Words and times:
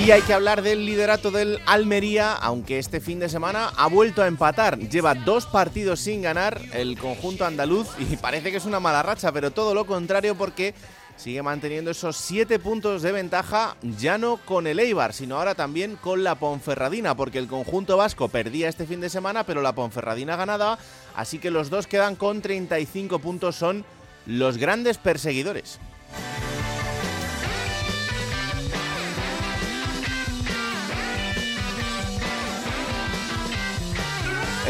Y 0.00 0.12
hay 0.12 0.22
que 0.22 0.32
hablar 0.32 0.62
del 0.62 0.86
liderato 0.86 1.30
del 1.30 1.60
Almería, 1.66 2.32
aunque 2.32 2.78
este 2.78 3.00
fin 3.00 3.18
de 3.20 3.28
semana 3.28 3.70
ha 3.76 3.86
vuelto 3.86 4.22
a 4.22 4.28
empatar. 4.28 4.78
Lleva 4.78 5.14
dos 5.14 5.44
partidos 5.44 6.00
sin 6.00 6.22
ganar 6.22 6.58
el 6.72 6.98
conjunto 6.98 7.44
andaluz 7.44 7.86
y 7.98 8.16
parece 8.20 8.50
que 8.50 8.56
es 8.56 8.64
una 8.64 8.80
mala 8.80 9.02
racha, 9.02 9.30
pero 9.30 9.50
todo 9.50 9.74
lo 9.74 9.84
contrario 9.84 10.36
porque 10.36 10.74
sigue 11.16 11.42
manteniendo 11.42 11.90
esos 11.90 12.16
siete 12.16 12.58
puntos 12.58 13.02
de 13.02 13.12
ventaja, 13.12 13.76
ya 13.82 14.16
no 14.16 14.38
con 14.38 14.66
el 14.66 14.78
Eibar, 14.78 15.12
sino 15.12 15.36
ahora 15.36 15.54
también 15.54 15.96
con 15.96 16.24
la 16.24 16.36
Ponferradina, 16.36 17.14
porque 17.14 17.38
el 17.38 17.46
conjunto 17.46 17.98
vasco 17.98 18.28
perdía 18.28 18.70
este 18.70 18.86
fin 18.86 19.02
de 19.02 19.10
semana, 19.10 19.44
pero 19.44 19.60
la 19.60 19.74
Ponferradina 19.74 20.34
ganaba, 20.34 20.78
así 21.14 21.38
que 21.38 21.50
los 21.50 21.68
dos 21.68 21.86
quedan 21.86 22.16
con 22.16 22.40
35 22.40 23.18
puntos, 23.18 23.54
son 23.54 23.84
los 24.24 24.56
grandes 24.56 24.96
perseguidores. 24.96 25.78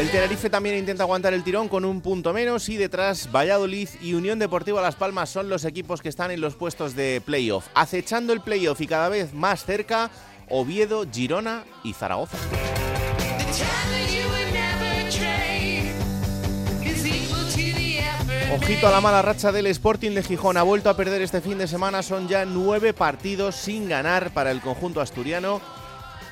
El 0.01 0.09
Tenerife 0.09 0.49
también 0.49 0.77
intenta 0.77 1.03
aguantar 1.03 1.31
el 1.35 1.43
tirón 1.43 1.69
con 1.69 1.85
un 1.85 2.01
punto 2.01 2.33
menos 2.33 2.67
y 2.69 2.75
detrás 2.75 3.31
Valladolid 3.31 3.87
y 4.01 4.15
Unión 4.15 4.39
Deportiva 4.39 4.81
Las 4.81 4.95
Palmas 4.95 5.29
son 5.29 5.47
los 5.47 5.63
equipos 5.63 6.01
que 6.01 6.09
están 6.09 6.31
en 6.31 6.41
los 6.41 6.55
puestos 6.55 6.95
de 6.95 7.21
playoff. 7.23 7.67
Acechando 7.75 8.33
el 8.33 8.41
playoff 8.41 8.81
y 8.81 8.87
cada 8.87 9.09
vez 9.09 9.31
más 9.35 9.63
cerca, 9.63 10.09
Oviedo, 10.49 11.05
Girona 11.13 11.65
y 11.83 11.93
Zaragoza. 11.93 12.35
Ojito 18.55 18.87
a 18.87 18.91
la 18.91 19.01
mala 19.01 19.21
racha 19.21 19.51
del 19.51 19.67
Sporting 19.67 20.15
de 20.15 20.23
Gijón. 20.23 20.57
Ha 20.57 20.63
vuelto 20.63 20.89
a 20.89 20.97
perder 20.97 21.21
este 21.21 21.41
fin 21.41 21.59
de 21.59 21.67
semana. 21.67 22.01
Son 22.01 22.27
ya 22.27 22.43
nueve 22.43 22.95
partidos 22.95 23.55
sin 23.55 23.87
ganar 23.87 24.33
para 24.33 24.49
el 24.49 24.61
conjunto 24.61 24.99
asturiano, 24.99 25.61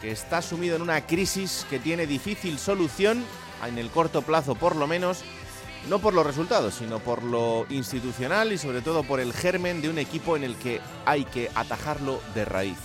que 0.02 0.10
está 0.10 0.42
sumido 0.42 0.76
en 0.76 0.82
una 0.82 1.06
crisis 1.06 1.68
que 1.70 1.78
tiene 1.78 2.08
difícil 2.08 2.58
solución 2.58 3.24
en 3.68 3.78
el 3.78 3.90
corto 3.90 4.22
plazo 4.22 4.56
por 4.56 4.76
lo 4.76 4.88
menos, 4.88 5.24
no 5.88 6.00
por 6.00 6.14
los 6.14 6.26
resultados, 6.26 6.76
sino 6.76 7.00
por 7.00 7.24
lo 7.24 7.66
institucional 7.70 8.52
y 8.52 8.58
sobre 8.58 8.82
todo 8.82 9.04
por 9.04 9.20
el 9.20 9.34
germen 9.34 9.82
de 9.82 9.90
un 9.90 9.98
equipo 9.98 10.36
en 10.36 10.44
el 10.44 10.56
que 10.56 10.82
hay 11.06 11.26
que 11.26 11.50
atajarlo 11.56 12.22
de 12.34 12.46
raíz. 12.46 12.78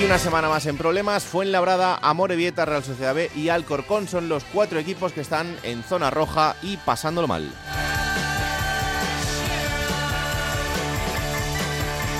Y 0.00 0.04
una 0.04 0.18
semana 0.18 0.48
más 0.48 0.64
en 0.64 0.78
problemas, 0.78 1.24
Fuenlabrada, 1.24 1.98
Amorebieta, 2.00 2.64
Real 2.64 2.82
Sociedad 2.82 3.14
B 3.14 3.30
y 3.36 3.50
Alcorcón 3.50 4.08
son 4.08 4.30
los 4.30 4.44
cuatro 4.44 4.78
equipos 4.78 5.12
que 5.12 5.20
están 5.20 5.58
en 5.62 5.82
zona 5.82 6.10
roja 6.10 6.56
y 6.62 6.78
pasándolo 6.78 7.28
mal. 7.28 7.52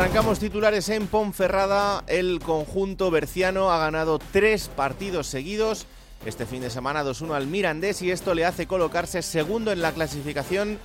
Arrancamos 0.00 0.38
titulares 0.38 0.88
en 0.88 1.08
Ponferrada. 1.08 2.04
El 2.06 2.40
conjunto 2.40 3.10
berciano 3.10 3.70
ha 3.70 3.78
ganado 3.78 4.18
tres 4.18 4.68
partidos 4.68 5.26
seguidos. 5.26 5.86
Este 6.24 6.46
fin 6.46 6.62
de 6.62 6.70
semana 6.70 7.04
2-1 7.04 7.34
al 7.34 7.46
Mirandés 7.46 8.00
y 8.00 8.10
esto 8.10 8.32
le 8.32 8.46
hace 8.46 8.66
colocarse 8.66 9.20
segundo 9.20 9.72
en 9.72 9.82
la 9.82 9.92
clasificación 9.92 10.78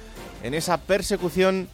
en 0.43 0.53
esa 0.53 0.81
persecución 0.81 1.69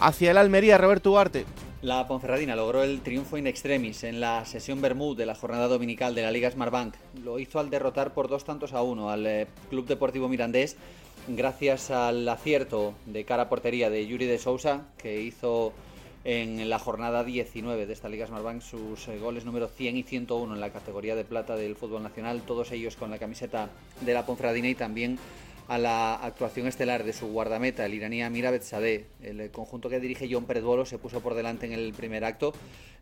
hacia 0.00 0.30
el 0.30 0.38
Almería. 0.38 0.78
Roberto 0.78 1.10
Ugarte. 1.10 1.44
La 1.82 2.08
Ponferradina 2.08 2.56
logró 2.56 2.82
el 2.82 3.02
triunfo 3.02 3.36
in 3.36 3.46
extremis 3.46 4.02
en 4.02 4.18
la 4.18 4.46
sesión 4.46 4.80
Bermud 4.80 5.18
de 5.18 5.26
la 5.26 5.34
jornada 5.34 5.68
dominical 5.68 6.14
de 6.14 6.22
la 6.22 6.30
Liga 6.30 6.50
Smartbank. 6.50 6.94
Lo 7.22 7.38
hizo 7.38 7.60
al 7.60 7.68
derrotar 7.68 8.14
por 8.14 8.28
dos 8.28 8.46
tantos 8.46 8.72
a 8.72 8.80
uno 8.80 9.10
al 9.10 9.26
eh, 9.26 9.48
Club 9.68 9.86
Deportivo 9.86 10.30
Mirandés 10.30 10.78
gracias 11.28 11.90
al 11.90 12.26
acierto 12.26 12.94
de 13.04 13.24
cara 13.24 13.44
a 13.44 13.48
portería 13.50 13.90
de 13.90 14.06
Yuri 14.06 14.24
de 14.24 14.38
Sousa 14.38 14.86
que 14.96 15.20
hizo 15.20 15.74
en 16.28 16.68
la 16.68 16.80
jornada 16.80 17.22
19 17.22 17.86
de 17.86 17.92
esta 17.92 18.08
Liga 18.08 18.26
Smartbank 18.26 18.60
sus 18.60 19.06
eh, 19.06 19.16
goles 19.16 19.44
número 19.44 19.68
100 19.68 19.96
y 19.96 20.02
101 20.02 20.54
en 20.54 20.60
la 20.60 20.72
categoría 20.72 21.14
de 21.14 21.22
plata 21.22 21.54
del 21.54 21.76
fútbol 21.76 22.02
nacional, 22.02 22.42
todos 22.42 22.72
ellos 22.72 22.96
con 22.96 23.12
la 23.12 23.18
camiseta 23.18 23.70
de 24.00 24.12
la 24.12 24.26
Ponfradina 24.26 24.68
y 24.68 24.74
también 24.74 25.20
a 25.68 25.78
la 25.78 26.16
actuación 26.16 26.66
estelar 26.66 27.04
de 27.04 27.12
su 27.12 27.28
guardameta, 27.28 27.86
el 27.86 27.94
iraní 27.94 28.24
Amir 28.24 28.60
Sadeh. 28.60 29.06
El 29.22 29.52
conjunto 29.52 29.88
que 29.88 30.00
dirige 30.00 30.28
John 30.28 30.46
Pérez 30.46 30.64
se 30.88 30.98
puso 30.98 31.20
por 31.20 31.34
delante 31.34 31.66
en 31.66 31.72
el 31.72 31.92
primer 31.92 32.24
acto 32.24 32.52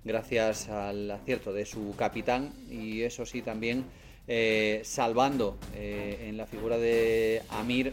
gracias 0.04 0.68
al 0.68 1.10
acierto 1.10 1.54
de 1.54 1.64
su 1.64 1.94
capitán 1.96 2.52
y 2.70 3.02
eso 3.02 3.24
sí 3.24 3.40
también 3.40 3.86
eh, 4.26 4.80
salvando 4.84 5.58
eh, 5.74 6.28
en 6.28 6.38
la 6.38 6.46
figura 6.46 6.78
de 6.78 7.42
Amir 7.50 7.92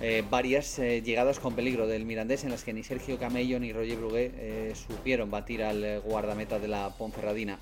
eh, 0.00 0.22
varias 0.30 0.78
llegadas 0.78 1.40
con 1.40 1.54
peligro 1.54 1.88
del 1.88 2.04
Mirandés 2.04 2.44
en 2.44 2.50
las 2.50 2.62
que 2.62 2.72
ni 2.72 2.84
Sergio 2.84 3.18
Camello 3.18 3.58
ni 3.58 3.72
Roger 3.72 3.96
Brugué 3.96 4.72
supieron 4.74 5.30
batir 5.30 5.64
al 5.64 6.00
guardameta 6.00 6.60
de 6.60 6.68
la 6.68 6.90
Ponferradina. 6.90 7.58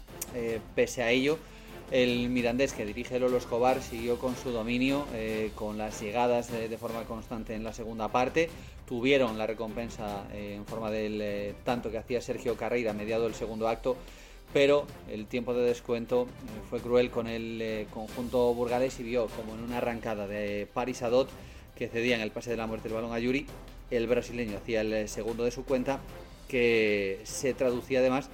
pese 0.75 1.03
a 1.03 1.11
ello, 1.11 1.39
el 1.91 2.29
Mirandés 2.29 2.75
que 2.75 2.85
dirige 2.85 3.19
Lolo 3.19 3.39
Escobar 3.39 3.83
siguió 3.83 4.19
con 4.19 4.37
su 4.37 4.51
dominio, 4.51 5.07
con 5.55 5.77
las 5.77 6.01
llegadas 6.01 6.51
de 6.51 6.79
forma 6.79 7.05
constante 7.05 7.55
en 7.55 7.65
la 7.65 7.73
segunda 7.73 8.09
parte. 8.09 8.49
Tuvieron 8.87 9.39
la 9.39 9.47
recompensa 9.47 10.27
en 10.33 10.65
forma 10.67 10.91
del 10.91 11.55
tanto 11.65 11.91
que 11.91 11.99
hacía 11.99 12.21
Sergio 12.21 12.57
Carreira 12.57 12.93
mediado 12.93 13.27
el 13.27 13.35
segundo 13.35 13.69
acto 13.69 13.97
pero 14.53 14.87
el 15.09 15.27
tiempo 15.27 15.55
de 15.55 15.63
descuento 15.63 16.23
eh, 16.25 16.61
fue 16.69 16.81
cruel 16.81 17.11
con 17.11 17.27
el 17.27 17.61
eh, 17.63 17.87
conjunto 17.93 18.53
burgalés 18.55 18.99
y 19.01 19.03
vio 19.03 19.27
como 19.29 19.55
en 19.55 19.61
una 19.61 19.79
arrancada 19.79 20.27
de 20.27 20.69
Paris 20.73 21.03
Adot 21.03 21.29
que 21.77 21.89
cedía 21.89 22.17
en 22.17 22.21
el 22.21 22.31
pase 22.31 22.51
de 22.51 22.57
la 22.57 22.67
muerte 22.67 22.89
el 22.89 22.95
balón 22.95 23.13
a 23.13 23.19
Yuri, 23.19 23.47
el 23.91 24.07
brasileño 24.07 24.59
hacía 24.59 24.83
el 24.83 24.93
eh, 24.93 25.09
segundo 25.09 25.45
de 25.45 25.51
su 25.51 25.65
cuenta 25.65 26.01
que 26.49 27.21
se 27.25 27.55
traducía 27.55 28.01
además 28.01 28.29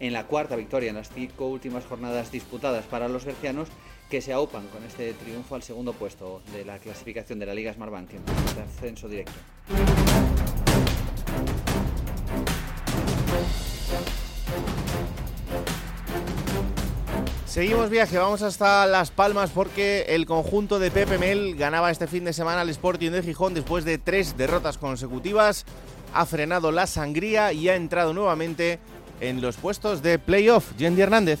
en 0.00 0.12
la 0.12 0.26
cuarta 0.26 0.56
victoria 0.56 0.90
en 0.90 0.96
las 0.96 1.10
cinco 1.10 1.46
últimas 1.48 1.84
jornadas 1.86 2.30
disputadas 2.30 2.84
para 2.84 3.08
los 3.08 3.24
bercianos 3.24 3.68
que 4.10 4.20
se 4.20 4.32
aupan 4.32 4.66
con 4.68 4.84
este 4.84 5.14
triunfo 5.14 5.54
al 5.54 5.62
segundo 5.62 5.94
puesto 5.94 6.42
de 6.52 6.66
la 6.66 6.78
clasificación 6.78 7.38
de 7.38 7.46
la 7.46 7.54
Liga 7.54 7.72
Smartbank 7.72 8.10
en 8.10 8.22
el 8.22 8.62
ascenso 8.62 9.08
directo. 9.08 9.32
Seguimos 17.52 17.90
viaje, 17.90 18.16
vamos 18.16 18.40
hasta 18.40 18.86
Las 18.86 19.10
Palmas 19.10 19.50
porque 19.50 20.06
el 20.08 20.24
conjunto 20.24 20.78
de 20.78 20.90
Pepe 20.90 21.18
Mel 21.18 21.54
ganaba 21.54 21.90
este 21.90 22.06
fin 22.06 22.24
de 22.24 22.32
semana 22.32 22.62
al 22.62 22.70
Sporting 22.70 23.10
de 23.10 23.22
Gijón 23.22 23.52
después 23.52 23.84
de 23.84 23.98
tres 23.98 24.38
derrotas 24.38 24.78
consecutivas. 24.78 25.66
Ha 26.14 26.24
frenado 26.24 26.72
la 26.72 26.86
sangría 26.86 27.52
y 27.52 27.68
ha 27.68 27.76
entrado 27.76 28.14
nuevamente 28.14 28.78
en 29.20 29.42
los 29.42 29.58
puestos 29.58 30.00
de 30.00 30.18
playoff. 30.18 30.74
Yendi 30.78 31.02
Hernández. 31.02 31.40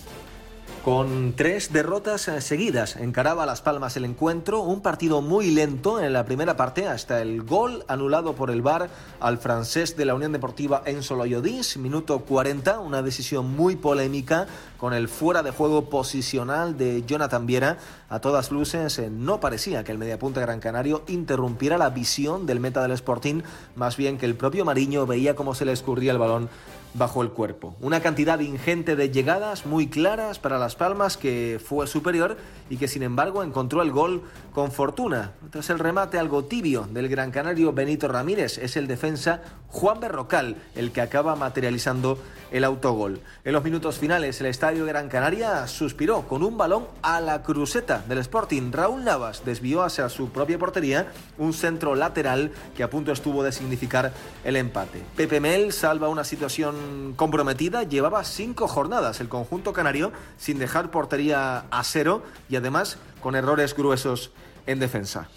con 0.84 1.32
tres 1.34 1.72
derrotas 1.72 2.28
eh, 2.28 2.40
seguidas. 2.40 2.96
Encaraba 2.96 3.44
a 3.44 3.46
Las 3.46 3.62
Palmas 3.62 3.96
el 3.96 4.04
encuentro, 4.04 4.60
un 4.62 4.82
partido 4.82 5.22
muy 5.22 5.50
lento 5.50 5.98
en 5.98 6.12
la 6.12 6.26
primera 6.26 6.56
parte 6.56 6.88
hasta 6.88 7.22
el 7.22 7.42
gol 7.42 7.84
anulado 7.88 8.34
por 8.34 8.50
el 8.50 8.60
VAR 8.62 8.90
al 9.20 9.38
francés 9.38 9.96
de 9.96 10.04
la 10.04 10.14
Unión 10.14 10.32
Deportiva 10.32 10.82
Enzo 10.84 11.14
Loyodis, 11.14 11.76
minuto 11.78 12.18
40, 12.18 12.80
una 12.80 13.00
decisión 13.00 13.54
muy 13.54 13.76
polémica 13.76 14.48
con 14.82 14.94
el 14.94 15.06
fuera 15.06 15.44
de 15.44 15.52
juego 15.52 15.88
posicional 15.90 16.76
de 16.76 17.04
Jonathan 17.06 17.46
Viera. 17.46 17.78
A 18.08 18.18
todas 18.18 18.50
luces 18.50 18.98
eh, 18.98 19.10
no 19.10 19.38
parecía 19.38 19.84
que 19.84 19.92
el 19.92 19.98
mediapunta 19.98 20.40
Gran 20.40 20.58
Canario 20.58 21.04
interrumpiera 21.06 21.78
la 21.78 21.90
visión 21.90 22.46
del 22.46 22.58
meta 22.58 22.82
del 22.82 22.90
Sporting, 22.90 23.42
más 23.76 23.96
bien 23.96 24.18
que 24.18 24.26
el 24.26 24.34
propio 24.34 24.64
Mariño 24.64 25.06
veía 25.06 25.36
cómo 25.36 25.54
se 25.54 25.66
le 25.66 25.70
escurría 25.70 26.10
el 26.10 26.18
balón 26.18 26.48
bajo 26.94 27.22
el 27.22 27.30
cuerpo. 27.30 27.76
Una 27.80 28.00
cantidad 28.00 28.40
ingente 28.40 28.96
de 28.96 29.10
llegadas 29.10 29.66
muy 29.66 29.86
claras 29.86 30.40
para 30.40 30.58
Las 30.58 30.74
Palmas 30.74 31.16
que 31.16 31.60
fue 31.64 31.86
superior 31.86 32.36
y 32.68 32.76
que 32.76 32.88
sin 32.88 33.04
embargo 33.04 33.44
encontró 33.44 33.82
el 33.82 33.92
gol 33.92 34.22
con 34.52 34.72
fortuna. 34.72 35.32
Tras 35.50 35.70
el 35.70 35.78
remate 35.78 36.18
algo 36.18 36.44
tibio 36.44 36.88
del 36.92 37.08
gran 37.08 37.30
canario 37.30 37.72
Benito 37.72 38.08
Ramírez, 38.08 38.58
es 38.58 38.76
el 38.76 38.88
defensa 38.88 39.42
Juan 39.68 40.00
Berrocal 40.00 40.56
el 40.74 40.90
que 40.90 41.00
acaba 41.02 41.36
materializando 41.36 42.18
el 42.52 42.64
autogol. 42.64 43.20
En 43.44 43.52
los 43.52 43.64
minutos 43.64 43.98
finales 43.98 44.40
el 44.40 44.46
estadio 44.46 44.86
Gran 44.86 45.08
Canaria 45.08 45.66
suspiró 45.66 46.28
con 46.28 46.42
un 46.42 46.56
balón 46.56 46.86
a 47.02 47.20
la 47.20 47.42
cruceta 47.42 48.04
del 48.06 48.18
Sporting. 48.18 48.70
Raúl 48.70 49.04
Navas 49.04 49.44
desvió 49.44 49.82
hacia 49.82 50.08
su 50.08 50.28
propia 50.28 50.58
portería 50.58 51.08
un 51.38 51.52
centro 51.52 51.94
lateral 51.94 52.52
que 52.76 52.82
a 52.82 52.90
punto 52.90 53.10
estuvo 53.12 53.42
de 53.42 53.52
significar 53.52 54.12
el 54.44 54.56
empate. 54.56 55.02
Pepe 55.16 55.40
Mel 55.40 55.72
salva 55.72 56.08
una 56.08 56.24
situación 56.24 57.14
comprometida, 57.16 57.82
llevaba 57.82 58.22
cinco 58.24 58.68
jornadas 58.68 59.20
el 59.20 59.28
conjunto 59.28 59.72
canario 59.72 60.12
sin 60.38 60.58
dejar 60.58 60.90
portería 60.90 61.64
a 61.70 61.84
cero 61.84 62.22
y 62.48 62.56
además 62.56 62.98
con 63.20 63.34
errores 63.34 63.74
gruesos 63.74 64.30
en 64.66 64.78
defensa. 64.78 65.28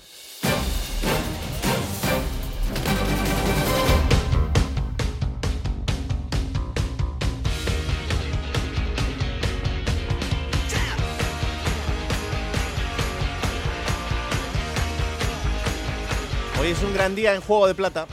Es 16.75 16.83
un 16.83 16.93
gran 16.93 17.15
día 17.15 17.33
en 17.33 17.41
Juego 17.41 17.67
de 17.67 17.75
Plata. 17.75 18.05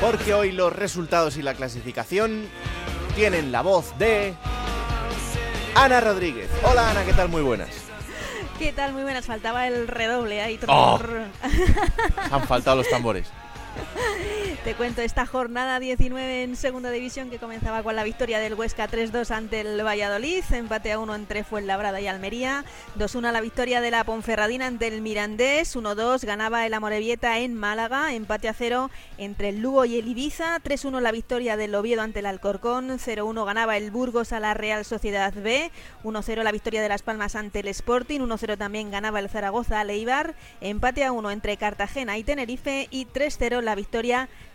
Porque 0.00 0.32
hoy 0.32 0.52
los 0.52 0.72
resultados 0.72 1.36
y 1.36 1.42
la 1.42 1.54
clasificación 1.54 2.46
tienen 3.14 3.52
la 3.52 3.62
voz 3.62 3.96
de 3.98 4.34
Ana 5.74 6.00
Rodríguez. 6.00 6.48
Hola 6.62 6.90
Ana, 6.90 7.04
¿qué 7.04 7.12
tal? 7.12 7.28
Muy 7.28 7.42
buenas. 7.42 7.68
¿Qué 8.58 8.72
tal? 8.72 8.92
Muy 8.92 9.02
buenas. 9.02 9.26
Faltaba 9.26 9.66
el 9.66 9.86
redoble 9.86 10.40
ahí. 10.40 10.58
Oh. 10.66 10.98
Han 12.30 12.46
faltado 12.46 12.76
los 12.76 12.88
tambores. 12.88 13.26
Te 14.64 14.74
cuento 14.74 15.02
esta 15.02 15.26
jornada 15.26 15.78
19 15.78 16.42
en 16.42 16.56
segunda 16.56 16.90
división 16.90 17.28
que 17.28 17.38
comenzaba 17.38 17.82
con 17.82 17.96
la 17.96 18.02
victoria 18.02 18.38
del 18.38 18.54
Huesca 18.54 18.88
3-2 18.88 19.30
ante 19.30 19.60
el 19.60 19.84
Valladolid, 19.84 20.42
empate 20.52 20.90
a 20.92 20.98
1 20.98 21.14
entre 21.14 21.44
Fuenlabrada 21.44 22.00
y 22.00 22.06
Almería, 22.06 22.64
2-1 22.98 23.30
la 23.30 23.42
victoria 23.42 23.82
de 23.82 23.90
la 23.90 24.04
Ponferradina 24.04 24.66
ante 24.66 24.86
el 24.86 25.02
Mirandés, 25.02 25.76
1-2 25.76 26.24
ganaba 26.24 26.64
el 26.64 26.72
Amorebieta 26.72 27.40
en 27.40 27.54
Málaga, 27.54 28.14
empate 28.14 28.48
a 28.48 28.54
0 28.54 28.90
entre 29.18 29.50
el 29.50 29.60
Lugo 29.60 29.84
y 29.84 29.98
el 29.98 30.08
Ibiza, 30.08 30.58
3-1 30.60 31.00
la 31.00 31.12
victoria 31.12 31.58
del 31.58 31.74
Oviedo 31.74 32.00
ante 32.00 32.20
el 32.20 32.26
Alcorcón, 32.26 32.88
0-1 32.88 33.44
ganaba 33.44 33.76
el 33.76 33.90
Burgos 33.90 34.32
a 34.32 34.40
la 34.40 34.54
Real 34.54 34.86
Sociedad 34.86 35.34
B, 35.34 35.70
1-0 36.04 36.42
la 36.42 36.52
victoria 36.52 36.80
de 36.80 36.88
Las 36.88 37.02
Palmas 37.02 37.36
ante 37.36 37.60
el 37.60 37.68
Sporting, 37.68 38.20
1-0 38.20 38.56
también 38.56 38.90
ganaba 38.90 39.20
el 39.20 39.28
Zaragoza 39.28 39.80
al 39.80 39.90
Eibar, 39.90 40.34
empate 40.62 41.04
a 41.04 41.12
1 41.12 41.30
entre 41.30 41.58
Cartagena 41.58 42.16
y 42.16 42.24
Tenerife 42.24 42.88
y 42.90 43.04
3-0 43.04 43.60
la 43.60 43.74
victoria 43.74 43.83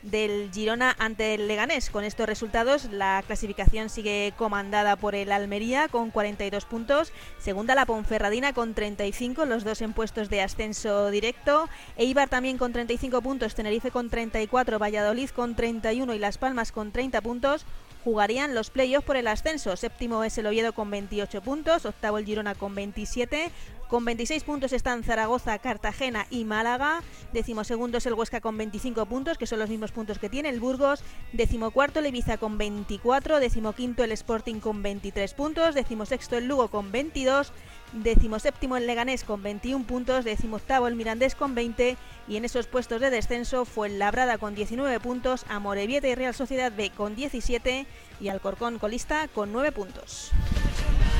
del 0.01 0.49
Girona 0.53 0.95
ante 0.99 1.35
el 1.35 1.47
Leganés. 1.47 1.89
Con 1.89 2.03
estos 2.03 2.27
resultados, 2.27 2.85
la 2.91 3.23
clasificación 3.25 3.89
sigue 3.89 4.33
comandada 4.37 4.95
por 4.95 5.15
el 5.15 5.31
Almería 5.31 5.87
con 5.87 6.11
42 6.11 6.65
puntos, 6.65 7.11
segunda 7.39 7.75
la 7.75 7.85
Ponferradina 7.85 8.53
con 8.53 8.73
35, 8.73 9.45
los 9.45 9.63
dos 9.63 9.81
en 9.81 9.93
puestos 9.93 10.29
de 10.29 10.41
ascenso 10.41 11.09
directo, 11.09 11.69
Eibar 11.97 12.29
también 12.29 12.57
con 12.57 12.73
35 12.73 13.21
puntos, 13.21 13.55
Tenerife 13.55 13.91
con 13.91 14.09
34, 14.09 14.79
Valladolid 14.79 15.29
con 15.29 15.55
31 15.55 16.13
y 16.13 16.19
Las 16.19 16.37
Palmas 16.37 16.71
con 16.71 16.91
30 16.91 17.21
puntos 17.21 17.65
jugarían 18.03 18.55
los 18.55 18.69
playoffs 18.69 19.05
por 19.05 19.17
el 19.17 19.27
ascenso. 19.27 19.75
Séptimo 19.75 20.23
es 20.23 20.37
el 20.37 20.47
Oviedo 20.47 20.73
con 20.73 20.89
28 20.89 21.41
puntos, 21.41 21.85
octavo 21.85 22.17
el 22.17 22.25
Girona 22.25 22.55
con 22.55 22.73
27, 22.73 23.51
con 23.89 24.05
26 24.05 24.43
puntos 24.43 24.71
están 24.71 25.03
Zaragoza, 25.03 25.57
Cartagena 25.57 26.27
y 26.29 26.45
Málaga. 26.45 27.01
Decimosegundo 27.33 27.97
es 27.97 28.05
el 28.05 28.13
Huesca 28.13 28.39
con 28.39 28.55
25 28.55 29.07
puntos, 29.07 29.39
que 29.39 29.47
son 29.47 29.57
los 29.57 29.69
mismos 29.69 29.91
puntos 29.91 30.19
que 30.19 30.29
tiene 30.29 30.49
el 30.49 30.59
Burgos. 30.59 31.03
Decimocuarto 31.33 31.99
el 31.99 32.05
Ibiza 32.05 32.37
con 32.37 32.59
24. 32.59 33.39
Decimoquinto 33.39 34.03
el 34.03 34.11
Sporting 34.11 34.59
con 34.59 34.83
23 34.83 35.33
puntos. 35.33 35.73
Decimosexto 35.73 36.37
el 36.37 36.47
Lugo 36.47 36.67
con 36.67 36.91
22. 36.91 37.51
Decimoséptimo 37.93 38.77
el 38.77 38.85
Leganés 38.85 39.23
con 39.23 39.41
21 39.41 39.85
puntos. 39.85 40.23
Decimoctavo 40.23 40.87
el 40.87 40.93
Mirandés 40.93 41.33
con 41.33 41.55
20. 41.55 41.97
Y 42.27 42.37
en 42.37 42.45
esos 42.45 42.67
puestos 42.67 43.01
de 43.01 43.09
descenso 43.09 43.65
fue 43.65 43.87
el 43.87 43.97
Labrada 43.97 44.37
con 44.37 44.53
19 44.53 44.99
puntos. 44.99 45.45
Amorebieta 45.49 46.07
y 46.07 46.13
Real 46.13 46.35
Sociedad 46.35 46.71
B 46.71 46.91
con 46.91 47.15
17. 47.15 47.87
Y 48.21 48.27
Alcorcón 48.27 48.77
colista 48.77 49.27
con 49.29 49.51
9 49.51 49.71
puntos. 49.71 50.29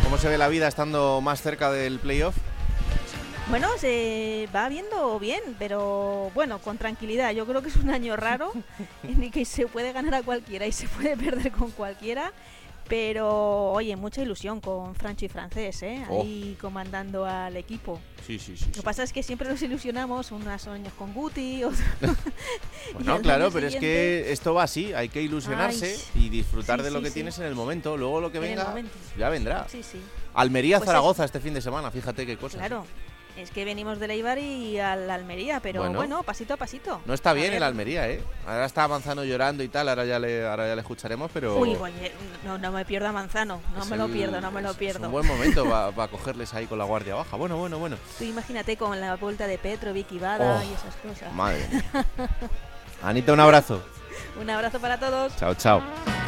¿Cómo 0.04 0.19
se 0.19 0.30
ve 0.30 0.38
la 0.38 0.48
vida 0.48 0.68
estando 0.68 1.19
más 1.21 1.42
cerca 1.42 1.71
del 1.71 1.98
playoff? 1.98 2.36
Bueno, 3.50 3.68
se 3.80 4.48
va 4.56 4.69
viendo 4.69 5.18
bien, 5.18 5.42
pero 5.57 6.30
bueno, 6.36 6.60
con 6.60 6.78
tranquilidad. 6.78 7.31
Yo 7.31 7.48
creo 7.48 7.63
que 7.63 7.69
es 7.69 7.78
un 7.78 7.90
año 7.90 8.16
raro 8.16 8.54
en 9.04 9.24
el 9.24 9.31
que 9.31 9.44
se 9.44 9.66
puede 9.66 9.92
ganar 9.92 10.13
a 10.13 10.22
cualquiera 10.22 10.68
y 10.68 10.72
se 10.72 10.88
puede 10.88 11.18
perder 11.18 11.51
con 11.51 11.72
cualquiera. 11.72 12.31
Pero, 12.88 13.72
oye, 13.72 13.96
mucha 13.96 14.22
ilusión 14.22 14.62
con 14.62 14.94
Francho 14.96 15.25
y 15.25 15.30
Francés, 15.30 15.81
¿eh? 15.84 16.04
Ahí 16.10 16.57
comandando 16.60 17.25
al 17.25 17.56
equipo. 17.57 18.00
Sí, 18.25 18.38
sí, 18.40 18.56
sí. 18.56 18.66
Lo 18.66 18.72
que 18.72 18.81
pasa 18.81 19.04
es 19.04 19.13
que 19.13 19.22
siempre 19.22 19.48
nos 19.48 19.62
ilusionamos, 19.62 20.31
unos 20.31 20.68
años 20.68 20.94
con 20.94 21.13
Guti, 21.13 21.63
otros... 21.66 21.81
no, 23.04 23.19
claro, 23.19 23.50
pero 23.52 23.68
es 23.68 23.75
que 23.75 24.31
esto 24.31 24.56
va 24.56 24.63
así, 24.63 24.94
hay 24.94 25.10
que 25.10 25.22
ilusionarse 25.22 25.98
Ay, 26.16 26.25
y 26.25 26.30
disfrutar 26.30 26.80
sí, 26.80 26.86
de 26.86 26.92
lo 26.92 27.00
sí, 27.00 27.06
que 27.06 27.12
tienes 27.12 27.38
en 27.40 27.45
el 27.45 27.56
momento. 27.56 27.98
Luego 27.98 28.22
lo 28.22 28.31
que 28.31 28.40
venga, 28.40 28.75
ya 29.18 29.30
vendrá. 29.30 29.68
Sí, 29.69 29.84
sí. 29.84 30.00
Almería-Zaragoza 30.36 31.18
Pues 31.18 31.25
este 31.28 31.40
fin 31.40 31.54
de 31.56 31.62
semana, 31.62 31.90
fíjate 31.92 32.25
qué 32.25 32.38
cosa. 32.38 32.57
Claro. 32.57 32.86
Es 33.39 33.51
que 33.51 33.63
venimos 33.63 34.00
del 34.00 34.12
Eibar 34.12 34.38
y 34.38 34.80
al 34.80 35.09
Almería, 35.09 35.62
pero 35.62 35.80
Bueno. 35.80 35.97
bueno, 35.97 36.24
pasito 36.24 36.56
a 36.56 36.57
pasito. 36.57 37.01
No 37.06 37.13
está 37.13 37.30
A 37.30 37.33
bien 37.33 37.47
ver. 37.47 37.56
el 37.57 37.63
Almería, 37.63 38.09
¿eh? 38.09 38.21
Ahora 38.45 38.65
está 38.65 38.86
Manzano 38.88 39.24
llorando 39.24 39.63
y 39.63 39.69
tal, 39.69 39.88
ahora 39.88 40.03
ya 40.03 40.19
le, 40.19 40.45
ahora 40.45 40.68
ya 40.68 40.75
le 40.75 40.81
escucharemos, 40.81 41.31
pero... 41.33 41.57
Uy, 41.57 41.77
no, 42.44 42.57
no 42.57 42.71
me 42.74 42.83
pierdo 42.83 43.07
a 43.07 43.12
Manzano, 43.13 43.62
no 43.75 43.83
es 43.83 43.90
me 43.90 43.95
lo 43.95 44.09
pierdo, 44.09 44.42
no 44.42 44.52
me 44.52 44.61
lo 44.61 44.73
pierdo. 44.73 44.99
Es 44.99 45.06
un 45.06 45.11
buen 45.14 45.25
momento 45.25 45.64
para 45.95 46.07
cogerles 46.09 46.54
ahí 46.54 46.66
con 46.66 46.78
la 46.78 46.83
guardia 46.83 47.16
baja. 47.16 47.37
Bueno, 47.37 47.56
bueno, 47.57 47.80
bueno. 47.80 47.95
Tú 48.18 48.25
imagínate 48.25 48.75
con 48.75 48.99
la 48.99 49.16
vuelta 49.16 49.47
de 49.47 49.57
Petro, 49.57 49.94
Vicky 49.94 50.19
Vada 50.19 50.59
Oh, 50.59 50.69
y 50.69 50.73
esas 50.73 50.95
cosas. 50.97 51.33
Madre 51.33 51.66
mía. 51.71 52.06
Anita, 53.04 53.31
un 53.31 53.40
abrazo. 53.40 53.81
Un 54.42 54.49
abrazo 54.49 54.80
para 54.81 54.99
todos. 54.99 55.33
Chao, 55.37 55.54
chao. 55.56 56.19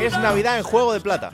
Es 0.00 0.18
Navidad 0.18 0.56
en 0.56 0.62
Juego 0.62 0.94
de 0.94 1.00
Plata. 1.00 1.30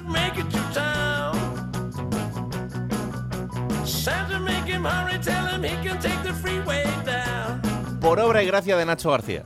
Por 8.00 8.18
obra 8.18 8.42
y 8.42 8.46
gracia 8.46 8.76
de 8.76 8.84
Nacho 8.84 9.10
García. 9.12 9.44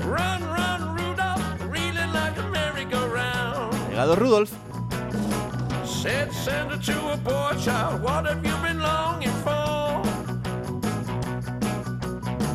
Run, 0.00 0.40
run, 0.56 0.96
Rudolph, 0.96 1.40
reeling 1.70 2.12
like 2.12 2.36
a 2.36 2.48
merry-go-round. 2.50 3.90
Llegado 3.90 4.16
Rudolf. 4.16 4.50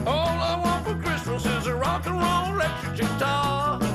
All 0.06 0.42
I 0.42 0.60
want 0.62 0.86
for 0.86 0.96
Christmas 1.02 1.46
is 1.46 1.68
a 1.68 1.74
rock 1.76 2.06
and 2.06 2.20
roll 2.20 2.56
electric 2.56 3.08
guitar. 3.08 3.87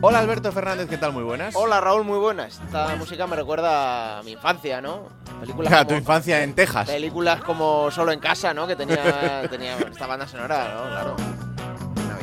Hola 0.00 0.20
Alberto 0.20 0.52
Fernández, 0.52 0.88
¿qué 0.88 0.96
tal? 0.96 1.12
Muy 1.12 1.24
buenas. 1.24 1.56
Hola 1.56 1.80
Raúl, 1.80 2.04
muy 2.04 2.18
buenas. 2.18 2.60
Esta 2.64 2.94
música 2.94 3.26
me 3.26 3.34
recuerda 3.34 4.18
a 4.18 4.22
mi 4.22 4.32
infancia, 4.32 4.80
¿no? 4.80 5.08
Películas 5.40 5.72
A 5.74 5.82
tu 5.82 5.88
como, 5.88 5.98
infancia 5.98 6.42
en 6.44 6.54
Texas. 6.54 6.88
películas 6.88 7.42
como 7.42 7.90
Solo 7.90 8.12
en 8.12 8.20
casa, 8.20 8.54
¿no? 8.54 8.68
Que 8.68 8.76
tenía, 8.76 9.42
tenía 9.50 9.76
esta 9.76 10.06
banda 10.06 10.28
sonora, 10.28 10.72
¿no? 10.74 10.82
Claro. 10.90 11.16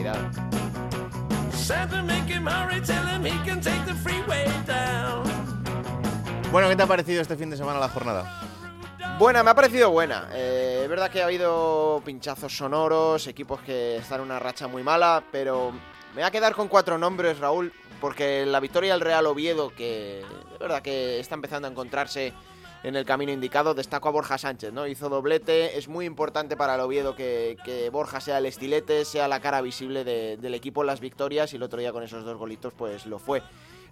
Down. 0.05 0.31
Bueno, 6.51 6.69
¿qué 6.69 6.75
te 6.75 6.83
ha 6.83 6.87
parecido 6.87 7.21
este 7.21 7.35
fin 7.35 7.49
de 7.49 7.57
semana 7.57 7.79
la 7.79 7.89
jornada? 7.89 8.41
Buena, 9.17 9.43
me 9.43 9.49
ha 9.49 9.55
parecido 9.55 9.89
buena. 9.89 10.29
Eh, 10.31 10.81
es 10.83 10.89
verdad 10.89 11.09
que 11.09 11.21
ha 11.21 11.25
habido 11.25 12.01
pinchazos 12.05 12.55
sonoros, 12.55 13.27
equipos 13.27 13.59
que 13.61 13.97
están 13.97 14.19
en 14.19 14.25
una 14.27 14.39
racha 14.39 14.67
muy 14.67 14.83
mala, 14.83 15.23
pero 15.31 15.73
me 16.15 16.21
voy 16.21 16.23
a 16.23 16.31
quedar 16.31 16.55
con 16.55 16.67
cuatro 16.67 16.97
nombres, 16.97 17.39
Raúl, 17.39 17.73
porque 17.99 18.45
la 18.45 18.59
victoria 18.59 18.93
del 18.93 19.01
Real 19.01 19.25
Oviedo, 19.25 19.69
que 19.75 20.21
es 20.21 20.59
verdad 20.59 20.81
que 20.81 21.19
está 21.19 21.35
empezando 21.35 21.67
a 21.67 21.71
encontrarse 21.71 22.33
en 22.83 22.95
el 22.95 23.05
camino 23.05 23.31
indicado, 23.31 23.73
destaco 23.73 24.07
a 24.07 24.11
Borja 24.11 24.37
Sánchez, 24.37 24.71
¿no? 24.71 24.85
Hizo 24.87 25.09
doblete, 25.09 25.77
es 25.77 25.87
muy 25.87 26.05
importante 26.05 26.55
para 26.55 26.75
el 26.75 26.81
Oviedo 26.81 27.15
que, 27.15 27.57
Borja 27.91 28.21
sea 28.21 28.37
el 28.37 28.45
estilete, 28.45 29.03
sea 29.05 29.27
la 29.27 29.39
cara 29.39 29.59
visible 29.61 30.03
de- 30.03 30.37
del 30.37 30.53
equipo 30.53 30.81
en 30.81 30.87
las 30.87 30.99
victorias 30.99 31.51
y 31.51 31.55
el 31.55 31.63
otro 31.63 31.79
día 31.79 31.91
con 31.91 32.03
esos 32.03 32.23
dos 32.23 32.37
golitos 32.37 32.73
pues 32.77 33.05
lo 33.07 33.17
fue. 33.19 33.41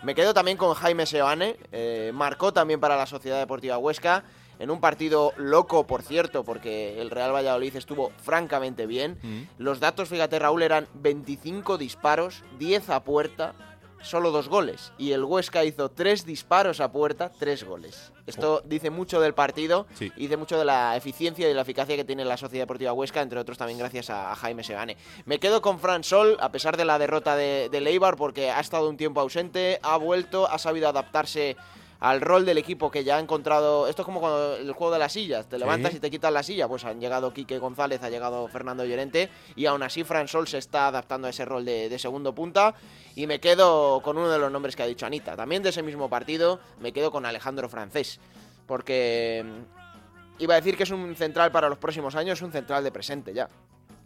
Me 0.03 0.13
quedo 0.15 0.33
también 0.33 0.57
con 0.57 0.73
Jaime 0.75 1.05
Seoane, 1.05 1.57
eh, 1.71 2.11
marcó 2.13 2.53
también 2.53 2.79
para 2.79 2.95
la 2.95 3.05
Sociedad 3.05 3.39
Deportiva 3.39 3.77
Huesca, 3.77 4.23
en 4.63 4.71
un 4.71 4.79
partido 4.79 5.33
loco, 5.37 5.85
por 5.85 6.01
cierto, 6.01 6.43
porque 6.43 6.99
el 7.01 7.09
Real 7.11 7.33
Valladolid 7.33 7.75
estuvo 7.75 8.11
francamente 8.21 8.87
bien. 8.87 9.19
Los 9.57 9.79
datos, 9.79 10.09
fíjate 10.09 10.39
Raúl, 10.39 10.63
eran 10.63 10.87
25 10.95 11.77
disparos, 11.77 12.43
10 12.59 12.89
a 12.89 13.03
puerta, 13.03 13.53
solo 14.01 14.31
dos 14.31 14.49
goles. 14.49 14.91
Y 14.97 15.11
el 15.11 15.23
Huesca 15.23 15.63
hizo 15.63 15.89
3 15.89 16.25
disparos 16.25 16.79
a 16.81 16.91
puerta, 16.91 17.29
3 17.39 17.63
goles. 17.65 18.11
Esto 18.25 18.61
dice 18.65 18.89
mucho 18.89 19.19
del 19.21 19.33
partido, 19.33 19.85
Sí. 19.95 20.11
y 20.15 20.21
dice 20.23 20.37
mucho 20.37 20.57
de 20.57 20.65
la 20.65 20.95
eficiencia 20.95 21.45
y 21.45 21.49
de 21.49 21.53
la 21.55 21.61
eficacia 21.61 21.95
que 21.97 22.03
tiene 22.05 22.23
la 22.25 22.37
Sociedad 22.37 22.63
Deportiva 22.63 22.93
Huesca, 22.93 23.21
entre 23.21 23.39
otros 23.39 23.57
también 23.57 23.79
gracias 23.79 24.09
a, 24.09 24.31
a 24.31 24.35
Jaime 24.35 24.63
Segane. 24.63 24.95
Me 25.25 25.39
quedo 25.39 25.61
con 25.61 25.79
Fran 25.79 26.03
Sol, 26.05 26.37
a 26.39 26.51
pesar 26.51 26.77
de 26.77 26.85
la 26.85 26.99
derrota 26.99 27.35
de, 27.35 27.67
de 27.69 27.81
Leibar, 27.81 28.15
porque 28.15 28.49
ha 28.49 28.59
estado 28.61 28.89
un 28.89 28.95
tiempo 28.97 29.19
ausente, 29.21 29.79
ha 29.83 29.97
vuelto, 29.97 30.49
ha 30.49 30.57
sabido 30.57 30.87
adaptarse 30.87 31.57
al 32.03 32.19
rol 32.19 32.45
del 32.45 32.57
equipo 32.57 32.91
que 32.91 33.05
ya 33.05 33.15
ha 33.15 33.19
encontrado. 33.21 33.87
Esto 33.87 34.01
es 34.01 34.05
como 34.05 34.19
cuando 34.19 34.57
el 34.57 34.73
juego 34.73 34.91
de 34.91 34.99
las 34.99 35.13
sillas. 35.13 35.47
Te 35.47 35.57
levantas 35.57 35.93
y 35.95 36.01
te 36.01 36.11
quitas 36.11 36.33
la 36.33 36.43
silla. 36.43 36.67
Pues 36.67 36.83
han 36.83 36.99
llegado 36.99 37.33
Quique 37.33 37.57
González, 37.59 38.03
ha 38.03 38.09
llegado 38.09 38.45
Fernando 38.49 38.83
Llorente. 38.83 39.29
Y 39.55 39.67
aún 39.67 39.81
así, 39.83 40.03
Fran 40.03 40.27
Sol 40.27 40.45
se 40.45 40.57
está 40.57 40.87
adaptando 40.87 41.27
a 41.27 41.29
ese 41.29 41.45
rol 41.45 41.63
de, 41.63 41.87
de 41.87 41.97
segundo 41.97 42.35
punta. 42.35 42.75
Y 43.15 43.25
me 43.25 43.39
quedo 43.39 44.01
con 44.01 44.17
uno 44.17 44.29
de 44.29 44.37
los 44.37 44.51
nombres 44.51 44.75
que 44.75 44.83
ha 44.83 44.85
dicho 44.85 45.05
Anita. 45.05 45.37
También 45.37 45.63
de 45.63 45.69
ese 45.69 45.81
mismo 45.81 46.09
partido, 46.09 46.59
me 46.81 46.91
quedo 46.91 47.09
con 47.09 47.25
Alejandro 47.25 47.69
Francés. 47.69 48.19
Porque 48.67 49.45
mm, 49.45 50.41
iba 50.43 50.55
a 50.55 50.57
decir 50.57 50.75
que 50.75 50.83
es 50.83 50.91
un 50.91 51.15
central 51.15 51.53
para 51.53 51.69
los 51.69 51.77
próximos 51.77 52.15
años, 52.15 52.37
es 52.37 52.41
un 52.41 52.51
central 52.51 52.83
de 52.83 52.91
presente 52.91 53.33
ya. 53.33 53.47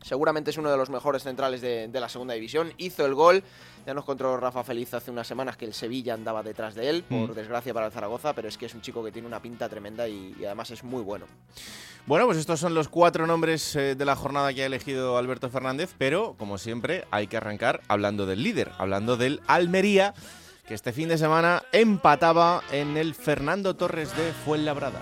Seguramente 0.08 0.52
es 0.52 0.58
uno 0.58 0.72
de 0.72 0.78
los 0.78 0.90
mejores 0.90 1.24
centrales 1.24 1.60
de, 1.60 1.90
de 1.90 2.00
la 2.00 2.08
segunda 2.08 2.34
división. 2.34 2.72
Hizo 2.78 3.06
el 3.06 3.14
gol. 3.14 3.44
Ya 3.86 3.94
nos 3.94 4.06
contó 4.06 4.36
Rafa 4.38 4.64
Feliz 4.64 4.94
hace 4.94 5.12
unas 5.12 5.28
semanas 5.28 5.58
que 5.58 5.66
el 5.66 5.74
Sevilla 5.74 6.14
andaba 6.14 6.44
detrás 6.44 6.76
de 6.76 6.90
él, 6.90 7.04
por 7.04 7.30
Mm. 7.32 7.34
desgracia 7.34 7.74
para 7.74 7.86
el 7.88 7.92
Zaragoza, 7.92 8.34
pero 8.34 8.48
es 8.48 8.58
que 8.58 8.66
es 8.68 8.74
un 8.74 8.82
chico 8.82 9.04
que 9.04 9.12
tiene 9.12 9.28
una 9.28 9.42
pinta 9.42 9.68
tremenda 9.70 10.08
y, 10.08 10.36
y 10.40 10.46
además 10.46 10.72
es 10.72 10.84
muy 10.84 11.02
bueno. 11.04 11.26
Bueno, 12.06 12.26
pues 12.26 12.38
estos 12.38 12.60
son 12.60 12.74
los 12.74 12.88
cuatro 12.88 13.28
nombres 13.28 13.76
eh, 13.76 13.96
de 13.96 14.06
la 14.06 14.16
jornada 14.16 14.54
que 14.54 14.64
ha 14.64 14.66
elegido 14.66 15.18
Alberto 15.18 15.50
Fernández, 15.50 15.94
pero 15.98 16.36
como 16.38 16.58
siempre 16.58 17.06
hay 17.12 17.28
que 17.28 17.36
arrancar 17.38 17.82
hablando 17.90 18.26
del 18.26 18.44
líder, 18.44 18.72
hablando 18.78 19.18
del 19.18 19.42
Almería, 19.48 20.14
que 20.68 20.74
este 20.74 20.92
fin 20.94 21.10
de 21.10 21.18
semana 21.18 21.64
empataba 21.74 22.62
en 22.72 22.96
el 22.98 23.14
Fernando 23.14 23.76
Torres 23.76 24.16
de 24.18 24.32
Fuenlabrada. 24.46 25.02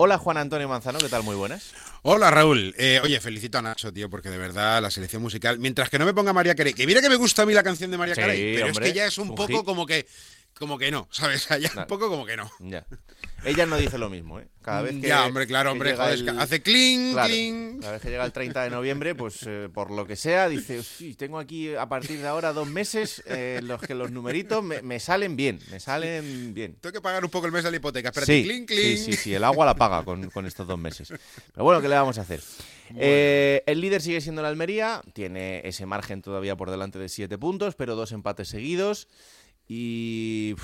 Hola 0.00 0.16
Juan 0.16 0.36
Antonio 0.36 0.68
Manzano, 0.68 0.98
¿qué 1.00 1.08
tal? 1.08 1.24
Muy 1.24 1.34
buenas. 1.34 1.72
Hola 2.02 2.30
Raúl, 2.30 2.72
Eh, 2.78 3.00
oye, 3.02 3.20
felicito 3.20 3.58
a 3.58 3.62
Nacho, 3.62 3.92
tío, 3.92 4.08
porque 4.08 4.30
de 4.30 4.38
verdad 4.38 4.80
la 4.80 4.90
selección 4.92 5.20
musical, 5.20 5.58
mientras 5.58 5.90
que 5.90 5.98
no 5.98 6.06
me 6.06 6.14
ponga 6.14 6.32
María 6.32 6.54
Carey, 6.54 6.72
que 6.72 6.86
mira 6.86 7.00
que 7.00 7.08
me 7.08 7.16
gusta 7.16 7.42
a 7.42 7.46
mí 7.46 7.52
la 7.52 7.64
canción 7.64 7.90
de 7.90 7.98
María 7.98 8.14
Sí, 8.14 8.20
Carey, 8.20 8.54
pero 8.54 8.68
hombre, 8.68 8.86
es 8.86 8.92
que 8.92 8.96
ya 8.96 9.06
es 9.06 9.18
un 9.18 9.30
un 9.30 9.34
poco 9.34 9.48
hit. 9.58 9.64
como 9.64 9.86
que, 9.86 10.06
como 10.58 10.78
que 10.78 10.90
no, 10.90 11.08
¿sabes? 11.10 11.46
Claro. 11.48 11.80
un 11.82 11.86
poco 11.86 12.08
como 12.08 12.26
que 12.26 12.36
no. 12.36 12.50
Ya. 12.60 12.84
Ella 13.44 13.66
no 13.66 13.76
dice 13.76 13.98
lo 13.98 14.10
mismo, 14.10 14.40
¿eh? 14.40 14.48
Cada 14.62 14.82
vez 14.82 15.00
que. 15.00 15.06
ya, 15.08 15.24
hombre, 15.24 15.46
claro, 15.46 15.70
hombre, 15.72 15.94
joder, 15.96 16.18
el- 16.18 16.28
hace 16.40 16.60
cling, 16.60 17.12
Claro, 17.12 17.28
cling. 17.28 17.78
cada 17.80 17.92
vez 17.92 18.02
que 18.02 18.10
llega 18.10 18.24
el 18.24 18.32
30 18.32 18.64
de 18.64 18.70
noviembre, 18.70 19.14
pues 19.14 19.44
eh, 19.46 19.68
por 19.72 19.90
lo 19.92 20.06
que 20.06 20.16
sea, 20.16 20.48
dice, 20.48 20.82
sí, 20.82 21.14
tengo 21.14 21.38
aquí 21.38 21.74
a 21.74 21.88
partir 21.88 22.18
de 22.20 22.26
ahora 22.26 22.52
dos 22.52 22.68
meses 22.68 23.22
eh, 23.26 23.60
los 23.62 23.80
que 23.80 23.94
los 23.94 24.10
numeritos 24.10 24.62
me, 24.64 24.82
me 24.82 24.98
salen 24.98 25.36
bien, 25.36 25.60
me 25.70 25.78
salen 25.78 26.52
bien. 26.52 26.76
Tengo 26.80 26.92
que 26.92 27.00
pagar 27.00 27.24
un 27.24 27.30
poco 27.30 27.46
el 27.46 27.52
mes 27.52 27.62
de 27.64 27.70
la 27.70 27.76
hipoteca. 27.76 28.08
Espérate, 28.08 28.32
Sí, 28.32 28.42
cling, 28.44 28.66
sí, 28.68 28.74
cling. 28.74 28.98
sí, 28.98 29.12
sí, 29.12 29.34
el 29.34 29.44
agua 29.44 29.64
la 29.64 29.74
paga 29.76 30.04
con, 30.04 30.28
con 30.30 30.44
estos 30.44 30.66
dos 30.66 30.78
meses. 30.78 31.08
Pero 31.52 31.64
bueno, 31.64 31.80
¿qué 31.80 31.88
le 31.88 31.94
vamos 31.94 32.18
a 32.18 32.22
hacer? 32.22 32.42
Eh, 32.96 33.62
el 33.66 33.80
líder 33.80 34.00
sigue 34.02 34.20
siendo 34.20 34.40
el 34.40 34.46
Almería, 34.46 35.02
tiene 35.12 35.60
ese 35.64 35.86
margen 35.86 36.22
todavía 36.22 36.56
por 36.56 36.70
delante 36.70 36.98
de 36.98 37.08
siete 37.08 37.38
puntos, 37.38 37.74
pero 37.76 37.94
dos 37.94 38.12
empates 38.12 38.48
seguidos. 38.48 39.08
Y 39.68 40.54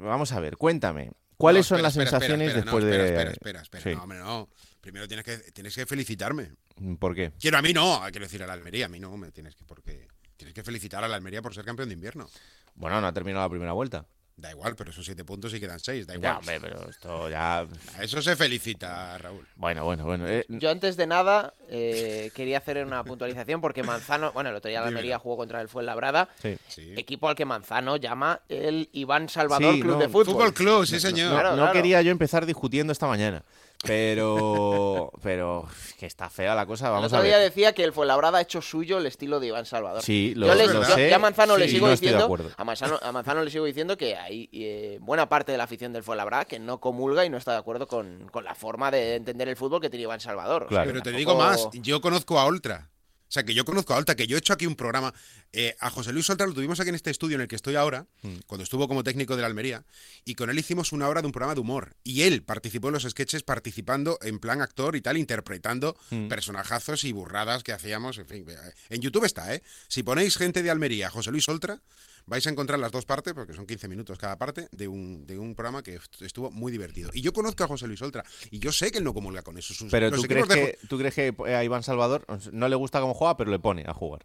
vamos 0.00 0.32
a 0.32 0.40
ver, 0.40 0.56
cuéntame, 0.56 1.12
¿cuáles 1.36 1.64
No, 1.70 1.76
son 1.76 1.82
las 1.82 1.96
espera, 1.96 2.10
sensaciones 2.10 2.48
espera, 2.48 2.64
después 2.64 2.84
no, 2.84 2.90
de...? 2.90 2.96
espera, 3.06 3.30
Espera, 3.30 3.30
espera, 3.30 3.62
espera. 3.62 3.82
Sí. 3.82 3.96
No, 3.96 4.02
hombre, 4.02 4.18
no. 4.18 4.48
Primero 4.80 5.08
tienes 5.08 5.24
que, 5.24 5.38
tienes 5.52 5.74
que 5.74 5.86
felicitarme. 5.86 6.52
¿Por 6.98 7.14
qué? 7.14 7.32
Quiero 7.40 7.56
a 7.56 7.62
mí 7.62 7.72
no, 7.72 8.00
quiero 8.10 8.26
decir 8.26 8.42
a 8.42 8.46
la 8.46 8.52
Almería, 8.52 8.86
a 8.86 8.88
mí 8.90 9.00
no 9.00 9.16
me 9.16 9.30
tienes 9.32 9.54
que, 9.56 9.64
porque 9.64 10.06
tienes 10.36 10.54
que 10.54 10.62
felicitar 10.62 11.02
a 11.02 11.08
la 11.08 11.16
Almería 11.16 11.40
por 11.40 11.54
ser 11.54 11.64
campeón 11.64 11.88
de 11.88 11.94
invierno. 11.94 12.28
Bueno, 12.74 13.00
no 13.00 13.06
ha 13.06 13.12
terminado 13.12 13.44
la 13.46 13.50
primera 13.50 13.72
vuelta. 13.72 14.06
Da 14.36 14.50
igual, 14.50 14.74
pero 14.74 14.90
esos 14.90 15.04
siete 15.04 15.24
puntos 15.24 15.54
y 15.54 15.60
quedan 15.60 15.78
seis, 15.78 16.08
da 16.08 16.14
Ya, 16.14 16.18
igual. 16.18 16.36
hombre, 16.38 16.60
pero 16.60 16.90
esto 16.90 17.30
ya... 17.30 17.58
A 17.60 18.02
eso 18.02 18.20
se 18.20 18.34
felicita, 18.34 19.16
Raúl. 19.18 19.46
Bueno, 19.54 19.84
bueno, 19.84 20.04
bueno. 20.04 20.26
eh, 20.26 20.44
Yo 20.48 20.70
antes 20.70 20.96
de 20.96 21.06
nada 21.06 21.54
eh, 21.68 22.32
quería 22.34 22.58
hacer 22.58 22.84
una 22.84 23.04
puntualización 23.04 23.60
porque 23.60 23.84
Manzano, 23.84 24.32
bueno, 24.32 24.50
el 24.50 24.56
otro 24.56 24.68
día 24.70 24.80
la. 24.80 24.88
Almería 24.88 25.20
jugó 25.20 25.36
contra 25.36 25.60
el 25.60 25.68
Fuenlabrada, 25.68 26.28
sí. 26.42 26.56
Sí. 26.66 26.94
equipo 26.96 27.28
al 27.28 27.36
que 27.36 27.44
Manzano 27.44 27.96
llama 27.96 28.40
el 28.48 28.88
Iván 28.92 29.28
Salvador 29.28 29.74
Sí, 29.74 29.80
Club 29.80 29.92
no, 29.94 29.98
de 30.00 30.08
Fútbol. 30.08 30.24
Fútbol 30.34 30.52
Club, 30.54 30.86
sí, 30.86 30.98
señor. 30.98 31.28
No, 31.28 31.34
Claro, 31.34 31.50
no 31.50 31.56
claro. 31.58 31.72
quería 31.72 32.02
yo 32.02 32.10
empezar 32.10 32.44
discutiendo 32.44 32.92
esta 32.92 33.06
mañana, 33.06 33.44
pero 33.82 35.10
pero 35.22 35.66
que 35.98 36.06
está 36.06 36.28
fea 36.30 36.54
la 36.54 36.66
cosa, 36.66 36.86
El 36.86 36.92
vamos 36.92 37.06
otro 37.06 37.18
a 37.18 37.22
día 37.22 37.36
ver. 37.38 37.48
decía 37.50 37.72
que 37.72 37.84
el 37.84 37.92
Fuenlabrada 37.92 38.38
ha 38.38 38.40
hecho 38.40 38.60
suyo 38.62 38.98
el 38.98 39.06
estilo 39.06 39.40
de 39.40 39.48
Iván 39.48 39.66
Salvador. 39.66 40.02
Sí, 40.02 40.34
lo, 40.34 40.46
yo, 40.46 40.54
le- 40.54 40.66
lo 40.66 40.82
yo- 40.82 40.94
sé. 40.94 41.10
yo 41.10 41.16
a 41.16 41.18
Manzano 41.18 41.56
le 41.56 41.68
sigo 41.68 41.86
no 41.86 41.92
diciendo 41.92 42.28
a 42.56 42.64
Manzano, 42.64 42.98
a 43.02 43.12
Manzano 43.12 43.42
le 43.44 43.50
sigo 43.50 43.64
diciendo 43.64 43.96
que 43.96 44.16
hay 44.16 44.48
eh, 44.52 44.98
buena 45.00 45.28
parte 45.28 45.52
de 45.52 45.58
la 45.58 45.64
afición 45.64 45.92
del 45.92 46.02
Fuenlabrada 46.02 46.44
que 46.44 46.58
no 46.58 46.78
comulga 46.80 47.24
y 47.24 47.30
no 47.30 47.36
está 47.36 47.52
de 47.52 47.58
acuerdo 47.58 47.86
con, 47.86 48.28
con 48.30 48.44
la 48.44 48.54
forma 48.54 48.90
de 48.90 49.16
entender 49.16 49.48
el 49.48 49.56
fútbol 49.56 49.80
que 49.80 49.90
tiene 49.90 50.04
Iván 50.04 50.20
Salvador. 50.20 50.64
O 50.64 50.68
sea, 50.68 50.76
Claro. 50.84 50.90
Pero 50.90 51.02
te 51.02 51.12
digo 51.12 51.34
más, 51.36 51.68
yo 51.72 52.00
conozco 52.00 52.38
a 52.38 52.44
Oltra. 52.46 52.88
O 53.34 53.36
sea, 53.36 53.42
que 53.44 53.52
yo 53.52 53.64
conozco 53.64 53.92
a 53.92 53.96
Oltra, 53.96 54.14
que 54.14 54.28
yo 54.28 54.36
he 54.36 54.38
hecho 54.38 54.52
aquí 54.52 54.64
un 54.64 54.76
programa. 54.76 55.12
eh, 55.56 55.76
a 55.80 55.88
José 55.90 56.12
Luis 56.12 56.28
Oltra 56.30 56.46
lo 56.48 56.52
tuvimos 56.54 56.78
aquí 56.80 56.88
en 56.88 56.94
este 56.96 57.10
estudio 57.10 57.34
en 57.36 57.40
el 57.42 57.48
que 57.48 57.54
estoy 57.56 57.74
ahora, 57.76 58.06
Mm. 58.22 58.38
cuando 58.46 58.62
estuvo 58.64 58.86
como 58.88 59.02
técnico 59.04 59.34
de 59.36 59.42
la 59.42 59.46
Almería, 59.48 59.84
y 60.24 60.34
con 60.36 60.50
él 60.50 60.58
hicimos 60.58 60.90
una 60.92 61.08
hora 61.08 61.20
de 61.20 61.26
un 61.26 61.32
programa 61.32 61.54
de 61.54 61.60
humor. 61.60 61.96
Y 62.04 62.22
él 62.22 62.42
participó 62.44 62.88
en 62.88 62.94
los 62.94 63.02
sketches, 63.04 63.42
participando 63.44 64.18
en 64.22 64.38
plan 64.40 64.60
actor 64.62 64.94
y 64.96 65.00
tal, 65.00 65.16
interpretando 65.16 65.96
Mm. 66.10 66.26
personajazos 66.28 67.02
y 67.04 67.10
burradas 67.12 67.62
que 67.64 67.72
hacíamos. 67.72 68.18
En 68.18 68.26
fin, 68.26 68.44
eh, 68.48 68.56
en 68.88 69.00
YouTube 69.00 69.24
está, 69.24 69.52
¿eh? 69.54 69.62
Si 69.88 70.02
ponéis 70.04 70.36
gente 70.36 70.62
de 70.62 70.70
Almería, 70.70 71.08
José 71.10 71.30
Luis 71.32 71.48
Oltra, 71.48 71.80
vais 72.26 72.46
a 72.46 72.50
encontrar 72.50 72.78
las 72.78 72.90
dos 72.92 73.04
partes, 73.04 73.34
porque 73.34 73.52
son 73.52 73.66
15 73.66 73.88
minutos 73.88 74.18
cada 74.18 74.36
parte, 74.38 74.68
de 74.72 74.88
un, 74.88 75.26
de 75.26 75.38
un 75.38 75.54
programa 75.54 75.82
que 75.82 75.96
est- 75.96 76.22
estuvo 76.22 76.50
muy 76.50 76.72
divertido. 76.72 77.10
Y 77.12 77.20
yo 77.20 77.32
conozco 77.32 77.64
a 77.64 77.66
José 77.68 77.86
Luis 77.86 78.00
Oltra, 78.02 78.24
y 78.50 78.58
yo 78.58 78.72
sé 78.72 78.90
que 78.90 78.98
él 78.98 79.04
no 79.04 79.12
comulga 79.14 79.42
con 79.42 79.58
eso. 79.58 79.74
Sus- 79.74 79.90
Pero 79.90 80.10
¿tú 80.10 80.22
crees, 80.22 80.48
de 80.48 80.54
que, 80.54 80.86
tú 80.88 80.98
crees 80.98 81.14
que 81.14 81.34
a 81.54 81.64
Iván 81.64 81.82
Salvador 81.82 82.24
no 82.52 82.68
le 82.68 82.76
gusta 82.76 83.00
cómo 83.00 83.14
juega, 83.14 83.36
pero 83.36 83.50
le 83.50 83.58
pone 83.58 83.84
a 83.86 83.92
jugar. 83.94 84.24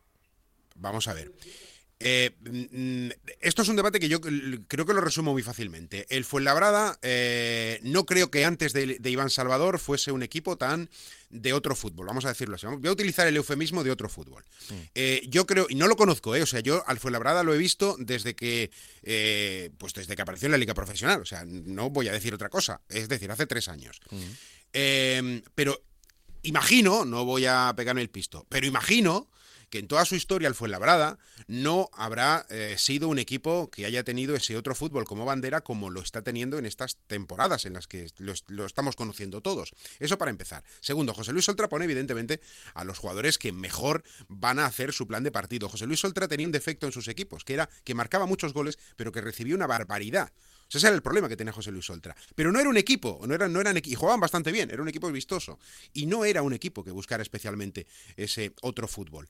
Vamos 0.75 1.07
a 1.07 1.13
ver. 1.13 1.31
Eh, 2.01 2.31
mm, 2.39 3.09
esto 3.41 3.61
es 3.61 3.67
un 3.67 3.75
debate 3.75 3.99
que 3.99 4.07
yo 4.07 4.21
creo 4.21 4.85
que 4.85 4.93
lo 4.93 5.01
resumo 5.01 5.33
muy 5.33 5.43
fácilmente. 5.43 6.05
El 6.09 6.23
Fuenlabrada 6.23 6.97
eh, 7.01 7.79
no 7.83 8.05
creo 8.05 8.31
que 8.31 8.45
antes 8.45 8.71
de, 8.71 8.99
de 8.99 9.09
Iván 9.09 9.29
Salvador 9.29 9.79
fuese 9.79 10.13
un 10.13 10.23
equipo 10.23 10.57
tan 10.57 10.89
de 11.29 11.51
otro 11.51 11.75
fútbol, 11.75 12.07
vamos 12.07 12.23
a 12.23 12.29
decirlo 12.29 12.55
así. 12.55 12.65
Voy 12.67 12.87
a 12.87 12.93
utilizar 12.93 13.27
el 13.27 13.35
eufemismo 13.35 13.83
de 13.83 13.91
otro 13.91 14.07
fútbol. 14.07 14.45
Eh, 14.95 15.23
yo 15.27 15.45
creo, 15.45 15.67
y 15.69 15.75
no 15.75 15.87
lo 15.87 15.97
conozco, 15.97 16.31
o 16.31 16.45
sea, 16.45 16.61
yo 16.61 16.83
al 16.87 16.99
Fuenlabrada 16.99 17.43
lo 17.43 17.53
he 17.53 17.57
visto 17.57 17.97
desde 17.99 18.33
que, 18.33 18.71
pues 19.77 19.93
desde 19.93 20.15
que 20.15 20.21
apareció 20.21 20.47
en 20.47 20.53
la 20.53 20.57
liga 20.57 20.73
profesional, 20.73 21.21
o 21.21 21.25
sea, 21.25 21.43
no 21.45 21.89
voy 21.89 22.07
a 22.07 22.13
decir 22.13 22.33
otra 22.33 22.49
cosa, 22.49 22.81
es 22.89 23.09
decir, 23.09 23.29
hace 23.29 23.45
tres 23.45 23.67
años. 23.67 23.99
Pero 24.71 25.83
imagino, 26.43 27.05
no 27.05 27.25
voy 27.25 27.45
a 27.45 27.73
pegarme 27.75 28.01
el 28.01 28.09
pisto, 28.09 28.45
pero 28.49 28.65
imagino 28.65 29.29
que 29.69 29.79
en 29.79 29.87
toda 29.87 30.05
su 30.05 30.15
historia 30.15 30.47
el 30.47 30.55
Fuenlabrada 30.55 31.17
no 31.47 31.89
habrá 31.93 32.45
eh, 32.49 32.75
sido 32.77 33.07
un 33.07 33.19
equipo 33.19 33.69
que 33.69 33.85
haya 33.85 34.03
tenido 34.03 34.35
ese 34.35 34.57
otro 34.57 34.75
fútbol 34.75 35.05
como 35.05 35.25
bandera 35.25 35.61
como 35.61 35.89
lo 35.89 36.01
está 36.01 36.21
teniendo 36.21 36.57
en 36.57 36.65
estas 36.65 36.97
temporadas 37.07 37.65
en 37.65 37.73
las 37.73 37.87
que 37.87 38.07
lo, 38.17 38.33
lo 38.47 38.65
estamos 38.65 38.95
conociendo 38.95 39.41
todos. 39.41 39.73
Eso 39.99 40.17
para 40.17 40.31
empezar. 40.31 40.63
Segundo, 40.79 41.13
José 41.13 41.33
Luis 41.33 41.47
Oltra 41.49 41.69
pone 41.69 41.85
evidentemente 41.85 42.41
a 42.73 42.83
los 42.83 42.99
jugadores 42.99 43.37
que 43.37 43.51
mejor 43.51 44.03
van 44.27 44.59
a 44.59 44.65
hacer 44.65 44.93
su 44.93 45.07
plan 45.07 45.23
de 45.23 45.31
partido. 45.31 45.69
José 45.69 45.85
Luis 45.85 46.03
Oltra 46.03 46.27
tenía 46.27 46.47
un 46.47 46.51
defecto 46.51 46.85
en 46.85 46.91
sus 46.91 47.07
equipos, 47.07 47.43
que 47.43 47.53
era 47.53 47.69
que 47.83 47.95
marcaba 47.95 48.25
muchos 48.25 48.53
goles, 48.53 48.77
pero 48.95 49.11
que 49.11 49.21
recibía 49.21 49.55
una 49.55 49.67
barbaridad. 49.67 50.31
Ese 50.77 50.87
era 50.87 50.95
el 50.95 51.01
problema 51.01 51.27
que 51.27 51.35
tenía 51.35 51.51
José 51.51 51.71
Luis 51.71 51.89
Oltra. 51.89 52.15
Pero 52.35 52.51
no 52.51 52.59
era 52.59 52.69
un 52.69 52.77
equipo, 52.77 53.19
no 53.25 53.33
eran, 53.33 53.51
no 53.51 53.59
eran, 53.59 53.79
y 53.83 53.95
jugaban 53.95 54.19
bastante 54.19 54.51
bien, 54.51 54.69
era 54.69 54.81
un 54.81 54.89
equipo 54.89 55.11
vistoso. 55.11 55.59
Y 55.93 56.05
no 56.05 56.25
era 56.25 56.41
un 56.43 56.53
equipo 56.53 56.83
que 56.83 56.91
buscara 56.91 57.23
especialmente 57.23 57.87
ese 58.15 58.53
otro 58.61 58.87
fútbol. 58.87 59.27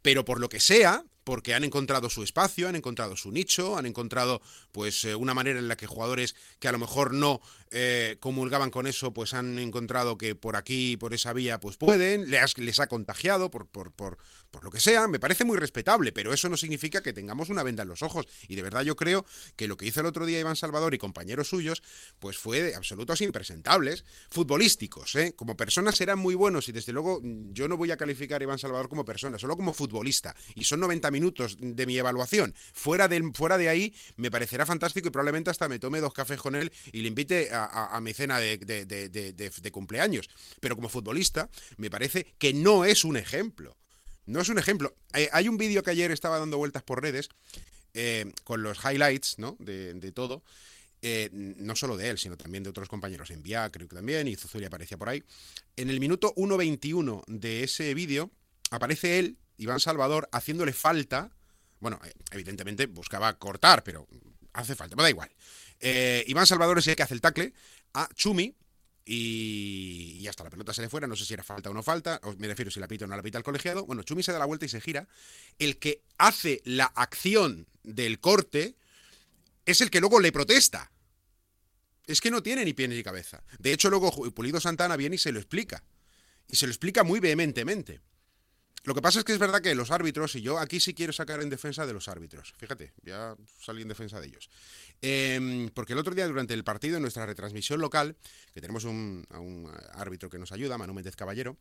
Pero 0.00 0.24
por 0.24 0.40
lo 0.40 0.48
que 0.48 0.60
sea, 0.60 1.04
porque 1.24 1.54
han 1.54 1.64
encontrado 1.64 2.10
su 2.10 2.22
espacio, 2.22 2.68
han 2.68 2.76
encontrado 2.76 3.16
su 3.16 3.30
nicho, 3.30 3.76
han 3.76 3.86
encontrado 3.86 4.42
pues 4.72 5.04
eh, 5.04 5.14
una 5.14 5.34
manera 5.34 5.58
en 5.58 5.68
la 5.68 5.76
que 5.76 5.86
jugadores 5.86 6.34
que 6.58 6.68
a 6.68 6.72
lo 6.72 6.78
mejor 6.78 7.14
no 7.14 7.40
eh, 7.70 8.16
comulgaban 8.20 8.70
con 8.70 8.86
eso, 8.86 9.12
pues 9.12 9.32
han 9.34 9.58
encontrado 9.58 10.18
que 10.18 10.34
por 10.34 10.56
aquí, 10.56 10.96
por 10.96 11.14
esa 11.14 11.32
vía, 11.32 11.58
pues 11.60 11.76
pueden, 11.76 12.30
les, 12.30 12.80
ha 12.80 12.86
contagiado 12.86 13.50
por, 13.50 13.66
por, 13.66 13.92
por, 13.92 14.18
por 14.50 14.64
lo 14.64 14.70
que 14.70 14.80
sea, 14.80 15.08
me 15.08 15.18
parece 15.18 15.44
muy 15.44 15.56
respetable, 15.56 16.12
pero 16.12 16.32
eso 16.32 16.48
no 16.48 16.56
significa 16.56 17.02
que 17.02 17.12
tengamos 17.12 17.48
una 17.48 17.62
venda 17.62 17.82
en 17.82 17.88
los 17.88 18.02
ojos. 18.02 18.26
Y 18.48 18.56
de 18.56 18.62
verdad 18.62 18.82
yo 18.82 18.96
creo 18.96 19.24
que 19.56 19.68
lo 19.68 19.76
que 19.76 19.86
hizo 19.86 20.00
el 20.00 20.06
otro 20.06 20.26
día 20.26 20.38
Iván 20.38 20.56
Salvador 20.56 20.92
y 20.92 20.98
compañeros 20.98 21.48
suyos, 21.48 21.82
pues 22.18 22.36
fue 22.36 22.62
de 22.62 22.74
absolutos 22.74 23.20
impresentables, 23.22 24.04
futbolísticos, 24.28 25.14
¿eh? 25.14 25.34
Como 25.34 25.56
personas 25.56 26.00
eran 26.00 26.18
muy 26.18 26.34
buenos 26.34 26.68
y 26.68 26.72
desde 26.72 26.92
luego 26.92 27.20
mm, 27.22 27.52
yo 27.52 27.68
no 27.68 27.76
voy 27.76 27.90
a 27.90 27.96
calificar 27.96 28.40
a 28.40 28.44
Iván 28.44 28.58
Salvador 28.58 28.88
como 28.88 29.04
persona, 29.04 29.38
solo 29.38 29.56
como 29.56 29.72
futbolista. 29.72 30.36
Y 30.54 30.64
son 30.64 30.80
90 30.80 31.10
minutos 31.12 31.56
de 31.60 31.86
mi 31.86 31.96
evaluación. 31.96 32.54
Fuera 32.72 33.06
de, 33.06 33.30
fuera 33.34 33.58
de 33.58 33.68
ahí 33.68 33.94
me 34.16 34.30
parecerá 34.30 34.66
fantástico 34.66 35.08
y 35.08 35.10
probablemente 35.10 35.50
hasta 35.50 35.68
me 35.68 35.78
tome 35.78 36.00
dos 36.00 36.12
cafés 36.12 36.40
con 36.40 36.56
él 36.56 36.72
y 36.92 37.02
le 37.02 37.08
invite 37.08 37.50
a, 37.52 38.00
mi 38.02 38.12
cena 38.12 38.40
de, 38.40 39.70
cumpleaños. 39.72 40.28
Pero 40.60 40.74
como 40.74 40.88
futbolista 40.88 41.48
me 41.76 41.90
parece 41.90 42.34
que 42.38 42.52
no 42.52 42.84
es 42.84 43.04
un 43.04 43.16
ejemplo. 43.16 43.76
No 44.26 44.40
es 44.40 44.48
un 44.48 44.58
ejemplo. 44.58 44.94
Eh, 45.14 45.28
hay 45.32 45.48
un 45.48 45.56
vídeo 45.56 45.82
que 45.82 45.90
ayer 45.90 46.10
estaba 46.10 46.38
dando 46.38 46.58
vueltas 46.58 46.82
por 46.82 47.02
redes 47.02 47.28
eh, 47.94 48.32
con 48.44 48.62
los 48.62 48.78
highlights 48.84 49.38
¿no? 49.38 49.56
de, 49.58 50.12
todo. 50.12 50.42
Eh, 51.02 51.28
no 51.32 51.74
solo 51.74 51.96
de 51.96 52.10
él, 52.10 52.18
sino 52.18 52.36
también 52.36 52.62
de 52.62 52.70
otros 52.70 52.88
compañeros. 52.88 53.30
En 53.30 53.42
Via, 53.42 53.68
creo 53.70 53.88
que 53.88 53.96
también, 53.96 54.28
y 54.28 54.36
Zuzulia 54.36 54.68
aparecía 54.68 54.96
por 54.96 55.08
ahí. 55.08 55.24
En 55.76 55.90
el 55.90 55.98
minuto 55.98 56.32
1.21 56.36 57.24
de 57.26 57.64
ese 57.64 57.92
vídeo 57.94 58.30
aparece 58.70 59.18
él, 59.18 59.36
Iván 59.62 59.80
Salvador, 59.80 60.28
haciéndole 60.32 60.72
falta. 60.72 61.30
Bueno, 61.80 62.00
evidentemente 62.30 62.86
buscaba 62.86 63.38
cortar, 63.38 63.82
pero 63.82 64.06
hace 64.52 64.74
falta, 64.74 64.96
me 64.96 65.02
da 65.02 65.10
igual. 65.10 65.30
Iván 66.26 66.46
Salvador 66.46 66.78
es 66.78 66.86
el 66.86 66.96
que 66.96 67.02
hace 67.02 67.14
el 67.14 67.20
tackle 67.20 67.52
a 67.94 68.08
Chumi, 68.14 68.54
y, 69.04 70.24
hasta 70.28 70.44
la 70.44 70.50
pelota 70.50 70.72
se 70.72 70.82
le 70.82 70.88
fuera, 70.88 71.06
no 71.06 71.16
sé 71.16 71.24
si 71.24 71.34
era 71.34 71.42
falta 71.42 71.70
o 71.70 71.74
no 71.74 71.82
falta, 71.82 72.20
me 72.38 72.46
refiero 72.46 72.70
si 72.70 72.78
la 72.78 72.86
pita 72.86 73.04
o 73.04 73.08
no 73.08 73.16
la 73.16 73.22
pita 73.22 73.38
el 73.38 73.44
colegiado. 73.44 73.84
Bueno, 73.84 74.02
Chumi 74.02 74.22
se 74.22 74.32
da 74.32 74.38
la 74.38 74.44
vuelta 74.44 74.64
y 74.64 74.68
se 74.68 74.80
gira. 74.80 75.08
El 75.58 75.78
que 75.78 76.02
hace 76.18 76.62
la 76.64 76.84
acción 76.84 77.66
del 77.82 78.20
corte 78.20 78.76
es 79.66 79.80
el 79.80 79.90
que 79.90 80.00
luego 80.00 80.20
le 80.20 80.30
protesta. 80.30 80.92
Es 82.06 82.20
que 82.20 82.30
no 82.30 82.42
tiene 82.42 82.64
ni 82.64 82.74
pie 82.74 82.88
ni 82.88 83.02
cabeza. 83.02 83.42
De 83.58 83.72
hecho, 83.72 83.90
luego 83.90 84.12
Pulido 84.32 84.60
Santana 84.60 84.96
viene 84.96 85.16
y 85.16 85.18
se 85.18 85.32
lo 85.32 85.38
explica. 85.38 85.82
Y 86.48 86.56
se 86.56 86.66
lo 86.66 86.72
explica 86.72 87.02
muy 87.02 87.20
vehementemente. 87.20 88.00
Lo 88.84 88.94
que 88.94 89.02
pasa 89.02 89.20
es 89.20 89.24
que 89.24 89.32
es 89.32 89.38
verdad 89.38 89.62
que 89.62 89.74
los 89.76 89.92
árbitros, 89.92 90.34
y 90.34 90.42
yo 90.42 90.58
aquí 90.58 90.80
sí 90.80 90.92
quiero 90.92 91.12
sacar 91.12 91.40
en 91.40 91.48
defensa 91.48 91.86
de 91.86 91.92
los 91.92 92.08
árbitros, 92.08 92.52
fíjate, 92.58 92.92
ya 93.02 93.36
salí 93.60 93.82
en 93.82 93.88
defensa 93.88 94.20
de 94.20 94.26
ellos. 94.26 94.50
Em, 95.00 95.68
porque 95.70 95.92
el 95.92 96.00
otro 96.00 96.14
día, 96.14 96.26
durante 96.26 96.52
el 96.54 96.64
partido, 96.64 96.96
en 96.96 97.02
nuestra 97.02 97.24
retransmisión 97.24 97.80
local, 97.80 98.16
que 98.52 98.60
tenemos 98.60 98.82
un, 98.84 99.24
a 99.30 99.38
un 99.38 99.70
árbitro 99.94 100.28
que 100.28 100.38
nos 100.38 100.50
ayuda, 100.50 100.78
Manu 100.78 100.94
Méndez 100.94 101.14
Caballero, 101.14 101.58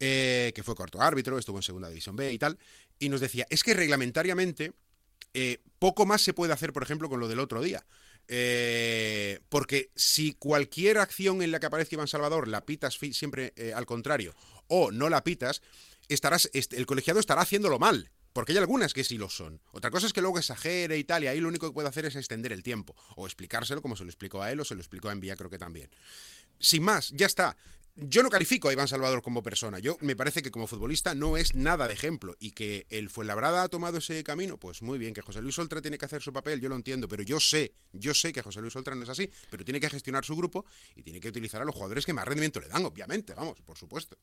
eh, 0.00 0.52
que 0.54 0.64
fue 0.64 0.74
cuarto 0.74 1.00
árbitro, 1.00 1.38
estuvo 1.38 1.58
en 1.58 1.62
Segunda 1.62 1.88
División 1.88 2.16
B 2.16 2.32
y 2.32 2.38
tal, 2.38 2.58
y 2.98 3.08
nos 3.08 3.20
decía, 3.20 3.46
es 3.50 3.62
que 3.62 3.74
reglamentariamente 3.74 4.72
eh, 5.34 5.58
poco 5.78 6.06
más 6.06 6.22
se 6.22 6.34
puede 6.34 6.52
hacer, 6.52 6.72
por 6.72 6.82
ejemplo, 6.82 7.08
con 7.08 7.20
lo 7.20 7.28
del 7.28 7.38
otro 7.38 7.62
día. 7.62 7.86
Eh, 8.26 9.40
porque 9.48 9.90
si 9.94 10.34
cualquier 10.34 10.98
acción 10.98 11.40
en 11.40 11.50
la 11.50 11.60
que 11.60 11.66
aparezca 11.66 11.94
Iván 11.94 12.08
Salvador 12.08 12.46
la 12.46 12.66
pitas 12.66 12.98
siempre 13.12 13.54
al 13.74 13.86
contrario 13.86 14.34
o 14.66 14.90
no 14.90 15.08
la 15.08 15.24
pitas, 15.24 15.62
estarás, 16.08 16.50
el 16.52 16.86
colegiado 16.86 17.20
estará 17.20 17.42
haciéndolo 17.42 17.78
mal. 17.78 18.10
Porque 18.32 18.52
hay 18.52 18.58
algunas 18.58 18.94
que 18.94 19.04
sí 19.04 19.18
lo 19.18 19.28
son. 19.30 19.60
Otra 19.72 19.90
cosa 19.90 20.06
es 20.06 20.12
que 20.12 20.20
luego 20.20 20.38
exagere 20.38 20.96
y 20.98 21.04
tal, 21.04 21.24
y 21.24 21.26
ahí 21.26 21.40
lo 21.40 21.48
único 21.48 21.66
que 21.66 21.72
puede 21.72 21.88
hacer 21.88 22.04
es 22.04 22.14
extender 22.14 22.52
el 22.52 22.62
tiempo. 22.62 22.94
O 23.16 23.26
explicárselo 23.26 23.82
como 23.82 23.96
se 23.96 24.04
lo 24.04 24.10
explicó 24.10 24.42
a 24.42 24.52
él 24.52 24.60
o 24.60 24.64
se 24.64 24.74
lo 24.74 24.80
explicó 24.80 25.08
a 25.08 25.12
Envía, 25.12 25.34
creo 25.34 25.50
que 25.50 25.58
también. 25.58 25.90
Sin 26.60 26.82
más, 26.82 27.10
ya 27.10 27.26
está. 27.26 27.56
Yo 27.96 28.22
no 28.22 28.30
califico 28.30 28.68
a 28.68 28.72
Iván 28.72 28.86
Salvador 28.86 29.22
como 29.22 29.42
persona. 29.42 29.80
Yo 29.80 29.96
me 30.02 30.14
parece 30.14 30.40
que 30.40 30.52
como 30.52 30.68
futbolista 30.68 31.16
no 31.16 31.36
es 31.36 31.56
nada 31.56 31.88
de 31.88 31.94
ejemplo. 31.94 32.36
Y 32.38 32.52
que 32.52 32.86
el 32.90 33.10
Fuenlabrada 33.10 33.64
ha 33.64 33.68
tomado 33.68 33.98
ese 33.98 34.22
camino, 34.22 34.56
pues 34.56 34.82
muy 34.82 34.98
bien. 34.98 35.14
Que 35.14 35.20
José 35.20 35.42
Luis 35.42 35.58
Oltra 35.58 35.82
tiene 35.82 35.98
que 35.98 36.04
hacer 36.04 36.22
su 36.22 36.32
papel, 36.32 36.60
yo 36.60 36.68
lo 36.68 36.76
entiendo. 36.76 37.08
Pero 37.08 37.24
yo 37.24 37.40
sé, 37.40 37.72
yo 37.92 38.14
sé 38.14 38.32
que 38.32 38.42
José 38.42 38.60
Luis 38.60 38.76
Oltra 38.76 38.94
no 38.94 39.02
es 39.02 39.08
así. 39.08 39.28
Pero 39.50 39.64
tiene 39.64 39.80
que 39.80 39.90
gestionar 39.90 40.24
su 40.24 40.36
grupo 40.36 40.64
y 40.94 41.02
tiene 41.02 41.18
que 41.18 41.28
utilizar 41.28 41.60
a 41.60 41.64
los 41.64 41.74
jugadores 41.74 42.06
que 42.06 42.12
más 42.12 42.24
rendimiento 42.24 42.60
le 42.60 42.68
dan, 42.68 42.84
obviamente, 42.84 43.34
vamos, 43.34 43.60
por 43.62 43.76
supuesto. 43.76 44.16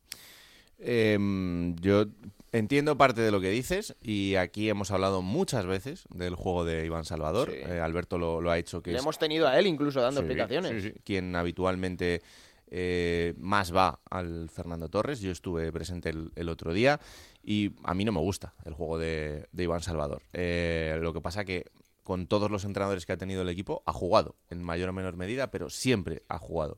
Em, 0.79 1.75
yo 1.77 2.05
entiendo 2.51 2.97
parte 2.97 3.21
de 3.21 3.31
lo 3.31 3.41
que 3.41 3.49
dices 3.49 3.95
y 4.01 4.35
aquí 4.35 4.69
hemos 4.69 4.91
hablado 4.91 5.21
muchas 5.21 5.65
veces 5.65 6.05
del 6.13 6.35
juego 6.35 6.65
de 6.65 6.85
Iván 6.85 7.05
Salvador. 7.05 7.51
Eh, 7.51 7.79
Alberto 7.81 8.17
lo, 8.17 8.49
ha 8.49 8.57
hecho 8.57 8.81
que 8.81 8.95
hemos 8.95 9.17
tenido 9.19 9.47
a 9.47 9.59
él 9.59 9.67
incluso 9.67 10.01
dando 10.01 10.21
explicaciones. 10.21 10.93
Quien 11.03 11.35
habitualmente 11.35 12.21
eh, 12.67 13.33
más 13.37 13.75
va 13.75 13.99
al 14.09 14.49
Fernando 14.49 14.89
Torres. 14.89 15.19
Yo 15.19 15.31
estuve 15.31 15.71
presente 15.71 16.09
el, 16.09 16.49
otro 16.49 16.73
día 16.73 16.99
y 17.43 17.71
a 17.83 17.93
mí 17.93 18.05
no 18.05 18.11
me 18.11 18.19
gusta 18.19 18.53
el 18.65 18.73
juego 18.73 18.97
de, 18.97 19.47
Iván 19.57 19.81
Salvador. 19.81 20.23
Eh, 20.33 20.97
lo 21.01 21.13
que 21.13 21.21
pasa 21.21 21.45
que 21.45 21.65
con 22.03 22.27
todos 22.27 22.51
los 22.51 22.65
entrenadores 22.65 23.05
que 23.05 23.13
ha 23.13 23.17
tenido 23.17 23.41
el 23.41 23.49
equipo 23.49 23.81
ha 23.85 23.93
jugado 23.93 24.35
en 24.49 24.63
mayor 24.63 24.89
o 24.89 24.93
menor 24.93 25.15
medida, 25.15 25.51
pero 25.51 25.69
siempre 25.69 26.23
ha 26.29 26.37
jugado. 26.37 26.77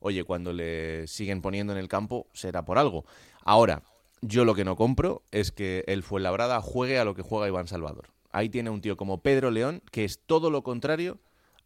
Oye, 0.00 0.24
cuando 0.24 0.52
le 0.52 1.06
siguen 1.06 1.42
poniendo 1.42 1.72
en 1.72 1.78
el 1.78 1.88
campo 1.88 2.26
será 2.32 2.64
por 2.64 2.78
algo. 2.78 3.04
Ahora, 3.44 3.82
yo 4.20 4.44
lo 4.44 4.54
que 4.54 4.64
no 4.64 4.76
compro 4.76 5.22
es 5.30 5.52
que 5.52 5.84
el 5.86 6.02
Fuenlabrada 6.02 6.60
juegue 6.60 6.98
a 6.98 7.04
lo 7.04 7.14
que 7.14 7.22
juega 7.22 7.48
Iván 7.48 7.66
Salvador. 7.66 8.08
Ahí 8.30 8.48
tiene 8.48 8.70
un 8.70 8.80
tío 8.80 8.96
como 8.96 9.22
Pedro 9.22 9.50
León, 9.50 9.82
que 9.90 10.04
es 10.04 10.20
todo 10.24 10.50
lo 10.50 10.62
contrario 10.62 11.18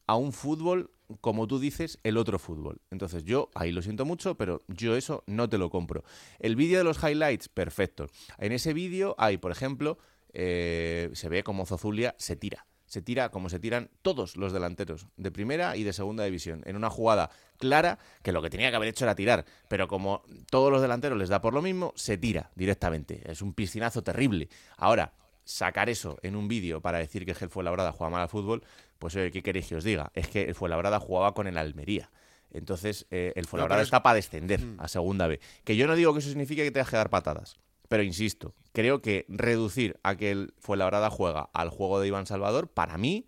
a 0.07 0.17
un 0.17 0.33
fútbol, 0.33 0.91
como 1.21 1.47
tú 1.47 1.59
dices, 1.59 1.99
el 2.03 2.17
otro 2.17 2.39
fútbol. 2.39 2.81
Entonces 2.91 3.25
yo, 3.25 3.51
ahí 3.55 3.73
lo 3.73 3.83
siento 3.83 4.05
mucho, 4.05 4.37
pero 4.37 4.63
yo 4.69 4.97
eso 4.97 5.23
no 5.27 5.49
te 5.49 5.59
lo 5.59 5.71
compro. 5.71 6.03
El 6.39 6.57
vídeo 6.57 6.79
de 6.79 6.85
los 6.85 7.03
highlights, 7.03 7.49
perfecto. 7.49 8.07
En 8.39 8.53
ese 8.53 8.73
vídeo 8.73 9.15
hay, 9.19 9.37
por 9.37 9.53
ejemplo, 9.53 9.99
eh, 10.33 11.11
se 11.13 11.29
ve 11.29 11.43
como 11.43 11.67
Zozulia 11.67 12.15
se 12.19 12.37
tira 12.37 12.67
se 12.87 13.03
tira 13.03 13.31
como 13.31 13.49
se 13.49 13.59
tiran 13.59 13.91
todos 14.03 14.37
los 14.37 14.53
delanteros 14.53 15.07
de 15.17 15.31
primera 15.31 15.77
y 15.77 15.83
de 15.83 15.93
segunda 15.93 16.25
división, 16.25 16.63
en 16.67 16.77
una 16.77 16.91
jugada 16.91 17.31
clara 17.59 17.99
que 18.23 18.33
lo 18.33 18.43
que 18.43 18.51
tenía 18.51 18.71
que 18.71 18.77
haber 18.77 18.89
hecho 18.89 19.05
era 19.05 19.15
tirar, 19.15 19.45
pero 19.69 19.89
como 19.89 20.23
todos 20.51 20.71
los 20.71 20.83
delanteros 20.83 21.19
les 21.19 21.29
da 21.29 21.41
por 21.41 21.55
lo 21.55 21.63
mismo, 21.63 21.93
se 21.97 22.19
tira 22.19 22.51
directamente. 22.55 23.23
Es 23.31 23.43
un 23.43 23.53
piscinazo 23.53 24.03
terrible. 24.03 24.49
Ahora, 24.77 25.13
sacar 25.45 25.89
eso 25.89 26.19
en 26.23 26.37
un 26.37 26.49
vídeo 26.49 26.81
para 26.81 26.99
decir 26.99 27.25
que 27.25 27.33
el 27.33 27.51
Fuenlabrada 27.51 27.93
juega 27.93 28.11
mal 28.11 28.23
al 28.23 28.29
fútbol, 28.29 28.63
pues 28.99 29.15
oye, 29.17 29.31
¿qué 29.31 29.43
queréis 29.43 29.69
que 29.69 29.77
os 29.77 29.85
diga? 29.85 30.11
Es 30.15 30.29
que 30.29 30.43
el 30.43 30.55
Fuenlabrada 30.55 31.01
jugaba 31.01 31.35
con 31.35 31.47
el 31.47 31.57
Almería. 31.57 32.11
Entonces, 32.53 33.07
eh, 33.11 33.33
el 33.37 33.47
Fuenlabrada 33.47 33.83
está 33.83 34.03
para 34.03 34.15
descender 34.15 34.61
mm. 34.61 34.81
a 34.81 34.89
segunda 34.89 35.27
B. 35.27 35.41
Que 35.65 35.77
yo 35.77 35.87
no 35.87 35.95
digo 35.95 36.13
que 36.13 36.21
eso 36.21 36.29
signifique 36.29 36.65
que 36.65 36.71
tengas 36.71 36.91
que 36.91 36.97
dar 36.97 37.11
patadas. 37.11 37.57
Pero 37.89 38.03
insisto, 38.03 38.55
creo 38.73 39.01
que 39.01 39.27
reducir 39.29 39.99
a 40.03 40.17
que 40.17 40.31
el 40.31 40.55
Fuenlabrada 40.59 41.11
juega 41.11 41.51
al 41.53 41.71
juego 41.71 42.01
de 42.01 42.09
Iván 42.09 42.27
Salvador, 42.27 42.69
para 42.69 42.99
mí, 42.99 43.27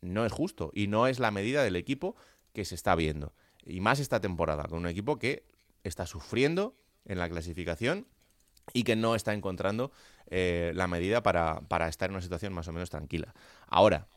no 0.00 0.24
es 0.24 0.32
justo 0.32 0.70
y 0.74 0.86
no 0.86 1.06
es 1.06 1.18
la 1.18 1.30
medida 1.30 1.62
del 1.62 1.76
equipo 1.76 2.16
que 2.52 2.64
se 2.64 2.74
está 2.74 2.94
viendo. 2.94 3.32
Y 3.64 3.80
más 3.80 3.98
esta 3.98 4.20
temporada, 4.20 4.64
con 4.64 4.78
un 4.78 4.88
equipo 4.88 5.18
que 5.18 5.44
está 5.84 6.06
sufriendo 6.06 6.76
en 7.04 7.18
la 7.18 7.28
clasificación 7.28 8.06
y 8.72 8.84
que 8.84 8.96
no 8.96 9.14
está 9.14 9.32
encontrando 9.32 9.92
eh, 10.28 10.72
la 10.74 10.86
medida 10.88 11.22
para, 11.22 11.60
estar 11.88 12.10
en 12.10 12.14
una 12.14 12.22
situación 12.22 12.52
más 12.52 12.68
o 12.68 12.72
menos 12.72 12.90
tranquila. 12.90 13.34
Ahora, 13.68 14.08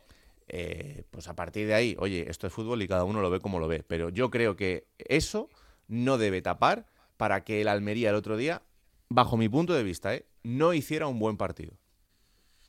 eh, 0.48 1.04
pues 1.12 1.28
a 1.28 1.36
partir 1.36 1.68
de 1.68 1.76
ahí, 1.76 1.96
oye, 2.00 2.30
esto 2.30 2.48
es 2.48 2.54
fútbol 2.54 2.82
y 2.82 2.88
cada 2.88 3.04
uno 3.04 3.22
lo 3.22 3.30
ve 3.30 3.40
como 3.40 3.60
lo 3.60 3.68
ve, 3.68 3.84
pero 3.84 4.10
yo 4.10 4.30
creo 4.30 4.56
que 4.56 4.88
eso 4.98 5.50
no 5.88 6.18
debe 6.18 6.42
tapar 6.42 6.88
para 7.18 7.44
que 7.44 7.62
el 7.62 7.68
Almería 7.68 8.10
el 8.10 8.16
otro 8.16 8.38
día 8.38 8.64
bajo 9.10 9.38
mi 9.38 9.50
punto 9.50 9.74
de 9.74 9.84
vista, 9.84 10.14
¿eh? 10.16 10.26
no 10.44 10.74
hiciera 10.74 11.08
un 11.08 11.20
buen 11.20 11.38
partido. 11.38 11.78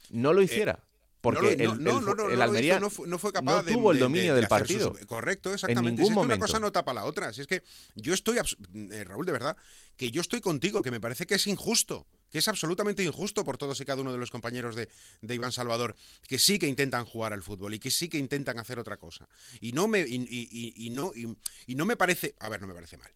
No 0.08 0.32
lo 0.32 0.42
hiciera. 0.42 0.82
porque 1.20 1.52
el, 1.52 2.42
Almería 2.42 2.80
no, 2.80 2.90
fue, 2.90 3.32
capaz 3.32 3.62
de, 3.62 3.72
tuvo 3.72 3.92
el 3.92 3.98
dominio 3.98 4.34
del 4.34 4.48
partido. 4.48 4.96
correcto, 5.06 5.52
exactamente. 5.52 6.02
En 6.02 6.16
una 6.16 6.38
cosa 6.38 6.58
no 6.58 6.72
tapa 6.72 6.92
la 6.92 7.04
otra. 7.04 7.32
Si 7.32 7.42
es 7.42 7.46
que 7.46 7.62
yo 7.94 8.12
estoy, 8.14 8.38
eh, 8.38 9.04
Raúl, 9.04 9.26
de 9.26 9.32
verdad, 9.32 9.56
que 9.96 10.10
yo 10.10 10.20
estoy 10.20 10.40
contigo, 10.40 10.82
que 10.82 10.90
me 10.90 11.00
parece 11.00 11.26
que 11.26 11.34
es 11.34 11.46
injusto, 11.46 12.08
que 12.30 12.38
es 12.38 12.48
absolutamente 12.48 13.04
injusto 13.04 13.44
por 13.44 13.58
todos 13.58 13.80
y 13.80 13.84
cada 13.84 14.00
uno 14.00 14.12
de 14.12 14.18
los 14.18 14.30
compañeros 14.30 14.74
de, 14.74 14.88
Iván 15.22 15.52
Salvador, 15.52 15.94
que 16.26 16.38
sí 16.38 16.58
que 16.58 16.66
intentan 16.66 17.04
jugar 17.04 17.32
al 17.32 17.42
fútbol 17.42 17.74
y 17.74 17.78
que 17.78 17.90
sí 17.90 18.08
que 18.08 18.18
intentan 18.18 18.58
hacer 18.58 18.78
otra 18.78 18.96
cosa. 18.96 19.28
Y 19.60 19.72
no 19.72 19.86
me, 19.86 20.00
y, 20.00 20.90
no, 20.90 21.12
y, 21.14 21.74
no 21.74 21.84
me 21.84 21.96
parece, 21.96 22.34
a 22.40 22.48
ver, 22.48 22.60
no 22.62 22.66
me 22.66 22.74
parece 22.74 22.96
mal. 22.96 23.10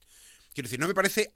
Quiero 0.52 0.68
decir, 0.68 0.78
no 0.78 0.87
me 0.87 0.94
parece 0.94 1.32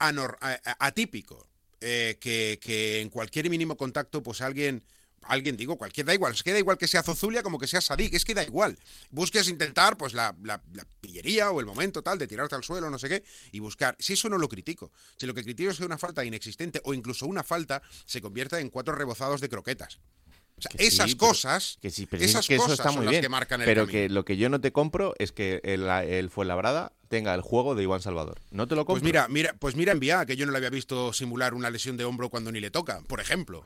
atípico 0.79 1.49
eh, 1.81 2.17
que, 2.19 3.01
en 3.01 3.09
cualquier 3.09 3.49
mínimo 3.49 3.77
contacto, 3.77 4.21
pues 4.23 4.41
alguien 4.41 4.83
alguien, 5.23 5.57
digo, 5.57 5.77
cualquier, 5.77 6.05
da 6.05 6.13
igual, 6.13 6.33
es 6.33 6.43
que 6.43 6.53
da 6.53 6.59
igual 6.59 6.77
que 6.77 6.87
sea 6.87 7.03
Zozulia 7.03 7.43
como 7.43 7.59
que 7.59 7.67
sea 7.67 7.81
Sadik, 7.81 8.13
es 8.13 8.23
que 8.23 8.33
da 8.33 8.41
igual. 8.43 8.79
Busques 9.11 9.49
intentar, 9.49 9.97
pues, 9.97 10.13
la, 10.13 10.33
la- 10.43 10.63
la 10.73 10.85
pillería 11.01 11.51
o 11.51 11.59
el 11.59 11.65
momento 11.65 12.01
tal 12.01 12.17
de 12.17 12.25
tirarte 12.25 12.55
al 12.55 12.63
suelo, 12.63 12.89
no 12.89 12.97
sé 12.97 13.09
qué, 13.09 13.23
y 13.51 13.59
buscar. 13.59 13.95
Si 13.99 14.13
eso 14.13 14.29
no 14.29 14.37
lo 14.37 14.47
critico, 14.47 14.91
si 15.17 15.27
lo 15.27 15.33
que 15.33 15.43
critico 15.43 15.71
es 15.71 15.77
que 15.77 15.85
una 15.85 15.97
falta 15.97 16.23
inexistente 16.23 16.81
o 16.85 16.93
incluso 16.93 17.25
una 17.25 17.43
falta 17.43 17.81
se 18.05 18.21
convierta 18.21 18.59
en 18.61 18.69
cuatro 18.69 18.95
rebozados 18.95 19.41
de 19.41 19.49
croquetas. 19.49 19.99
O 20.59 20.61
sea, 20.61 20.71
sí, 20.77 20.85
esas 20.85 21.15
pero- 21.15 21.17
cosas, 21.29 21.77
Que 21.81 21.89
sí, 21.89 22.05
pero 22.05 22.23
esas 22.23 22.41
es 22.41 22.47
que 22.47 22.55
eso 22.55 22.71
está 22.71 22.83
son 22.85 22.95
muy 22.97 23.05
las 23.05 23.11
bien. 23.11 23.21
que 23.21 23.29
marcan 23.29 23.61
el 23.61 23.65
pero 23.65 23.85
camino. 23.85 23.91
que 23.99 24.09
lo 24.09 24.25
que 24.25 24.37
yo 24.37 24.49
no 24.49 24.61
te 24.61 24.71
compro 24.71 25.13
es 25.17 25.31
que 25.31 25.61
el, 25.63 25.83
el 25.87 26.29
Fuenlabrada 26.29 26.91
tenga 27.07 27.33
el 27.33 27.41
juego 27.41 27.73
de 27.75 27.83
Iván 27.83 28.01
Salvador. 28.01 28.39
No 28.51 28.67
te 28.67 28.75
lo 28.75 28.85
compro. 28.85 29.01
Pues 29.01 29.03
mira, 29.03 29.27
mira, 29.27 29.55
pues 29.57 29.75
mira 29.75 29.91
envía 29.93 30.25
que 30.25 30.35
yo 30.35 30.45
no 30.45 30.51
le 30.51 30.57
había 30.57 30.69
visto 30.69 31.11
simular 31.13 31.53
una 31.53 31.69
lesión 31.71 31.97
de 31.97 32.05
hombro 32.05 32.29
cuando 32.29 32.51
ni 32.51 32.59
le 32.59 32.69
toca, 32.71 33.01
por 33.07 33.19
ejemplo. 33.19 33.65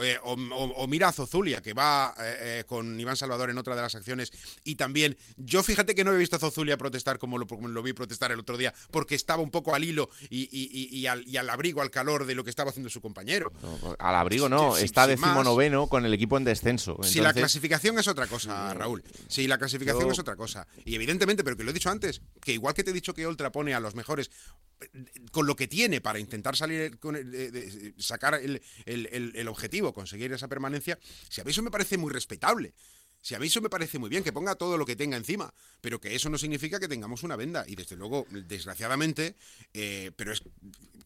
Eh, 0.00 0.16
o, 0.22 0.34
o- 0.34 0.74
o 0.82 0.86
mira 0.86 1.08
a 1.08 1.12
Zozulia, 1.12 1.60
que 1.60 1.74
va 1.74 2.14
eh, 2.18 2.36
eh, 2.60 2.64
con 2.66 2.98
Iván 3.00 3.16
Salvador 3.16 3.50
en 3.50 3.58
otra 3.58 3.74
de 3.74 3.82
las 3.82 3.94
acciones. 3.96 4.30
Y 4.62 4.76
también, 4.76 5.16
yo 5.36 5.62
fíjate 5.64 5.94
que 5.96 6.04
no 6.04 6.12
he 6.12 6.16
visto 6.16 6.36
a 6.36 6.38
Zozulia 6.38 6.76
protestar 6.78 7.18
como 7.18 7.38
lo, 7.38 7.46
como 7.46 7.66
lo 7.68 7.82
vi 7.82 7.92
protestar 7.92 8.30
el 8.30 8.38
otro 8.40 8.56
día, 8.56 8.72
porque 8.92 9.14
estaba 9.16 9.42
un 9.42 9.50
poco 9.50 9.74
al 9.74 9.82
hilo 9.82 10.08
y, 10.28 10.42
y- 10.42 10.70
y- 10.72 10.96
y 10.96 11.06
al, 11.06 11.26
y 11.26 11.36
al 11.38 11.50
abrigo, 11.50 11.82
al 11.82 11.90
calor 11.90 12.24
de 12.24 12.34
lo 12.36 12.44
que 12.44 12.50
estaba 12.50 12.70
haciendo 12.70 12.88
su 12.88 13.00
compañero. 13.00 13.52
No, 13.62 13.96
al 13.98 14.14
abrigo 14.14 14.48
no, 14.48 14.76
Sí, 14.76 14.84
está 14.84 15.06
decimonoveno 15.08 15.88
con 15.88 16.06
el 16.06 16.14
equipo 16.14 16.36
en 16.36 16.44
descenso. 16.44 16.96
Si 17.02 17.20
la 17.20 17.32
clasificación 17.32 17.98
es 17.98 18.06
otra 18.06 18.26
cosa, 18.28 18.72
Raúl. 18.74 19.02
Si 19.28 19.46
la 19.48 19.58
clasificación 19.58 20.04
yo- 20.06 20.12
es 20.12 20.18
otra 20.20 20.36
cosa. 20.36 20.66
Y 20.84 20.94
evidentemente, 20.94 21.42
pero 21.42 21.56
que 21.56 21.64
lo 21.64 21.70
he 21.70 21.74
dicho 21.74 21.90
antes, 21.90 22.22
que 22.40 22.52
igual 22.52 22.74
que 22.74 22.84
te 22.84 22.90
he 22.90 22.94
dicho 22.94 23.12
que 23.12 23.26
Oltra 23.26 23.50
pone 23.50 23.74
a 23.74 23.80
los 23.80 23.94
mejores 23.96 24.30
con 25.32 25.46
lo 25.46 25.56
que 25.56 25.68
tiene 25.68 26.00
para 26.00 26.18
intentar 26.18 26.56
salir 26.56 26.98
con 26.98 27.16
el- 27.16 27.30
de- 27.30 27.94
sacar 27.98 28.34
el- 28.34 28.60
el 28.86 29.48
objetivo, 29.48 29.92
conseguir 29.92 30.32
esa 30.32 30.48
permanencia, 30.48 30.98
si 31.28 31.40
a 31.40 31.44
mí 31.44 31.50
eso 31.50 31.62
me 31.62 31.70
parece 31.70 31.98
muy 31.98 32.12
respetable. 32.12 32.72
Si 33.22 33.34
a 33.34 33.38
mí 33.38 33.48
eso 33.48 33.60
me 33.60 33.68
parece 33.68 33.98
muy 33.98 34.08
bien, 34.08 34.24
que 34.24 34.32
ponga 34.32 34.54
todo 34.54 34.78
lo 34.78 34.86
que 34.86 34.96
tenga 34.96 35.14
encima, 35.18 35.52
pero 35.82 36.00
que 36.00 36.14
eso 36.14 36.30
no 36.30 36.38
significa 36.38 36.80
que 36.80 36.88
tengamos 36.88 37.22
una 37.22 37.36
venda. 37.36 37.64
Y 37.68 37.76
desde 37.76 37.94
luego, 37.94 38.26
desgraciadamente, 38.30 39.34
eh, 39.74 40.10
pero 40.16 40.32
es 40.32 40.42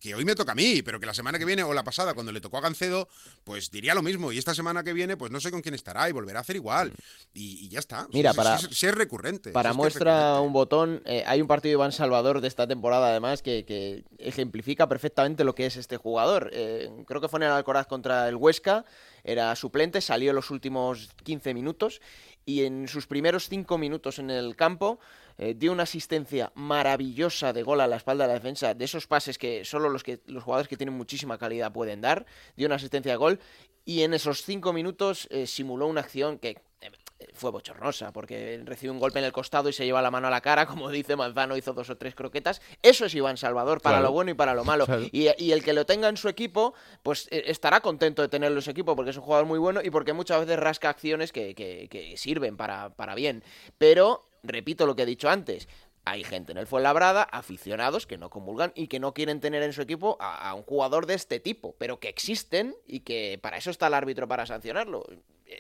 que 0.05 0.15
hoy 0.15 0.27
me 0.27 0.35
toca 0.35 0.53
a 0.53 0.55
mí, 0.55 0.83
pero 0.83 1.01
que 1.01 1.07
la 1.07 1.15
semana 1.15 1.39
que 1.39 1.47
viene 1.47 1.63
o 1.63 1.73
la 1.73 1.83
pasada, 1.83 2.13
cuando 2.13 2.31
le 2.31 2.43
tocó 2.43 2.59
a 2.59 2.61
Gancedo, 2.61 3.09
pues 3.43 3.71
diría 3.71 3.95
lo 3.95 4.03
mismo. 4.03 4.33
Y 4.33 4.37
esta 4.39 4.55
semana 4.55 4.85
que 4.85 4.93
viene, 4.93 5.17
pues 5.17 5.33
no 5.33 5.41
sé 5.41 5.51
con 5.51 5.63
quién 5.63 5.75
estará 5.75 6.07
y 6.11 6.13
volverá 6.13 6.41
a 6.41 6.43
hacer 6.43 6.57
igual. 6.57 6.93
Y, 7.33 7.65
y 7.65 7.69
ya 7.71 7.79
está. 7.79 8.07
Mira, 8.13 8.33
Si- 8.33 8.37
para- 8.37 8.59
si, 8.59 8.67
es- 8.67 8.77
si 8.79 8.87
es 8.87 8.95
recurrente. 8.95 9.51
Para 9.51 9.71
si 9.71 9.73
es 9.73 9.77
muestra 9.79 10.15
recurrente. 10.35 10.47
un 10.47 10.53
botón, 10.53 11.03
eh, 11.07 11.25
hay 11.27 11.41
un 11.41 11.49
partido 11.49 11.71
de 11.71 11.77
Iván 11.83 11.93
Salvador 11.93 12.43
de 12.43 12.49
esta 12.49 12.67
temporada 12.67 13.09
además 13.09 13.41
que, 13.41 13.65
que 13.65 14.05
ejemplifica 14.19 14.91
perfectamente 14.91 15.43
lo 15.43 15.55
que 15.55 15.65
es 15.65 15.77
este 15.77 15.97
jugador. 15.97 16.51
Eh, 16.53 16.91
creo 17.07 17.23
que 17.23 17.29
fue 17.29 17.39
en 17.39 17.45
el 17.45 17.53
Alcoraz 17.53 17.87
contra 17.87 18.29
el 18.29 18.37
Huesca, 18.37 18.85
era 19.25 19.57
suplente, 19.57 20.03
salió 20.03 20.31
en 20.33 20.37
los 20.37 20.51
últimos 20.51 21.09
15 21.23 21.55
minutos 21.55 22.03
y 22.45 22.65
en 22.65 22.89
sus 22.89 23.07
primeros 23.07 23.49
5 23.49 23.79
minutos 23.79 24.19
en 24.19 24.29
el 24.29 24.55
campo 24.55 25.01
eh, 25.39 25.55
dio 25.57 25.73
una 25.73 25.83
asistencia 25.85 26.53
maravillosa 26.55 27.53
de 27.53 27.63
gol 27.63 27.81
a 27.81 27.87
la 27.87 27.97
espalda 27.97 28.25
de 28.25 28.29
la 28.29 28.35
defensa, 28.35 28.75
de 28.75 28.85
esos 28.85 29.07
pases 29.07 29.39
que 29.39 29.65
solo 29.65 29.89
los, 29.89 30.03
que, 30.03 30.21
los 30.27 30.43
jugadores 30.45 30.69
que 30.69 30.77
tienen 30.77 30.95
muchísima 30.97 31.39
calidad 31.39 31.73
pueden 31.73 32.01
dar, 32.01 32.27
dio 32.57 32.67
una 32.67 32.77
asistencia 32.77 33.13
de 33.13 33.17
gol 33.17 33.41
y 33.85 34.03
en 34.03 34.15
esos 34.15 34.43
5 34.45 34.73
minutos 34.73 35.27
eh, 35.31 35.47
simuló 35.47 35.87
una 35.87 36.01
acción 36.01 36.39
que 36.39 36.63
eh, 36.81 36.91
fue 37.35 37.51
bochornosa, 37.51 38.13
porque 38.13 38.61
recibe 38.65 38.91
un 38.93 38.99
golpe 38.99 39.19
en 39.19 39.25
el 39.25 39.33
costado 39.33 39.69
y 39.69 39.73
se 39.73 39.85
lleva 39.85 40.03
la 40.03 40.11
mano 40.11 40.27
a 40.29 40.31
la 40.31 40.41
cara, 40.41 40.67
como 40.69 40.89
dice 40.91 41.17
Manzano, 41.17 41.57
hizo 41.57 41.73
dos 41.73 41.91
o 41.91 41.97
tres 41.97 42.15
croquetas. 42.15 42.61
Eso 42.83 43.05
es 43.07 43.15
Iván 43.15 43.37
Salvador, 43.37 43.81
para 43.81 43.97
Claro. 43.97 44.07
lo 44.09 44.13
bueno 44.13 44.31
y 44.31 44.35
para 44.35 44.55
lo 44.55 44.65
malo. 44.65 44.87
Claro. 44.87 45.03
Y, 45.13 45.29
y 45.39 45.53
el 45.53 45.63
que 45.63 45.73
lo 45.75 45.85
tenga 45.87 46.09
en 46.09 46.17
su 46.17 46.29
equipo, 46.29 46.75
pues 47.03 47.29
estará 47.31 47.81
contento 47.81 48.23
de 48.23 48.29
tenerlo 48.29 48.59
en 48.59 48.63
su 48.63 48.71
equipo, 48.71 48.97
porque 48.97 49.11
es 49.11 49.17
un 49.17 49.23
jugador 49.23 49.47
muy 49.47 49.59
bueno 49.59 49.81
y 49.83 49.91
porque 49.91 50.13
muchas 50.13 50.41
veces 50.41 50.59
rasca 50.59 50.89
acciones 50.91 51.33
que, 51.33 51.55
que- 51.55 51.89
que 51.91 52.17
sirven 52.17 52.57
para, 52.57 52.91
para 52.95 53.15
bien. 53.15 53.43
Pero, 53.79 54.29
repito 54.45 54.87
lo 54.87 54.95
que 54.95 55.03
he 55.03 55.07
dicho 55.07 55.29
antes, 55.29 55.69
hay 56.05 56.23
gente 56.23 56.53
en 56.53 56.59
el 56.59 56.67
Fuenlabrada, 56.67 57.23
aficionados, 57.23 58.07
que 58.07 58.19
no 58.19 58.31
comulgan 58.31 58.73
y 58.75 58.89
que 58.89 59.01
no 59.01 59.15
quieren 59.15 59.41
tener 59.41 59.63
en 59.63 59.73
su 59.73 59.83
equipo 59.83 60.17
a, 60.21 60.49
a 60.49 60.55
un 60.55 60.63
jugador 60.63 61.07
de 61.07 61.15
este 61.15 61.41
tipo, 61.41 61.75
pero 61.79 61.99
que 61.99 62.09
existen 62.09 62.77
y 62.87 63.01
que 63.01 63.39
para 63.43 63.57
eso 63.57 63.71
está 63.71 63.87
el 63.87 63.95
árbitro 63.95 64.29
para 64.29 64.47
sancionarlo. 64.47 65.05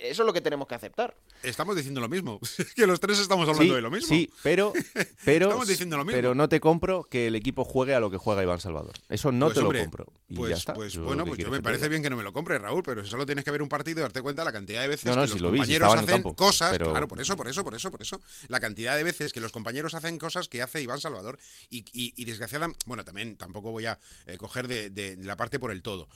Eso 0.03 0.23
es 0.23 0.27
lo 0.27 0.33
que 0.33 0.41
tenemos 0.41 0.67
que 0.69 0.75
aceptar. 0.75 1.17
Estamos 1.43 1.77
diciendo 1.77 2.01
lo 2.01 2.09
mismo. 2.09 2.41
que 2.77 2.87
los 2.87 3.01
tres 3.01 3.19
estamos 3.19 3.49
hablando 3.49 3.65
sí, 3.73 3.75
de 3.77 3.81
lo 3.83 3.91
mismo. 3.91 4.09
Sí, 4.09 4.31
pero, 4.43 4.73
pero, 5.25 5.47
Estamos 5.47 5.69
diciendo 5.69 5.97
lo 5.97 6.05
mismo. 6.05 6.17
pero 6.17 6.35
no 6.35 6.49
te 6.49 6.61
compro 6.61 7.05
que 7.05 7.27
el 7.29 7.35
equipo 7.35 7.65
juegue 7.65 7.95
a 7.95 8.01
lo 8.01 8.11
que 8.11 8.17
juega 8.17 8.43
Iván 8.43 8.61
Salvador. 8.61 8.93
Eso 9.09 9.33
no 9.33 9.47
Pues, 9.47 9.55
te 9.55 9.61
hombre, 9.61 9.79
lo 9.79 9.85
compro. 9.85 10.13
Y 10.29 10.37
pues, 10.37 10.51
ya 10.51 10.57
está. 10.57 10.75
pues, 10.75 10.97
bueno, 10.99 11.25
¿qué 11.25 11.29
pues 11.31 11.41
yo 11.41 11.51
me 11.51 11.63
parece 11.63 11.89
bien 11.89 12.03
que 12.03 12.11
no 12.11 12.17
me 12.17 12.23
lo 12.23 12.33
compres, 12.33 12.61
Raúl, 12.61 12.83
pero 12.83 13.05
si 13.05 13.11
solo 13.11 13.27
tienes 13.27 13.45
que 13.45 13.51
ver 13.51 13.63
un 13.63 13.69
partido 13.69 14.01
y 14.01 14.03
darte 14.03 14.23
cuenta 14.23 14.45
la 14.45 14.53
cantidad 14.53 14.83
de 14.83 14.89
veces 14.89 15.05
No, 15.07 15.17
no, 15.17 15.23
que 15.23 15.29
si 15.29 15.33
los 15.35 15.43
lo 15.43 15.51
vi, 15.51 15.59
si 15.59 15.63
compañeros 15.79 15.93
en 15.93 15.99
el 15.99 16.05
hacen 16.05 16.15
campo, 16.15 16.35
cosas, 16.37 16.71
pero- 16.73 16.91
claro, 16.91 17.09
por 17.09 17.21
eso, 17.21 17.37
por 17.37 17.49
eso, 17.49 17.63
por 17.65 17.75
eso, 17.75 17.91
por 17.91 18.03
eso, 18.03 18.21
la 18.49 18.61
cantidad 18.61 18.97
de 18.97 19.05
veces 19.05 19.33
que 19.33 19.41
los 19.41 19.53
compañeros 19.53 19.95
hacen 19.95 20.19
cosas 20.19 20.49
que 20.49 20.63
hace 20.63 20.81
Iván 20.83 21.01
Salvador 21.01 21.39
y, 21.71 21.79
y, 21.93 22.15
y 22.17 22.25
desgraciadamente, 22.25 22.81
bueno, 22.87 23.05
también 23.05 23.37
tampoco 23.37 23.71
voy 23.71 23.87
a 23.87 23.99
eh, 24.27 24.37
coger 24.39 24.67
de, 24.69 24.91
de 24.91 25.17
la 25.19 25.37
parte 25.37 25.59
por 25.59 25.71
el 25.71 25.83
todo, 25.83 26.09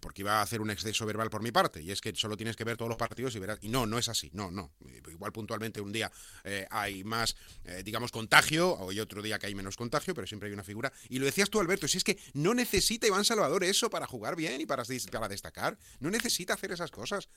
porque 0.00 0.22
iba 0.22 0.40
a 0.40 0.42
hacer 0.42 0.60
un 0.60 0.70
exceso 0.70 1.06
verbal 1.06 1.30
por 1.30 1.42
mi 1.42 1.52
parte, 1.52 1.82
y 1.82 1.90
es 1.90 2.00
que 2.00 2.14
solo 2.14 2.36
tienes 2.36 2.56
que 2.56 2.64
ver 2.64 2.76
todos 2.76 2.88
los 2.88 2.98
partidos 2.98 3.34
y 3.36 3.38
verás, 3.38 3.58
y 3.62 3.68
no, 3.68 3.86
no 3.86 3.98
es 3.98 4.08
así, 4.08 4.30
no, 4.32 4.50
no, 4.50 4.72
igual 5.10 5.32
puntualmente 5.32 5.80
un 5.80 5.92
día 5.92 6.10
eh, 6.44 6.66
hay 6.70 7.04
más, 7.04 7.36
eh, 7.64 7.82
digamos, 7.84 8.10
contagio, 8.10 8.70
o 8.70 8.90
hay 8.90 9.00
otro 9.00 9.22
día 9.22 9.38
que 9.38 9.46
hay 9.46 9.54
menos 9.54 9.76
contagio, 9.76 10.14
pero 10.14 10.26
siempre 10.26 10.48
hay 10.48 10.54
una 10.54 10.64
figura, 10.64 10.92
y 11.08 11.18
lo 11.18 11.26
decías 11.26 11.50
tú, 11.50 11.60
Alberto, 11.60 11.86
si 11.86 11.98
es 11.98 12.04
que 12.04 12.18
no 12.34 12.54
necesita 12.54 13.06
Iván 13.06 13.24
Salvador 13.24 13.64
eso 13.64 13.90
para 13.90 14.06
jugar 14.06 14.36
bien 14.36 14.60
y 14.60 14.66
para, 14.66 14.84
para 15.10 15.28
destacar, 15.28 15.78
no 16.00 16.10
necesita 16.10 16.54
hacer 16.54 16.72
esas 16.72 16.90
cosas. 16.90 17.28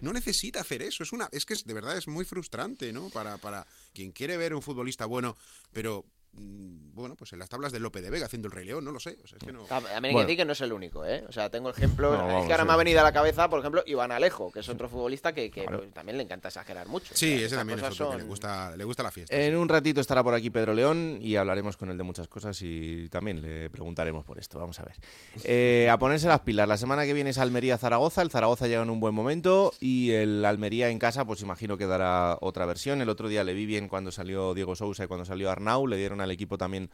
No 0.00 0.12
necesita 0.12 0.60
hacer 0.60 0.82
eso, 0.82 1.04
es 1.04 1.12
una, 1.12 1.28
es 1.30 1.46
que 1.46 1.54
es, 1.54 1.64
de 1.64 1.72
verdad 1.72 1.96
es 1.96 2.08
muy 2.08 2.24
frustrante, 2.24 2.92
¿no? 2.92 3.10
Para, 3.10 3.38
para 3.38 3.64
quien 3.92 4.10
quiere 4.10 4.36
ver 4.36 4.52
un 4.52 4.60
futbolista 4.60 5.06
bueno, 5.06 5.36
pero 5.72 6.04
bueno, 6.36 7.16
pues 7.16 7.32
en 7.32 7.40
las 7.40 7.48
tablas 7.48 7.72
de 7.72 7.80
Lope 7.80 8.00
de 8.00 8.08
Vega 8.10 8.26
haciendo 8.26 8.46
el 8.46 8.52
Rey 8.52 8.64
León, 8.64 8.84
no 8.84 8.92
lo 8.92 9.00
sé. 9.00 9.18
O 9.24 9.26
sea, 9.26 9.36
es 9.40 9.44
que 9.44 9.52
no. 9.52 9.62
También 9.64 9.92
hay 9.96 10.00
que 10.02 10.12
Bueno. 10.12 10.20
decir 10.28 10.36
que 10.36 10.44
no 10.44 10.52
es 10.52 10.60
el 10.60 10.72
único, 10.72 11.04
¿eh? 11.04 11.24
O 11.28 11.32
sea, 11.32 11.50
tengo 11.50 11.70
ejemplos. 11.70 12.16
No, 12.24 12.40
es 12.40 12.46
que 12.46 12.52
ahora 12.52 12.62
sí. 12.62 12.68
me 12.68 12.72
ha 12.72 12.76
venido 12.76 13.00
a 13.00 13.02
la 13.02 13.12
cabeza, 13.12 13.50
por 13.50 13.58
ejemplo, 13.58 13.82
Iván 13.86 14.12
Alejo, 14.12 14.52
que 14.52 14.60
es 14.60 14.68
otro 14.68 14.88
futbolista 14.88 15.32
que, 15.32 15.50
que, 15.50 15.62
Claro. 15.62 15.78
pues, 15.80 15.92
también 15.92 16.16
le 16.18 16.22
encanta 16.24 16.48
exagerar 16.48 16.86
mucho. 16.86 17.12
O 17.12 17.16
Sí, 17.16 17.36
sea, 17.38 17.46
ese 17.46 17.56
también 17.56 17.80
es 17.80 17.84
otro 17.84 18.12
que 18.12 18.18
le 18.18 18.22
gusta, 18.22 18.76
le 18.76 18.84
gusta 18.84 19.02
la 19.02 19.10
fiesta. 19.10 19.34
En 19.36 19.50
sí. 19.52 19.56
un 19.56 19.68
ratito 19.68 20.00
estará 20.00 20.22
por 20.22 20.34
aquí 20.34 20.50
Pedro 20.50 20.72
León 20.72 21.18
y 21.20 21.34
hablaremos 21.36 21.76
con 21.76 21.90
él 21.90 21.98
de 21.98 22.04
muchas 22.04 22.28
cosas 22.28 22.56
y 22.62 23.08
también 23.08 23.42
le 23.42 23.70
preguntaremos 23.70 24.24
por 24.24 24.38
esto. 24.38 24.60
Vamos 24.60 24.78
a 24.78 24.84
ver. 24.84 24.94
Eh, 25.42 25.88
a 25.90 25.98
ponerse 25.98 26.28
las 26.28 26.40
pilas. 26.40 26.68
La 26.68 26.76
semana 26.76 27.04
que 27.04 27.12
viene 27.12 27.30
es 27.30 27.38
Almería-Zaragoza. 27.38 28.22
El 28.22 28.30
Zaragoza 28.30 28.68
llega 28.68 28.82
en 28.82 28.90
un 28.90 29.00
buen 29.00 29.14
momento 29.14 29.72
y 29.80 30.12
el 30.12 30.44
Almería 30.44 30.88
en 30.90 30.98
casa, 31.00 31.24
pues 31.24 31.40
imagino 31.42 31.76
que 31.76 31.86
dará 31.88 32.38
otra 32.40 32.66
versión. 32.66 33.02
El 33.02 33.08
otro 33.08 33.28
día 33.28 33.42
le 33.42 33.52
vi 33.54 33.66
bien 33.66 33.88
cuando 33.88 34.12
salió 34.12 34.54
Diego 34.54 34.76
Sousa 34.76 35.04
y 35.04 35.06
cuando 35.08 35.24
salió 35.24 35.50
Arnau. 35.50 35.86
Le 35.88 35.96
dieron 35.96 36.20
al 36.24 36.30
equipo 36.32 36.58
también 36.58 36.90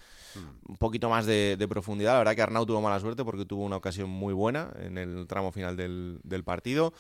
un 0.68 0.76
poquito 0.76 1.08
más 1.08 1.24
de, 1.26 1.56
de 1.58 1.68
profundidad. 1.68 2.12
La 2.12 2.18
verdad 2.18 2.34
que 2.36 2.42
Arnau 2.42 2.66
tuvo 2.66 2.80
mala 2.80 3.00
suerte 3.00 3.24
porque 3.24 3.44
tuvo 3.46 3.64
una 3.64 3.76
ocasión 3.76 4.10
muy 4.10 4.34
buena 4.34 4.70
en 4.80 4.98
el 4.98 5.26
tramo 5.26 5.50
final 5.52 5.76
del, 5.76 6.20
del 6.22 6.44
partido. 6.44 6.92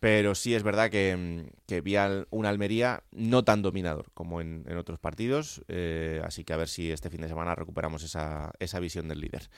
Pero 0.00 0.34
sí 0.34 0.52
es 0.52 0.64
verdad 0.64 0.90
que, 0.90 1.16
mm, 1.16 1.50
que 1.64 1.80
vi 1.80 1.94
al- 1.94 2.26
un 2.30 2.44
Almería 2.44 3.04
no 3.12 3.44
tan 3.44 3.62
dominador 3.62 4.06
como 4.14 4.40
en, 4.40 4.64
en 4.66 4.76
otros 4.76 4.98
partidos. 4.98 5.62
eh, 5.68 6.20
así 6.24 6.42
que 6.42 6.52
a 6.52 6.56
ver 6.56 6.66
si 6.68 6.90
este 6.90 7.08
fin 7.08 7.20
de 7.20 7.28
semana 7.28 7.54
recuperamos 7.54 8.02
esa, 8.02 8.50
esa 8.58 8.80
visión 8.80 9.06
del 9.06 9.20
líder. 9.20 9.48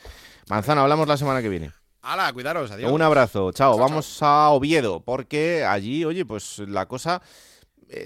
Manzano, 0.50 0.82
hablamos 0.82 1.08
la 1.08 1.16
semana 1.16 1.40
que 1.40 1.48
viene. 1.48 1.70
¡Hala, 2.02 2.30
cuidaros! 2.34 2.70
Adiós. 2.70 2.92
Un 2.92 3.00
abrazo, 3.00 3.52
chao. 3.52 3.72
Chao, 3.72 3.78
Vamos 3.78 4.22
a 4.22 4.50
Oviedo, 4.50 5.00
porque 5.00 5.64
allí, 5.64 6.04
oye, 6.04 6.26
pues 6.26 6.58
la 6.58 6.84
cosa, 6.86 7.22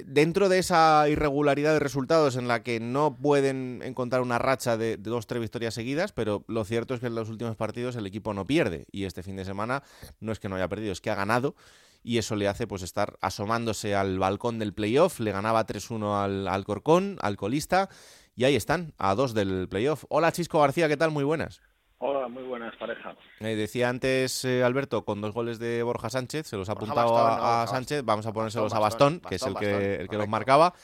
dentro 0.07 0.49
de 0.49 0.59
esa 0.59 1.09
irregularidad 1.09 1.73
de 1.73 1.79
resultados 1.79 2.37
en 2.37 2.49
la 2.49 2.62
que 2.62 2.81
no 2.81 3.17
pueden 3.17 3.81
encontrar 3.85 4.23
una 4.23 4.38
racha 4.38 4.77
de, 4.77 4.97
de 4.97 5.11
dos, 5.11 5.27
tres 5.27 5.41
victorias 5.41 5.75
seguidas, 5.75 6.12
pero 6.12 6.45
lo 6.49 6.64
cierto 6.64 6.95
es 6.95 7.01
que 7.01 7.07
en 7.07 7.14
los 7.14 7.29
últimos 7.29 7.57
partidos 7.57 7.97
el 7.97 8.07
equipo 8.07 8.35
no 8.35 8.47
pierde. 8.47 8.87
Y 8.93 9.05
este 9.05 9.23
fin 9.23 9.37
de 9.37 9.45
semana 9.45 9.83
no 10.21 10.33
es 10.33 10.38
que 10.38 10.49
no 10.49 10.57
haya 10.57 10.69
perdido, 10.69 10.93
es 10.93 11.01
que 11.01 11.11
ha 11.11 11.14
ganado. 11.14 11.55
Y 12.03 12.19
eso 12.19 12.37
le 12.37 12.49
hace 12.49 12.67
pues 12.67 12.83
estar 12.83 13.19
asomándose 13.21 13.95
al 13.95 14.19
balcón 14.19 14.59
del 14.59 14.73
playoff. 14.73 15.21
Le 15.21 15.33
ganaba 15.33 15.67
3-1 15.67 16.23
al, 16.23 16.49
al 16.49 16.64
Corcón, 16.64 17.19
al 17.21 17.37
colista. 17.37 17.88
Y 18.35 18.45
ahí 18.45 18.55
están, 18.55 18.95
a 18.99 19.14
dos 19.14 19.35
del 19.35 19.69
playoff. 19.69 20.05
Hola 20.09 20.33
Chisco 20.33 20.61
García, 20.61 20.88
¿qué 20.88 20.97
tal? 20.97 21.11
Muy 21.11 21.25
buenas. 21.25 21.61
Hola, 22.00 22.28
muy 22.28 22.44
buenas 22.44 22.76
pareja. 22.76 23.16
Eh, 23.40 23.56
decía 23.56 23.88
antes 23.88 24.44
eh, 24.44 24.62
Alberto, 24.62 25.04
con 25.04 25.20
dos 25.20 25.34
goles 25.34 25.58
de 25.58 25.82
Borja 25.82 26.11
Sánchez, 26.11 26.46
se 26.46 26.56
los 26.56 26.68
ha 26.68 26.72
apuntado 26.72 27.12
Bastón, 27.12 27.32
a, 27.32 27.37
no, 27.37 27.62
a 27.62 27.66
Sánchez, 27.66 28.04
vamos 28.04 28.24
a 28.26 28.32
ponérselos 28.32 28.72
a 28.72 28.78
Bastón, 28.78 29.14
Bastón, 29.14 29.28
que 29.28 29.34
es 29.34 29.42
el 29.42 29.54
Bastón, 29.54 29.68
que, 29.68 29.74
Bastón, 29.74 30.00
el 30.00 30.08
que 30.08 30.16
los 30.16 30.28
marcaba, 30.28 30.74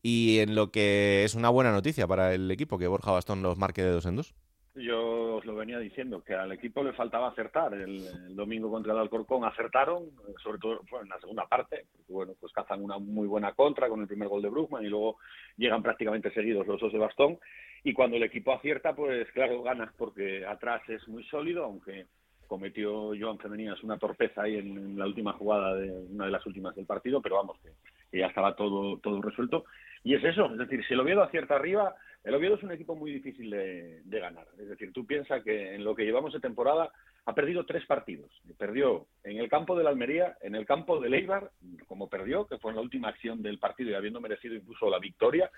y 0.00 0.38
en 0.38 0.54
lo 0.54 0.70
que 0.70 1.24
es 1.24 1.34
una 1.34 1.48
buena 1.48 1.72
noticia 1.72 2.06
para 2.06 2.32
el 2.34 2.48
equipo, 2.52 2.78
que 2.78 2.86
Borja 2.86 3.10
Bastón 3.10 3.42
los 3.42 3.58
marque 3.58 3.82
de 3.82 3.90
dos 3.90 4.06
en 4.06 4.16
dos. 4.16 4.32
Yo 4.76 5.36
os 5.36 5.44
lo 5.44 5.56
venía 5.56 5.80
diciendo, 5.80 6.22
que 6.22 6.34
al 6.34 6.52
equipo 6.52 6.84
le 6.84 6.92
faltaba 6.92 7.28
acertar. 7.28 7.74
El, 7.74 8.06
el 8.06 8.36
domingo 8.36 8.70
contra 8.70 8.92
el 8.92 9.00
Alcorcón 9.00 9.44
acertaron, 9.44 10.04
eh, 10.04 10.34
sobre 10.40 10.60
todo 10.60 10.80
bueno, 10.88 11.06
en 11.06 11.08
la 11.08 11.18
segunda 11.18 11.48
parte, 11.48 11.86
bueno, 12.08 12.34
pues 12.38 12.52
cazan 12.52 12.82
una 12.82 12.96
muy 12.96 13.26
buena 13.26 13.52
contra 13.54 13.88
con 13.88 14.00
el 14.00 14.06
primer 14.06 14.28
gol 14.28 14.40
de 14.40 14.48
Brugman 14.48 14.84
y 14.84 14.88
luego 14.88 15.16
llegan 15.56 15.82
prácticamente 15.82 16.32
seguidos 16.32 16.68
los 16.68 16.80
dos 16.80 16.92
de 16.92 16.98
Bastón. 16.98 17.40
Y 17.82 17.92
cuando 17.92 18.16
el 18.16 18.22
equipo 18.22 18.52
acierta, 18.52 18.94
pues 18.94 19.30
claro, 19.32 19.62
gana, 19.62 19.92
porque 19.96 20.44
atrás 20.46 20.82
es 20.88 21.06
muy 21.08 21.24
sólido, 21.24 21.64
aunque 21.64 22.06
cometió 22.46 23.12
Joan 23.18 23.38
Femeninas 23.38 23.82
una 23.82 23.96
torpeza 23.96 24.42
ahí 24.42 24.56
en, 24.56 24.98
la 24.98 25.06
última 25.06 25.32
jugada 25.34 25.74
de 25.76 25.88
una 25.90 26.26
de 26.26 26.32
las 26.32 26.44
últimas 26.46 26.74
del 26.74 26.84
partido, 26.84 27.22
pero 27.22 27.36
vamos, 27.36 27.58
que, 27.60 28.18
ya 28.18 28.26
estaba 28.26 28.56
todo, 28.56 28.98
todo 28.98 29.22
resuelto. 29.22 29.64
Y 30.02 30.14
es 30.14 30.24
eso, 30.24 30.46
es 30.46 30.58
decir, 30.58 30.84
si 30.86 30.94
el 30.94 31.00
Oviedo 31.00 31.22
acierta 31.22 31.54
arriba, 31.54 31.94
el 32.24 32.34
Oviedo 32.34 32.56
es 32.56 32.62
un 32.62 32.72
equipo 32.72 32.96
muy 32.96 33.12
difícil 33.12 33.50
de, 33.50 34.02
de 34.02 34.20
ganar. 34.20 34.46
Es 34.58 34.68
decir, 34.68 34.92
tú 34.92 35.06
piensas 35.06 35.42
que 35.44 35.74
en 35.74 35.84
lo 35.84 35.94
que 35.94 36.04
llevamos 36.04 36.32
de 36.32 36.40
temporada 36.40 36.90
ha 37.26 37.34
perdido 37.34 37.64
tres 37.64 37.86
partidos. 37.86 38.30
Perdió 38.58 39.06
en 39.24 39.38
el 39.38 39.48
campo 39.48 39.76
de 39.76 39.84
la 39.84 39.90
Almería, 39.90 40.36
en 40.40 40.54
el 40.54 40.66
campo 40.66 41.00
del 41.00 41.14
Eibar, 41.14 41.50
como 41.86 42.08
perdió, 42.08 42.46
que 42.46 42.58
fue 42.58 42.72
en 42.72 42.76
la 42.76 42.82
última 42.82 43.08
acción 43.08 43.42
del 43.42 43.58
partido 43.58 43.90
y 43.90 43.94
habiendo 43.94 44.20
merecido 44.20 44.54
incluso 44.54 44.90
la 44.90 44.98
victoria, 44.98 45.50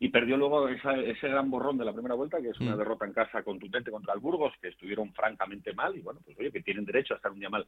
y 0.00 0.08
perdió 0.10 0.36
luego 0.36 0.68
esa- 0.68 0.96
ese 0.96 1.28
gran 1.28 1.50
borrón 1.50 1.76
de 1.76 1.84
la 1.84 1.92
primera 1.92 2.14
vuelta, 2.14 2.40
que 2.40 2.50
es 2.50 2.60
una 2.60 2.74
Mm. 2.74 2.78
derrota 2.78 3.04
en 3.06 3.12
casa 3.12 3.42
contundente 3.42 3.90
contra 3.90 4.14
el 4.14 4.20
Burgos, 4.20 4.52
que 4.62 4.68
estuvieron 4.68 5.12
francamente 5.12 5.72
mal, 5.74 5.96
y 5.96 6.00
bueno, 6.02 6.20
pues 6.24 6.38
oye, 6.38 6.52
que 6.52 6.62
tienen 6.62 6.84
derecho 6.84 7.14
a 7.14 7.16
estar 7.16 7.32
un 7.32 7.40
día 7.40 7.50
mal. 7.50 7.66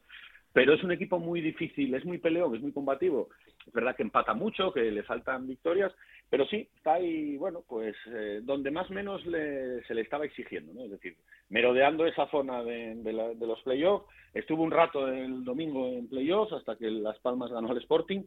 Pero 0.53 0.73
es 0.73 0.83
un 0.83 0.91
equipo 0.93 1.19
muy 1.19 1.41
difícil, 1.41 1.93
es 1.93 2.05
muy 2.05 2.17
peleón, 2.19 2.55
es 2.55 2.61
muy 2.61 2.71
combativo. 2.71 3.29
Es 3.67 3.73
verdad 3.73 3.95
que 3.95 4.03
empata 4.03 4.33
mucho, 4.33 4.71
que 4.71 4.89
le 4.91 5.03
faltan 5.03 5.45
victorias, 5.47 5.93
pero 6.29 6.45
sí, 6.45 6.67
está 6.77 6.93
ahí, 6.93 7.35
bueno, 7.37 7.63
pues 7.67 7.95
eh, 8.07 8.39
donde 8.43 8.71
más 8.71 8.89
o 8.89 8.93
menos 8.93 9.25
le- 9.25 9.83
se 9.83 9.93
le 9.93 10.01
estaba 10.01 10.25
exigiendo, 10.25 10.73
¿no? 10.73 10.85
Es 10.85 10.91
decir, 10.91 11.15
merodeando 11.49 12.05
esa 12.05 12.27
zona 12.27 12.63
de, 12.63 12.95
de 12.95 13.11
la- 13.13 13.33
de 13.33 13.45
los 13.47 13.61
playoffs, 13.63 14.05
estuvo 14.33 14.63
un 14.63 14.71
rato 14.71 15.07
el 15.09 15.43
domingo 15.43 15.85
en 15.87 16.07
playoffs 16.07 16.53
hasta 16.53 16.77
que 16.77 16.89
Las 16.89 17.19
Palmas 17.19 17.51
ganó 17.51 17.69
al 17.71 17.77
Sporting, 17.79 18.21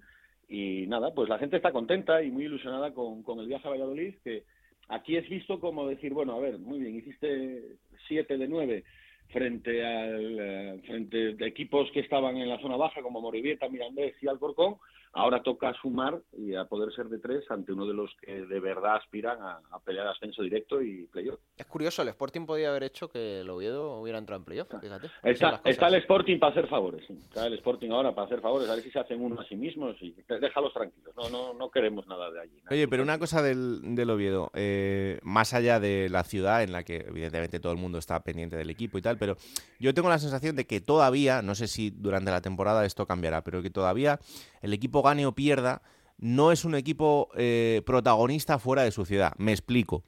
y 0.48 0.86
nada, 0.86 1.14
pues 1.14 1.28
la 1.28 1.38
gente 1.38 1.56
está 1.56 1.72
contenta 1.72 2.22
y 2.22 2.30
muy 2.30 2.44
ilusionada 2.44 2.92
con, 2.92 3.22
con 3.22 3.38
el 3.40 3.46
viaje 3.46 3.66
a 3.66 3.70
Valladolid, 3.70 4.14
que 4.22 4.44
aquí 4.88 5.16
es 5.16 5.28
visto 5.28 5.60
como 5.60 5.88
decir, 5.88 6.12
bueno, 6.12 6.34
a 6.34 6.40
ver, 6.40 6.58
muy 6.58 6.78
bien, 6.80 6.96
hiciste 6.96 7.76
siete 8.08 8.36
de 8.36 8.48
nueve 8.48 8.84
frente 9.28 9.84
al 9.84 10.36
eh, 10.38 10.82
frente 10.86 11.34
de 11.34 11.46
equipos 11.46 11.90
que 11.92 12.00
estaban 12.00 12.36
en 12.36 12.48
la 12.48 12.60
zona 12.60 12.76
baja 12.76 13.02
como 13.02 13.20
Moribieta, 13.20 13.68
Mirandés 13.68 14.14
y 14.22 14.28
Alcorcón, 14.28 14.76
ahora 15.14 15.42
toca 15.42 15.72
sumar 15.80 16.20
y 16.36 16.54
a 16.54 16.64
poder 16.64 16.92
ser 16.94 17.06
de 17.08 17.18
tres 17.18 17.44
ante 17.50 17.72
uno 17.72 17.86
de 17.86 17.94
los 17.94 18.10
que 18.20 18.46
de 18.46 18.60
verdad 18.60 18.96
aspiran 18.96 19.40
a, 19.40 19.60
a 19.70 19.78
pelear 19.80 20.06
ascenso 20.08 20.42
directo 20.42 20.82
y 20.82 21.06
playoff. 21.06 21.40
Es 21.56 21.66
curioso, 21.66 22.02
el 22.02 22.08
Sporting 22.08 22.46
podía 22.46 22.70
haber 22.70 22.82
hecho 22.82 23.08
que 23.08 23.40
el 23.40 23.50
Oviedo 23.50 24.00
hubiera 24.00 24.18
entrado 24.18 24.40
en 24.40 24.44
playoff, 24.44 24.68
fíjate. 24.80 25.08
Está, 25.22 25.60
el 25.64 25.94
Sporting 25.94 26.38
para 26.38 26.52
hacer 26.52 26.68
favores, 26.68 27.04
sí. 27.06 27.14
está 27.14 27.46
el 27.46 27.54
Sporting 27.54 27.90
ahora 27.90 28.14
para 28.14 28.26
hacer 28.26 28.40
favores, 28.40 28.68
a 28.68 28.74
ver 28.74 28.82
si 28.82 28.90
se 28.90 28.98
hacen 28.98 29.20
uno 29.22 29.40
a 29.40 29.44
sí 29.46 29.56
mismos 29.56 29.96
y 30.00 30.14
déjalos 30.28 30.72
tranquilos, 30.72 31.14
no, 31.16 31.28
no, 31.28 31.54
no 31.54 31.70
queremos 31.70 32.06
nada 32.06 32.30
de 32.30 32.40
allí. 32.40 32.62
Oye, 32.70 32.88
pero 32.88 33.02
una 33.02 33.18
cosa 33.18 33.42
del, 33.42 33.94
del 33.94 34.10
Oviedo, 34.10 34.50
eh, 34.54 35.20
más 35.22 35.54
allá 35.54 35.78
de 35.78 36.08
la 36.10 36.24
ciudad 36.24 36.62
en 36.62 36.72
la 36.72 36.82
que 36.82 37.04
evidentemente 37.06 37.60
todo 37.60 37.72
el 37.72 37.78
mundo 37.78 37.98
está 37.98 38.20
pendiente 38.20 38.56
del 38.56 38.70
equipo 38.70 38.98
y 38.98 39.02
tal, 39.02 39.16
pero 39.16 39.36
yo 39.78 39.94
tengo 39.94 40.08
la 40.08 40.18
sensación 40.18 40.56
de 40.56 40.66
que 40.66 40.80
todavía, 40.80 41.42
no 41.42 41.54
sé 41.54 41.68
si 41.68 41.90
durante 41.90 42.30
la 42.30 42.40
temporada 42.40 42.84
esto 42.84 43.06
cambiará, 43.06 43.44
pero 43.44 43.62
que 43.62 43.70
todavía 43.70 44.18
el 44.62 44.72
equipo 44.72 45.02
gane 45.04 45.26
o 45.26 45.32
pierda 45.32 45.82
no 46.18 46.52
es 46.52 46.64
un 46.64 46.74
equipo 46.74 47.28
eh, 47.36 47.82
protagonista 47.86 48.58
fuera 48.58 48.82
de 48.82 48.90
su 48.90 49.04
ciudad. 49.04 49.32
Me 49.36 49.52
explico. 49.52 50.04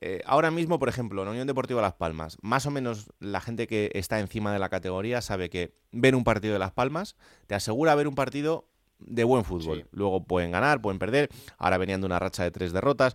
Eh, 0.00 0.22
ahora 0.24 0.50
mismo, 0.50 0.78
por 0.78 0.88
ejemplo, 0.88 1.20
en 1.20 1.26
la 1.26 1.32
Unión 1.32 1.46
Deportiva 1.46 1.82
Las 1.82 1.94
Palmas, 1.94 2.38
más 2.40 2.64
o 2.64 2.70
menos 2.70 3.10
la 3.18 3.40
gente 3.40 3.66
que 3.66 3.90
está 3.94 4.18
encima 4.18 4.52
de 4.52 4.58
la 4.58 4.70
categoría 4.70 5.20
sabe 5.20 5.50
que 5.50 5.74
ver 5.92 6.14
un 6.14 6.24
partido 6.24 6.54
de 6.54 6.58
Las 6.58 6.72
Palmas 6.72 7.16
te 7.46 7.54
asegura 7.54 7.94
ver 7.94 8.08
un 8.08 8.14
partido 8.14 8.66
de 8.98 9.24
buen 9.24 9.44
fútbol. 9.44 9.82
Sí. 9.82 9.88
Luego 9.92 10.24
pueden 10.24 10.52
ganar, 10.52 10.80
pueden 10.80 10.98
perder. 10.98 11.28
Ahora 11.58 11.76
venían 11.76 12.00
de 12.00 12.06
una 12.06 12.18
racha 12.18 12.42
de 12.44 12.50
tres 12.50 12.72
derrotas. 12.72 13.14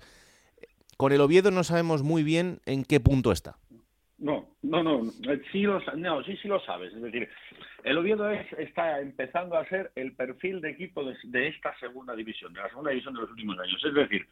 Con 0.98 1.12
el 1.12 1.22
Oviedo 1.22 1.52
no 1.52 1.64
sabemos 1.64 2.04
muy 2.04 2.24
bien 2.24 2.62
en 2.66 2.84
qué 2.84 3.00
punto 3.00 3.32
está. 3.32 3.58
No, 4.18 4.55
no, 4.66 4.84
no, 4.84 5.12
eh, 5.32 5.42
sí 5.52 5.62
lo, 5.64 5.80
no, 5.96 6.24
sí, 6.24 6.36
sí 6.38 6.48
lo 6.48 6.60
sabes. 6.62 6.94
Es 6.94 7.02
decir, 7.02 7.30
el 7.84 7.98
Oviedo 7.98 8.30
es- 8.30 8.52
está 8.54 9.00
empezando 9.00 9.56
a 9.58 9.66
ser 9.68 9.92
el 9.96 10.14
perfil 10.16 10.62
de 10.62 10.72
equipo 10.72 11.04
de, 11.04 11.16
de 11.24 11.48
esta 11.48 11.78
segunda 11.80 12.16
división, 12.16 12.54
de 12.54 12.62
la 12.62 12.70
segunda 12.70 12.92
división 12.92 13.14
de 13.14 13.22
los 13.22 13.30
últimos 13.30 13.58
años. 13.60 13.84
Es 13.84 13.94
decir, 13.94 14.26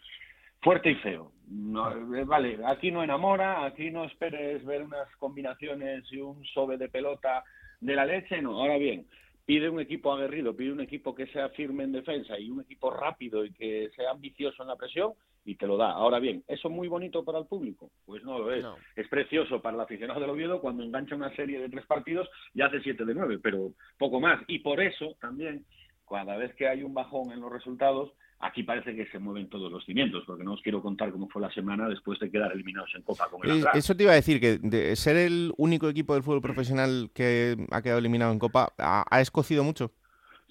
fuerte 0.62 0.92
y 0.92 0.96
feo. 0.96 1.32
No, 1.48 2.16
eh, 2.16 2.24
vale, 2.26 2.58
aquí 2.66 2.92
no 2.92 3.04
enamora, 3.04 3.66
aquí 3.66 3.92
no 3.92 4.06
esperes 4.06 4.64
ver 4.66 4.84
unas 4.84 5.14
combinaciones 5.18 6.04
y 6.12 6.18
un 6.20 6.44
sobe 6.46 6.78
de 6.78 6.90
pelota 6.90 7.44
de 7.82 7.96
la 7.96 8.06
leche, 8.06 8.42
no. 8.42 8.60
Ahora 8.62 8.78
bien, 8.78 9.06
pide 9.46 9.70
un 9.70 9.80
equipo 9.82 10.14
aguerrido, 10.14 10.56
pide 10.56 10.72
un 10.72 10.82
equipo 10.82 11.14
que 11.14 11.28
sea 11.28 11.50
firme 11.50 11.84
en 11.84 11.92
defensa 11.92 12.40
y 12.40 12.50
un 12.50 12.62
equipo 12.62 12.90
rápido 12.92 13.44
y 13.44 13.52
que 13.52 13.90
sea 13.96 14.12
ambicioso 14.12 14.64
en 14.64 14.70
la 14.70 14.78
presión 14.78 15.14
y 15.46 15.56
te 15.56 15.68
lo 15.68 15.78
da. 15.78 15.92
Ahora 15.92 16.20
bien, 16.20 16.44
¿eso 16.48 16.68
es 16.68 16.74
muy 16.74 16.88
bonito 16.88 17.24
para 17.24 17.40
el 17.40 17.46
público? 17.46 17.92
Pues 18.06 18.24
no 18.24 18.40
lo 18.40 18.52
es. 18.54 18.64
No. 18.64 18.76
Es 18.96 19.08
precioso 19.08 19.62
para 19.62 19.76
el 19.76 19.82
aficionado 19.82 20.20
del 20.20 20.30
Oviedo 20.30 20.62
cuando 20.62 20.84
engancha 20.84 21.16
una 21.16 21.36
serie 21.36 21.60
de 21.60 21.70
tres 21.70 21.86
partidos 21.86 22.30
y 22.54 22.62
hace 22.62 22.82
siete 22.82 23.06
de 23.06 23.14
nueve, 23.14 23.40
pero 23.42 23.72
poco 23.98 24.20
más. 24.20 24.42
Y 24.48 24.60
por 24.60 24.82
eso 24.82 25.16
también, 25.20 25.66
cada 26.10 26.38
vez 26.38 26.54
que 26.56 26.68
hay 26.68 26.84
un 26.84 26.94
bajón 26.94 27.32
en 27.32 27.42
los 27.42 27.52
resultados, 27.52 28.12
aquí 28.40 28.64
parece 28.64 28.96
que 28.96 29.06
se 29.08 29.20
mueven 29.20 29.50
todos 29.50 29.72
los 29.72 29.86
cimientos, 29.86 30.24
porque 30.26 30.44
no 30.44 30.54
os 30.54 30.62
quiero 30.62 30.82
contar 30.82 31.12
cómo 31.12 31.28
fue 31.30 31.42
la 31.42 31.52
semana 31.52 31.88
después 31.90 32.20
de 32.20 32.30
quedar 32.30 32.52
eliminados 32.52 32.92
en 32.96 33.02
Copa 33.02 33.28
con 33.30 33.50
el. 33.50 33.66
Eso 33.74 33.96
te 33.96 34.04
iba 34.04 34.12
a 34.14 34.16
decir, 34.16 34.40
que 34.40 34.60
de 34.60 34.96
ser 34.96 35.18
el 35.18 35.54
único 35.58 35.90
equipo 35.90 36.14
del 36.14 36.24
fútbol 36.24 36.42
profesional 36.42 37.10
que 37.14 37.58
ha 37.72 37.82
quedado 37.82 38.00
eliminado 38.00 38.32
en 38.32 38.40
Copa, 38.40 38.74
¿ha, 38.78 39.04
ha 39.10 39.22
escocido 39.22 39.64
mucho? 39.64 39.92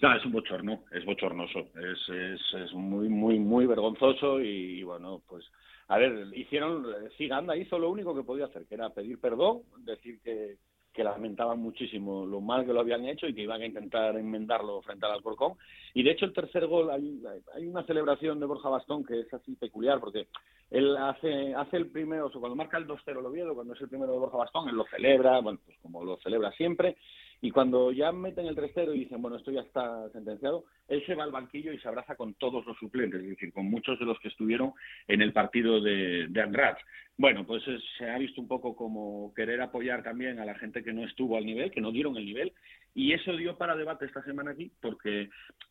No, 0.03 0.17
es 0.17 0.25
un 0.25 0.33
bochorno, 0.33 0.81
es 0.91 1.05
bochornoso, 1.05 1.61
es, 1.61 2.09
es, 2.09 2.41
es 2.55 2.73
muy, 2.73 3.09
muy, 3.09 3.39
muy 3.39 3.67
vergonzoso 3.67 4.41
y, 4.41 4.83
bueno, 4.83 5.23
pues, 5.29 5.45
a 5.87 5.97
ver, 5.97 6.27
hicieron, 6.35 6.85
Ziganda 7.17 7.57
hizo 7.57 7.79
lo 7.79 7.89
único 7.89 8.13
que 8.13 8.25
podía 8.25 8.47
hacer, 8.47 8.67
que 8.67 8.75
era 8.75 8.91
pedir 8.91 9.21
perdón, 9.21 9.63
decir 9.85 10.21
que, 10.25 10.57
que 10.93 11.05
lamentaban 11.05 11.61
muchísimo 11.61 12.27
lo 12.27 12.41
mal 12.41 12.67
que 12.67 12.73
lo 12.73 12.81
habían 12.81 13.07
hecho 13.07 13.29
y 13.29 13.35
que 13.35 13.43
iban 13.43 13.63
a 13.63 13.67
intentar 13.67 14.17
enmendarlo 14.17 14.83
frente 14.83 15.07
al 15.07 15.13
Alcorcón. 15.13 15.53
Y 15.95 16.03
de 16.03 16.11
hecho 16.11 16.25
el 16.25 16.33
tercer 16.33 16.67
gol, 16.67 16.91
hay, 16.91 17.23
hay 17.55 17.67
una 17.67 17.85
celebración 17.85 18.41
de 18.41 18.47
Borja 18.47 18.69
Bastón 18.69 19.05
que 19.05 19.21
es 19.21 19.33
así 19.33 19.55
peculiar, 19.55 20.01
porque 20.01 20.27
él 20.73 20.97
hace, 20.97 21.55
hace 21.55 21.77
el 21.77 21.91
primero, 21.91 22.27
o 22.27 22.31
sea, 22.31 22.41
cuando 22.41 22.57
marca 22.57 22.77
el 22.77 22.89
2-0 22.89 23.21
el 23.21 23.27
Oviedo, 23.27 23.55
cuando 23.55 23.75
es 23.75 23.81
el 23.81 23.89
primero 23.89 24.13
de 24.13 24.19
Borja 24.19 24.39
Bastón, 24.39 24.69
él 24.69 24.75
lo 24.75 24.85
celebra, 24.87 25.39
bueno, 25.41 25.61
pues 25.65 25.79
como 25.79 26.03
lo 26.05 26.17
celebra 26.17 26.51
siempre, 26.53 26.97
y 27.45 27.51
cuando 27.51 27.91
ya 27.93 28.13
meten 28.13 28.47
el 28.47 28.55
3-0 28.57 28.95
y 28.95 29.01
dicen, 29.01 29.21
bueno, 29.21 29.37
esto 29.37 29.51
ya 29.51 29.61
está 29.63 30.09
sentenciado, 30.11 30.65
él 30.89 31.05
se 31.05 31.15
va 31.17 31.25
al 31.25 31.33
banquillo 31.33 31.73
y 31.73 31.79
se 31.81 31.89
abraza 31.89 32.15
con 32.15 32.35
todos 32.35 32.65
los 32.65 32.79
suplentes, 32.79 33.21
es 33.21 33.29
decir, 33.31 33.53
con 33.53 33.67
muchos 33.69 33.99
de 33.99 34.05
los 34.07 34.19
que 34.21 34.29
estuvieron 34.29 34.73
en 35.09 35.21
el 35.23 35.33
partido 35.33 35.81
de, 35.81 36.29
de 36.29 36.41
Andratx. 36.41 36.81
Bueno, 37.19 37.45
pues 37.45 37.67
es- 37.67 37.83
se 37.99 38.09
ha 38.09 38.17
visto 38.17 38.41
un 38.41 38.47
poco 38.49 38.77
como 38.77 39.35
querer 39.35 39.61
apoyar 39.61 40.03
también 40.05 40.39
a 40.39 40.45
la 40.45 40.55
gente 40.55 40.85
que 40.85 40.93
no 40.93 41.05
estuvo 41.05 41.37
al 41.37 41.45
nivel, 41.45 41.73
que 41.73 41.81
no 41.81 41.91
dieron 41.91 42.17
el 42.17 42.25
nivel, 42.25 42.53
y 42.95 43.13
eso 43.13 43.37
dio 43.37 43.59
para 43.59 43.75
debate 43.77 44.07
esta 44.07 44.23
semana 44.23 44.53
aquí, 44.53 44.71
porque 44.81 45.29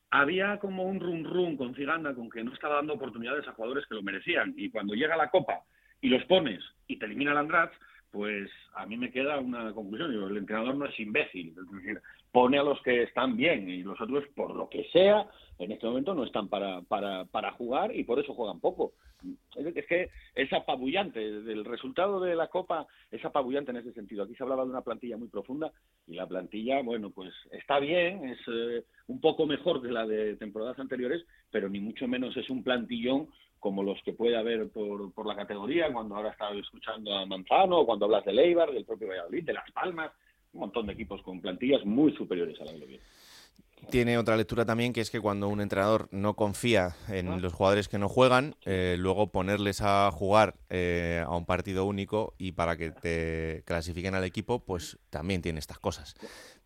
había 0.10 0.60
como 0.60 0.84
un 0.84 1.00
rum 1.00 1.24
rum 1.24 1.56
con 1.56 1.74
Ciganda 1.74 2.14
con 2.14 2.30
que 2.30 2.44
no 2.44 2.54
estaba 2.54 2.76
dando 2.76 2.96
oportunidades 2.96 3.48
a 3.48 3.54
jugadores 3.54 3.86
que 3.88 3.96
lo 3.96 4.04
merecían, 4.04 4.54
y 4.58 4.70
cuando 4.70 4.94
llega 4.94 5.16
la 5.16 5.30
Copa 5.30 5.62
y 6.02 6.10
los 6.10 6.24
pones 6.26 6.62
y 6.88 6.98
te 7.00 7.06
elimina 7.06 7.32
el 7.32 7.38
Andratx, 7.38 7.74
pues 8.12 8.50
a 8.76 8.86
mí 8.86 8.98
me 8.98 9.12
queda 9.12 9.40
una 9.40 9.74
conclusión. 9.74 10.12
Digo, 10.12 10.28
el 10.28 10.38
entrenador 10.38 10.76
no 10.76 10.86
es 10.86 11.00
imbécil. 11.00 11.50
Es 11.50 11.72
decir, 11.72 12.02
pone 12.32 12.60
a 12.60 12.64
los 12.64 12.82
que 12.82 13.04
están 13.04 13.36
bien 13.36 13.70
y 13.70 13.84
los 13.84 14.00
otros, 14.00 14.26
por 14.36 14.56
lo 14.56 14.70
que 14.70 14.86
sea, 14.92 15.28
en 15.60 15.72
este 15.72 15.88
momento 15.88 16.14
no 16.14 16.24
están 16.24 16.48
para, 16.48 16.82
para, 16.82 17.26
para 17.26 17.52
jugar 17.54 17.96
y 17.96 18.04
por 18.04 18.20
eso 18.20 18.34
juegan 18.34 18.60
poco. 18.60 18.94
Es, 19.56 19.86
que 19.86 20.10
es 20.36 20.52
apabullante. 20.52 21.24
El 21.24 21.64
resultado 21.64 22.20
de 22.20 22.36
la 22.36 22.48
Copa 22.48 22.88
es 23.12 23.24
apabullante 23.24 23.72
en 23.72 23.78
ese 23.78 23.94
sentido. 23.94 24.24
Aquí 24.24 24.36
se 24.36 24.44
hablaba 24.44 24.64
de 24.64 24.72
una 24.72 24.82
plantilla 24.82 25.18
muy 25.18 25.28
profunda 25.28 25.72
y 26.08 26.16
la 26.16 26.28
plantilla, 26.28 26.82
bueno, 26.82 27.12
pues 27.12 27.32
está 27.52 27.80
bien, 27.80 28.28
es 28.30 28.40
eh, 28.48 28.84
un 29.08 29.22
poco 29.22 29.46
mejor 29.46 29.82
que 29.82 29.90
la 29.90 30.06
de 30.06 30.36
temporadas 30.38 30.80
anteriores, 30.80 31.24
pero 31.52 31.70
ni 31.70 31.80
mucho 31.80 32.08
menos 32.08 32.36
es 32.36 32.50
un 32.50 32.64
plantillón 32.64 33.30
como 33.62 33.84
los 33.84 34.02
que 34.02 34.12
puede 34.12 34.36
haber 34.36 34.70
por, 34.70 35.14
por 35.14 35.28
la 35.28 35.36
categoría, 35.36 35.94
cuando 35.94 36.16
ahora 36.16 36.32
estaba 36.32 36.56
escuchando 36.56 37.14
a 37.14 37.28
Manzano, 37.28 37.86
cuando 37.86 38.06
hablas 38.06 38.26
de 38.26 38.34
Leibar, 38.34 38.72
del 38.72 38.86
propio 38.86 39.10
Valladolid, 39.10 39.46
de 39.46 39.54
Las 39.54 39.72
Palmas, 39.72 40.12
un 40.54 40.62
montón 40.62 40.88
de 40.88 40.94
equipos 40.94 41.22
con 41.22 41.40
plantillas 41.40 41.86
muy 41.86 42.12
superiores 42.14 42.60
a 42.60 42.66
la 42.66 42.72
Oviedo. 42.72 43.04
Tiene 43.90 44.18
otra 44.18 44.38
lectura 44.38 44.64
también, 44.66 44.94
que 44.94 45.02
es 45.02 45.10
que 45.12 45.20
cuando 45.20 45.50
un 45.50 45.60
entrenador 45.60 46.08
no 46.12 46.36
confía 46.36 46.96
en 47.10 47.28
Ah. 47.28 47.38
los 47.38 47.52
jugadores 47.54 47.90
que 47.90 47.98
no 47.98 48.08
juegan, 48.08 48.56
eh, 48.66 48.96
luego 48.98 49.32
ponerles 49.32 49.82
a 49.82 50.10
jugar 50.12 50.56
eh, 50.70 51.24
a 51.26 51.36
un 51.36 51.46
partido 51.46 51.86
único 51.86 52.34
y 52.38 52.54
para 52.54 52.78
que 52.78 52.92
te 52.92 53.64
clasifiquen 53.66 54.16
al 54.16 54.24
equipo, 54.24 54.64
pues 54.64 54.98
también 55.10 55.42
tiene 55.42 55.60
estas 55.60 55.80
cosas. 55.80 56.16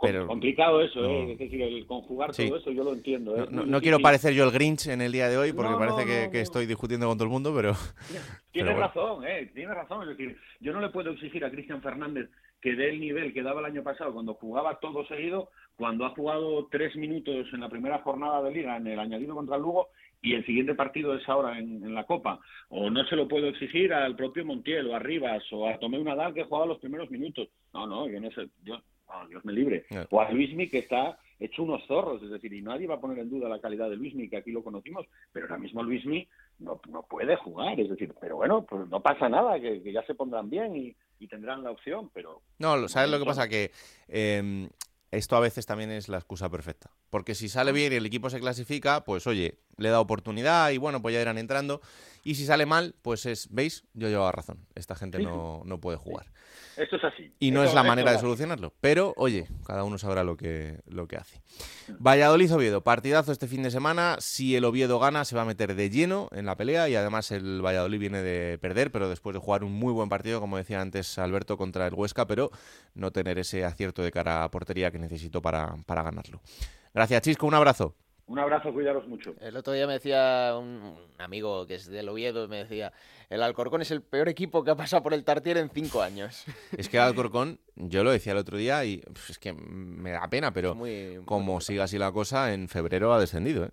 Pero 0.01 0.28
complicado 0.28 0.82
eso, 0.82 0.99
no. 0.99 1.10
¿eh? 1.10 1.32
es 1.32 1.39
decir, 1.39 1.62
el 1.62 1.86
conjugar 1.88 2.34
Sí. 2.34 2.47
todo 2.47 2.60
eso, 2.60 2.69
yo 2.71 2.84
lo 2.84 2.93
entiendo. 2.93 3.36
¿eh? 3.38 3.47
no, 3.49 3.82
quiero 3.82 3.99
parecer 3.99 4.34
yo 4.34 4.43
el 4.43 4.51
Grinch 4.51 4.88
en 4.88 5.01
el 5.01 5.12
día 5.12 5.30
de 5.30 5.38
hoy, 5.38 5.54
porque 5.54 5.73
parece 5.80 6.30
que, 6.30 6.41
estoy 6.41 6.65
discutiendo 6.65 7.08
con 7.08 7.17
todo 7.17 7.25
el 7.25 7.32
mundo, 7.32 7.54
pero... 7.56 7.73
Tiene 8.51 8.71
bueno. 8.71 8.88
razón, 8.88 9.25
eh, 9.25 9.51
tiene 9.54 9.73
razón. 9.73 10.04
Es 10.04 10.17
decir, 10.17 10.38
yo 10.60 10.71
no 10.73 10.80
le 10.80 10.89
puedo 10.89 11.12
exigir 11.12 11.43
a 11.43 11.49
Cristian 11.51 11.82
Fernández 11.82 12.30
que 12.65 12.75
dé 12.75 12.89
el 12.89 12.99
nivel 12.99 13.32
que 13.32 13.43
daba 13.43 13.60
el 13.60 13.67
año 13.67 13.84
pasado 13.84 14.12
cuando 14.12 14.34
jugaba 14.34 14.80
todo 14.80 15.06
seguido, 15.06 15.49
cuando 15.75 16.04
ha 16.04 16.10
jugado 16.10 16.67
tres 16.71 16.95
minutos 16.95 17.45
en 17.54 17.60
la 17.60 17.69
primera 17.69 17.99
jornada 17.99 18.41
de 18.41 18.49
liga 18.49 18.75
en 18.75 18.88
el 18.88 18.99
añadido 18.99 19.36
contra 19.36 19.58
el 19.58 19.62
Lugo 19.62 19.89
y 20.19 20.34
el 20.34 20.43
siguiente 20.47 20.73
partido 20.73 21.13
es 21.13 21.30
ahora 21.30 21.60
en, 21.60 21.84
en 21.86 21.93
la 21.93 22.06
Copa. 22.06 22.39
O 22.69 22.89
no 22.89 23.06
se 23.06 23.15
lo 23.15 23.28
puedo 23.28 23.49
exigir 23.49 23.93
al 23.93 24.15
propio 24.15 24.43
Montiel 24.43 24.88
o 24.88 24.95
a 24.95 24.99
Rivas 24.99 25.43
o 25.51 25.69
a 25.69 25.78
Tomeu 25.78 26.04
Nadal 26.04 26.34
que 26.34 26.45
jugaba 26.45 26.65
los 26.65 26.80
primeros 26.80 27.12
minutos. 27.12 27.49
No, 27.71 27.86
no, 27.86 28.10
yo 28.10 28.19
no 28.19 28.32
sé. 28.32 28.49
Yo, 28.63 28.82
no, 29.10 29.28
Dios 29.28 29.45
me 29.45 29.54
libre. 29.54 29.86
O 30.10 30.19
a 30.19 30.32
Luismi, 30.32 30.67
que 30.67 30.80
está 30.80 31.19
hecho 31.39 31.62
unos 31.62 31.86
zorros, 31.86 32.23
es 32.23 32.32
decir, 32.32 32.51
y 32.51 32.63
nadie 32.63 32.88
va 32.88 32.95
a 32.95 32.99
poner 32.99 33.19
en 33.19 33.30
duda 33.30 33.47
la 33.47 33.60
calidad 33.60 33.91
de 33.91 33.97
Luismi, 33.97 34.28
que 34.28 34.38
aquí 34.38 34.51
lo 34.51 34.63
conocimos, 34.63 35.06
pero 35.32 35.45
ahora 35.45 35.60
mismo 35.60 35.84
Luismi 35.84 36.28
no, 36.58 36.82
no 36.89 37.04
puede 37.04 37.36
jugar, 37.36 37.80
es 37.80 37.89
decir, 37.89 38.12
pero 38.19 38.38
bueno, 38.38 38.65
pues 38.67 38.88
no 38.89 39.01
pasa 39.01 39.30
nada, 39.30 39.60
que, 39.60 39.84
que 39.84 39.91
ya 39.91 40.01
se 40.04 40.15
pondrán 40.15 40.49
bien 40.49 40.75
y, 40.75 40.95
y 41.19 41.28
tendrán 41.28 41.63
la 41.63 41.71
opción, 41.71 42.10
pero 42.13 42.41
No, 42.60 42.78
lo- 42.78 42.88
¿sabes 42.89 43.10
lo 43.10 43.19
que 43.19 43.25
pasa? 43.25 43.47
Que 43.47 43.71
eh, 44.08 44.69
esto 45.12 45.36
a 45.36 45.39
veces 45.39 45.65
también 45.65 45.91
es 45.91 46.10
la 46.10 46.17
excusa 46.17 46.49
perfecta. 46.49 46.89
Porque 47.15 47.34
si 47.34 47.47
sale 47.47 47.71
bien 47.71 47.93
y 47.93 47.95
el 47.95 48.06
equipo 48.06 48.30
se 48.30 48.41
clasifica, 48.41 49.06
pues 49.06 49.25
oye, 49.25 49.58
le 49.78 49.88
da 49.88 50.01
oportunidad 50.01 50.71
y 50.71 50.78
bueno, 50.78 51.01
pues 51.01 51.13
ya 51.15 51.21
irán 51.21 51.38
entrando. 51.38 51.80
Y 52.25 52.36
si 52.36 52.45
sale 52.45 52.65
mal, 52.65 52.93
pues 53.01 53.25
es, 53.25 53.47
¿veis? 53.54 53.86
Yo 53.93 54.10
llevaba 54.10 54.34
razón. 54.34 54.65
Esta 54.75 54.95
gente 54.97 55.19
no, 55.19 55.62
no 55.63 55.80
puede 55.80 55.97
jugar. 55.97 56.25
esto 56.75 56.97
es 56.97 57.04
así. 57.06 57.32
Y 57.39 57.51
no 57.51 57.62
Esto- 57.63 57.69
es 57.69 57.75
la 57.75 57.84
manera 57.84 58.12
de 58.12 58.19
solucionarlo. 58.19 58.73
Pero, 58.82 59.13
oye, 59.15 59.47
cada 59.65 59.86
uno 59.86 59.97
sabrá 59.97 60.25
lo 60.25 60.36
que, 60.36 60.82
lo 60.88 61.08
que 61.08 61.15
hace. 61.15 61.39
Valladolid-Oviedo, 61.99 62.84
partidazo 62.84 63.32
este 63.32 63.47
fin 63.47 63.63
de 63.63 63.71
semana. 63.71 64.17
Si 64.19 64.58
el 64.58 64.65
Oviedo 64.65 64.99
gana, 64.99 65.23
se 65.23 65.38
va 65.38 65.43
a 65.43 65.45
meter 65.45 65.73
de 65.73 65.89
lleno 65.89 66.28
en 66.34 66.45
la 66.45 66.58
pelea. 66.58 66.89
Y 66.89 66.95
además 66.95 67.32
el 67.32 67.62
Valladolid 67.65 67.99
viene 67.99 68.21
de 68.21 68.58
perder, 68.58 68.91
pero 68.91 69.08
después 69.08 69.34
de 69.34 69.39
jugar 69.39 69.63
un 69.63 69.71
muy 69.71 69.93
buen 69.93 70.10
partido, 70.10 70.41
como 70.41 70.58
decía 70.58 70.82
antes 70.82 71.17
Alberto, 71.17 71.56
contra 71.56 71.88
el 71.88 71.93
Huesca, 71.93 72.28
pero 72.28 72.51
no 72.93 73.12
tener 73.12 73.39
ese 73.39 73.63
acierto 73.63 74.01
de 74.01 74.12
cara 74.12 74.43
a 74.43 74.51
portería 74.51 74.91
que 74.91 74.99
necesitó 74.99 75.41
para, 75.41 75.78
para 75.86 76.04
ganarlo. 76.04 76.41
Gracias, 76.95 77.21
Chisco. 77.23 77.45
Un 77.45 77.53
abrazo. 77.53 77.93
Un 78.27 78.39
abrazo, 78.39 78.73
cuidaros 78.73 79.05
mucho. 79.08 79.36
El 79.41 79.55
otro 79.58 79.73
día 79.73 79.86
me 79.86 79.93
decía 79.93 80.55
un, 80.58 80.95
amigo 81.19 81.67
que 81.67 81.75
es 81.75 81.86
del 81.88 82.10
Oviedo, 82.10 82.47
me 82.47 82.58
decía, 82.58 82.91
el 83.29 83.43
Alcorcón 83.43 83.81
es 83.84 83.91
el 83.91 84.01
peor 84.01 84.29
equipo 84.29 84.63
que 84.63 84.71
ha 84.71 84.75
pasado 84.75 85.03
por 85.03 85.13
el 85.13 85.23
Tartier 85.23 85.58
en 85.58 85.69
cinco 85.69 86.01
años. 86.01 86.43
Es 86.77 86.89
que 86.89 86.97
el 86.97 87.03
Alcorcón, 87.03 87.60
yo 87.75 88.03
lo 88.03 88.10
decía 88.12 88.31
el 88.31 88.39
otro 88.39 88.58
día 88.58 88.84
y 88.86 89.03
es 89.29 89.38
que 89.38 89.53
me 89.53 90.12
da 90.12 90.27
pena, 90.29 90.53
pero 90.53 90.71
Es 90.71 90.75
muy- 90.75 91.17
muy 91.17 91.25
como 91.25 91.62
siga 91.62 91.84
así 91.84 91.99
la 91.99 92.12
cosa, 92.12 92.53
en 92.53 92.67
febrero 92.69 93.13
ha 93.13 93.19
descendido. 93.19 93.65
¿eh? 93.65 93.71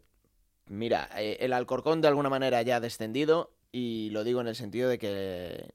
Mira, 0.66 1.08
eh, 1.16 1.38
el 1.40 1.52
Alcorcón 1.54 2.00
de 2.02 2.08
alguna 2.08 2.28
manera 2.28 2.60
ya 2.62 2.76
ha 2.76 2.80
descendido 2.80 3.52
y 3.70 4.10
lo 4.10 4.22
digo 4.24 4.40
en 4.42 4.48
el 4.48 4.56
sentido 4.56 4.90
de 4.90 4.98
que, 4.98 5.70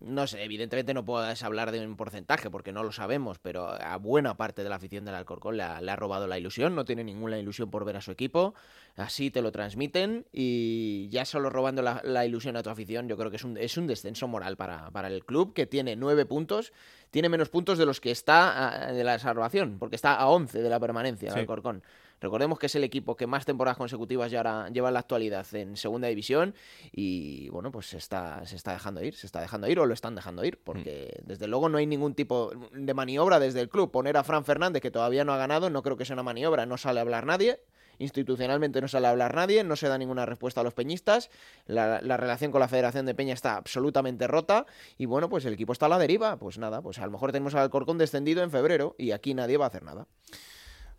no 0.00 0.26
sé, 0.26 0.42
evidentemente 0.42 0.94
no 0.94 1.04
puedes 1.04 1.42
hablar 1.42 1.72
de 1.72 1.86
un 1.86 1.96
porcentaje 1.96 2.50
porque 2.50 2.72
no 2.72 2.82
lo 2.82 2.90
sabemos, 2.92 3.38
pero 3.38 3.68
a 3.68 3.96
buena 3.98 4.36
parte 4.36 4.62
de 4.62 4.68
la 4.70 4.76
afición 4.76 5.04
del 5.04 5.14
Alcorcón 5.14 5.56
le 5.58 5.62
ha, 5.62 5.80
le 5.80 5.90
ha 5.90 5.96
robado 5.96 6.26
la 6.26 6.38
ilusión, 6.38 6.74
no 6.74 6.84
tiene 6.84 7.04
ninguna 7.04 7.38
ilusión 7.38 7.70
por 7.70 7.84
ver 7.84 7.96
a 7.96 8.00
su 8.00 8.10
equipo, 8.10 8.54
así 8.96 9.30
te 9.30 9.42
lo 9.42 9.52
transmiten 9.52 10.26
y 10.32 11.08
ya 11.10 11.24
solo 11.24 11.50
robando 11.50 11.82
la, 11.82 12.00
la 12.02 12.24
ilusión 12.24 12.56
a 12.56 12.62
tu 12.62 12.70
afición 12.70 13.08
yo 13.08 13.16
creo 13.16 13.30
que 13.30 13.36
es 13.36 13.44
un, 13.44 13.56
es 13.58 13.76
un 13.76 13.86
descenso 13.86 14.26
moral 14.26 14.56
para, 14.56 14.90
para 14.90 15.08
el 15.08 15.24
club 15.24 15.52
que 15.52 15.66
tiene 15.66 15.96
nueve 15.96 16.24
puntos, 16.24 16.72
tiene 17.10 17.28
menos 17.28 17.48
puntos 17.50 17.76
de 17.76 17.86
los 17.86 18.00
que 18.00 18.10
está 18.10 18.92
de 18.92 19.04
la 19.04 19.18
salvación, 19.18 19.76
porque 19.78 19.96
está 19.96 20.14
a 20.14 20.28
11 20.28 20.62
de 20.62 20.70
la 20.70 20.80
permanencia 20.80 21.28
el 21.28 21.34
Sí. 21.34 21.40
Alcorcón. 21.40 21.82
Recordemos 22.20 22.58
que 22.58 22.66
es 22.66 22.74
el 22.74 22.84
equipo 22.84 23.16
que 23.16 23.26
más 23.26 23.44
temporadas 23.46 23.78
consecutivas 23.78 24.30
ya 24.30 24.38
ahora 24.38 24.68
lleva 24.68 24.88
en 24.88 24.94
la 24.94 25.00
actualidad 25.00 25.46
en 25.54 25.76
segunda 25.76 26.08
división 26.08 26.54
y 26.92 27.48
bueno, 27.48 27.72
pues 27.72 27.86
se 27.86 27.98
está, 27.98 28.44
se 28.44 28.56
está 28.56 28.72
dejando 28.72 29.02
ir, 29.02 29.14
se 29.14 29.26
está 29.26 29.40
dejando 29.40 29.68
ir 29.68 29.78
o 29.80 29.86
lo 29.86 29.94
están 29.94 30.14
dejando 30.14 30.44
ir, 30.44 30.60
porque 30.62 31.20
desde 31.24 31.46
luego 31.46 31.68
no 31.68 31.78
hay 31.78 31.86
ningún 31.86 32.14
tipo 32.14 32.52
de 32.72 32.94
maniobra 32.94 33.40
desde 33.40 33.60
el 33.60 33.68
club. 33.68 33.90
Poner 33.90 34.16
a 34.16 34.24
Fran 34.24 34.44
Fernández, 34.44 34.82
que 34.82 34.90
todavía 34.90 35.24
no 35.24 35.32
ha 35.32 35.38
ganado, 35.38 35.70
no 35.70 35.82
creo 35.82 35.96
que 35.96 36.04
sea 36.04 36.14
una 36.14 36.22
maniobra, 36.22 36.66
no 36.66 36.76
sale 36.76 37.00
a 37.00 37.02
hablar 37.02 37.26
nadie. 37.26 37.60
Institucionalmente 37.98 38.80
no 38.80 38.88
sale 38.88 39.08
a 39.08 39.10
hablar 39.10 39.34
nadie, 39.34 39.62
no 39.62 39.76
se 39.76 39.86
da 39.86 39.98
ninguna 39.98 40.24
respuesta 40.24 40.62
a 40.62 40.64
los 40.64 40.72
peñistas, 40.72 41.30
la, 41.66 42.00
la 42.00 42.16
relación 42.16 42.50
con 42.50 42.60
la 42.60 42.68
Federación 42.68 43.04
de 43.04 43.14
Peña 43.14 43.34
está 43.34 43.56
absolutamente 43.56 44.26
rota 44.26 44.64
y 44.96 45.04
bueno, 45.04 45.28
pues 45.28 45.44
el 45.44 45.52
equipo 45.52 45.74
está 45.74 45.84
a 45.84 45.90
la 45.90 45.98
deriva. 45.98 46.38
Pues 46.38 46.56
nada, 46.56 46.80
pues 46.80 46.98
a 46.98 47.04
lo 47.04 47.12
mejor 47.12 47.30
tenemos 47.30 47.54
al 47.54 47.60
Alcorcón 47.60 47.98
descendido 47.98 48.42
en 48.42 48.50
febrero 48.50 48.94
y 48.96 49.10
aquí 49.10 49.34
nadie 49.34 49.58
va 49.58 49.66
a 49.66 49.68
hacer 49.68 49.82
nada. 49.82 50.06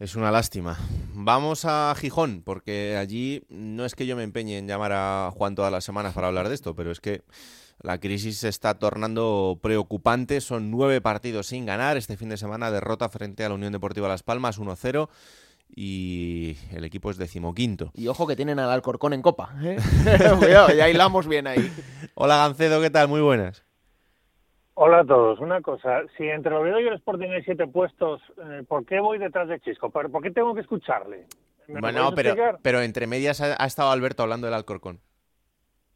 Es 0.01 0.15
una 0.15 0.31
lástima. 0.31 0.79
Vamos 1.13 1.63
a 1.63 1.93
Gijón, 1.95 2.41
porque 2.43 2.97
allí 2.97 3.43
no 3.49 3.85
es 3.85 3.93
que 3.93 4.07
yo 4.07 4.15
me 4.15 4.23
empeñe 4.23 4.57
en 4.57 4.67
llamar 4.67 4.93
a 4.93 5.29
Juan 5.31 5.53
todas 5.53 5.71
las 5.71 5.83
semanas 5.83 6.15
para 6.15 6.25
hablar 6.25 6.49
de 6.49 6.55
esto, 6.55 6.75
pero 6.75 6.89
es 6.89 6.99
que 6.99 7.21
la 7.83 7.99
crisis 7.99 8.39
se 8.39 8.49
está 8.49 8.79
tornando 8.79 9.59
preocupante. 9.61 10.41
Son 10.41 10.71
nueve 10.71 11.01
partidos 11.01 11.45
sin 11.45 11.67
ganar. 11.67 11.97
Este 11.97 12.17
fin 12.17 12.29
de 12.29 12.37
semana 12.37 12.71
derrota 12.71 13.09
frente 13.09 13.45
a 13.45 13.49
la 13.49 13.53
Unión 13.53 13.73
Deportiva 13.73 14.07
Las 14.07 14.23
Palmas 14.23 14.59
1-0 14.59 15.07
y 15.75 16.57
el 16.71 16.83
equipo 16.83 17.11
es 17.11 17.17
decimoquinto. 17.17 17.91
Y 17.93 18.07
ojo 18.07 18.25
que 18.25 18.35
tienen 18.35 18.57
al 18.57 18.71
Alcorcón 18.71 19.13
en 19.13 19.21
copa. 19.21 19.53
¿eh? 19.61 19.77
Cuidado, 20.39 20.73
ya 20.73 20.89
hilamos 20.89 21.27
bien 21.27 21.45
ahí. 21.45 21.71
Hola 22.15 22.37
Gancedo, 22.37 22.81
¿qué 22.81 22.89
tal? 22.89 23.07
Muy 23.07 23.21
buenas. 23.21 23.63
Hola 24.83 25.01
a 25.01 25.05
todos. 25.05 25.39
Una 25.39 25.61
cosa, 25.61 26.01
si 26.17 26.23
entre 26.23 26.55
Oviedo 26.55 26.79
y 26.79 26.87
el 26.87 26.95
Sporting 26.95 27.29
hay 27.29 27.43
siete 27.43 27.67
puestos, 27.67 28.19
eh, 28.43 28.63
¿por 28.67 28.83
qué 28.83 28.99
voy 28.99 29.19
detrás 29.19 29.47
de 29.47 29.59
Chisco? 29.59 29.91
¿Por, 29.91 30.09
qué 30.23 30.31
tengo 30.31 30.55
que 30.55 30.61
escucharle? 30.61 31.27
¿Me 31.67 31.75
lo 31.75 31.81
Bueno, 31.81 32.11
pero, 32.15 32.29
explicar? 32.29 32.57
pero 32.63 32.81
entre 32.81 33.05
medias 33.05 33.41
ha, 33.41 33.61
ha 33.63 33.67
estado 33.67 33.91
Alberto 33.91 34.23
hablando 34.23 34.47
del 34.47 34.55
Alcorcón. 34.55 34.99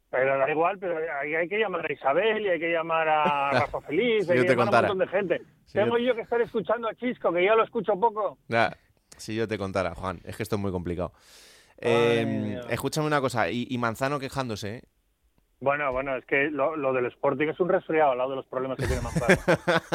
Pero 0.08 0.38
da 0.38 0.48
igual, 0.48 0.78
pero 0.78 0.98
hay 0.98 1.48
que 1.48 1.58
llamar 1.58 1.84
a 1.84 1.92
Isabel 1.92 2.46
y 2.46 2.48
hay 2.48 2.60
que 2.60 2.70
llamar 2.70 3.08
a 3.08 3.50
Rafa 3.66 3.80
Feliz, 3.80 4.24
Si 4.24 4.30
hay 4.30 4.38
yo 4.38 4.42
que 4.44 4.50
te 4.50 4.54
llamar 4.54 4.66
contara. 4.66 4.88
a 4.88 4.92
un 4.92 4.98
montón 4.98 5.12
de 5.12 5.18
gente. 5.34 5.42
Si 5.64 5.72
Tengo 5.72 5.98
yo- 5.98 6.04
yo 6.04 6.14
que 6.14 6.20
estar 6.20 6.40
escuchando 6.40 6.86
a 6.86 6.94
Chisco, 6.94 7.32
que 7.32 7.44
ya 7.44 7.56
lo 7.56 7.64
escucho 7.64 7.98
poco. 7.98 8.38
Ya, 8.46 8.76
si 9.16 9.34
yo 9.34 9.48
te 9.48 9.58
contara, 9.58 9.96
Juan, 9.96 10.20
es 10.24 10.36
que 10.36 10.44
esto 10.44 10.54
es 10.54 10.62
muy 10.62 10.70
complicado. 10.70 11.12
Eh, 11.78 12.24
mía. 12.24 12.60
escúchame 12.70 13.08
una 13.08 13.20
cosa, 13.20 13.50
y, 13.50 13.66
y 13.68 13.78
Manzano 13.78 14.20
quejándose, 14.20 14.76
¿eh? 14.76 14.82
Bueno, 15.60 15.90
bueno, 15.90 16.14
es 16.16 16.24
que 16.26 16.50
lo, 16.50 16.76
lo 16.76 16.92
del 16.92 17.06
Sporting 17.06 17.48
es 17.48 17.58
un 17.60 17.68
resfriado 17.70 18.12
al 18.12 18.18
lado 18.18 18.30
de 18.30 18.36
los 18.36 18.46
problemas 18.46 18.76
que 18.78 18.86
tiene 18.86 19.00
Manzano. 19.02 19.36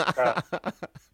O 0.09 0.11
sea, 0.13 0.35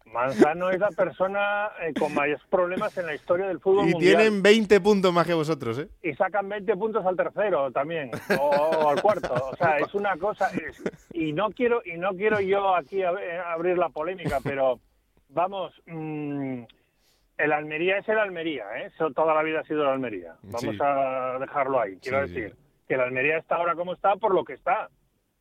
Manzano 0.06 0.70
es 0.70 0.78
la 0.80 0.88
persona 0.88 1.68
eh, 1.82 1.92
con 1.98 2.14
mayores 2.14 2.42
problemas 2.48 2.96
en 2.96 3.04
la 3.06 3.14
historia 3.14 3.46
del 3.46 3.60
fútbol 3.60 3.88
Y 3.88 3.92
mundial. 3.92 4.16
tienen 4.16 4.42
20 4.42 4.80
puntos 4.80 5.12
más 5.12 5.26
que 5.26 5.34
vosotros, 5.34 5.78
¿eh? 5.78 5.88
y 6.02 6.14
sacan 6.14 6.48
20 6.48 6.76
puntos 6.76 7.04
al 7.04 7.14
tercero 7.14 7.70
también 7.72 8.10
o, 8.40 8.42
o 8.46 8.88
al 8.88 9.02
cuarto 9.02 9.34
o 9.34 9.56
sea 9.56 9.76
es 9.76 9.94
una 9.94 10.16
cosa 10.16 10.48
es- 10.50 10.82
y 11.12 11.32
no 11.34 11.50
quiero 11.50 11.82
y 11.84 11.98
no 11.98 12.10
quiero 12.14 12.40
yo 12.40 12.74
aquí 12.74 13.00
ab- 13.00 13.20
eh, 13.20 13.38
abrir 13.38 13.76
la 13.76 13.90
polémica 13.90 14.38
pero 14.42 14.80
vamos 15.28 15.74
mm, 15.86 16.62
el 17.36 17.52
Almería 17.52 17.98
es 17.98 18.08
el 18.08 18.18
Almería 18.18 18.64
¿eh? 18.78 18.86
Eso 18.86 19.10
toda 19.10 19.34
la 19.34 19.42
vida 19.42 19.60
ha 19.60 19.64
sido 19.64 19.82
el 19.82 19.88
Almería 19.90 20.34
vamos 20.42 20.60
Sí. 20.62 20.78
a 20.80 21.36
dejarlo 21.38 21.80
ahí 21.80 21.98
quiero 22.02 22.26
Sí, 22.28 22.34
sí. 22.34 22.54
Que 22.88 22.94
el 22.94 23.00
Almería 23.00 23.38
está 23.38 23.56
ahora 23.56 23.74
como 23.74 23.92
está 23.92 24.16
por 24.16 24.34
lo 24.34 24.44
que 24.44 24.54
está 24.54 24.88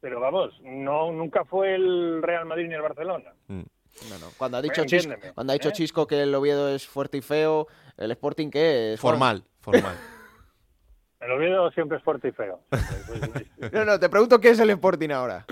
pero 0.01 0.19
vamos 0.19 0.53
no 0.63 1.11
nunca 1.11 1.45
fue 1.45 1.75
el 1.75 2.21
Real 2.21 2.45
Madrid 2.45 2.67
ni 2.67 2.75
el 2.75 2.81
Barcelona 2.81 3.33
No, 3.47 4.19
no. 4.19 4.27
Cuando 4.37 4.57
ha 4.57 4.61
dicho, 4.61 4.81
Eh, 4.81 4.85
Chisco, 4.85 5.11
entiéndeme, 5.13 5.33
cuando 5.33 5.51
ha 5.51 5.55
dicho 5.55 5.69
¿eh? 5.69 5.71
Chisco 5.71 6.05
que 6.05 6.21
el 6.21 6.35
Oviedo 6.35 6.69
es 6.69 6.85
fuerte 6.87 7.17
y 7.17 7.21
feo, 7.21 7.67
el 7.97 8.11
Sporting 8.11 8.51
¿qué 8.51 8.93
es? 8.93 8.99
Formal, 8.99 9.43
formal. 9.59 9.95
el 11.19 11.31
Oviedo 11.31 11.71
siempre 11.71 11.97
es 11.97 12.03
fuerte 12.03 12.27
y 12.27 12.31
feo 12.31 12.59
No, 13.73 13.85
no, 13.85 13.99
te 13.99 14.07
pregunto 14.09 14.39
qué 14.39 14.49
es 14.51 14.59
el 14.59 14.69
Sporting 14.69 15.09
ahora. 15.09 15.45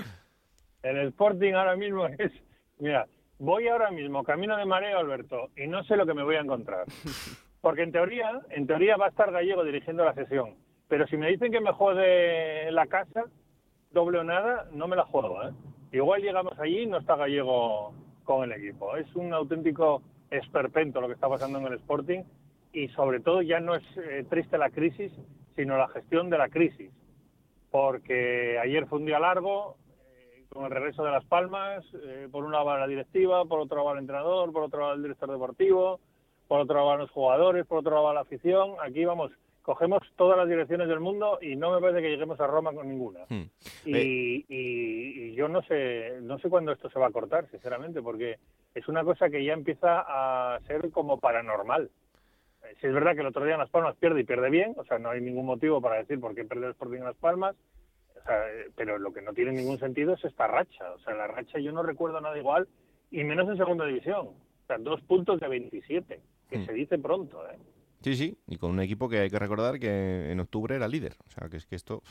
El 0.82 1.08
Sporting 1.08 1.54
ahora 1.54 1.74
mismo 1.74 2.06
es, 2.18 2.30
mira, 2.78 3.06
voy 3.38 3.66
ahora 3.66 3.90
mismo 3.90 4.22
camino 4.22 4.56
de 4.56 4.64
mareo, 4.64 4.98
Alberto, 4.98 5.48
y 5.56 5.66
no 5.66 5.82
sé 5.84 5.96
lo 5.96 6.06
que 6.06 6.14
me 6.14 6.22
voy 6.22 6.36
a 6.36 6.40
encontrar. 6.40 6.84
Porque 7.60 7.82
en 7.82 7.90
teoría, 7.90 8.40
en 8.50 8.66
teoría 8.68 8.96
va 8.96 9.06
a 9.06 9.08
estar 9.08 9.32
Gallego 9.32 9.64
dirigiendo 9.64 10.04
la 10.04 10.14
sesión. 10.14 10.54
Pero 10.88 11.06
si 11.06 11.16
me 11.16 11.28
dicen 11.28 11.50
que 11.50 11.60
me 11.60 11.72
jode 11.72 12.70
la 12.70 12.86
casa, 12.86 13.24
doble 13.90 14.18
o 14.18 14.24
nada, 14.24 14.68
no 14.72 14.86
me 14.86 14.96
la 14.96 15.04
juego, 15.04 15.42
¿eh? 15.42 15.52
Igual 15.92 16.22
llegamos 16.22 16.58
allí 16.58 16.80
y 16.80 16.86
no 16.86 16.98
está 16.98 17.16
Gallego 17.16 17.92
con 18.24 18.44
el 18.44 18.52
equipo. 18.52 18.96
Es 18.96 19.14
un 19.14 19.32
auténtico 19.32 20.02
esperpento 20.30 21.00
lo 21.00 21.06
que 21.06 21.14
está 21.14 21.28
pasando 21.28 21.58
en 21.58 21.66
el 21.66 21.74
Sporting 21.74 22.22
y 22.72 22.88
sobre 22.88 23.20
todo 23.20 23.40
ya 23.42 23.60
no 23.60 23.74
es 23.74 23.84
eh, 23.96 24.24
triste 24.28 24.58
la 24.58 24.70
crisis, 24.70 25.12
sino 25.54 25.78
la 25.78 25.88
gestión 25.88 26.28
de 26.28 26.38
la 26.38 26.48
crisis. 26.48 26.90
Porque 27.70 28.58
ayer 28.58 28.86
fue 28.86 28.98
un 28.98 29.06
día 29.06 29.18
largo, 29.18 29.76
con 30.50 30.64
el 30.64 30.70
regreso 30.70 31.04
de 31.04 31.10
Las 31.10 31.24
Palmas, 31.24 31.84
eh, 31.94 32.28
por 32.30 32.44
un 32.44 32.52
lado 32.52 32.64
va 32.64 32.78
la 32.78 32.86
directiva, 32.86 33.44
por 33.44 33.60
otro 33.60 33.76
lado 33.76 33.88
va 33.88 33.92
el 33.94 34.00
entrenador, 34.00 34.52
por 34.52 34.64
otro 34.64 34.80
lado 34.80 34.94
el 34.94 35.02
director 35.02 35.30
deportivo, 35.30 36.00
por 36.48 36.66
lado 36.66 36.86
van 36.86 36.98
los 36.98 37.10
jugadores, 37.10 37.66
por 37.66 37.78
otro 37.78 37.92
lado 37.92 38.04
va 38.04 38.14
la 38.14 38.20
afición. 38.20 38.74
Aquí 38.82 39.04
vamos, 39.04 39.32
cogemos 39.66 40.00
todas 40.14 40.38
las 40.38 40.48
direcciones 40.48 40.86
del 40.86 41.00
mundo 41.00 41.38
y 41.42 41.56
no 41.56 41.72
me 41.72 41.80
parece 41.80 42.00
que 42.00 42.08
lleguemos 42.10 42.38
a 42.40 42.46
Roma 42.46 42.72
con 42.72 42.88
ninguna. 42.88 43.20
Hmm. 43.28 43.42
Y, 43.84 44.44
y- 44.48 45.24
y 45.28 45.34
yo 45.34 45.48
no 45.48 45.60
sé, 45.62 46.20
no 46.22 46.38
sé 46.38 46.48
cuándo 46.48 46.70
esto 46.70 46.88
se 46.88 47.00
va 47.00 47.08
a 47.08 47.10
cortar, 47.10 47.50
sinceramente, 47.50 48.00
porque 48.00 48.38
es 48.76 48.86
una 48.86 49.02
cosa 49.02 49.28
que 49.28 49.44
ya 49.44 49.54
empieza 49.54 50.04
a 50.06 50.60
ser 50.68 50.88
como 50.92 51.18
paranormal. 51.18 51.90
Eh, 52.62 52.74
Si 52.80 52.86
es 52.86 52.94
verdad 52.94 53.14
que 53.16 53.22
el 53.22 53.26
otro 53.26 53.44
día 53.44 53.54
en 53.54 53.60
Las 53.60 53.70
Palmas 53.70 53.96
pierde 53.96 54.20
y 54.20 54.24
pierde 54.24 54.50
bien, 54.50 54.72
o 54.76 54.84
sea, 54.84 55.00
no 55.00 55.10
hay 55.10 55.20
ningún 55.20 55.46
motivo 55.46 55.80
para 55.80 55.96
decir 55.96 56.20
por 56.20 56.32
qué 56.36 56.44
perder 56.44 56.66
el 56.66 56.70
Sporting 56.70 56.98
en 56.98 57.04
Las 57.04 57.16
Palmas, 57.16 57.56
o 58.20 58.24
sea, 58.24 58.48
eh, 58.48 58.70
pero 58.76 58.98
lo 58.98 59.12
que 59.12 59.20
no 59.22 59.32
tiene 59.32 59.50
ningún 59.50 59.80
sentido 59.80 60.14
es 60.14 60.24
esta 60.24 60.46
racha. 60.46 60.92
O 60.92 60.98
sea, 61.00 61.12
la 61.14 61.26
racha 61.26 61.58
yo 61.58 61.72
no 61.72 61.82
recuerdo 61.82 62.20
nada 62.20 62.38
igual, 62.38 62.68
y 63.10 63.24
menos 63.24 63.48
en 63.48 63.56
segunda 63.56 63.84
división. 63.84 64.28
O 64.28 64.66
sea, 64.68 64.78
dos 64.78 65.00
puntos 65.02 65.40
de 65.40 65.48
27, 65.48 66.20
que 66.50 66.58
Hmm. 66.58 66.66
se 66.66 66.72
dice 66.72 66.98
pronto, 66.98 67.42
¿eh? 67.50 67.56
Sí, 68.02 68.14
sí, 68.16 68.38
y 68.46 68.56
con 68.56 68.70
un 68.70 68.80
equipo 68.80 69.08
que 69.08 69.18
hay 69.18 69.30
que 69.30 69.38
recordar 69.38 69.78
que 69.80 70.30
en 70.30 70.40
octubre 70.40 70.76
era 70.76 70.88
líder. 70.88 71.16
O 71.26 71.30
sea, 71.30 71.48
que 71.48 71.56
es 71.56 71.66
que 71.66 71.76
esto... 71.76 72.02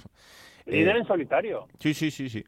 Líder 0.65 0.97
Eh, 0.97 0.99
en 0.99 1.07
solitario. 1.07 1.67
Sí, 1.79 1.93
sí, 1.93 2.11
sí, 2.11 2.29
sí. 2.29 2.43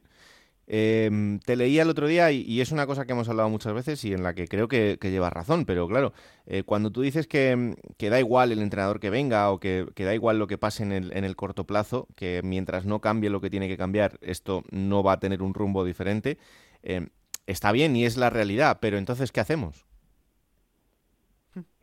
Eh, 0.70 1.38
te 1.46 1.56
leía 1.56 1.80
el 1.80 1.88
otro 1.88 2.06
día 2.06 2.30
y, 2.30 2.42
y 2.42 2.60
es 2.60 2.72
una 2.72 2.86
cosa 2.86 3.06
que 3.06 3.12
hemos 3.12 3.26
hablado 3.30 3.48
muchas 3.48 3.72
veces 3.72 4.04
y 4.04 4.12
en 4.12 4.22
la 4.22 4.34
que 4.34 4.46
creo 4.46 4.68
que, 4.68 4.98
que 5.00 5.10
llevas 5.10 5.32
razón, 5.32 5.64
pero 5.64 5.88
claro, 5.88 6.12
eh, 6.44 6.62
cuando 6.62 6.90
tú 6.90 7.00
dices 7.00 7.26
que, 7.26 7.74
que 7.96 8.10
da 8.10 8.20
igual 8.20 8.52
el 8.52 8.58
entrenador 8.58 9.00
que 9.00 9.08
venga 9.08 9.50
o 9.50 9.60
que, 9.60 9.86
que 9.94 10.04
da 10.04 10.14
igual 10.14 10.38
lo 10.38 10.46
que 10.46 10.58
pase 10.58 10.82
en 10.82 10.92
el, 10.92 11.16
en 11.16 11.24
el 11.24 11.36
corto 11.36 11.64
plazo, 11.64 12.06
que 12.16 12.42
mientras 12.44 12.84
no 12.84 13.00
cambie 13.00 13.30
lo 13.30 13.40
que 13.40 13.48
tiene 13.48 13.66
que 13.66 13.78
cambiar, 13.78 14.18
esto 14.20 14.62
no 14.70 15.02
va 15.02 15.12
a 15.14 15.20
tener 15.20 15.40
un 15.40 15.54
rumbo 15.54 15.86
diferente, 15.86 16.36
eh, 16.82 17.08
está 17.46 17.72
bien 17.72 17.96
y 17.96 18.04
es 18.04 18.18
la 18.18 18.28
realidad, 18.28 18.76
pero 18.78 18.98
entonces, 18.98 19.32
¿qué 19.32 19.40
hacemos? 19.40 19.86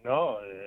No, 0.04 0.38
eh, 0.44 0.65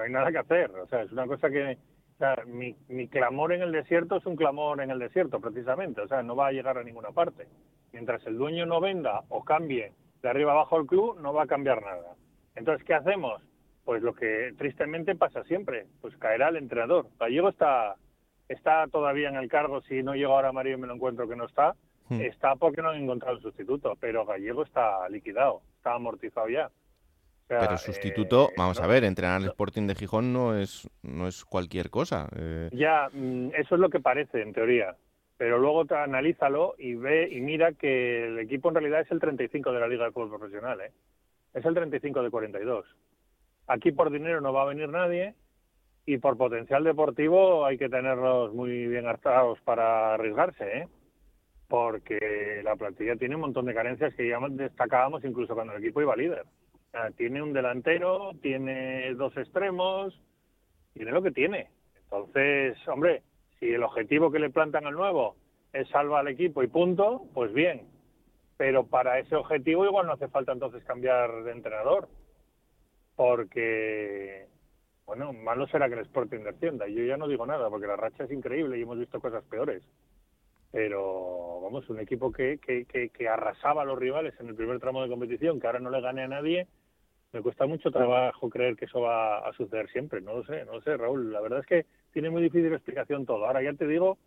no 0.00 0.04
hay 0.06 0.12
nada 0.12 0.32
que 0.32 0.38
hacer. 0.38 0.70
O 0.70 0.86
sea, 0.86 1.02
es 1.02 1.12
una 1.12 1.26
cosa 1.26 1.50
que. 1.50 1.78
O 2.14 2.18
sea, 2.18 2.36
mi, 2.46 2.76
mi 2.88 3.08
clamor 3.08 3.52
en 3.52 3.62
el 3.62 3.72
desierto 3.72 4.16
es 4.16 4.26
un 4.26 4.36
clamor 4.36 4.80
en 4.82 4.90
el 4.90 4.98
desierto, 4.98 5.40
precisamente. 5.40 6.00
O 6.02 6.08
sea, 6.08 6.22
no 6.22 6.36
va 6.36 6.48
a 6.48 6.52
llegar 6.52 6.76
a 6.76 6.84
ninguna 6.84 7.10
parte. 7.12 7.46
Mientras 7.92 8.26
el 8.26 8.36
dueño 8.36 8.66
no 8.66 8.80
venda 8.80 9.22
o 9.28 9.42
cambie 9.44 9.92
de 10.22 10.28
arriba 10.28 10.52
abajo 10.52 10.78
el 10.78 10.86
club, 10.86 11.18
no 11.20 11.32
va 11.32 11.44
a 11.44 11.46
cambiar 11.46 11.82
nada. 11.82 12.14
Entonces, 12.54 12.86
¿qué 12.86 12.94
hacemos? 12.94 13.42
Pues 13.84 14.02
lo 14.02 14.14
que 14.14 14.52
tristemente 14.58 15.14
pasa 15.16 15.42
siempre, 15.44 15.86
pues 16.02 16.14
caerá 16.18 16.48
el 16.48 16.56
entrenador. 16.56 17.06
Gallego 17.18 17.48
está, 17.48 17.96
está 18.48 18.86
todavía 18.88 19.30
en 19.30 19.36
el 19.36 19.48
cargo, 19.48 19.80
si 19.82 20.02
no 20.02 20.14
llego 20.14 20.34
ahora 20.34 20.52
Mario 20.52 20.74
y 20.74 20.80
me 20.80 20.86
lo 20.86 20.94
encuentro 20.94 21.26
que 21.26 21.36
no 21.36 21.46
está, 21.46 21.74
Hmm. 22.10 22.22
está 22.22 22.56
porque 22.56 22.82
no 22.82 22.90
han 22.90 23.00
encontrado 23.00 23.36
el 23.36 23.42
sustituto, 23.42 23.96
pero 24.00 24.26
Gallego 24.26 24.64
está 24.64 25.08
liquidado, 25.08 25.62
está 25.76 25.94
amortizado 25.94 26.48
ya. 26.48 26.68
Sea, 27.50 27.58
Pero 27.58 27.78
sustituto, 27.78 28.50
eh, 28.50 28.54
vamos 28.56 28.78
no- 28.78 28.84
a 28.84 28.86
ver, 28.86 29.02
entrenar 29.02 29.38
al 29.42 29.46
Sporting 29.48 29.88
de 29.88 29.96
Gijón 29.96 30.32
no 30.32 30.56
es, 30.56 30.88
no 31.02 31.26
es 31.26 31.44
cualquier 31.44 31.90
cosa. 31.90 32.28
eh, 32.36 32.68
Ya, 32.70 33.08
mm, 33.12 33.48
eso 33.56 33.74
es 33.74 33.80
lo 33.80 33.90
que 33.90 33.98
parece 33.98 34.40
en 34.40 34.52
teoría. 34.52 34.94
Pero 35.36 35.58
luego 35.58 35.84
te- 35.84 35.96
analízalo 35.96 36.76
y 36.78 36.94
ve 36.94 37.28
y 37.28 37.40
mira 37.40 37.72
que 37.72 38.26
el 38.28 38.38
equipo 38.38 38.68
en 38.68 38.76
realidad 38.76 39.00
es 39.00 39.10
el 39.10 39.18
35 39.18 39.72
de 39.72 39.80
la 39.80 39.88
Liga 39.88 40.04
de 40.04 40.12
Fútbol 40.12 40.38
Profesional, 40.38 40.80
¿eh? 40.80 40.92
Es 41.52 41.64
el 41.64 41.74
35 41.74 42.22
de 42.22 42.30
42. 42.30 42.86
Aquí 43.66 43.90
por 43.90 44.10
dinero 44.12 44.40
no 44.40 44.52
va 44.52 44.62
a 44.62 44.66
venir 44.66 44.88
nadie 44.88 45.34
y 46.06 46.18
por 46.18 46.36
potencial 46.36 46.84
deportivo 46.84 47.66
hay 47.66 47.78
que 47.78 47.88
tenerlos 47.88 48.54
muy 48.54 48.86
bien 48.86 49.08
hartados 49.08 49.60
para 49.62 50.14
arriesgarse, 50.14 50.82
¿eh? 50.82 50.88
Porque 51.66 52.60
la 52.62 52.76
plantilla 52.76 53.16
tiene 53.16 53.34
un 53.34 53.40
montón 53.40 53.66
de 53.66 53.74
carencias 53.74 54.14
que 54.14 54.28
ya 54.28 54.38
destacábamos 54.50 55.24
incluso 55.24 55.54
cuando 55.56 55.72
el 55.74 55.82
equipo 55.82 56.00
iba 56.00 56.14
líder. 56.14 56.44
Tiene 57.16 57.42
un 57.42 57.52
delantero, 57.52 58.32
tiene 58.42 59.14
dos 59.14 59.36
extremos, 59.36 60.20
tiene 60.92 61.12
lo 61.12 61.22
que 61.22 61.30
tiene. 61.30 61.70
Entonces, 62.04 62.76
hombre, 62.88 63.22
si 63.58 63.72
el 63.72 63.82
objetivo 63.84 64.30
que 64.30 64.40
le 64.40 64.50
plantan 64.50 64.86
al 64.86 64.94
nuevo 64.94 65.36
es 65.72 65.88
salvar 65.88 66.20
al 66.20 66.28
equipo 66.28 66.62
y 66.62 66.66
punto, 66.66 67.26
pues 67.32 67.52
bien. 67.52 67.86
Pero 68.56 68.86
para 68.86 69.18
ese 69.20 69.36
objetivo 69.36 69.86
igual 69.86 70.06
no 70.06 70.14
hace 70.14 70.28
falta 70.28 70.52
entonces 70.52 70.82
cambiar 70.84 71.44
de 71.44 71.52
entrenador. 71.52 72.08
Porque, 73.14 74.48
bueno, 75.06 75.32
malo 75.32 75.66
será 75.68 75.88
que 75.88 75.94
el 75.94 76.00
Sporting 76.00 76.40
descienda. 76.40 76.88
Yo 76.88 77.04
ya 77.04 77.16
no 77.16 77.28
digo 77.28 77.46
nada, 77.46 77.70
porque 77.70 77.86
la 77.86 77.96
racha 77.96 78.24
es 78.24 78.32
increíble 78.32 78.78
y 78.78 78.82
hemos 78.82 78.98
visto 78.98 79.20
cosas 79.20 79.44
peores. 79.44 79.82
Pero, 80.72 81.60
vamos, 81.62 81.88
un 81.88 82.00
equipo 82.00 82.32
que, 82.32 82.58
que, 82.58 82.84
que, 82.84 83.10
que 83.10 83.28
arrasaba 83.28 83.82
a 83.82 83.84
los 83.84 83.98
rivales 83.98 84.34
en 84.40 84.48
el 84.48 84.54
primer 84.54 84.80
tramo 84.80 85.02
de 85.02 85.08
competición, 85.08 85.60
que 85.60 85.66
ahora 85.66 85.80
no 85.80 85.90
le 85.90 86.00
gane 86.00 86.22
a 86.22 86.28
nadie, 86.28 86.66
me 87.32 87.42
cuesta 87.42 87.66
mucho 87.66 87.90
trabajo 87.90 88.50
creer 88.50 88.76
que 88.76 88.86
eso 88.86 89.00
va 89.00 89.38
a 89.38 89.52
suceder 89.52 89.88
siempre. 89.90 90.20
No 90.20 90.34
lo 90.34 90.44
sé, 90.44 90.64
no 90.64 90.72
lo 90.74 90.82
sé, 90.82 90.96
Raúl. 90.96 91.32
La 91.32 91.40
verdad 91.40 91.60
es 91.60 91.66
que 91.66 91.86
tiene 92.12 92.30
muy 92.30 92.42
difícil 92.42 92.72
explicación 92.72 93.26
todo. 93.26 93.46
Ahora 93.46 93.62
ya 93.62 93.72
te 93.72 93.86
digo 93.86 94.18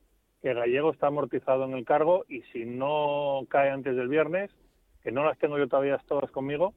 que 0.42 0.54
Gallego 0.54 0.92
está 0.92 1.08
amortizado 1.08 1.66
en 1.66 1.74
el 1.74 1.86
cargo 1.86 2.26
y 2.28 2.42
si 2.54 2.66
no 2.66 3.42
cae 3.50 3.70
antes 3.70 3.96
del 3.96 4.08
viernes, 4.08 4.52
que 5.02 5.12
no 5.12 5.24
las 5.26 5.38
tengo 5.38 5.58
yo 5.58 5.68
todavía 5.68 6.02
todas 6.08 6.32
conmigo, 6.32 6.74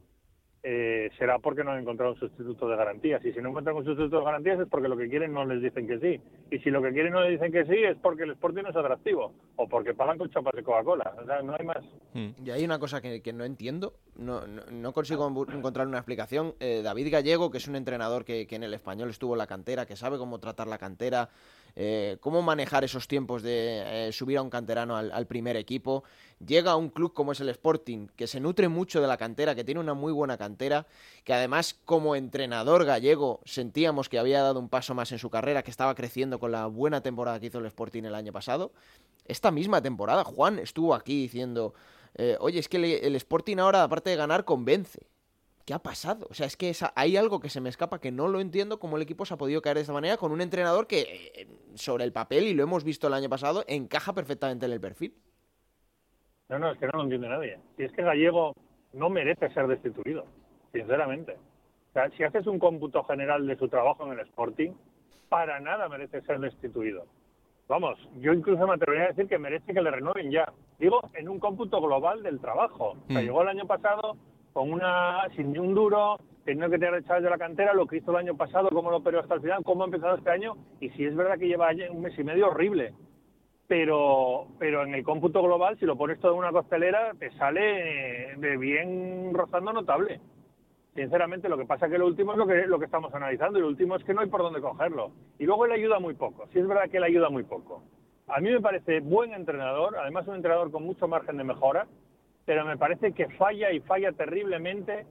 eh, 0.68 1.10
será 1.16 1.38
porque 1.38 1.62
no 1.62 1.70
han 1.70 1.78
encontrado 1.78 2.14
un 2.14 2.18
sustituto 2.18 2.68
de 2.68 2.76
garantías. 2.76 3.24
Y 3.24 3.32
si 3.32 3.40
no 3.40 3.50
encuentran 3.50 3.76
un 3.76 3.84
sustituto 3.84 4.18
de 4.18 4.24
garantías 4.24 4.58
es 4.58 4.66
porque 4.68 4.88
lo 4.88 4.96
que 4.96 5.08
quieren 5.08 5.32
no 5.32 5.44
les 5.44 5.62
dicen 5.62 5.86
que 5.86 6.00
sí. 6.00 6.20
Y 6.50 6.58
si 6.58 6.70
lo 6.70 6.82
que 6.82 6.90
quieren 6.90 7.12
no 7.12 7.20
les 7.20 7.38
dicen 7.38 7.52
que 7.52 7.64
sí 7.66 7.84
es 7.84 7.96
porque 7.98 8.24
el 8.24 8.32
Sporting 8.32 8.64
no 8.64 8.70
es 8.70 8.76
atractivo 8.76 9.32
o 9.54 9.68
porque 9.68 9.94
pagan 9.94 10.18
con 10.18 10.28
chapas 10.28 10.54
de 10.56 10.64
Coca-Cola. 10.64 11.14
O 11.22 11.24
sea, 11.24 11.40
no 11.42 11.54
hay 11.56 11.64
más. 11.64 11.84
Y 12.44 12.50
hay 12.50 12.64
una 12.64 12.80
cosa 12.80 13.00
que, 13.00 13.22
que 13.22 13.32
no 13.32 13.44
entiendo, 13.44 13.94
no, 14.16 14.44
no, 14.48 14.62
no 14.68 14.92
consigo 14.92 15.28
encontrar 15.52 15.86
una 15.86 15.98
explicación. 15.98 16.54
Eh, 16.58 16.80
David 16.82 17.12
Gallego, 17.12 17.52
que 17.52 17.58
es 17.58 17.68
un 17.68 17.76
entrenador 17.76 18.24
que, 18.24 18.48
que 18.48 18.56
en 18.56 18.64
el 18.64 18.74
español 18.74 19.10
estuvo 19.10 19.34
en 19.34 19.38
la 19.38 19.46
cantera, 19.46 19.86
que 19.86 19.94
sabe 19.94 20.18
cómo 20.18 20.40
tratar 20.40 20.66
la 20.66 20.78
cantera, 20.78 21.28
eh, 21.78 22.16
cómo 22.20 22.40
manejar 22.40 22.84
esos 22.84 23.06
tiempos 23.06 23.42
de 23.42 24.08
eh, 24.08 24.12
subir 24.12 24.38
a 24.38 24.42
un 24.42 24.48
canterano 24.48 24.96
al, 24.96 25.26
primer 25.26 25.56
equipo, 25.56 26.04
llega 26.44 26.70
a 26.70 26.76
un 26.76 26.88
club 26.88 27.12
como 27.12 27.32
es 27.32 27.40
el 27.40 27.50
Sporting, 27.50 28.06
que 28.16 28.26
se 28.26 28.40
nutre 28.40 28.68
mucho 28.68 29.02
de 29.02 29.06
la 29.06 29.18
cantera, 29.18 29.54
que 29.54 29.62
tiene 29.62 29.80
una 29.80 29.92
muy 29.92 30.10
buena 30.10 30.38
cantera, 30.38 30.86
que 31.22 31.34
además 31.34 31.78
como 31.84 32.16
entrenador 32.16 32.86
gallego 32.86 33.40
sentíamos 33.44 34.08
que 34.08 34.18
había 34.18 34.42
dado 34.42 34.58
un 34.58 34.70
paso 34.70 34.94
más 34.94 35.12
en 35.12 35.18
su 35.18 35.28
carrera, 35.28 35.62
que 35.62 35.70
estaba 35.70 35.94
creciendo 35.94 36.38
con 36.40 36.50
la 36.50 36.66
buena 36.66 37.02
temporada 37.02 37.38
que 37.38 37.46
hizo 37.46 37.58
el 37.58 37.66
Sporting 37.66 38.04
el 38.04 38.14
año 38.14 38.32
pasado. 38.32 38.72
Esta 39.26 39.50
misma 39.50 39.82
temporada, 39.82 40.24
Juan 40.24 40.58
estuvo 40.58 40.94
aquí 40.94 41.20
diciendo, 41.20 41.74
eh, 42.14 42.38
oye, 42.40 42.58
es 42.58 42.68
que 42.70 42.78
el 42.78 43.16
Sporting 43.16 43.58
ahora, 43.58 43.82
aparte 43.82 44.08
de 44.08 44.16
ganar, 44.16 44.46
convence. 44.46 45.00
¿Qué 45.66 45.74
ha 45.74 45.80
pasado? 45.80 46.28
O 46.30 46.34
sea, 46.34 46.46
es 46.46 46.56
que 46.56 46.70
esa- 46.70 46.92
hay 46.94 47.16
algo 47.16 47.40
que 47.40 47.48
se 47.50 47.60
me 47.60 47.68
escapa 47.68 47.98
que 47.98 48.12
no 48.12 48.28
lo 48.28 48.38
entiendo 48.40 48.78
cómo 48.78 48.96
el 48.96 49.02
equipo 49.02 49.24
se 49.26 49.34
ha 49.34 49.36
podido 49.36 49.60
caer 49.60 49.74
de 49.74 49.80
esta 49.80 49.92
manera 49.92 50.16
con 50.16 50.30
un 50.30 50.40
entrenador 50.40 50.86
que, 50.86 51.00
eh, 51.34 51.48
sobre 51.74 52.04
el 52.04 52.12
papel, 52.12 52.44
y 52.44 52.54
lo 52.54 52.62
hemos 52.62 52.84
visto 52.84 53.08
el 53.08 53.14
año 53.14 53.28
pasado, 53.28 53.64
encaja 53.66 54.12
perfectamente 54.12 54.64
en 54.66 54.72
el 54.72 54.80
perfil. 54.80 55.12
No, 56.48 56.60
no, 56.60 56.70
es 56.70 56.78
que 56.78 56.86
no 56.86 56.92
lo 56.98 57.02
entiende 57.02 57.28
nadie. 57.28 57.58
Si 57.76 57.82
es 57.82 57.90
que 57.92 58.02
Gallego 58.02 58.54
no 58.92 59.10
merece 59.10 59.50
ser 59.50 59.66
destituido, 59.66 60.24
sinceramente. 60.72 61.32
O 61.32 61.92
sea, 61.94 62.08
si 62.10 62.22
haces 62.22 62.46
un 62.46 62.60
cómputo 62.60 63.02
general 63.02 63.44
de 63.48 63.56
su 63.56 63.66
trabajo 63.68 64.06
en 64.06 64.12
el 64.12 64.20
Sporting, 64.26 64.70
para 65.28 65.58
nada 65.58 65.88
merece 65.88 66.22
ser 66.22 66.38
destituido. 66.38 67.06
Vamos, 67.66 67.98
yo 68.20 68.32
incluso 68.32 68.64
me 68.68 68.74
atrevería 68.74 69.06
a 69.06 69.08
decir 69.08 69.26
que 69.26 69.38
merece 69.40 69.74
que 69.74 69.82
le 69.82 69.90
renueven 69.90 70.30
ya. 70.30 70.52
Digo, 70.78 71.00
en 71.14 71.28
un 71.28 71.40
cómputo 71.40 71.80
global 71.80 72.22
del 72.22 72.38
trabajo. 72.38 72.90
O 72.90 73.06
sea, 73.08 73.20
Mm. 73.20 73.24
llegó 73.24 73.42
el 73.42 73.48
año 73.48 73.66
pasado 73.66 74.16
con 74.56 74.72
una, 74.72 75.28
sin 75.36 75.52
ni 75.52 75.58
un 75.58 75.74
duro, 75.74 76.18
teniendo 76.46 76.70
que 76.70 76.78
tirar 76.78 77.02
chavales 77.02 77.24
de 77.24 77.28
la 77.30 77.36
cantera, 77.36 77.74
lo 77.74 77.86
que 77.86 77.98
hizo 77.98 78.10
el 78.12 78.16
año 78.16 78.38
pasado, 78.38 78.70
cómo 78.70 78.90
lo 78.90 78.96
operó 78.96 79.20
hasta 79.20 79.34
el 79.34 79.42
final, 79.42 79.62
cómo 79.62 79.82
ha 79.82 79.84
empezado 79.84 80.16
este 80.16 80.30
año, 80.30 80.56
y 80.80 80.88
si 80.90 81.04
es 81.04 81.14
verdad 81.14 81.38
que 81.38 81.46
lleva 81.46 81.68
un 81.90 82.00
mes 82.00 82.18
y 82.18 82.24
medio 82.24 82.48
horrible 82.48 82.94
pero 83.68 84.46
pero 84.58 84.84
en 84.84 84.94
el 84.94 85.04
cómputo 85.04 85.42
global, 85.42 85.76
si 85.78 85.84
lo 85.84 85.96
pones 85.96 86.18
todo 86.20 86.32
en 86.32 86.38
una 86.38 86.52
costelera, 86.52 87.12
te 87.18 87.32
sale 87.32 88.34
de 88.38 88.56
bien 88.56 89.34
rozando 89.34 89.74
notable. 89.74 90.20
Sinceramente, 90.94 91.50
lo 91.50 91.58
que 91.58 91.66
pasa 91.66 91.90
que 91.90 91.98
lo 91.98 92.06
último 92.06 92.32
es 92.32 92.38
lo 92.38 92.46
que, 92.46 92.66
lo 92.66 92.78
que 92.78 92.86
estamos 92.86 93.12
analizando, 93.12 93.58
y 93.58 93.62
lo 93.62 93.68
último 93.68 93.96
es 93.96 94.04
que 94.04 94.14
no 94.14 94.22
hay 94.22 94.28
por 94.28 94.40
dónde 94.40 94.62
cogerlo. 94.62 95.10
Y 95.38 95.44
luego 95.44 95.66
él 95.66 95.72
ayuda 95.72 95.98
muy 95.98 96.14
poco, 96.14 96.46
sí 96.54 96.60
es 96.60 96.66
verdad 96.66 96.88
que 96.88 96.96
él 96.96 97.04
ayuda 97.04 97.28
muy 97.28 97.42
poco. 97.42 97.82
A 98.28 98.40
mí 98.40 98.50
me 98.50 98.62
parece 98.62 99.00
buen 99.00 99.34
entrenador, 99.34 99.96
además 99.98 100.26
un 100.28 100.36
entrenador 100.36 100.70
con 100.70 100.84
mucho 100.84 101.08
margen 101.08 101.36
de 101.36 101.44
mejora, 101.44 101.86
pero 102.46 102.64
me 102.64 102.78
parece 102.78 103.12
que 103.12 103.28
falla 103.30 103.72
y 103.72 103.80
falla 103.80 104.12
terriblemente, 104.12 105.04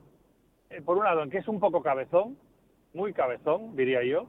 eh, 0.72 0.82
por 0.82 0.98
un 0.98 1.04
lado, 1.04 1.22
en 1.22 1.30
que 1.30 1.38
es 1.38 1.48
un 1.48 1.60
poco 1.60 1.84
cabezón, 1.84 2.38
muy 2.94 3.14
cabezón, 3.14 3.76
diría 3.76 4.04
yo, 4.04 4.28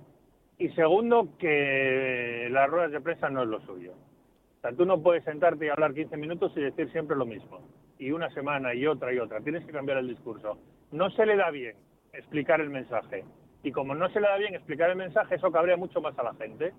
y 0.58 0.70
segundo, 0.70 1.28
que 1.38 2.48
las 2.50 2.68
ruedas 2.68 2.90
de 2.90 3.00
prensa 3.00 3.30
no 3.30 3.42
es 3.42 3.48
lo 3.48 3.60
suyo. 3.60 3.92
O 3.92 4.60
sea, 4.60 4.72
tú 4.72 4.86
no 4.86 5.02
puedes 5.02 5.22
sentarte 5.24 5.66
y 5.66 5.68
hablar 5.68 5.94
15 5.94 6.16
minutos 6.16 6.52
y 6.56 6.60
decir 6.60 6.90
siempre 6.92 7.16
lo 7.16 7.26
mismo. 7.26 7.60
Y 7.98 8.10
una 8.10 8.30
semana 8.30 8.74
y 8.74 8.86
otra 8.86 9.12
y 9.12 9.18
otra. 9.18 9.40
Tienes 9.40 9.64
que 9.64 9.72
cambiar 9.72 9.98
el 9.98 10.08
discurso. 10.08 10.58
No 10.92 11.10
se 11.10 11.26
le 11.26 11.36
da 11.36 11.50
bien 11.50 11.76
explicar 12.12 12.60
el 12.60 12.70
mensaje. 12.70 13.24
Y 13.62 13.72
como 13.72 13.94
no 13.94 14.08
se 14.08 14.20
le 14.20 14.28
da 14.28 14.36
bien 14.36 14.54
explicar 14.54 14.90
el 14.90 14.96
mensaje, 14.96 15.34
eso 15.34 15.52
cabrea 15.52 15.76
mucho 15.76 16.00
más 16.00 16.18
a 16.18 16.22
la 16.22 16.34
gente. 16.34 16.72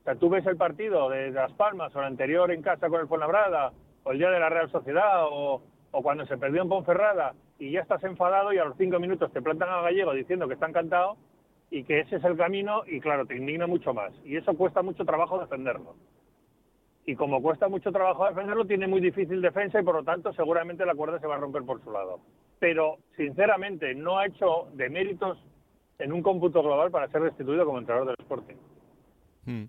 O 0.00 0.04
sea, 0.04 0.14
tú 0.14 0.28
ves 0.28 0.46
el 0.46 0.56
partido 0.56 1.08
de 1.10 1.30
Las 1.30 1.52
Palmas 1.54 1.94
o 1.94 1.98
el 1.98 2.06
anterior 2.06 2.50
en 2.52 2.62
casa 2.62 2.88
con 2.88 3.00
el 3.00 3.08
Fuenlabrada, 3.08 3.72
o 4.04 4.12
el 4.12 4.18
día 4.18 4.30
de 4.30 4.38
la 4.38 4.50
Real 4.50 4.70
Sociedad, 4.70 5.24
o, 5.24 5.62
o 5.94 6.02
cuando 6.02 6.26
se 6.26 6.36
perdió 6.36 6.62
en 6.62 6.68
Ponferrada, 6.68 7.34
y 7.58 7.70
ya 7.70 7.80
estás 7.80 8.02
enfadado 8.04 8.52
y 8.52 8.58
a 8.58 8.64
los 8.64 8.76
cinco 8.76 8.98
minutos 8.98 9.32
te 9.32 9.40
plantan 9.40 9.68
a 9.68 9.82
Gallego 9.82 10.12
diciendo 10.12 10.48
que 10.48 10.54
está 10.54 10.68
encantado 10.68 11.16
y 11.70 11.84
que 11.84 12.00
ese 12.00 12.16
es 12.16 12.24
el 12.24 12.36
camino, 12.36 12.82
y 12.86 13.00
claro, 13.00 13.26
te 13.26 13.36
indigna 13.36 13.66
mucho 13.66 13.94
más. 13.94 14.12
Y 14.24 14.36
eso 14.36 14.54
cuesta 14.54 14.82
mucho 14.82 15.04
trabajo 15.04 15.38
defenderlo. 15.38 15.96
Y 17.06 17.16
como 17.16 17.42
cuesta 17.42 17.68
mucho 17.68 17.92
trabajo 17.92 18.26
defenderlo, 18.26 18.66
tiene 18.66 18.86
muy 18.86 19.00
difícil 19.00 19.40
defensa 19.40 19.80
y 19.80 19.84
por 19.84 19.96
lo 19.96 20.04
tanto 20.04 20.32
seguramente 20.32 20.86
la 20.86 20.94
cuerda 20.94 21.18
se 21.20 21.26
va 21.26 21.36
a 21.36 21.38
romper 21.38 21.62
por 21.62 21.82
su 21.82 21.90
lado. 21.90 22.20
Pero 22.58 22.98
sinceramente 23.16 23.94
no 23.94 24.18
ha 24.18 24.26
hecho 24.26 24.68
de 24.72 24.88
méritos 24.88 25.38
en 25.98 26.12
un 26.12 26.22
cómputo 26.22 26.62
global 26.62 26.90
para 26.90 27.08
ser 27.08 27.22
destituido 27.22 27.64
como 27.66 27.78
entrenador 27.78 28.08
del 28.08 28.24
Sporting. 28.24 28.56
Mm. 29.46 29.64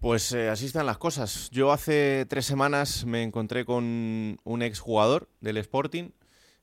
Pues 0.00 0.30
eh, 0.32 0.48
así 0.48 0.66
están 0.66 0.86
las 0.86 0.98
cosas. 0.98 1.50
Yo 1.50 1.72
hace 1.72 2.24
tres 2.28 2.46
semanas 2.46 3.04
me 3.04 3.22
encontré 3.22 3.64
con 3.64 4.38
un 4.44 4.62
exjugador 4.62 5.28
del 5.40 5.56
Sporting. 5.56 6.10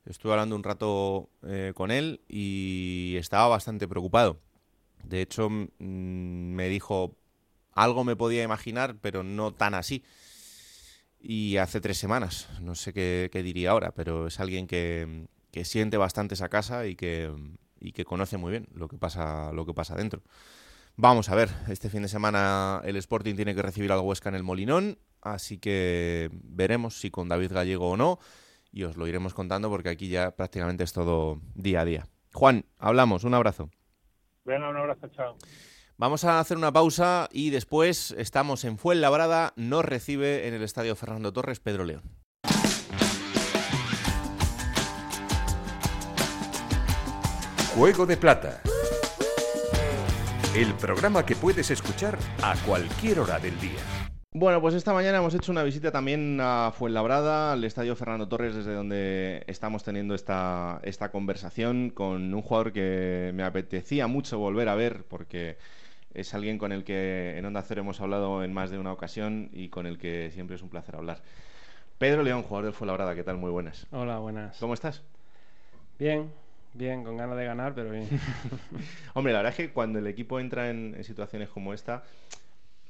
Estuve 0.06 0.32
hablando 0.32 0.56
un 0.56 0.62
rato 0.62 1.28
eh, 1.42 1.72
con 1.74 1.90
él 1.90 2.22
y 2.28 3.14
estaba 3.18 3.48
bastante 3.48 3.88
preocupado. 3.88 4.40
De 5.04 5.20
hecho, 5.20 5.50
me 5.50 6.68
dijo, 6.68 7.16
algo 7.72 8.04
me 8.04 8.16
podía 8.16 8.42
imaginar, 8.42 8.96
pero 9.00 9.22
no 9.22 9.52
tan 9.52 9.74
así. 9.74 10.02
y 11.20 11.56
hace 11.58 11.80
tres 11.80 11.98
semanas. 11.98 12.48
No 12.60 12.74
sé 12.74 12.92
qué, 12.92 13.28
qué 13.32 13.42
diría 13.42 13.70
ahora, 13.72 13.92
pero 13.94 14.26
es 14.28 14.40
alguien 14.40 14.66
que, 14.66 15.26
que 15.50 15.64
siente 15.64 15.96
bastante 15.96 16.34
esa 16.34 16.48
casa 16.48 16.86
y 16.86 16.96
que, 16.96 17.32
y 17.80 17.92
que 17.92 18.04
conoce 18.04 18.36
muy 18.36 18.50
bien 18.52 18.68
lo 18.74 18.88
que 18.88 18.98
pasa, 18.98 19.52
lo 19.52 19.66
que 19.66 19.74
pasa 19.74 19.94
dentro. 19.96 20.22
Vamos 20.98 21.28
a 21.28 21.34
ver, 21.34 21.50
este 21.68 21.90
fin 21.90 22.00
de 22.00 22.08
semana 22.08 22.80
el 22.84 22.96
Sporting 22.96 23.34
tiene 23.34 23.54
que 23.54 23.60
recibir 23.60 23.92
al 23.92 24.00
Huesca 24.00 24.30
en 24.30 24.34
el 24.34 24.42
Molinón, 24.42 24.98
así 25.20 25.58
que 25.58 26.30
veremos 26.32 26.98
si 26.98 27.10
con 27.10 27.28
David 27.28 27.52
Gallego 27.52 27.90
o 27.90 27.96
no, 27.98 28.18
y 28.72 28.84
os 28.84 28.96
lo 28.96 29.06
iremos 29.06 29.34
contando 29.34 29.68
porque 29.68 29.90
aquí 29.90 30.08
ya 30.08 30.30
prácticamente 30.30 30.84
es 30.84 30.94
todo 30.94 31.42
día 31.54 31.82
a 31.82 31.84
día. 31.84 32.08
Juan, 32.32 32.64
hablamos, 32.78 33.24
un 33.24 33.34
abrazo. 33.34 33.68
Venga, 34.46 34.70
un 34.70 34.76
abrazo, 34.78 35.08
chao. 35.08 35.36
Vamos 35.98 36.24
a 36.24 36.40
hacer 36.40 36.56
una 36.56 36.72
pausa 36.72 37.28
y 37.30 37.50
después 37.50 38.12
estamos 38.12 38.64
en 38.64 38.78
Fuenlabrada, 38.78 39.52
nos 39.56 39.84
recibe 39.84 40.48
en 40.48 40.54
el 40.54 40.62
Estadio 40.62 40.96
Fernando 40.96 41.30
Torres 41.30 41.60
Pedro 41.60 41.84
León. 41.84 42.04
Juego 47.74 48.06
de 48.06 48.16
Plata. 48.16 48.62
El 50.56 50.72
programa 50.72 51.26
que 51.26 51.36
puedes 51.36 51.70
escuchar 51.70 52.16
a 52.42 52.56
cualquier 52.64 53.20
hora 53.20 53.38
del 53.38 53.60
día. 53.60 53.78
Bueno, 54.32 54.58
pues 54.62 54.74
esta 54.74 54.94
mañana 54.94 55.18
hemos 55.18 55.34
hecho 55.34 55.52
una 55.52 55.62
visita 55.62 55.92
también 55.92 56.38
a 56.40 56.72
Fuenlabrada, 56.74 57.52
al 57.52 57.62
Estadio 57.62 57.94
Fernando 57.94 58.26
Torres, 58.26 58.54
desde 58.54 58.72
donde 58.72 59.44
estamos 59.48 59.84
teniendo 59.84 60.14
esta, 60.14 60.80
esta 60.82 61.10
conversación 61.10 61.90
con 61.90 62.32
un 62.32 62.40
jugador 62.40 62.72
que 62.72 63.32
me 63.34 63.42
apetecía 63.42 64.06
mucho 64.06 64.38
volver 64.38 64.70
a 64.70 64.74
ver, 64.74 65.04
porque 65.04 65.58
es 66.14 66.32
alguien 66.32 66.56
con 66.56 66.72
el 66.72 66.84
que 66.84 67.36
en 67.36 67.44
Onda 67.44 67.60
Cero 67.60 67.82
hemos 67.82 68.00
hablado 68.00 68.42
en 68.42 68.54
más 68.54 68.70
de 68.70 68.78
una 68.78 68.92
ocasión 68.92 69.50
y 69.52 69.68
con 69.68 69.86
el 69.86 69.98
que 69.98 70.30
siempre 70.30 70.56
es 70.56 70.62
un 70.62 70.70
placer 70.70 70.96
hablar. 70.96 71.20
Pedro 71.98 72.22
León, 72.22 72.42
jugador 72.42 72.64
del 72.64 72.72
Fuenlabrada, 72.72 73.14
¿qué 73.14 73.24
tal? 73.24 73.36
Muy 73.36 73.50
buenas. 73.50 73.86
Hola, 73.90 74.20
buenas. 74.20 74.56
¿Cómo 74.58 74.72
estás? 74.72 75.02
Bien, 75.98 76.32
bien, 76.76 77.04
con 77.04 77.16
ganas 77.16 77.36
de 77.36 77.44
ganar, 77.44 77.74
pero 77.74 77.90
bien. 77.90 78.08
Hombre, 79.14 79.32
la 79.32 79.40
verdad 79.40 79.52
es 79.52 79.56
que 79.56 79.72
cuando 79.72 79.98
el 79.98 80.06
equipo 80.06 80.40
entra 80.40 80.70
en, 80.70 80.94
en 80.96 81.04
situaciones 81.04 81.48
como 81.48 81.74
esta, 81.74 82.04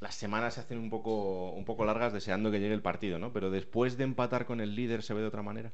las 0.01 0.15
semanas 0.15 0.55
se 0.55 0.61
hacen 0.61 0.79
un 0.79 0.91
poco, 0.91 1.53
un 1.53 1.65
poco 1.65 1.85
largas 1.85 2.13
deseando 2.13 2.51
que 2.51 2.61
llegue 2.61 2.75
el 2.75 2.83
partido, 2.83 3.19
¿no? 3.19 3.33
Pero 3.33 3.51
después 3.51 3.97
de 3.97 4.05
empatar 4.05 4.47
con 4.47 4.61
el 4.61 4.75
líder, 4.75 5.03
¿se 5.03 5.15
ve 5.15 5.21
de 5.21 5.27
otra 5.29 5.43
manera? 5.43 5.73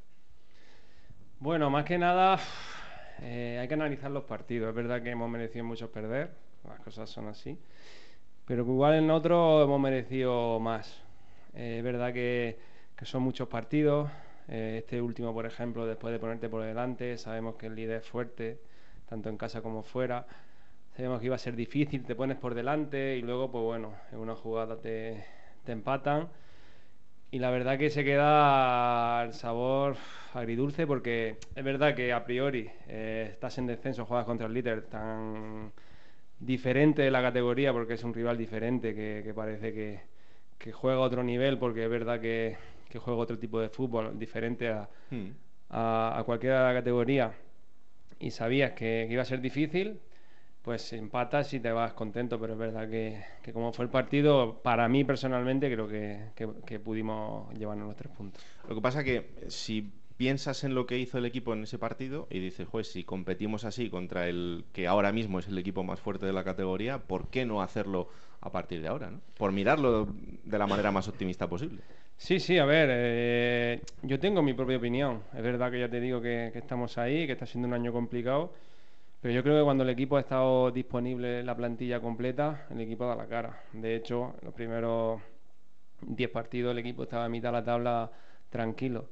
Bueno, 1.40 1.70
más 1.70 1.84
que 1.84 1.98
nada 1.98 2.38
eh, 3.20 3.58
hay 3.60 3.68
que 3.68 3.74
analizar 3.74 4.10
los 4.10 4.24
partidos. 4.24 4.68
Es 4.70 4.74
verdad 4.74 5.02
que 5.02 5.10
hemos 5.10 5.28
merecido 5.30 5.64
mucho 5.64 5.90
perder, 5.90 6.30
las 6.64 6.80
cosas 6.80 7.10
son 7.10 7.28
así. 7.28 7.58
Pero 8.46 8.62
igual 8.62 8.94
en 8.94 9.10
otro 9.10 9.62
hemos 9.64 9.80
merecido 9.80 10.60
más. 10.60 11.02
Eh, 11.54 11.76
es 11.78 11.84
verdad 11.84 12.12
que, 12.12 12.58
que 12.96 13.04
son 13.06 13.22
muchos 13.22 13.48
partidos. 13.48 14.10
Eh, 14.48 14.76
este 14.78 15.00
último, 15.00 15.32
por 15.32 15.46
ejemplo, 15.46 15.86
después 15.86 16.12
de 16.12 16.18
ponerte 16.18 16.48
por 16.48 16.62
delante, 16.62 17.16
sabemos 17.18 17.56
que 17.56 17.66
el 17.66 17.74
líder 17.74 17.98
es 18.02 18.06
fuerte, 18.06 18.58
tanto 19.08 19.28
en 19.28 19.36
casa 19.36 19.62
como 19.62 19.82
fuera. 19.82 20.26
Sabemos 20.96 21.20
que 21.20 21.26
iba 21.26 21.36
a 21.36 21.38
ser 21.38 21.56
difícil, 21.56 22.04
te 22.04 22.14
pones 22.14 22.36
por 22.38 22.54
delante 22.54 23.16
y 23.16 23.22
luego, 23.22 23.50
pues 23.50 23.64
bueno, 23.64 23.94
en 24.12 24.18
una 24.18 24.34
jugada 24.34 24.76
te, 24.80 25.24
te 25.64 25.72
empatan. 25.72 26.28
Y 27.30 27.38
la 27.38 27.50
verdad 27.50 27.78
que 27.78 27.88
se 27.90 28.04
queda 28.04 29.24
el 29.24 29.32
sabor 29.32 29.96
agridulce 30.34 30.86
porque 30.86 31.38
es 31.54 31.64
verdad 31.64 31.94
que 31.94 32.12
a 32.12 32.24
priori 32.24 32.70
eh, 32.88 33.28
estás 33.32 33.56
en 33.58 33.66
descenso, 33.66 34.04
juegas 34.04 34.26
contra 34.26 34.46
el 34.46 34.52
líder 34.54 34.82
tan 34.82 35.72
diferente 36.40 37.02
de 37.02 37.10
la 37.10 37.22
categoría 37.22 37.72
porque 37.72 37.94
es 37.94 38.04
un 38.04 38.12
rival 38.14 38.36
diferente 38.36 38.94
que, 38.94 39.32
parece 39.34 39.72
que 40.58 40.72
juega 40.72 40.98
a 40.98 41.02
otro 41.02 41.22
nivel 41.22 41.58
porque 41.58 41.84
es 41.84 41.90
verdad 41.90 42.20
que, 42.20 42.56
que 42.92 42.98
juega 42.98 43.18
otro 43.20 43.38
tipo 43.38 43.58
de 43.58 43.70
fútbol 43.70 44.18
diferente 44.18 44.68
a, 44.68 44.88
Hmm. 45.10 45.30
a, 45.70 46.18
a 46.18 46.24
cualquiera 46.24 46.60
de 46.60 46.74
la 46.74 46.80
categoría 46.80 47.32
y 48.20 48.30
sabías 48.30 48.72
que, 48.72 49.04
que 49.06 49.12
iba 49.12 49.22
a 49.22 49.24
ser 49.24 49.40
difícil, 49.40 49.98
pues 50.62 50.92
empatas 50.92 51.52
y 51.54 51.60
te 51.60 51.72
vas 51.72 51.92
contento, 51.94 52.38
pero 52.38 52.52
es 52.52 52.58
verdad 52.58 52.88
que, 52.88 53.20
que 53.42 53.52
como 53.52 53.72
fue 53.72 53.84
el 53.86 53.90
partido, 53.90 54.60
para 54.62 54.88
mí 54.88 55.04
personalmente 55.04 55.72
creo 55.72 55.88
que, 55.88 56.18
que- 56.66 56.78
pudimos 56.78 57.52
llevarnos 57.58 57.88
los 57.88 57.96
tres 57.96 58.12
puntos. 58.16 58.42
Lo 58.68 58.74
que 58.76 58.80
pasa 58.80 59.02
que 59.02 59.16
eh, 59.16 59.26
si 59.48 59.90
piensas 60.16 60.62
en 60.62 60.74
lo 60.74 60.86
que 60.86 60.98
hizo 60.98 61.18
el 61.18 61.24
equipo 61.24 61.52
en 61.52 61.64
ese 61.64 61.78
partido 61.78 62.28
y 62.30 62.38
dices, 62.38 62.68
pues 62.70 62.92
si 62.92 63.02
competimos 63.02 63.64
así 63.64 63.90
contra 63.90 64.28
el 64.28 64.64
que 64.72 64.86
ahora 64.86 65.10
mismo 65.12 65.40
es 65.40 65.48
el 65.48 65.58
equipo 65.58 65.82
más 65.82 65.98
fuerte 66.00 66.26
de 66.26 66.32
la 66.32 66.44
categoría, 66.44 66.98
¿por 66.98 67.28
qué 67.28 67.44
no 67.44 67.60
hacerlo 67.62 68.08
a 68.42 68.50
partir 68.50 68.82
de 68.82 68.88
ahora? 68.88 69.10
¿no? 69.10 69.20
Por 69.36 69.52
mirarlo 69.52 70.08
de 70.44 70.58
la 70.58 70.66
manera 70.66 70.90
más 70.90 71.08
optimista 71.08 71.48
posible. 71.48 71.80
Sí, 72.16 72.38
sí, 72.38 72.58
a 72.58 72.64
ver, 72.64 72.88
eh, 72.92 73.80
yo 74.02 74.20
tengo 74.20 74.42
mi 74.42 74.52
propia 74.52 74.76
opinión. 74.76 75.22
Es 75.34 75.42
verdad 75.42 75.70
que 75.70 75.80
ya 75.80 75.88
te 75.88 76.00
digo 76.00 76.20
que, 76.20 76.52
estamos 76.54 76.98
ahí, 76.98 77.26
que 77.26 77.32
está 77.32 77.46
siendo 77.46 77.68
un 77.68 77.74
año 77.74 77.92
complicado, 77.92 78.52
pero 79.20 79.32
yo 79.34 79.42
creo 79.42 79.58
que 79.58 79.64
cuando 79.64 79.84
el 79.84 79.90
equipo 79.90 80.16
ha 80.16 80.20
estado 80.20 80.70
disponible 80.70 81.42
la 81.42 81.56
plantilla 81.56 82.00
completa, 82.00 82.66
el 82.70 82.80
equipo 82.80 83.06
da 83.06 83.16
la 83.16 83.26
cara. 83.26 83.62
De 83.72 83.96
hecho, 83.96 84.34
los 84.42 84.52
primeros 84.54 85.20
10 86.02 86.30
partidos 86.30 86.72
el 86.72 86.78
equipo 86.78 87.04
estaba 87.04 87.24
a 87.24 87.28
mitad 87.28 87.50
de 87.50 87.58
la 87.58 87.64
tabla 87.64 88.12
tranquilo. 88.50 89.08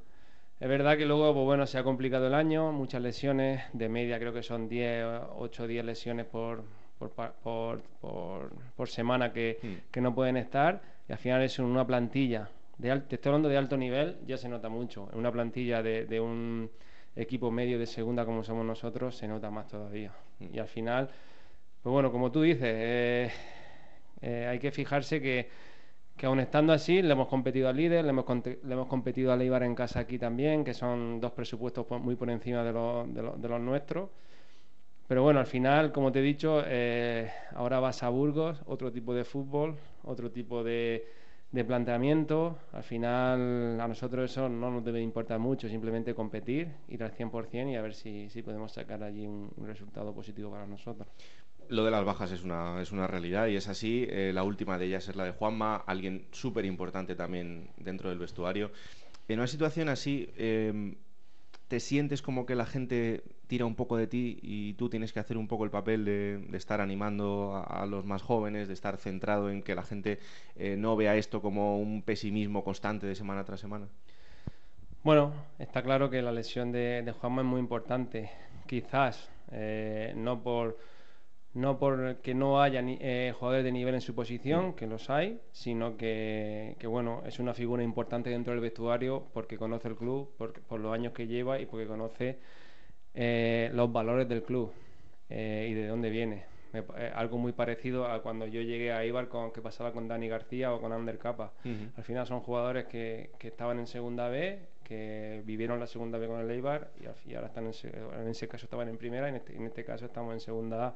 Es 0.59 0.69
verdad 0.69 0.97
que 0.97 1.05
luego, 1.05 1.33
pues 1.33 1.45
bueno, 1.45 1.65
se 1.65 1.77
ha 1.77 1.83
complicado 1.83 2.27
el 2.27 2.33
año, 2.33 2.71
muchas 2.71 3.01
lesiones, 3.01 3.63
de 3.73 3.89
media 3.89 4.19
creo 4.19 4.31
que 4.33 4.43
son 4.43 4.69
10, 4.69 5.05
8 5.37 5.63
o 5.63 5.67
10 5.67 5.85
lesiones 5.85 6.27
por, 6.27 6.63
por, 7.09 7.31
por, 7.33 7.81
por- 8.01 8.51
por 8.75 8.87
semana 8.89 9.31
que, 9.33 9.57
Hmm. 9.61 9.91
que 9.91 10.01
no 10.01 10.13
pueden 10.13 10.37
estar, 10.37 10.81
y 11.07 11.11
al 11.11 11.17
final 11.17 11.41
es 11.41 11.57
una 11.59 11.85
plantilla, 11.85 12.49
de 12.77 12.99
te 13.01 13.15
estoy 13.15 13.29
hablando 13.29 13.49
de 13.49 13.57
alto 13.57 13.77
nivel, 13.77 14.17
ya 14.27 14.37
se 14.37 14.49
nota 14.49 14.69
mucho, 14.69 15.09
en 15.11 15.19
una 15.19 15.31
plantilla 15.31 15.81
de, 15.83 16.05
de 16.05 16.19
un 16.19 16.69
equipo 17.15 17.51
medio 17.51 17.77
de 17.77 17.85
segunda 17.85 18.25
como 18.25 18.43
somos 18.43 18.65
nosotros, 18.65 19.15
se 19.17 19.27
nota 19.27 19.49
más 19.51 19.67
todavía. 19.67 20.11
Y 20.39 20.57
al 20.59 20.67
final, 20.67 21.09
pues 21.83 21.91
bueno, 21.91 22.11
como 22.11 22.31
tú 22.31 22.41
dices, 22.41 22.63
eh, 22.63 23.29
eh, 24.21 24.47
hay 24.49 24.59
que 24.59 24.71
fijarse 24.71 25.21
que, 25.21 25.49
que 26.17 26.25
aun 26.25 26.39
estando 26.39 26.71
así, 26.73 27.01
le 27.01 27.11
hemos 27.13 27.27
competido 27.27 27.67
al 27.69 27.75
líder, 27.77 28.03
le 28.05 28.11
hemos, 28.11 28.25
le 28.45 28.73
hemos 28.73 28.87
competido 28.87 29.31
al 29.33 29.41
Eibar 29.41 29.63
en 29.63 29.75
casa 29.75 29.99
aquí 29.99 30.17
también, 30.17 30.63
que 30.63 30.73
son 30.73 31.19
dos 31.19 31.31
presupuestos 31.31 31.85
por- 31.85 31.99
muy 31.99 32.15
por 32.15 32.29
encima 32.29 32.63
de, 32.63 32.71
los- 32.71 33.13
de 33.13 33.21
los- 33.21 33.41
de 33.41 33.47
los 33.49 33.59
nuestros. 33.61 34.09
Pero 35.11 35.23
bueno, 35.23 35.41
al 35.41 35.45
final, 35.45 35.91
como 35.91 36.09
te 36.13 36.19
he 36.19 36.21
dicho, 36.21 36.63
eh, 36.65 37.29
ahora 37.53 37.81
vas 37.81 38.01
a 38.01 38.07
Burgos, 38.07 38.61
otro 38.65 38.93
tipo 38.93 39.13
de 39.13 39.25
fútbol, 39.25 39.75
otro 40.03 40.31
tipo 40.31 40.63
de, 40.63 41.05
planteamiento. 41.67 42.57
Al 42.71 42.83
final, 42.83 43.81
a 43.81 43.89
nosotros 43.89 44.31
eso 44.31 44.47
no 44.47 44.71
nos 44.71 44.85
debe 44.85 45.01
importar 45.01 45.37
mucho, 45.37 45.67
simplemente 45.67 46.15
competir, 46.15 46.69
ir 46.87 47.03
al 47.03 47.11
100% 47.11 47.73
y 47.73 47.75
a 47.75 47.81
ver 47.81 47.93
si, 47.93 48.29
si 48.29 48.41
podemos 48.41 48.71
sacar 48.71 49.03
allí 49.03 49.27
un, 49.27 49.51
un 49.57 49.67
resultado 49.67 50.13
positivo 50.13 50.49
para 50.49 50.65
nosotros. 50.65 51.09
Lo 51.67 51.83
de 51.83 51.91
las 51.91 52.05
bajas 52.05 52.31
es 52.31 52.45
una, 52.45 52.81
es 52.81 52.93
una 52.93 53.05
realidad 53.05 53.47
y 53.47 53.57
es 53.57 53.67
así. 53.67 54.07
Eh, 54.09 54.31
la 54.33 54.43
última 54.43 54.77
de 54.77 54.85
ellas 54.85 55.09
es 55.09 55.17
la 55.17 55.25
de 55.25 55.31
Juanma, 55.31 55.75
alguien 55.75 56.27
súper 56.31 56.63
importante 56.63 57.15
también 57.15 57.67
dentro 57.75 58.07
del 58.07 58.19
vestuario. 58.19 58.71
En 59.27 59.39
una 59.39 59.47
situación 59.47 59.89
así, 59.89 60.29
eh, 60.37 60.95
¿te 61.71 61.79
sientes 61.79 62.21
como 62.21 62.45
que 62.45 62.53
la 62.53 62.65
gente 62.65 63.23
tira 63.47 63.65
un 63.65 63.75
poco 63.75 63.95
de 63.95 64.05
ti 64.05 64.37
y 64.41 64.73
tú 64.73 64.89
tienes 64.89 65.13
que 65.13 65.21
hacer 65.21 65.37
un 65.37 65.47
poco 65.47 65.63
el 65.63 65.71
papel 65.71 66.03
de, 66.03 66.45
estar 66.51 66.81
animando 66.81 67.63
a, 67.65 67.85
los 67.85 68.03
más 68.03 68.21
jóvenes, 68.21 68.67
de 68.67 68.73
estar 68.73 68.97
centrado 68.97 69.49
en 69.49 69.63
que 69.63 69.73
la 69.73 69.83
gente 69.83 70.19
eh, 70.57 70.75
no 70.77 70.97
vea 70.97 71.15
esto 71.15 71.41
como 71.41 71.79
un 71.79 72.01
pesimismo 72.01 72.65
constante 72.65 73.07
de 73.07 73.15
semana 73.15 73.45
tras 73.45 73.61
semana? 73.61 73.87
Bueno, 75.05 75.31
está 75.59 75.81
claro 75.81 76.09
que 76.09 76.21
la 76.21 76.33
lesión 76.33 76.73
de, 76.73 77.03
de 77.03 77.11
Juanma 77.13 77.41
es 77.41 77.47
muy 77.47 77.61
importante. 77.61 78.29
Quizás 78.67 79.29
eh, 79.53 80.11
no 80.17 80.43
por 80.43 80.77
no 81.53 81.77
por 81.77 82.17
que 82.17 82.33
no 82.33 82.61
haya 82.61 82.81
ni- 82.81 82.97
eh, 83.01 83.33
jugadores 83.37 83.63
de 83.65 83.71
nivel 83.71 83.93
en 83.95 84.01
su 84.01 84.15
posición, 84.15 84.73
que 84.73 84.87
los 84.87 85.09
hay, 85.09 85.41
sino 85.51 85.97
que, 85.97 86.75
que, 86.79 86.87
bueno, 86.87 87.23
es 87.25 87.39
una 87.39 87.53
figura 87.53 87.83
importante 87.83 88.29
dentro 88.29 88.53
del 88.53 88.61
vestuario 88.61 89.27
porque 89.33 89.57
conoce 89.57 89.89
el 89.89 89.95
club, 89.95 90.29
por, 90.37 90.53
por 90.61 90.79
los 90.79 90.93
años 90.93 91.13
que 91.13 91.27
lleva 91.27 91.59
y 91.59 91.65
porque 91.65 91.87
conoce 91.87 92.37
eh, 93.13 93.69
los 93.73 93.91
valores 93.91 94.27
del 94.29 94.43
club 94.43 94.71
eh, 95.29 95.67
y 95.69 95.73
de 95.73 95.87
dónde 95.87 96.09
viene. 96.09 96.45
Me 96.71 96.79
eh, 96.79 97.11
algo 97.13 97.37
muy 97.37 97.51
parecido 97.51 98.05
a 98.07 98.21
cuando 98.21 98.47
yo 98.47 98.61
llegué 98.61 98.93
a 98.93 99.03
Ibar 99.03 99.27
con 99.27 99.51
que 99.51 99.61
pasaba 99.61 99.91
con 99.91 100.07
Dani 100.07 100.29
García 100.29 100.73
o 100.73 100.79
con 100.79 100.93
Ander 100.93 101.17
Capa. 101.17 101.51
Al 101.97 102.03
final 102.05 102.25
son 102.25 102.39
jugadores 102.39 102.85
que, 102.85 103.31
que 103.37 103.49
estaban 103.49 103.77
en 103.77 103.87
segunda 103.87 104.29
B, 104.29 104.59
que 104.85 105.41
vivieron 105.45 105.81
la 105.81 105.87
segunda 105.87 106.17
B 106.17 106.27
con 106.27 106.39
el 106.39 106.49
Eibar 106.49 106.91
y, 107.01 107.33
ahora 107.35 107.47
están 107.47 107.65
en, 107.65 108.21
en 108.21 108.27
ese 108.29 108.47
caso 108.47 108.65
estaban 108.65 108.87
en 108.87 108.97
primera 108.97 109.27
y 109.27 109.31
en 109.31 109.35
este, 109.35 109.55
en 109.55 109.65
este 109.65 109.83
caso 109.83 110.05
estamos 110.05 110.33
en 110.33 110.39
segunda 110.39 110.87
A. 110.87 110.95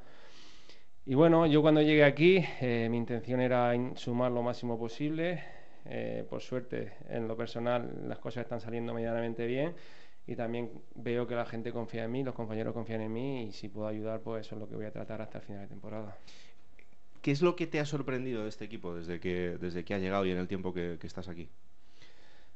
Y 1.05 1.13
bueno, 1.15 1.45
yo 1.45 1.61
cuando 1.61 1.81
llegué 1.81 2.03
aquí 2.03 2.43
eh, 2.61 2.87
mi 2.89 2.97
intención 2.97 3.39
era 3.39 3.73
sumar 3.95 4.31
lo 4.31 4.41
máximo 4.41 4.77
posible. 4.77 5.43
Eh, 5.85 6.25
por 6.29 6.41
suerte, 6.41 6.93
en 7.09 7.27
lo 7.27 7.37
personal, 7.37 7.91
las 8.07 8.17
cosas 8.19 8.43
están 8.43 8.59
saliendo 8.59 8.93
medianamente 8.93 9.45
bien 9.45 9.75
y 10.25 10.35
también 10.35 10.71
veo 10.95 11.27
que 11.27 11.35
la 11.35 11.45
gente 11.45 11.71
confía 11.71 12.05
en 12.05 12.11
mí, 12.11 12.23
los 12.23 12.33
compañeros 12.33 12.73
confían 12.73 13.01
en 13.01 13.13
mí 13.13 13.43
y 13.45 13.51
si 13.51 13.69
puedo 13.69 13.87
ayudar, 13.87 14.21
pues 14.21 14.47
eso 14.47 14.55
es 14.55 14.61
lo 14.61 14.67
que 14.67 14.75
voy 14.75 14.85
a 14.85 14.91
tratar 14.91 15.21
hasta 15.21 15.37
el 15.37 15.43
final 15.43 15.61
de 15.61 15.67
temporada. 15.67 16.17
¿Qué 17.21 17.31
es 17.31 17.41
lo 17.41 17.55
que 17.57 17.67
te 17.67 17.79
ha 17.81 17.85
sorprendido 17.85 18.43
de 18.43 18.49
este 18.49 18.63
equipo 18.65 18.95
desde 18.95 19.19
que, 19.19 19.57
desde 19.59 19.83
que 19.83 19.93
ha 19.95 19.99
llegado 19.99 20.25
y 20.25 20.31
en 20.31 20.37
el 20.37 20.47
tiempo 20.47 20.73
que, 20.73 20.97
que 20.99 21.07
estás 21.07 21.27
aquí? 21.27 21.49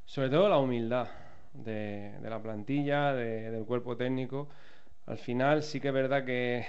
Sobre 0.06 0.30
todo 0.30 0.50
la 0.50 0.58
humildad 0.58 1.08
de, 1.54 2.14
de 2.22 2.30
la 2.30 2.42
plantilla, 2.42 3.14
de- 3.14 3.52
del 3.52 3.66
cuerpo 3.66 3.96
técnico. 3.98 4.50
Al 5.08 5.18
final 5.18 5.64
sí 5.64 5.80
que 5.82 5.90
es 5.90 5.94
verdad 5.94 6.26
que, 6.26 6.66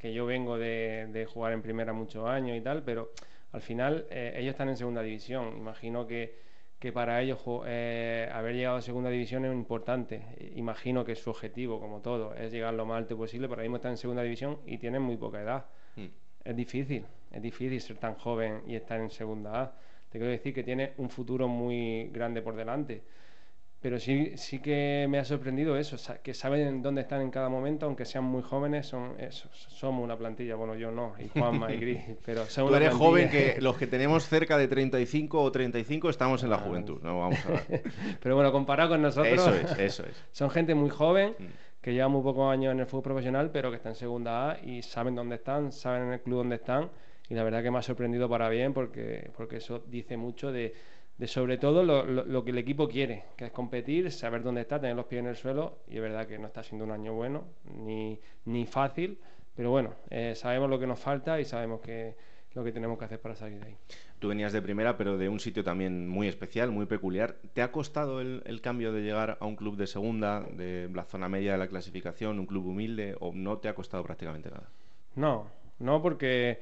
que 0.00 0.14
yo 0.14 0.24
vengo 0.24 0.58
de, 0.58 1.08
de 1.12 1.26
jugar 1.26 1.52
en 1.52 1.60
primera 1.60 1.92
muchos 1.92 2.26
años 2.26 2.56
y 2.56 2.62
tal, 2.62 2.82
pero 2.82 3.10
al 3.52 3.60
final 3.60 4.06
eh, 4.10 4.32
ellos 4.36 4.52
están 4.52 4.70
en 4.70 4.76
segunda 4.76 5.02
división. 5.02 5.58
Imagino 5.58 6.06
que, 6.06 6.38
que 6.78 6.90
para 6.90 7.20
ellos 7.20 7.38
eh, 7.66 8.28
haber 8.32 8.54
llegado 8.54 8.78
a 8.78 8.82
segunda 8.82 9.10
división 9.10 9.44
es 9.44 9.52
importante. 9.52 10.22
Imagino 10.56 11.04
que 11.04 11.14
su 11.14 11.28
objetivo, 11.28 11.78
como 11.78 12.00
todo, 12.00 12.34
es 12.34 12.50
llegar 12.50 12.72
lo 12.72 12.86
más 12.86 12.96
alto 12.96 13.16
posible, 13.16 13.46
pero 13.46 13.56
ahora 13.56 13.64
mismo 13.64 13.76
están 13.76 13.92
en 13.92 13.98
segunda 13.98 14.22
división 14.22 14.58
y 14.64 14.78
tienen 14.78 15.02
muy 15.02 15.18
poca 15.18 15.42
edad. 15.42 15.66
Es 16.42 16.56
difícil, 16.56 17.04
es 17.30 17.42
difícil 17.42 17.78
ser 17.80 17.98
tan 17.98 18.14
joven 18.14 18.62
y 18.66 18.76
estar 18.76 18.98
en 18.98 19.10
segunda 19.10 19.62
A. 19.62 19.72
Te 20.08 20.18
quiero 20.18 20.32
decir 20.32 20.54
que 20.54 20.62
tiene 20.62 20.94
un 20.96 21.10
futuro 21.10 21.46
muy 21.46 22.08
grande 22.08 22.40
por 22.40 22.56
delante. 22.56 23.02
Pero 23.82 23.98
sí, 23.98 24.32
sí 24.36 24.58
que 24.58 25.06
me 25.08 25.18
ha 25.18 25.24
sorprendido 25.24 25.74
eso, 25.78 25.96
que 26.22 26.34
saben 26.34 26.82
dónde 26.82 27.00
están 27.00 27.22
en 27.22 27.30
cada 27.30 27.48
momento, 27.48 27.86
aunque 27.86 28.04
sean 28.04 28.24
muy 28.24 28.42
jóvenes, 28.42 28.86
son 28.86 29.14
eso, 29.18 29.48
somos 29.52 30.04
una 30.04 30.18
plantilla. 30.18 30.54
Bueno, 30.54 30.74
yo 30.74 30.90
no, 30.90 31.14
y 31.18 31.28
Juanma 31.28 31.72
y 31.72 31.78
Gris, 31.78 31.98
pero 32.26 32.44
son 32.44 32.64
Tú 32.64 32.68
una 32.68 32.76
eres 32.76 32.92
joven 32.94 33.30
que 33.30 33.56
los 33.60 33.78
que 33.78 33.86
tenemos 33.86 34.28
cerca 34.28 34.58
de 34.58 34.68
35 34.68 35.40
o 35.42 35.50
35 35.50 36.10
estamos 36.10 36.42
en 36.42 36.50
la 36.50 36.58
juventud. 36.58 37.00
No 37.02 37.20
vamos 37.20 37.38
a 37.46 37.48
ver. 37.48 37.82
Pero 38.22 38.34
bueno, 38.34 38.52
comparado 38.52 38.90
con 38.90 39.00
nosotros, 39.02 39.32
Eso 39.32 39.54
es, 39.54 39.78
eso 39.78 40.04
es. 40.04 40.24
son 40.30 40.50
gente 40.50 40.74
muy 40.74 40.90
joven, 40.90 41.34
Mm. 41.38 41.44
que 41.80 41.94
lleva 41.94 42.08
muy 42.08 42.22
pocos 42.22 42.52
años 42.52 42.72
en 42.72 42.80
el 42.80 42.86
fútbol 42.86 43.04
profesional, 43.04 43.50
pero 43.50 43.70
que 43.70 43.76
está 43.76 43.88
en 43.88 43.94
segunda 43.94 44.50
A 44.50 44.60
y 44.62 44.82
saben 44.82 45.14
dónde 45.14 45.36
están, 45.36 45.72
saben 45.72 46.02
en 46.08 46.12
el 46.12 46.20
club 46.20 46.38
dónde 46.38 46.56
están. 46.56 46.90
Y 47.30 47.34
la 47.34 47.44
verdad 47.44 47.62
que 47.62 47.70
me 47.70 47.78
ha 47.78 47.82
sorprendido 47.82 48.28
para 48.28 48.50
bien, 48.50 48.74
porque, 48.74 49.30
porque 49.36 49.56
eso 49.56 49.82
dice 49.86 50.16
mucho 50.18 50.52
de, 50.52 50.74
de 51.20 51.26
sobre 51.28 51.58
todo 51.58 51.82
lo, 51.84 52.04
lo- 52.04 52.24
lo 52.24 52.44
que 52.44 52.50
el 52.50 52.58
equipo 52.58 52.88
quiere, 52.88 53.24
que 53.36 53.44
es 53.46 53.52
competir, 53.52 54.10
saber 54.10 54.42
dónde 54.42 54.62
está, 54.62 54.80
tener 54.80 54.96
los 54.96 55.04
pies 55.06 55.20
en 55.20 55.26
el 55.26 55.36
suelo. 55.36 55.78
Y 55.88 55.96
es 55.96 56.02
verdad 56.02 56.26
que 56.26 56.38
no 56.38 56.46
está 56.46 56.62
siendo 56.62 56.84
un 56.86 56.90
año 56.92 57.12
bueno, 57.14 57.44
ni, 57.76 58.18
ni 58.46 58.64
fácil, 58.66 59.18
pero 59.54 59.70
bueno, 59.70 59.94
eh, 60.08 60.34
sabemos 60.34 60.70
lo 60.70 60.78
que 60.78 60.86
nos 60.86 60.98
falta 60.98 61.38
y 61.40 61.44
sabemos 61.44 61.80
que 61.80 62.14
lo 62.54 62.64
que 62.64 62.72
tenemos 62.72 62.98
que 62.98 63.04
hacer 63.04 63.20
para 63.20 63.34
salir 63.36 63.60
de 63.60 63.66
ahí. 63.68 63.76
Tú 64.18 64.28
venías 64.28 64.52
de 64.52 64.60
primera, 64.62 64.96
pero 64.96 65.16
de 65.18 65.28
un 65.28 65.38
sitio 65.40 65.62
también 65.62 66.08
muy 66.08 66.26
especial, 66.26 66.70
muy 66.70 66.86
peculiar. 66.86 67.36
¿Te 67.52 67.62
ha 67.62 67.70
costado 67.70 68.20
el, 68.20 68.42
el 68.46 68.60
cambio 68.60 68.92
de 68.92 69.02
llegar 69.02 69.36
a 69.40 69.46
un 69.46 69.56
club 69.56 69.76
de 69.76 69.86
segunda, 69.86 70.40
de 70.40 70.88
la 70.92 71.04
zona 71.04 71.28
media 71.28 71.52
de 71.52 71.58
la 71.58 71.68
clasificación, 71.68 72.38
un 72.40 72.46
club 72.46 72.66
humilde, 72.66 73.14
o 73.20 73.32
no 73.34 73.58
te 73.58 73.68
ha 73.68 73.74
costado 73.74 74.02
prácticamente 74.02 74.50
nada? 74.50 74.68
No, 75.14 75.46
no 75.78 76.02
porque, 76.02 76.58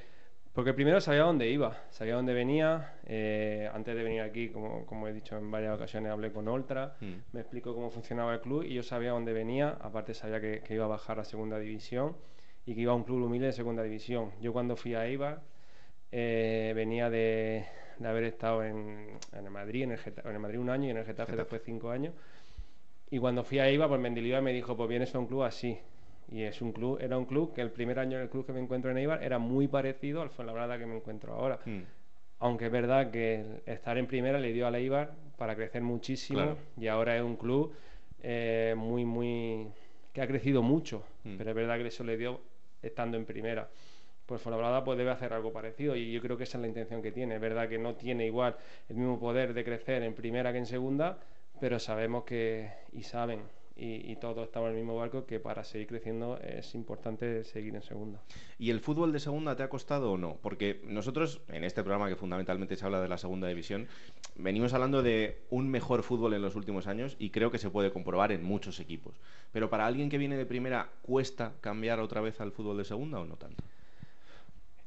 porque 0.59 0.75
primero 0.75 1.01
sabía 1.01 1.23
dónde 1.23 1.49
iba, 1.49 1.77
sabía 1.89 2.17
dónde 2.17 2.35
venía. 2.35 2.95
eh, 3.07 3.71
antes 3.73 3.95
de 3.95 4.03
venir 4.03 4.23
aquí, 4.23 4.49
como, 4.49 4.85
como 4.87 5.07
he 5.07 5.13
dicho 5.13 5.39
en 5.39 5.53
varias 5.53 5.73
ocasiones, 5.77 6.11
hablé 6.11 6.33
con 6.33 6.49
Oltra, 6.49 6.97
Mm. 7.01 7.15
me 7.33 7.41
explicó 7.43 7.77
cómo 7.77 7.91
funcionaba 7.91 8.35
el 8.35 8.41
club 8.41 8.65
y 8.65 8.75
yo 8.75 8.83
sabía 8.83 9.13
dónde 9.13 9.33
venía. 9.33 9.77
Aparte 9.81 10.15
sabía 10.15 10.41
que, 10.41 10.61
que 10.67 10.75
iba 10.75 10.85
a 10.87 10.89
bajar 10.89 11.21
a 11.21 11.25
segunda 11.25 11.61
división 11.61 12.17
y 12.67 12.75
que 12.75 12.81
iba 12.81 12.91
a 12.91 12.97
un 12.97 13.05
club 13.05 13.23
humilde 13.25 13.47
de 13.47 13.53
segunda 13.53 13.85
división. 13.85 14.33
Yo 14.41 14.53
cuando 14.53 14.75
fui 14.75 14.97
a 14.97 15.07
Eibar 15.07 15.43
eh, 16.11 16.73
venía 16.75 17.09
de, 17.09 17.65
de 18.01 18.09
haber 18.09 18.25
estado 18.25 18.65
en, 18.65 19.11
en 19.33 19.45
el 19.45 19.51
Madrid, 19.53 19.85
en 19.85 19.93
el, 19.93 20.01
en 20.25 20.33
el 20.33 20.39
Madrid 20.41 20.59
un 20.59 20.71
año 20.71 20.89
y 20.89 20.91
en 20.91 20.97
el 20.97 21.05
Getafe, 21.05 21.31
Getafe. 21.35 21.37
después 21.37 21.63
cinco 21.65 21.91
años. 21.93 22.15
Y 23.11 23.21
cuando 23.21 23.45
fui 23.45 23.61
a 23.61 23.69
Eibar, 23.69 23.89
pues 23.89 24.01
Mendilibar 24.01 24.43
me 24.43 24.53
dijo, 24.53 24.77
pues 24.77 24.89
vienes 24.89 25.15
a 25.15 25.21
un 25.21 25.29
club 25.29 25.45
así. 25.45 25.79
Y 26.31 26.43
es 26.43 26.61
un 26.61 26.73
club, 26.73 26.99
era 27.01 27.17
un 27.17 27.25
club 27.25 27.55
que 27.55 27.63
el 27.63 27.71
primer 27.71 27.99
año 27.99 28.17
en 28.19 28.25
el 28.25 28.29
club 28.29 28.45
que 28.47 28.53
me 28.53 28.61
encuentro 28.61 28.91
en 28.91 28.99
Eibar 28.99 29.23
era 29.23 29.39
muy 29.39 29.67
parecido 29.69 30.21
al 30.21 30.29
Fuenlabrada 30.31 30.79
que 30.79 30.87
me 30.87 30.97
encuentro 30.97 31.33
ahora. 31.35 31.59
Mm. 31.65 31.81
Aunque 32.41 32.67
es 32.67 32.73
verdad 32.73 33.11
que 33.11 33.45
estar 33.67 33.97
en 33.99 34.07
primera 34.07 34.39
le 34.39 34.53
dio 34.53 34.67
a 34.67 34.71
la 34.71 34.79
Eibar 34.79 35.13
para 35.39 35.57
crecer 35.57 35.83
muchísimo 35.83 36.39
Claro. 36.41 36.57
y 36.77 36.87
ahora 36.87 37.17
es 37.17 37.23
un 37.23 37.37
club 37.37 37.73
eh, 38.23 38.75
muy, 38.77 39.05
muy... 39.05 39.69
que 40.13 40.21
ha 40.21 40.27
crecido 40.27 40.63
mucho, 40.63 41.03
Mm. 41.25 41.37
pero 41.39 41.51
es 41.51 41.57
verdad 41.57 41.79
que 41.79 41.87
eso 41.87 42.05
le 42.05 42.17
dio 42.17 42.41
estando 42.83 43.17
en 43.17 43.25
primera. 43.25 43.69
Pues 44.27 44.43
Fuenlabrada 44.43 44.85
pues 44.85 44.99
debe 44.99 45.11
hacer 45.11 45.33
algo 45.33 45.51
parecido 45.53 45.97
y 45.97 46.13
yo 46.13 46.21
creo 46.21 46.37
que 46.37 46.45
esa 46.45 46.59
es 46.59 46.63
la 46.63 46.69
intención 46.69 47.01
que 47.01 47.11
tiene. 47.13 47.37
Es 47.37 47.41
verdad 47.41 47.69
que 47.69 47.79
no 47.79 47.95
tiene 47.95 48.27
igual 48.27 48.55
el 48.91 48.97
mismo 48.97 49.19
poder 49.19 49.55
de 49.55 49.65
crecer 49.65 50.03
en 50.03 50.13
primera 50.15 50.53
que 50.53 50.59
en 50.59 50.67
segunda, 50.67 51.19
pero 51.61 51.79
sabemos 51.79 52.25
que, 52.25 52.69
y 52.93 53.03
saben, 53.03 53.41
y, 53.79 54.11
y 54.11 54.17
todos 54.17 54.45
estamos 54.45 54.69
en 54.69 54.75
el 54.75 54.81
mismo 54.81 54.97
barco, 54.97 55.25
que 55.25 55.41
para 55.41 55.65
seguir 55.65 55.87
creciendo 55.87 56.39
es 56.39 56.75
importante 56.75 57.45
seguir 57.45 57.75
en 57.75 57.83
segunda. 57.83 58.21
¿Y 58.59 58.71
el 58.71 58.81
fútbol 58.81 59.13
de 59.13 59.21
segunda 59.21 59.57
te 59.57 59.63
ha 59.63 59.69
costado 59.69 60.13
o 60.13 60.19
no? 60.19 60.39
Porque 60.43 60.81
nosotros, 60.85 61.41
en 61.49 61.65
este 61.65 61.83
programa 61.83 62.09
que 62.09 62.17
fundamentalmente 62.17 62.77
se 62.77 62.85
habla 62.85 63.01
de 63.01 63.09
la 63.09 63.19
segunda 63.19 63.49
división, 63.49 63.87
venimos 64.37 64.75
hablando 64.75 65.03
de 65.03 65.43
un 65.51 65.69
mejor 65.69 66.03
fútbol 66.03 66.35
en 66.35 66.43
los 66.43 66.57
últimos 66.57 66.87
años 66.87 67.17
y 67.19 67.31
creo 67.31 67.51
que 67.51 67.59
se 67.59 67.71
puede 67.71 67.93
comprobar 67.93 68.33
en 68.33 68.43
muchos 68.43 68.81
equipos. 68.81 69.15
Pero 69.53 69.71
para 69.71 69.87
alguien 69.87 70.11
que 70.11 70.19
viene 70.19 70.37
de 70.37 70.47
primera, 70.47 70.89
¿cuesta 71.03 71.53
cambiar 71.61 72.01
otra 72.01 72.21
vez 72.21 72.41
al 72.41 72.53
fútbol 72.53 72.77
de 72.79 72.85
segunda 72.85 73.21
o 73.21 73.25
no 73.25 73.37
tanto? 73.37 73.63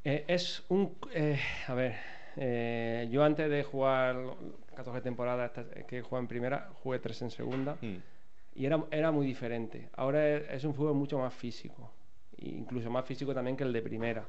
Eh, 0.03 0.25
es 0.27 0.63
un. 0.69 0.95
eh, 1.13 1.39
a 1.67 1.73
ver, 1.75 1.95
eh, 2.37 3.07
yo 3.11 3.23
antes 3.23 3.49
de 3.49 3.63
jugar 3.63 4.17
14 4.75 5.01
temporadas 5.01 5.51
que 5.87 5.99
he 5.99 6.01
jugado 6.01 6.21
en 6.23 6.27
primera, 6.27 6.69
jugué 6.83 6.99
3 6.99 7.21
en 7.23 7.31
segunda 7.31 7.77
Mm. 7.81 7.97
Y 8.55 8.65
era, 8.65 8.83
era 8.91 9.11
muy 9.11 9.25
diferente. 9.25 9.89
Ahora 9.95 10.27
es, 10.27 10.49
es 10.49 10.63
un 10.63 10.73
fútbol 10.73 10.95
mucho 10.95 11.17
más 11.19 11.33
físico, 11.33 11.91
e 12.37 12.49
incluso 12.49 12.89
más 12.89 13.05
físico 13.05 13.33
también 13.33 13.55
que 13.57 13.63
el 13.63 13.73
de 13.73 13.81
primera. 13.81 14.25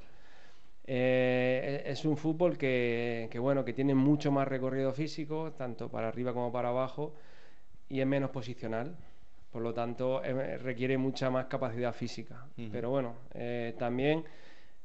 Eh, 0.85 1.83
es 1.87 2.01
es 2.01 2.05
un 2.05 2.17
fútbol 2.17 2.59
que, 2.59 3.29
que, 3.31 3.39
bueno, 3.39 3.65
que 3.65 3.73
tiene 3.73 3.95
mucho 3.95 4.31
más 4.33 4.49
recorrido 4.49 4.93
físico, 4.93 5.53
tanto 5.53 5.89
para 5.89 6.09
arriba 6.09 6.33
como 6.33 6.51
para 6.53 6.71
abajo, 6.71 7.15
y 7.89 8.01
es 8.01 8.07
menos 8.07 8.31
posicional. 8.31 8.97
Por 9.53 9.63
lo 9.63 9.75
tanto, 9.75 10.23
eh, 10.25 10.59
requiere 10.59 10.97
mucha 10.99 11.31
más 11.31 11.47
capacidad 11.47 11.93
física. 11.93 12.47
Pero 12.73 12.91
bueno, 12.91 13.15
eh, 13.35 13.75
también 13.79 14.25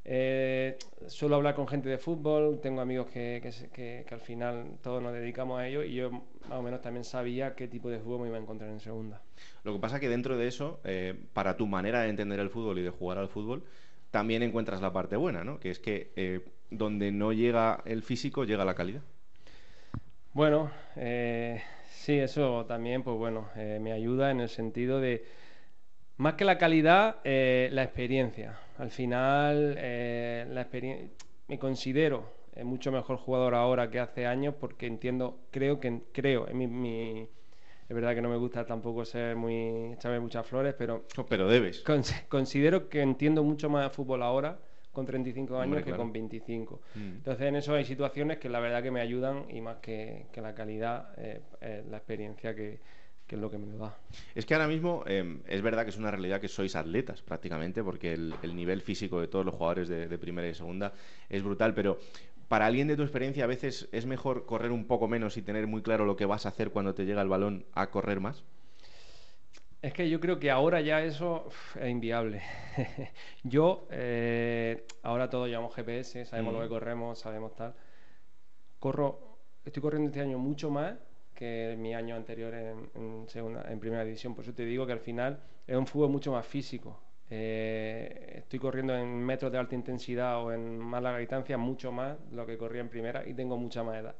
eh, 0.08 0.78
suelo 1.08 1.36
hablar 1.36 1.56
con 1.56 1.68
gente 1.68 1.90
de 1.90 1.98
fútbol, 1.98 2.60
tengo 2.62 2.82
amigos 2.82 3.08
que, 3.08 3.40
que 3.44 3.52
se- 3.52 3.70
que- 3.70 4.06
que 4.08 4.16
al 4.16 4.22
final 4.22 4.78
todos 4.82 5.02
nos 5.04 5.14
dedicamos 5.14 5.60
a 5.60 5.68
ello 5.68 5.84
y 5.84 5.94
yo 5.96 6.12
más 6.12 6.60
o 6.60 6.62
menos 6.64 6.82
también 6.82 7.04
sabía 7.04 7.56
qué 7.56 7.68
tipo 7.68 7.90
de 7.90 8.00
fútbol 8.00 8.22
me 8.22 8.28
iba 8.30 8.38
a 8.38 8.42
encontrar 8.42 8.70
en 8.72 8.80
segunda. 8.80 9.22
Lo 9.64 9.74
que 9.74 9.80
pasa 9.80 10.00
que 10.00 10.10
dentro 10.10 10.38
de 10.38 10.48
eso, 10.48 10.80
eh, 10.84 11.14
para 11.34 11.58
tu 11.58 11.68
manera 11.68 12.02
de 12.02 12.10
entender 12.10 12.40
el 12.40 12.50
fútbol 12.50 12.80
y 12.80 12.84
de 12.84 12.90
jugar 12.90 13.18
al 13.18 13.30
fútbol, 13.30 13.64
también 14.12 14.42
encuentras 14.44 14.82
la 14.82 14.94
parte 14.94 15.16
buena, 15.16 15.44
¿no? 15.44 15.60
Que 15.60 15.70
es 15.72 15.80
que 15.80 16.12
eh, 16.16 16.46
donde 16.72 17.12
no 17.12 17.34
llega 17.34 17.82
el 17.86 18.02
físico, 18.04 18.46
llega 18.46 18.66
la 18.66 18.76
calidad. 18.76 19.02
Bueno, 20.34 20.70
eh, 20.96 21.62
sí, 21.90 22.14
eso 22.20 22.66
también, 22.68 23.04
pues 23.04 23.18
bueno, 23.18 23.50
me 23.56 23.92
ayuda 23.92 24.32
en 24.32 24.40
el 24.42 24.50
sentido 24.50 25.00
de, 25.00 25.26
más 26.18 26.34
que 26.36 26.46
la 26.46 26.58
calidad, 26.58 27.18
eh, 27.24 27.70
la 27.72 27.84
experiencia. 27.84 28.58
Al 28.78 28.92
final, 28.92 29.76
eh, 29.78 30.46
la 30.50 30.62
experien- 30.70 31.10
me 31.48 31.58
considero 31.60 32.36
eh, 32.56 32.64
mucho 32.64 32.92
mejor 32.92 33.18
jugador 33.18 33.54
ahora 33.54 33.90
que 33.90 34.00
hace 34.00 34.26
años 34.26 34.56
porque 34.60 34.88
entiendo, 34.88 35.40
creo 35.52 35.80
que, 35.80 36.02
creo, 36.12 36.48
en 36.48 36.58
mi, 36.58 36.68
mi- 36.68 37.22
es 37.90 37.96
verdad 37.96 38.16
que 38.16 38.22
no 38.22 38.30
me 38.30 38.36
gusta 38.38 38.66
tampoco 38.66 39.06
ser 39.06 39.36
muy, 39.36 39.94
echarme 39.94 40.20
muchas 40.20 40.46
flores, 40.46 40.74
pero 40.78 41.06
Pero 41.30 41.48
debes. 41.48 41.86
Cons- 41.86 42.28
considero 42.28 42.90
que 42.90 43.02
entiendo 43.02 43.44
mucho 43.44 43.70
más 43.70 43.84
de 43.84 43.90
fútbol 43.92 44.24
ahora 44.24 44.60
con 44.92 45.06
35 45.06 45.56
años 45.56 45.66
Hombre, 45.66 45.82
que 45.84 45.92
claro. 45.92 46.02
con 46.04 46.12
25. 46.12 46.82
Mm. 46.96 47.00
Entonces 47.18 47.48
en 47.48 47.56
eso 47.56 47.76
hay 47.76 47.86
situaciones 47.86 48.40
que 48.40 48.50
la 48.50 48.60
verdad 48.60 48.82
que 48.82 48.90
me 48.92 49.00
ayudan 49.02 49.46
y 49.50 49.62
más 49.62 49.78
que, 49.78 50.26
que 50.32 50.42
la 50.42 50.56
calidad, 50.56 51.14
eh, 51.18 51.42
eh, 51.62 51.84
la 51.90 51.98
experiencia 51.98 52.56
que, 52.56 52.80
que 53.28 53.36
es 53.36 53.42
lo 53.42 53.50
que 53.52 53.58
me 53.58 53.68
lo 53.68 53.78
da. 53.78 53.98
Es 54.36 54.46
que 54.46 54.54
ahora 54.54 54.68
mismo 54.68 55.04
eh, 55.06 55.40
es 55.48 55.62
verdad 55.62 55.84
que 55.84 55.90
es 55.90 55.98
una 55.98 56.12
realidad 56.12 56.40
que 56.42 56.48
sois 56.48 56.76
atletas 56.76 57.22
prácticamente, 57.22 57.84
porque 57.84 58.14
el, 58.14 58.34
el 58.42 58.56
nivel 58.56 58.82
físico 58.82 59.20
de 59.20 59.28
todos 59.28 59.46
los 59.46 59.56
jugadores 59.56 59.88
de, 59.90 60.08
de 60.08 60.18
primera 60.18 60.48
y 60.48 60.54
segunda 60.54 60.94
es 61.30 61.44
brutal, 61.44 61.74
pero 61.74 62.00
para 62.48 62.66
alguien 62.66 62.88
de 62.88 62.96
tu 62.96 63.04
experiencia 63.04 63.44
a 63.44 63.48
veces 63.48 63.90
es 63.92 64.06
mejor 64.06 64.46
correr 64.46 64.72
un 64.72 64.86
poco 64.86 65.08
menos 65.08 65.36
y 65.38 65.42
tener 65.42 65.68
muy 65.68 65.82
claro 65.82 66.06
lo 66.06 66.16
que 66.16 66.26
vas 66.26 66.46
a 66.46 66.50
hacer 66.50 66.72
cuando 66.72 66.96
te 66.96 67.06
llega 67.06 67.22
el 67.22 67.28
balón 67.28 67.66
a 67.74 67.88
correr 67.92 68.20
más. 68.22 68.44
Es 69.82 69.94
que 69.94 70.10
yo 70.10 70.20
creo 70.20 70.40
que 70.40 70.50
ahora 70.52 70.82
ya 70.82 71.02
eso 71.04 71.44
uf, 71.48 71.78
es 71.78 71.90
inviable. 71.90 72.42
yo, 73.44 73.88
eh, 73.92 74.86
ahora 75.04 75.30
todos 75.30 75.48
llevamos 75.48 75.76
GPS, 75.76 76.26
sabemos 76.26 76.54
lo 76.54 76.62
que 76.62 76.68
Mm. 76.68 76.70
corremos, 76.70 77.20
sabemos 77.20 77.56
tal. 77.56 77.76
Corro, 78.80 79.38
estoy 79.66 79.82
corriendo 79.82 80.08
este 80.10 80.22
año 80.22 80.38
mucho 80.40 80.70
más 80.70 80.96
que 81.38 81.76
mi 81.78 81.94
año 81.94 82.16
anterior 82.16 82.52
en, 82.56 82.90
en 82.96 83.30
segunda, 83.30 83.64
en 83.70 83.80
primera 83.80 84.04
división. 84.04 84.34
Por 84.34 84.44
eso 84.44 84.54
te 84.54 84.66
digo 84.66 84.88
que 84.88 84.94
al 84.94 85.00
final 85.00 85.40
es 85.68 85.78
un 85.78 85.86
fútbol 85.86 86.10
mucho 86.10 86.32
más 86.32 86.46
físico. 86.48 87.00
Eh, 87.30 88.34
estoy 88.38 88.58
corriendo 88.58 88.96
en 88.96 89.08
metros 89.24 89.52
de 89.52 89.60
alta 89.60 89.76
intensidad 89.76 90.44
o 90.44 90.52
en 90.52 90.80
más 90.80 91.04
larga 91.04 91.20
distancia 91.20 91.58
mucho 91.58 91.92
más 91.92 92.18
lo 92.32 92.46
que 92.46 92.58
corría 92.58 92.82
en 92.82 92.90
primera 92.90 93.28
y 93.28 93.36
tengo 93.36 93.56
mucha 93.56 93.84
más 93.84 93.98
edad. 93.98 94.16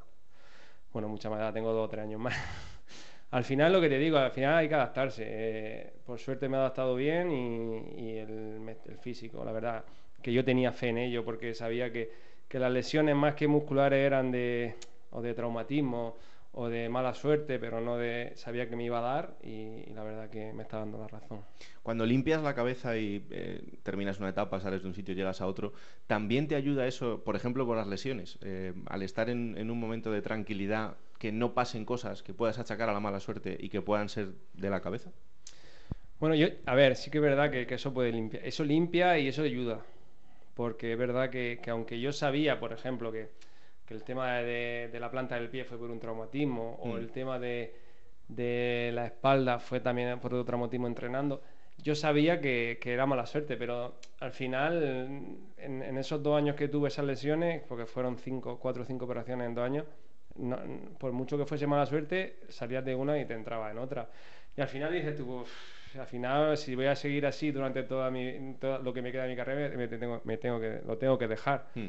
Bueno, 0.92 1.08
mucha 1.08 1.28
más 1.28 1.40
edad, 1.40 1.52
tengo 1.52 1.72
dos 1.72 1.86
o 1.86 1.88
tres 1.88 2.04
años 2.04 2.20
más. 2.20 2.36
Al 3.32 3.42
final 3.44 3.72
lo 3.72 3.80
que 3.80 3.88
te 3.88 3.98
digo, 3.98 4.16
al 4.16 4.30
final 4.30 4.56
hay 4.56 4.68
que 4.68 4.74
adaptarse. 4.74 5.24
Eh, 5.26 5.92
por 6.06 6.18
suerte 6.18 6.48
me 6.48 6.56
he 6.56 6.60
adaptado 6.60 6.94
bien 6.94 7.30
y, 7.30 8.00
y 8.00 8.16
el, 8.16 8.76
el 8.86 8.98
físico, 8.98 9.44
la 9.44 9.52
verdad, 9.52 9.84
que 10.22 10.32
yo 10.32 10.42
tenía 10.44 10.72
fe 10.72 10.88
en 10.88 10.98
ello 10.98 11.24
porque 11.26 11.52
sabía 11.52 11.92
que, 11.92 12.10
que 12.48 12.58
las 12.58 12.72
lesiones 12.72 13.14
más 13.16 13.34
que 13.34 13.46
musculares 13.46 13.98
eran 13.98 14.30
de, 14.30 14.76
o 15.10 15.20
de 15.20 15.34
traumatismo 15.34 16.16
o 16.52 16.68
de 16.68 16.88
mala 16.88 17.14
suerte, 17.14 17.58
pero 17.58 17.80
no 17.80 17.96
de 17.96 18.32
sabía 18.36 18.68
que 18.68 18.76
me 18.76 18.84
iba 18.84 18.98
a 18.98 19.02
dar 19.02 19.36
y, 19.42 19.84
y 19.86 19.92
la 19.94 20.02
verdad 20.02 20.30
que 20.30 20.52
me 20.52 20.62
está 20.62 20.78
dando 20.78 20.98
la 20.98 21.06
razón. 21.06 21.40
Cuando 21.82 22.04
limpias 22.04 22.42
la 22.42 22.54
cabeza 22.54 22.96
y 22.96 23.26
eh, 23.30 23.78
terminas 23.82 24.18
una 24.18 24.30
etapa, 24.30 24.60
sales 24.60 24.82
de 24.82 24.88
un 24.88 24.94
sitio, 24.94 25.14
llegas 25.14 25.40
a 25.40 25.46
otro, 25.46 25.72
¿también 26.06 26.48
te 26.48 26.54
ayuda 26.54 26.86
eso, 26.86 27.22
por 27.24 27.36
ejemplo, 27.36 27.66
con 27.66 27.76
las 27.76 27.86
lesiones? 27.86 28.38
Eh, 28.42 28.74
al 28.86 29.02
estar 29.02 29.30
en, 29.30 29.56
en 29.56 29.70
un 29.70 29.78
momento 29.78 30.10
de 30.10 30.22
tranquilidad, 30.22 30.96
que 31.18 31.32
no 31.32 31.54
pasen 31.54 31.84
cosas 31.84 32.22
que 32.22 32.34
puedas 32.34 32.58
achacar 32.58 32.88
a 32.88 32.92
la 32.92 33.00
mala 33.00 33.20
suerte 33.20 33.56
y 33.58 33.68
que 33.68 33.82
puedan 33.82 34.08
ser 34.08 34.32
de 34.54 34.70
la 34.70 34.80
cabeza? 34.80 35.10
Bueno, 36.20 36.34
yo, 36.34 36.48
a 36.66 36.74
ver, 36.74 36.96
sí 36.96 37.10
que 37.10 37.18
es 37.18 37.22
verdad 37.22 37.50
que, 37.50 37.66
que 37.66 37.74
eso 37.74 37.94
puede 37.94 38.12
limpiar. 38.12 38.44
Eso 38.44 38.64
limpia 38.64 39.18
y 39.18 39.28
eso 39.28 39.42
ayuda. 39.42 39.80
Porque 40.54 40.92
es 40.92 40.98
verdad 40.98 41.30
que, 41.30 41.60
que 41.62 41.70
aunque 41.70 42.00
yo 42.00 42.12
sabía, 42.12 42.58
por 42.60 42.72
ejemplo, 42.72 43.12
que, 43.12 43.28
que 43.88 43.94
el 43.94 44.04
tema 44.04 44.36
de, 44.40 44.90
de 44.92 45.00
la 45.00 45.10
planta 45.10 45.36
del 45.36 45.48
pie 45.48 45.64
fue 45.64 45.78
por 45.78 45.90
un 45.90 45.98
traumatismo, 45.98 46.76
o 46.82 46.88
Mm. 46.88 46.96
el 46.98 47.10
tema 47.10 47.38
de, 47.38 47.74
de 48.28 48.90
la 48.92 49.06
espalda 49.06 49.58
fue 49.58 49.80
también 49.80 50.20
por 50.20 50.34
otro 50.34 50.44
traumatismo 50.44 50.86
entrenando, 50.86 51.40
yo 51.78 51.94
sabía 51.94 52.38
que, 52.40 52.78
que 52.82 52.92
era 52.92 53.06
mala 53.06 53.24
suerte, 53.24 53.56
pero 53.56 53.94
al 54.20 54.32
final, 54.32 54.82
en, 55.56 55.82
en 55.82 55.96
esos 55.96 56.22
dos 56.22 56.36
años 56.36 56.54
que 56.54 56.68
tuve 56.68 56.88
esas 56.88 57.06
lesiones, 57.06 57.62
porque 57.66 57.86
fueron 57.86 58.18
cinco, 58.18 58.58
cuatro 58.58 58.82
o 58.82 58.84
cinco 58.84 59.06
operaciones 59.06 59.46
en 59.46 59.54
dos 59.54 59.64
años, 59.64 59.84
no- 60.36 60.58
por 60.98 61.12
mucho 61.12 61.38
que 61.38 61.46
fuese 61.46 61.66
mala 61.66 61.86
suerte, 61.86 62.40
salías 62.50 62.84
de 62.84 62.94
una 62.94 63.18
y 63.18 63.24
te 63.24 63.32
entraba 63.34 63.70
en 63.70 63.78
otra. 63.78 64.10
Y 64.56 64.60
al 64.60 64.68
final 64.68 64.92
dices 64.92 65.16
tú, 65.16 65.40
"Uf, 65.42 65.96
al 65.96 66.06
final 66.06 66.56
si 66.58 66.74
voy 66.74 66.86
a 66.86 66.94
seguir 66.96 67.24
así 67.24 67.52
durante 67.52 67.84
toda 67.84 68.10
mi, 68.10 68.54
todo 68.60 68.80
lo 68.80 68.92
que 68.92 69.00
me 69.00 69.10
queda 69.12 69.22
de 69.22 69.30
mi 69.30 69.36
carrera, 69.36 69.74
me 69.76 69.88
tengo, 69.88 70.20
me 70.24 70.36
tengo 70.36 70.60
que, 70.60 70.80
lo 70.84 70.98
tengo 70.98 71.16
que 71.16 71.26
dejar. 71.28 71.68
Hmm. 71.74 71.86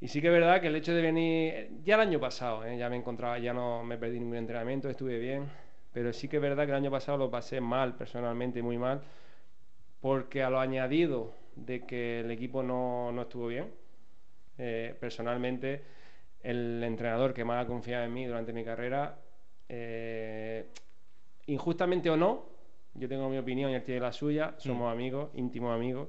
Y 0.00 0.08
sí 0.08 0.22
que 0.22 0.28
es 0.28 0.32
verdad 0.32 0.62
que 0.62 0.68
el 0.68 0.76
hecho 0.76 0.94
de 0.94 1.02
venir, 1.02 1.82
ya 1.84 1.96
el 1.96 2.00
año 2.00 2.18
pasado, 2.18 2.64
¿eh? 2.64 2.78
ya 2.78 2.88
me 2.88 2.96
encontraba, 2.96 3.38
ya 3.38 3.52
no 3.52 3.84
me 3.84 3.98
perdí 3.98 4.18
ningún 4.18 4.36
entrenamiento, 4.36 4.88
estuve 4.88 5.18
bien, 5.18 5.50
pero 5.92 6.12
sí 6.14 6.26
que 6.26 6.36
es 6.36 6.42
verdad 6.42 6.64
que 6.64 6.70
el 6.70 6.76
año 6.78 6.90
pasado 6.90 7.18
lo 7.18 7.30
pasé 7.30 7.60
mal, 7.60 7.94
personalmente 7.96 8.62
muy 8.62 8.78
mal, 8.78 9.02
porque 10.00 10.42
a 10.42 10.48
lo 10.48 10.58
añadido 10.58 11.34
de 11.54 11.84
que 11.84 12.20
el 12.20 12.30
equipo 12.30 12.62
no, 12.62 13.12
no 13.12 13.22
estuvo 13.22 13.48
bien, 13.48 13.70
eh, 14.56 14.96
personalmente 14.98 15.82
el 16.42 16.82
entrenador 16.82 17.34
que 17.34 17.44
más 17.44 17.64
ha 17.64 17.68
confiado 17.68 18.04
en 18.04 18.14
mí 18.14 18.24
durante 18.24 18.54
mi 18.54 18.64
carrera, 18.64 19.18
eh, 19.68 20.66
injustamente 21.46 22.08
o 22.08 22.16
no, 22.16 22.46
yo 22.94 23.06
tengo 23.06 23.28
mi 23.28 23.36
opinión 23.36 23.70
y 23.70 23.74
él 23.74 23.84
tiene 23.84 24.00
la 24.00 24.12
suya, 24.12 24.54
somos 24.56 24.90
amigos, 24.90 25.28
íntimos 25.34 25.74
amigos, 25.74 26.08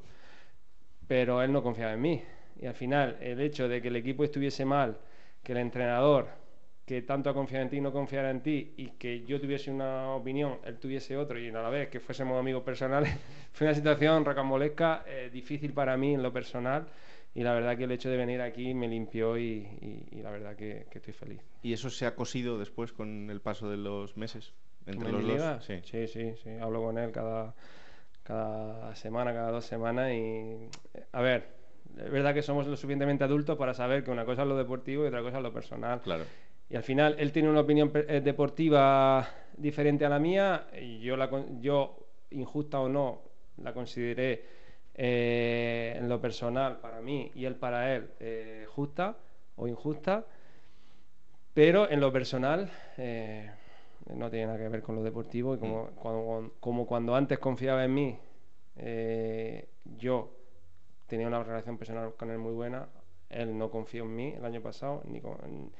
pero 1.08 1.42
él 1.42 1.52
no 1.52 1.62
confiaba 1.62 1.92
en 1.92 2.02
mí. 2.02 2.24
Y 2.60 2.66
al 2.68 2.74
final, 2.76 3.18
el 3.22 3.40
hecho 3.42 3.68
de 3.68 3.82
que 3.82 3.88
el 3.90 3.96
equipo 3.96 4.24
estuviese 4.24 4.66
mal, 4.66 4.98
que 5.44 5.52
el 5.54 5.60
entrenador 5.60 6.28
que 6.86 7.04
tanto 7.04 7.30
ha 7.30 7.34
confiado 7.34 7.64
en 7.64 7.70
ti 7.70 7.80
no 7.80 7.92
confiara 7.94 8.30
en 8.32 8.42
ti 8.42 8.74
y 8.76 8.88
que 8.92 9.24
yo 9.24 9.40
tuviese 9.40 9.72
una 9.72 10.14
opinión, 10.14 10.58
él 10.66 10.78
tuviese 10.78 11.16
otro 11.16 11.40
y 11.40 11.48
a 11.50 11.54
la 11.54 11.70
vez 11.70 11.88
que 11.90 12.00
fuésemos 12.00 12.38
amigos 12.40 12.64
personales, 12.64 13.16
fue 13.54 13.68
una 13.68 13.76
situación 13.76 14.26
rocambolesca, 14.26 15.04
eh, 15.08 15.30
difícil 15.32 15.74
para 15.74 15.96
mí 15.96 16.16
en 16.16 16.24
lo 16.24 16.34
personal 16.34 16.86
y 17.34 17.44
la 17.44 17.54
verdad 17.54 17.78
que 17.78 17.86
el 17.86 17.92
hecho 17.94 18.10
de 18.10 18.18
venir 18.18 18.42
aquí 18.42 18.74
me 18.74 18.90
limpió 18.90 19.38
y, 19.38 19.44
y- 19.80 20.18
y 20.18 20.22
la 20.22 20.32
verdad 20.32 20.56
que, 20.56 20.86
que 20.92 20.98
estoy 20.98 21.14
feliz. 21.14 21.40
¿Y 21.64 21.72
eso 21.72 21.90
se 21.90 22.06
ha 22.06 22.14
cosido 22.16 22.58
después 22.60 22.92
con 22.92 23.30
el 23.30 23.40
paso 23.40 23.70
de 23.70 23.78
los 23.78 24.18
meses? 24.18 24.52
Entre 24.86 25.12
¿Como 25.12 25.20
los 25.20 25.28
liga? 25.28 25.54
dos. 25.56 25.66
Sí. 25.66 25.80
sí, 25.84 26.08
sí, 26.08 26.34
sí. 26.44 26.50
Hablo 26.60 26.82
con 26.84 26.98
él 26.98 27.12
cada, 27.12 27.54
cada 28.24 28.96
semana, 28.96 29.34
cada 29.34 29.52
dos 29.52 29.66
semanas 29.66 30.12
y... 30.12 30.58
A 31.14 31.22
ver, 31.22 31.61
es 31.98 32.12
verdad 32.12 32.34
que 32.34 32.42
somos 32.42 32.68
lo 32.68 32.76
suficientemente 32.76 33.24
adultos 33.24 33.58
para 33.58 33.74
saber 33.74 34.04
que 34.04 34.12
una 34.12 34.26
cosa 34.26 34.44
es 34.44 34.48
lo 34.48 34.58
deportivo 34.58 35.04
y 35.04 35.08
otra 35.08 35.22
cosa 35.22 35.38
es 35.38 35.44
lo 35.44 35.54
personal. 35.54 36.02
Claro. 36.02 36.24
Y 36.70 36.76
al 36.76 36.84
final 36.84 37.16
él 37.20 37.32
tiene 37.32 37.50
una 37.50 37.62
opinión 37.62 37.92
eh, 37.94 38.22
deportiva 38.24 39.28
diferente 39.58 40.06
a 40.06 40.10
la 40.10 40.20
mía 40.20 40.68
y 40.80 41.00
yo, 41.00 41.18
la, 41.18 41.30
yo 41.60 41.98
injusta 42.32 42.80
o 42.80 42.90
no, 42.90 43.22
la 43.62 43.74
consideré 43.74 44.44
eh, 44.96 45.96
en 45.98 46.10
lo 46.10 46.20
personal 46.20 46.80
para 46.80 47.02
mí 47.02 47.32
y 47.36 47.46
él 47.46 47.56
para 47.56 47.96
él 47.96 48.10
eh, 48.20 48.66
justa 48.70 49.18
o 49.56 49.68
injusta. 49.68 50.26
Pero 51.54 51.90
en 51.90 52.00
lo 52.00 52.14
personal 52.14 52.72
eh, 52.98 53.52
no 54.16 54.30
tiene 54.30 54.48
nada 54.48 54.58
que 54.58 54.70
ver 54.70 54.82
con 54.82 54.96
lo 54.96 55.04
deportivo 55.04 55.56
y 55.56 55.58
como, 55.58 55.88
cuando, 55.96 56.54
como 56.62 56.88
cuando 56.88 57.16
antes 57.16 57.40
confiaba 57.40 57.84
en 57.84 57.94
mí, 57.94 58.18
yo 59.98 60.41
tenía 61.12 61.28
una 61.28 61.44
relación 61.44 61.78
personal 61.78 62.14
con 62.16 62.32
él 62.32 62.38
muy 62.40 62.54
buena, 62.54 62.88
él 63.30 63.58
no 63.58 63.70
confió 63.70 64.06
en 64.06 64.16
mí 64.16 64.34
el 64.38 64.46
año 64.46 64.62
pasado, 64.62 65.04
ni, 65.06 65.20
con- 65.20 65.72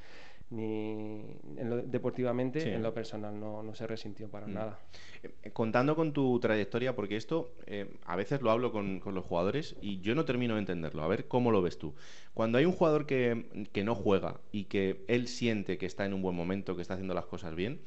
ni 0.50 1.24
en 1.56 1.70
lo- 1.70 1.80
deportivamente, 1.82 2.60
Sí. 2.60 2.68
en 2.68 2.82
lo 2.82 2.92
personal 2.92 3.40
no, 3.40 3.62
no 3.62 3.74
se 3.74 3.86
resintió 3.86 4.28
para 4.28 4.46
Mm. 4.46 4.52
nada. 4.52 4.78
Eh, 5.22 5.50
Contando 5.54 5.96
con 5.96 6.12
tu 6.12 6.38
trayectoria, 6.38 6.94
porque 6.94 7.16
esto 7.16 7.54
eh, 7.66 7.88
a 8.04 8.14
veces 8.16 8.42
lo 8.42 8.50
hablo 8.50 8.70
con, 8.72 9.00
con 9.00 9.14
los 9.14 9.24
jugadores 9.24 9.74
y 9.80 10.00
yo 10.00 10.14
no 10.14 10.26
termino 10.26 10.52
de 10.54 10.60
entenderlo. 10.60 11.02
A 11.02 11.08
ver 11.08 11.26
cómo 11.28 11.50
lo 11.50 11.62
ves 11.62 11.78
tú. 11.78 11.94
Cuando 12.34 12.58
hay 12.58 12.66
un 12.66 12.72
jugador 12.72 13.06
que, 13.06 13.66
que 13.72 13.84
no 13.84 13.94
juega 13.94 14.40
y 14.52 14.64
que 14.64 15.04
él 15.08 15.26
siente 15.28 15.78
que 15.78 15.86
está 15.86 16.04
en 16.04 16.12
un 16.12 16.20
buen 16.20 16.36
momento, 16.36 16.76
que 16.76 16.82
está 16.82 16.94
haciendo 16.94 17.14
las 17.14 17.24
cosas 17.26 17.54
bien, 17.54 17.80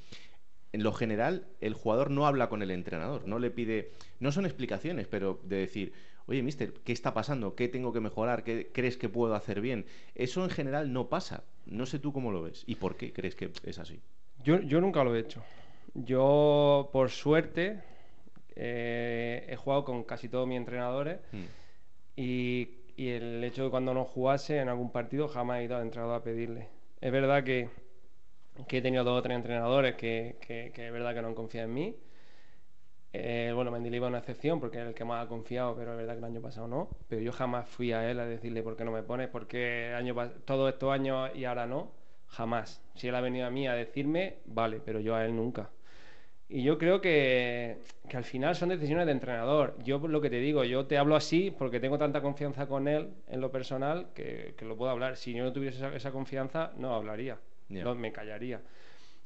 en 0.74 0.82
lo 0.84 0.91
general 0.91 1.48
el 1.62 1.74
jugador 1.76 2.10
no 2.10 2.26
habla 2.26 2.50
con 2.50 2.62
el 2.64 2.72
entrenador, 2.72 3.28
no 3.28 3.38
le 3.39 3.52
pide, 3.52 3.91
no 4.20 4.32
son 4.32 4.46
explicaciones, 4.46 5.08
pero 5.08 5.39
de 5.43 5.58
decir, 5.58 5.93
oye, 6.28 6.41
mister, 6.43 6.73
¿qué 6.73 6.91
está 6.91 7.13
pasando? 7.13 7.55
¿Qué 7.55 7.67
tengo 7.67 7.93
que 7.93 7.99
mejorar? 7.99 8.43
¿Qué 8.43 8.71
crees 8.71 8.97
que 8.97 9.09
puedo 9.09 9.36
hacer 9.36 9.61
bien? 9.61 9.86
Eso 10.15 10.43
en 10.43 10.49
general 10.49 10.91
no 10.91 11.09
pasa. 11.09 11.43
No 11.65 11.86
sé 11.86 11.99
tú 11.99 12.13
cómo 12.13 12.32
lo 12.32 12.43
ves 12.43 12.63
y 12.67 12.76
por 12.76 12.95
qué 12.97 13.11
crees 13.13 13.36
que 13.36 13.51
es 13.63 13.80
así. 13.80 14.01
Yo, 14.43 14.59
yo 14.61 14.82
nunca 14.82 15.03
lo 15.03 15.15
he 15.15 15.19
hecho. 15.19 15.43
Yo, 15.93 16.89
por 16.91 17.09
suerte, 17.09 17.82
eh, 18.55 19.45
he 19.49 19.55
jugado 19.55 19.86
con 19.86 20.03
casi 20.03 20.30
todos 20.30 20.47
mis 20.47 20.57
entrenadores 20.57 21.19
y, 22.15 22.69
y 22.97 23.09
el 23.09 23.43
hecho 23.43 23.63
de 23.63 23.69
cuando 23.69 23.93
no 23.93 24.05
jugase 24.05 24.59
en 24.59 24.69
algún 24.69 24.91
partido 24.91 25.28
jamás 25.28 25.59
he 25.59 25.63
ido 25.63 25.78
al 25.78 25.84
entrenador 25.84 26.15
a 26.15 26.23
pedirle. 26.23 26.67
Es 27.01 27.11
verdad 27.11 27.43
que, 27.43 27.69
que 28.67 28.78
he 28.78 28.82
tenido 28.82 29.03
dos 29.03 29.19
o 29.19 29.21
tres 29.21 29.36
entrenadores 29.36 29.95
que, 29.95 30.38
que, 30.41 30.71
que 30.73 30.88
es 30.88 30.93
verdad 30.93 31.13
que 31.13 31.21
no 31.21 31.30
han 31.30 31.36
confiado 31.36 31.67
en 31.67 31.73
mí. 31.73 31.95
Eh, 33.18 33.51
bueno, 33.53 33.72
Mendilibar 33.72 34.07
es 34.07 34.11
una 34.11 34.20
excepción 34.20 34.59
porque 34.59 34.82
es 34.82 34.88
el 34.88 34.93
que 34.93 35.05
más 35.05 35.26
ha 35.26 35.30
confiado, 35.30 35.76
pero 35.76 35.91
es 35.91 35.97
verdad 35.97 36.13
que 36.13 36.20
el 36.20 36.26
año 36.26 36.41
pasado 36.41 36.68
no. 36.68 36.89
Pero 37.07 37.22
yo 37.22 37.32
jamás 37.32 37.68
fui 37.68 37.91
a 37.91 38.09
él 38.09 38.20
a 38.20 38.26
decirle 38.26 38.63
por 38.63 38.76
qué 38.76 38.84
no 38.86 38.91
me 38.91 39.03
pones, 39.03 39.30
porque 39.30 39.89
el 39.89 39.95
año 39.95 40.16
todos 40.45 40.72
estos 40.74 40.91
años 40.91 41.32
y 41.36 41.45
ahora 41.45 41.66
no, 41.66 41.91
jamás. 42.28 42.82
Si 42.95 43.07
él 43.07 43.16
ha 43.16 43.22
venido 43.22 43.47
a 43.47 43.49
mí 43.49 43.68
a 43.68 43.74
decirme, 43.74 44.38
vale, 44.45 44.82
pero 44.84 44.99
yo 44.99 45.16
a 45.16 45.26
él 45.26 45.36
nunca. 45.36 45.70
Y 46.47 46.61
yo 46.63 46.78
creo 46.78 47.01
que, 47.01 47.80
que 48.07 48.18
al 48.18 48.24
final 48.24 48.55
son 48.55 48.70
decisiones 48.70 49.07
de 49.07 49.13
entrenador. 49.13 49.76
Yo 49.84 49.97
lo 49.99 50.22
que 50.22 50.30
te 50.30 50.38
digo, 50.39 50.63
yo 50.63 50.86
te 50.86 50.97
hablo 50.97 51.16
así 51.16 51.51
porque 51.57 51.80
tengo 51.80 51.97
tanta 51.97 52.22
confianza 52.22 52.68
con 52.68 52.88
él 52.88 53.09
en 53.28 53.41
lo 53.41 53.51
personal 53.51 54.09
que, 54.13 54.53
que 54.57 54.66
lo 54.66 54.78
puedo 54.78 54.91
hablar. 54.91 55.18
Si 55.18 55.34
yo 55.34 55.43
no 55.43 55.51
tuviese 55.53 55.78
esa, 55.78 55.95
esa 55.95 56.11
confianza, 56.11 56.72
no 56.78 56.93
hablaría, 56.93 57.39
no, 57.70 57.95
me 57.95 58.11
callaría. 58.11 58.61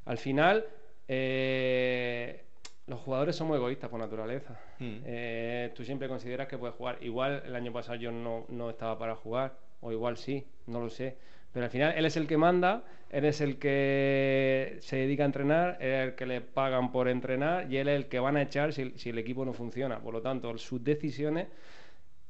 Al 0.05 0.17
final, 0.17 0.65
eh, 1.07 2.45
los 2.89 2.99
jugadores 3.01 3.35
somos 3.35 3.55
egoístas 3.55 3.89
por 3.89 3.99
naturaleza. 3.99 4.59
Mm. 4.79 4.97
Eh, 5.05 5.71
tú 5.75 5.85
siempre 5.85 6.07
consideras 6.07 6.47
que 6.47 6.57
puedes 6.57 6.75
jugar. 6.75 6.97
Igual 7.01 7.43
el 7.45 7.55
año 7.55 7.71
pasado 7.71 7.95
yo 7.95 8.11
no, 8.11 8.45
no 8.49 8.69
estaba 8.71 8.97
para 8.97 9.15
jugar, 9.15 9.53
o 9.81 9.91
igual 9.91 10.17
sí, 10.17 10.45
no 10.65 10.81
lo 10.81 10.89
sé. 10.89 11.15
Pero 11.53 11.65
al 11.65 11.71
final 11.71 11.93
él 11.95 12.05
es 12.05 12.17
el 12.17 12.27
que 12.27 12.37
manda, 12.37 12.83
él 13.11 13.25
es 13.25 13.41
el 13.41 13.57
que 13.57 14.77
se 14.81 14.97
dedica 14.97 15.23
a 15.23 15.27
entrenar, 15.27 15.77
él 15.79 15.91
es 15.91 16.07
el 16.09 16.15
que 16.15 16.25
le 16.25 16.41
pagan 16.41 16.91
por 16.91 17.07
entrenar 17.07 17.71
y 17.71 17.77
él 17.77 17.87
es 17.89 17.95
el 17.95 18.07
que 18.07 18.19
van 18.19 18.37
a 18.37 18.41
echar 18.41 18.73
si, 18.73 18.91
si 18.97 19.09
el 19.09 19.17
equipo 19.19 19.45
no 19.45 19.53
funciona. 19.53 19.99
Por 19.99 20.13
lo 20.13 20.21
tanto, 20.21 20.55
sus 20.57 20.83
decisiones 20.83 21.47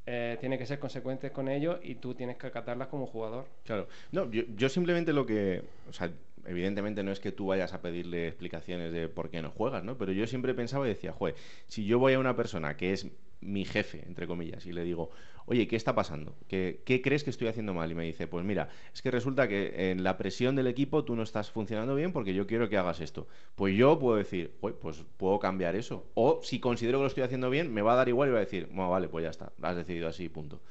eh, 0.05 0.37
tienen 0.39 0.57
que 0.57 0.65
ser 0.65 0.79
consecuentes 0.79 1.29
con 1.31 1.47
ellos 1.47 1.79
y 1.83 1.95
tú 1.95 2.15
tienes 2.15 2.35
que 2.35 2.47
acatarlas 2.47 2.87
como 2.87 3.05
jugador. 3.05 3.45
Claro. 3.63 3.87
No, 4.11 4.29
yo, 4.31 4.41
yo 4.55 4.67
simplemente 4.67 5.13
lo 5.13 5.23
que. 5.23 5.61
O 5.87 5.93
sea, 5.93 6.09
evidentemente 6.49 7.03
no 7.03 7.11
es 7.11 7.19
que 7.19 7.31
tú 7.31 7.47
vayas 7.47 7.73
a 7.73 7.81
pedirle 7.81 8.27
explicaciones 8.27 8.91
de 8.91 9.07
por 9.07 9.29
qué 9.29 9.41
no 9.41 9.51
juegas, 9.51 9.83
¿no? 9.83 9.97
Pero 9.97 10.11
yo 10.11 10.25
siempre 10.25 10.53
pensaba 10.53 10.85
y 10.85 10.89
decía, 10.89 11.13
joder, 11.13 11.35
si 11.67 11.85
yo 11.85 11.99
voy 11.99 12.13
a 12.13 12.19
una 12.19 12.35
persona 12.35 12.75
que 12.75 12.91
es 12.91 13.07
mi 13.41 13.65
jefe, 13.65 14.03
entre 14.05 14.27
comillas, 14.27 14.65
y 14.65 14.73
le 14.73 14.83
digo, 14.83 15.11
oye, 15.45 15.67
¿qué 15.67 15.75
está 15.75 15.95
pasando? 15.95 16.35
¿Qué, 16.47 16.81
qué 16.85 17.01
crees 17.01 17.23
que 17.23 17.29
estoy 17.29 17.47
haciendo 17.47 17.73
mal? 17.73 17.89
Y 17.91 17.95
me 17.95 18.03
dice, 18.03 18.27
pues 18.27 18.43
mira, 18.43 18.69
es 18.93 19.01
que 19.01 19.11
resulta 19.11 19.47
que 19.47 19.91
en 19.91 20.03
la 20.03 20.17
presión 20.17 20.55
del 20.55 20.67
equipo 20.67 21.05
tú 21.05 21.15
no 21.15 21.23
estás 21.23 21.51
funcionando 21.51 21.95
bien 21.95 22.11
porque 22.11 22.33
yo 22.33 22.47
quiero 22.47 22.67
que 22.67 22.77
hagas 22.77 22.99
esto. 22.99 23.27
Pues 23.55 23.75
yo 23.77 23.97
puedo 23.97 24.17
decir, 24.17 24.53
"Joder, 24.59 24.75
pues 24.77 25.03
puedo 25.17 25.39
cambiar 25.39 25.75
eso. 25.75 26.05
O 26.15 26.41
si 26.43 26.59
considero 26.59 26.97
que 26.97 27.03
lo 27.03 27.07
estoy 27.07 27.23
haciendo 27.23 27.49
bien, 27.49 27.73
me 27.73 27.81
va 27.81 27.93
a 27.93 27.97
dar 27.97 28.09
igual 28.09 28.29
y 28.29 28.31
va 28.33 28.37
a 28.39 28.41
decir, 28.41 28.67
bueno, 28.67 28.89
vale, 28.89 29.07
pues 29.07 29.23
ya 29.23 29.29
está, 29.29 29.51
has 29.61 29.75
decidido 29.75 30.07
así, 30.07 30.29
punto. 30.29 30.61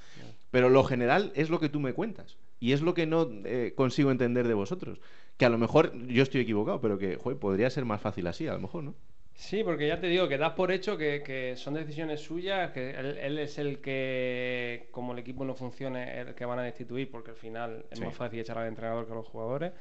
Pero 0.50 0.68
lo 0.68 0.84
general 0.84 1.32
es 1.34 1.50
lo 1.50 1.60
que 1.60 1.68
tú 1.68 1.80
me 1.80 1.92
cuentas. 1.92 2.36
Y 2.60 2.72
es 2.72 2.82
lo 2.82 2.94
que 2.94 3.06
no 3.06 3.28
eh, 3.44 3.72
consigo 3.76 4.10
entender 4.10 4.48
de 4.48 4.54
vosotros. 4.54 4.98
Que 5.38 5.46
a 5.46 5.48
lo 5.48 5.58
mejor 5.58 5.96
yo 6.06 6.22
estoy 6.22 6.42
equivocado, 6.42 6.80
pero 6.82 6.98
que 6.98 7.16
joder, 7.16 7.38
podría 7.38 7.70
ser 7.70 7.84
más 7.86 8.00
fácil 8.02 8.26
así, 8.26 8.46
a 8.46 8.52
lo 8.54 8.60
mejor, 8.60 8.84
¿no? 8.84 8.94
Sí, 9.34 9.62
porque 9.62 9.86
ya 9.86 10.00
te 10.00 10.08
digo 10.08 10.28
que 10.28 10.36
das 10.36 10.52
por 10.54 10.72
hecho 10.72 10.98
que, 10.98 11.22
que 11.22 11.54
son 11.56 11.74
decisiones 11.74 12.20
suyas, 12.20 12.72
que 12.72 12.90
él, 12.90 13.16
él 13.18 13.38
es 13.38 13.56
el 13.58 13.80
que, 13.80 14.88
como 14.90 15.12
el 15.12 15.20
equipo 15.20 15.44
no 15.44 15.54
funcione, 15.54 16.20
el 16.20 16.34
que 16.34 16.44
van 16.44 16.58
a 16.58 16.62
destituir, 16.64 17.08
porque 17.10 17.30
al 17.30 17.36
final 17.36 17.86
es 17.90 17.98
Sí. 17.98 18.04
más 18.04 18.14
fácil 18.14 18.40
echar 18.40 18.58
al 18.58 18.66
entrenador 18.66 19.06
que 19.06 19.12
a 19.12 19.14
los 19.14 19.28
jugadores. 19.28 19.72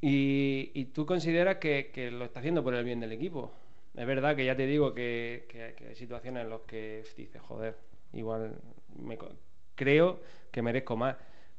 Y, 0.00 0.70
y 0.74 0.86
tú 0.86 1.06
consideras 1.06 1.56
que, 1.58 1.90
que 1.92 2.10
lo 2.10 2.24
está 2.26 2.40
haciendo 2.40 2.62
por 2.64 2.74
el 2.74 2.84
bien 2.84 3.00
del 3.00 3.12
equipo. 3.12 3.52
Es 3.96 4.06
verdad 4.06 4.36
que 4.36 4.44
ya 4.44 4.56
te 4.56 4.66
digo 4.66 4.94
que, 4.94 5.46
que- 5.48 5.74
que 5.76 5.88
hay 5.88 5.94
situaciones 5.96 6.44
en 6.44 6.50
las 6.50 6.60
que 6.62 7.04
dices, 7.16 7.40
joder, 7.42 7.76
igual 8.12 8.56
me 8.98 9.18
creo 9.74 10.20
que 10.50 10.62
merezco 10.62 10.96
más. 10.96 11.16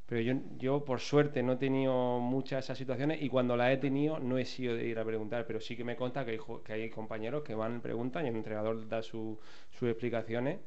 Pero 0.08 0.20
yo, 0.20 0.34
yo, 0.58 0.84
por 0.84 1.00
suerte, 1.00 1.42
no 1.42 1.54
he 1.54 1.56
tenido 1.56 2.20
muchas 2.20 2.58
de 2.58 2.60
esas 2.60 2.78
situaciones 2.78 3.20
y 3.22 3.28
cuando 3.28 3.56
las 3.56 3.72
he 3.72 3.76
tenido 3.76 4.20
no 4.20 4.38
he 4.38 4.44
sido 4.44 4.76
de 4.76 4.86
ir 4.86 4.98
a 5.00 5.04
preguntar, 5.04 5.46
pero 5.46 5.60
sí 5.60 5.76
que 5.76 5.82
me 5.82 5.96
consta 5.96 6.24
que 6.24 6.30
hay, 6.32 6.38
que 6.64 6.72
hay 6.72 6.90
compañeros 6.90 7.42
que 7.42 7.54
van 7.56 7.80
preguntan 7.80 8.24
y 8.24 8.28
el 8.28 8.36
entrenador 8.36 8.88
da 8.88 9.02
su- 9.02 9.36
sus 9.70 9.88
explicaciones 9.88 10.58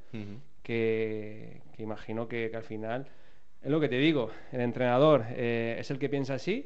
que, 0.63 1.61
que 1.75 1.83
imagino 1.83 2.27
que, 2.27 2.49
que 2.51 2.57
al 2.57 2.63
final 2.63 3.07
es 3.61 3.69
lo 3.71 3.79
que 3.79 3.89
te 3.89 3.97
digo, 3.97 4.29
el 4.51 4.61
entrenador 4.61 5.25
eh, 5.31 5.77
es 5.79 5.89
el 5.91 5.99
que 5.99 6.09
piensa 6.09 6.33
así 6.35 6.65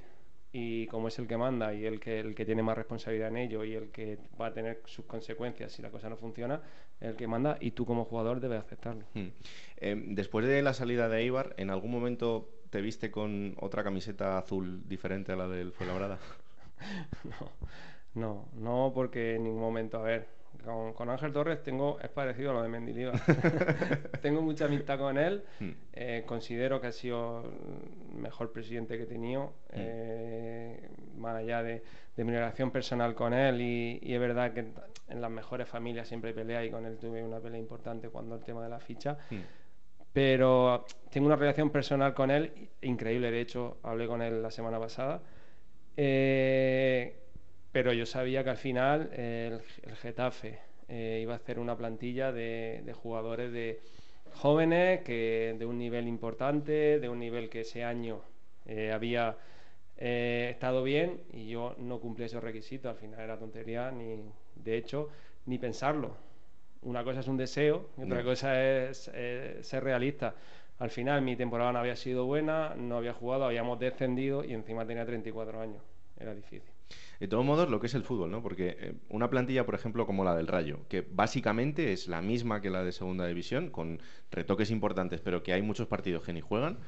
y 0.52 0.86
como 0.88 1.08
es 1.08 1.18
el 1.20 1.28
que 1.28 1.38
manda 1.38 1.74
y 1.74 1.86
el 1.86 2.00
que, 2.00 2.20
el 2.20 2.36
que 2.36 2.46
tiene 2.46 2.62
más 2.64 2.78
responsabilidad 2.78 3.30
en 3.30 3.38
ello 3.38 3.64
y 3.64 3.74
el 3.74 3.90
que 3.90 4.18
va 4.40 4.48
a 4.48 4.54
tener 4.54 4.82
sus 4.86 5.06
consecuencias 5.06 5.72
si 5.72 5.82
la 5.82 5.90
cosa 5.90 6.10
no 6.10 6.18
funciona, 6.18 6.62
es 7.00 7.10
el 7.10 7.16
que 7.16 7.28
manda 7.28 7.58
y 7.60 7.72
tú 7.72 7.86
como 7.86 8.06
jugador 8.06 8.40
debes 8.40 8.60
aceptarlo. 8.60 9.04
Eh, 9.78 9.96
después 10.08 10.46
de 10.46 10.62
la 10.62 10.74
salida 10.74 11.10
de 11.10 11.22
Eibar, 11.22 11.54
¿en 11.58 11.70
algún 11.72 11.90
momento 11.92 12.50
te 12.74 12.82
viste 12.82 13.12
con 13.12 13.56
otra 13.60 13.84
camiseta 13.84 14.40
azul 14.40 14.82
diferente 14.90 15.32
a 15.32 15.36
la 15.36 15.48
del 15.48 15.72
Fuenlabrada? 15.74 16.18
No, 17.24 17.52
no, 18.16 18.46
no, 18.56 18.92
porque 18.94 19.36
en 19.36 19.44
ningún 19.44 19.62
momento, 19.62 20.00
a 20.00 20.02
ver, 20.02 20.28
con, 20.66 20.92
con 20.94 21.10
Ángel 21.10 21.32
Torres 21.32 21.62
tengo, 21.64 22.00
es 22.02 22.10
parecido 22.10 22.50
a 22.50 22.54
lo 22.56 22.64
de 22.64 22.70
Mendilibar. 22.70 23.20
tengo 24.22 24.42
mucha 24.42 24.66
amistad 24.66 24.98
con 24.98 25.18
él, 25.18 25.44
Hmm. 25.60 25.70
eh, 25.94 26.24
considero 26.26 26.82
que 26.82 26.88
ha 26.88 26.92
sido 26.92 27.44
el 28.12 28.18
mejor 28.20 28.52
presidente 28.52 28.98
que 28.98 29.04
he 29.04 29.08
tenido, 29.08 29.54
eh, 29.70 30.90
más 31.18 31.36
allá 31.36 31.62
de, 31.64 31.84
de 32.18 32.24
mi 32.24 32.32
relación 32.32 32.72
personal 32.72 33.14
con 33.16 33.34
él, 33.34 33.62
y, 33.62 34.00
y 34.02 34.14
es 34.16 34.20
verdad 34.20 34.52
que 34.54 34.66
en 35.10 35.22
las 35.22 35.32
mejores 35.32 35.70
familias 35.70 36.08
siempre 36.08 36.34
pelea 36.34 36.66
y 36.66 36.72
con 36.72 36.86
él 36.86 36.98
tuve 36.98 37.24
una 37.24 37.40
pelea 37.40 37.60
importante 37.60 38.10
cuando 38.10 38.36
el 38.36 38.42
tema 38.44 38.64
de 38.64 38.70
la 38.70 38.80
ficha. 38.80 39.18
Pero 40.14 40.86
tengo 41.12 41.28
una 41.28 41.36
relación 41.36 41.72
personal 41.72 42.14
con 42.14 42.32
él 42.32 42.70
increíble. 42.82 43.32
De 43.32 43.42
hecho, 43.42 43.78
hablé 43.84 44.08
con 44.08 44.22
él 44.22 44.42
la 44.42 44.52
semana 44.52 44.80
pasada. 44.80 45.22
Eh, 45.98 47.20
pero 47.72 47.94
yo 47.94 48.06
sabía 48.06 48.44
que 48.44 48.52
al 48.52 48.58
final 48.58 49.12
el, 49.14 49.62
Getafe 50.02 50.60
eh, 50.88 51.20
iba 51.22 51.34
a 51.34 51.38
hacer 51.38 51.60
una 51.60 51.76
plantilla 51.76 52.32
de, 52.32 52.82
de 52.86 52.94
jugadores 52.94 53.52
de 53.52 53.82
jóvenes 54.36 55.02
que 55.02 55.56
de 55.58 55.66
un 55.66 55.78
nivel 55.78 56.08
importante, 56.08 57.00
de 57.00 57.10
un 57.10 57.20
nivel 57.20 57.50
que 57.50 57.62
ese 57.62 57.84
año 57.84 58.22
eh, 58.66 58.92
había 58.92 59.38
eh, 59.98 60.50
estado 60.52 60.84
bien 60.84 61.22
y 61.32 61.48
yo 61.48 61.76
no 61.78 62.00
cumplí 62.00 62.26
esos 62.26 62.44
requisitos. 62.44 62.92
Al 62.92 62.98
final 62.98 63.20
era 63.20 63.38
tontería, 63.38 63.92
ni 63.92 64.18
de 64.56 64.78
hecho, 64.78 65.10
ni 65.46 65.58
pensarlo. 65.58 66.16
Una 66.84 67.04
cosa 67.04 67.20
es 67.22 67.28
un 67.28 67.38
deseo 67.38 67.90
y 67.98 68.04
otra 68.04 68.20
Ya. 68.20 68.24
cosa 68.24 68.64
es 68.64 69.10
eh, 69.14 69.60
ser 69.62 69.84
realista. 69.84 70.36
Al 70.80 70.90
final 70.90 71.22
mi 71.22 71.36
temporada 71.36 71.72
no 71.72 71.80
había 71.80 71.96
sido 71.96 72.26
buena, 72.26 72.74
no 72.76 72.98
había 72.98 73.14
jugado, 73.14 73.46
habíamos 73.46 73.80
descendido 73.80 74.44
y 74.44 74.54
encima 74.54 74.86
tenía 74.86 75.06
34 75.06 75.62
años. 75.62 75.82
Era 76.20 76.34
difícil. 76.34 76.72
De 77.20 77.28
todos 77.28 77.46
modos, 77.46 77.70
lo 77.70 77.80
que 77.80 77.88
es 77.88 77.94
el 77.96 78.04
fútbol, 78.04 78.30
¿no? 78.30 78.42
Porque 78.44 78.76
eh, 78.80 78.94
una 79.10 79.30
plantilla, 79.30 79.66
por 79.66 79.76
ejemplo, 79.76 80.06
como 80.06 80.24
la 80.24 80.36
del 80.36 80.48
Rayo, 80.48 80.80
que 80.90 81.02
básicamente 81.02 81.94
es 81.94 82.08
la 82.08 82.22
misma 82.22 82.62
que 82.62 82.70
la 82.70 82.84
de 82.84 82.92
Segunda 82.92 83.26
División, 83.26 83.70
con 83.70 84.00
retoques 84.32 84.70
importantes, 84.72 85.22
pero 85.22 85.42
que 85.42 85.54
hay 85.54 85.62
muchos 85.62 85.88
partidos 85.88 86.24
que 86.24 86.34
ni 86.34 86.42
juegan, 86.42 86.80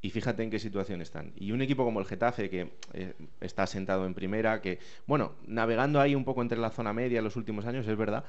y 0.00 0.10
fíjate 0.10 0.42
en 0.44 0.50
qué 0.50 0.58
situación 0.60 1.00
están. 1.00 1.32
Y 1.36 1.50
un 1.52 1.60
equipo 1.62 1.84
como 1.84 1.98
el 2.00 2.06
Getafe, 2.06 2.50
que 2.50 2.72
eh, 2.92 3.14
está 3.40 3.66
sentado 3.66 4.06
en 4.06 4.14
primera, 4.14 4.60
que, 4.60 4.78
bueno, 5.06 5.32
navegando 5.46 6.00
ahí 6.00 6.14
un 6.14 6.24
poco 6.24 6.42
entre 6.42 6.58
la 6.58 6.70
zona 6.70 6.92
media 6.92 7.18
en 7.18 7.24
los 7.24 7.34
últimos 7.36 7.66
años, 7.66 7.86
es 7.88 7.96
verdad, 7.96 8.24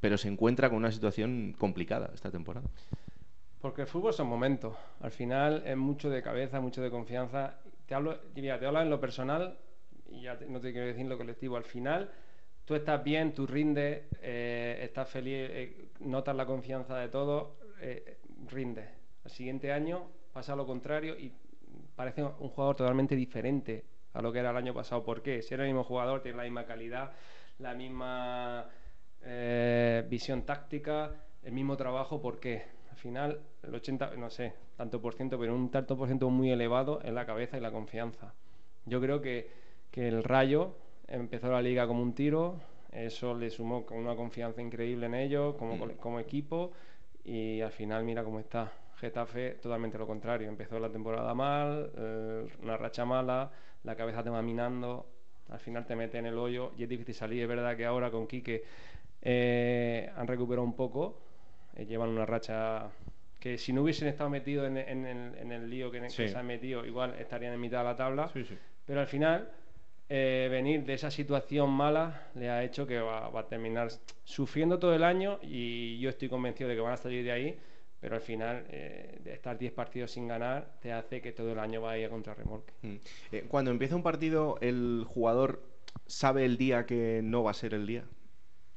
pero 0.00 0.18
se 0.18 0.28
encuentra 0.28 0.68
con 0.68 0.78
una 0.78 0.92
situación 0.92 1.54
complicada 1.58 2.10
esta 2.14 2.30
temporada. 2.30 2.66
Porque 3.60 3.82
el 3.82 3.88
fútbol 3.88 4.12
son 4.12 4.28
momentos. 4.28 4.76
Al 5.00 5.10
final 5.10 5.62
es 5.66 5.76
mucho 5.76 6.10
de 6.10 6.22
cabeza, 6.22 6.60
mucho 6.60 6.82
de 6.82 6.90
confianza. 6.90 7.58
Te 7.86 7.94
hablo, 7.94 8.18
mira, 8.34 8.58
te 8.58 8.66
hablo 8.66 8.80
en 8.82 8.90
lo 8.90 9.00
personal 9.00 9.58
y 10.10 10.22
ya 10.22 10.38
te- 10.38 10.46
no 10.46 10.60
te 10.60 10.72
quiero 10.72 10.86
decir 10.86 11.02
en 11.02 11.08
lo 11.08 11.18
colectivo. 11.18 11.56
Al 11.56 11.64
final 11.64 12.10
tú 12.64 12.74
estás 12.74 13.02
bien, 13.02 13.34
tú 13.34 13.46
rindes, 13.46 14.04
eh, 14.22 14.78
estás 14.82 15.08
feliz, 15.08 15.34
eh, 15.50 15.88
notas 16.00 16.36
la 16.36 16.46
confianza 16.46 16.96
de 16.98 17.08
todos, 17.08 17.48
eh, 17.80 18.18
rindes. 18.48 18.88
El 19.24 19.30
siguiente 19.30 19.72
año 19.72 20.08
pasa 20.32 20.54
lo 20.54 20.66
contrario 20.66 21.18
y 21.18 21.32
parece 21.96 22.22
un 22.22 22.30
jugador 22.50 22.76
totalmente 22.76 23.16
diferente 23.16 23.84
a 24.12 24.22
lo 24.22 24.32
que 24.32 24.38
era 24.38 24.50
el 24.50 24.56
año 24.56 24.74
pasado. 24.74 25.02
¿Por 25.02 25.22
qué? 25.22 25.42
Si 25.42 25.54
era 25.54 25.64
el 25.64 25.70
mismo 25.70 25.82
jugador, 25.84 26.22
tiene 26.22 26.36
la 26.38 26.44
misma 26.44 26.64
calidad, 26.66 27.12
la 27.58 27.74
misma 27.74 28.68
eh, 29.26 30.04
visión 30.08 30.42
táctica, 30.42 31.10
el 31.42 31.52
mismo 31.52 31.76
trabajo, 31.76 32.20
¿por 32.20 32.38
qué? 32.40 32.62
Al 32.90 32.96
final, 32.96 33.40
el 33.62 33.74
80, 33.74 34.12
no 34.16 34.30
sé, 34.30 34.52
tanto 34.76 35.00
por 35.00 35.14
ciento, 35.14 35.38
pero 35.38 35.54
un 35.54 35.70
tanto 35.70 35.96
por 35.96 36.06
ciento 36.08 36.30
muy 36.30 36.50
elevado 36.50 37.00
en 37.04 37.14
la 37.14 37.26
cabeza 37.26 37.58
y 37.58 37.60
la 37.60 37.70
confianza. 37.72 38.32
Yo 38.86 39.00
creo 39.00 39.20
que, 39.20 39.50
que 39.90 40.08
el 40.08 40.22
Rayo 40.24 40.76
empezó 41.08 41.50
la 41.50 41.60
liga 41.60 41.86
como 41.86 42.02
un 42.02 42.14
tiro, 42.14 42.56
eso 42.92 43.34
le 43.34 43.50
sumó 43.50 43.84
con 43.84 43.98
una 43.98 44.14
confianza 44.16 44.62
increíble 44.62 45.06
en 45.06 45.14
ellos, 45.14 45.56
como, 45.56 45.78
cole- 45.78 45.96
como 45.96 46.20
equipo, 46.20 46.72
y 47.24 47.60
al 47.60 47.72
final 47.72 48.04
mira 48.04 48.22
cómo 48.24 48.38
está. 48.40 48.72
Getafe 48.98 49.50
totalmente 49.60 49.98
lo 49.98 50.06
contrario, 50.06 50.48
empezó 50.48 50.78
la 50.78 50.88
temporada 50.88 51.34
mal, 51.34 51.90
eh, 51.96 52.46
una 52.62 52.76
racha 52.78 53.04
mala, 53.04 53.50
la 53.84 53.94
cabeza 53.94 54.22
te 54.22 54.30
va 54.30 54.40
minando, 54.40 55.06
al 55.50 55.60
final 55.60 55.84
te 55.86 55.94
mete 55.94 56.16
en 56.18 56.26
el 56.26 56.38
hoyo 56.38 56.72
y 56.78 56.84
es 56.84 56.88
difícil 56.88 57.14
salir. 57.14 57.42
Es 57.42 57.48
verdad 57.48 57.76
que 57.76 57.84
ahora 57.84 58.10
con 58.10 58.26
Quique 58.26 58.64
eh, 59.22 60.10
han 60.16 60.26
recuperado 60.26 60.64
un 60.64 60.74
poco, 60.74 61.20
eh, 61.74 61.86
llevan 61.86 62.10
una 62.10 62.26
racha 62.26 62.90
que 63.38 63.58
si 63.58 63.72
no 63.72 63.82
hubiesen 63.82 64.08
estado 64.08 64.30
metidos 64.30 64.66
en, 64.66 64.76
en 64.76 65.06
el, 65.06 65.38
en 65.38 65.52
el 65.52 65.70
lío 65.70 65.90
que, 65.90 66.08
se 66.10 66.36
han 66.36 66.46
metido, 66.46 66.84
igual 66.84 67.14
estarían 67.18 67.52
en 67.52 67.60
mitad 67.60 67.78
de 67.78 67.84
la 67.84 67.96
tabla. 67.96 68.28
Sí, 68.32 68.44
sí. 68.44 68.56
Pero 68.84 69.00
al 69.00 69.06
final, 69.06 69.50
eh, 70.08 70.48
venir 70.50 70.84
de 70.84 70.94
esa 70.94 71.10
situación 71.10 71.70
mala 71.70 72.28
le 72.34 72.48
ha 72.48 72.64
hecho 72.64 72.86
que 72.86 72.98
va, 72.98 73.28
va 73.28 73.40
a 73.40 73.46
terminar 73.46 73.88
sufriendo 74.24 74.78
todo 74.78 74.94
el 74.94 75.04
año 75.04 75.38
y 75.42 75.98
yo 75.98 76.08
estoy 76.10 76.28
convencido 76.28 76.68
de 76.70 76.76
que 76.76 76.80
van 76.80 76.92
a 76.94 76.96
salir 76.96 77.24
de 77.24 77.32
ahí. 77.32 77.58
Pero 78.00 78.14
al 78.14 78.20
final, 78.20 78.64
eh, 78.68 79.20
estar 79.26 79.58
10 79.58 79.72
partidos 79.72 80.12
sin 80.12 80.28
ganar, 80.28 80.70
te 80.80 80.92
hace 80.92 81.20
que 81.20 81.32
todo 81.32 81.52
el 81.52 81.58
año 81.58 81.80
vaya 81.80 82.06
a 82.06 82.10
contrarremolque. 82.10 82.72
Mm. 82.82 82.96
Eh, 83.32 83.44
cuando 83.48 83.70
empieza 83.70 83.96
un 83.96 84.02
partido, 84.02 84.58
el 84.60 85.04
jugador 85.08 85.62
sabe 86.06 86.44
el 86.44 86.56
día 86.56 86.86
que 86.86 87.20
no 87.24 87.42
va 87.42 87.52
a 87.52 87.54
ser 87.54 87.74
el 87.74 87.86
día. 87.86 88.04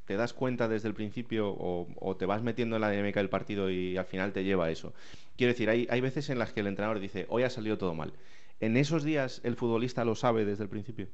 ¿Te 0.10 0.18
das 0.18 0.34
cuenta 0.34 0.68
desde 0.68 0.88
el 0.90 0.96
principio 0.96 1.50
o, 1.52 1.88
o 2.00 2.18
te 2.18 2.26
vas 2.26 2.42
metiendo 2.42 2.76
en 2.76 2.82
la 2.82 2.90
dinámica 2.92 3.20
del 3.20 3.30
partido 3.30 3.70
y 3.70 3.96
al 3.98 4.06
final 4.06 4.34
te 4.34 4.44
lleva 4.44 4.66
a 4.66 4.72
eso? 4.72 4.94
Quiero 5.38 5.54
decir, 5.54 5.70
hay, 5.70 5.88
hay 5.90 6.02
veces 6.02 6.30
en 6.32 6.40
las 6.40 6.52
que 6.54 6.62
el 6.62 6.68
entrenador 6.68 7.00
dice, 7.00 7.26
hoy 7.30 7.44
ha 7.44 7.50
salido 7.52 7.78
todo 7.78 7.94
mal. 7.96 8.14
¿En 8.60 8.76
esos 8.78 9.04
días 9.04 9.40
el 9.44 9.56
futbolista 9.56 10.04
lo 10.06 10.16
sabe 10.16 10.46
desde 10.46 10.64
el 10.64 10.70
principio? 10.70 11.08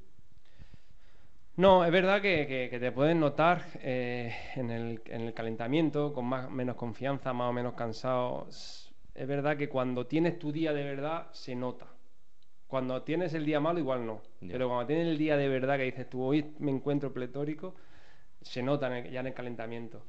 No, 1.58 1.86
es 1.86 1.91
verdad 1.91 2.22
que, 2.22 2.48
que- 2.48 2.68
que 2.70 2.80
te 2.80 2.91
pueden 2.91 3.20
notar 3.20 3.64
eh, 3.82 4.34
en, 4.56 4.72
el, 4.72 5.02
en 5.06 5.22
el 5.22 5.34
calentamiento, 5.34 6.14
con 6.14 6.26
más 6.26 6.50
menos 6.50 6.76
confianza, 6.76 7.32
más 7.34 7.50
o 7.50 7.54
menos 7.54 7.74
cansado. 7.76 8.48
Es 8.50 9.28
verdad 9.28 9.58
que 9.58 9.70
cuando 9.70 10.06
tienes 10.08 10.38
tu 10.38 10.52
día 10.52 10.74
de 10.74 10.84
verdad, 10.84 11.28
se 11.32 11.56
nota. 11.56 11.88
Cuando 12.68 13.04
tienes 13.04 13.34
el 13.36 13.46
día 13.46 13.60
malo, 13.62 13.80
igual 13.80 14.06
no. 14.06 14.22
Pero 14.52 14.68
cuando 14.70 14.88
tienes 14.88 15.08
el 15.08 15.18
día 15.18 15.38
de 15.38 15.50
verdad, 15.50 15.78
que 15.78 15.86
dices 15.86 16.10
tú, 16.10 16.24
hoy 16.24 16.54
me 16.60 16.72
encuentro 16.72 17.14
pletórico, 17.14 17.76
se 18.46 18.62
nota 18.62 18.88
en 18.88 19.06
el- 19.06 19.12
ya 19.12 19.20
en 19.22 19.28
el 19.28 19.34
calentamiento. 19.34 20.06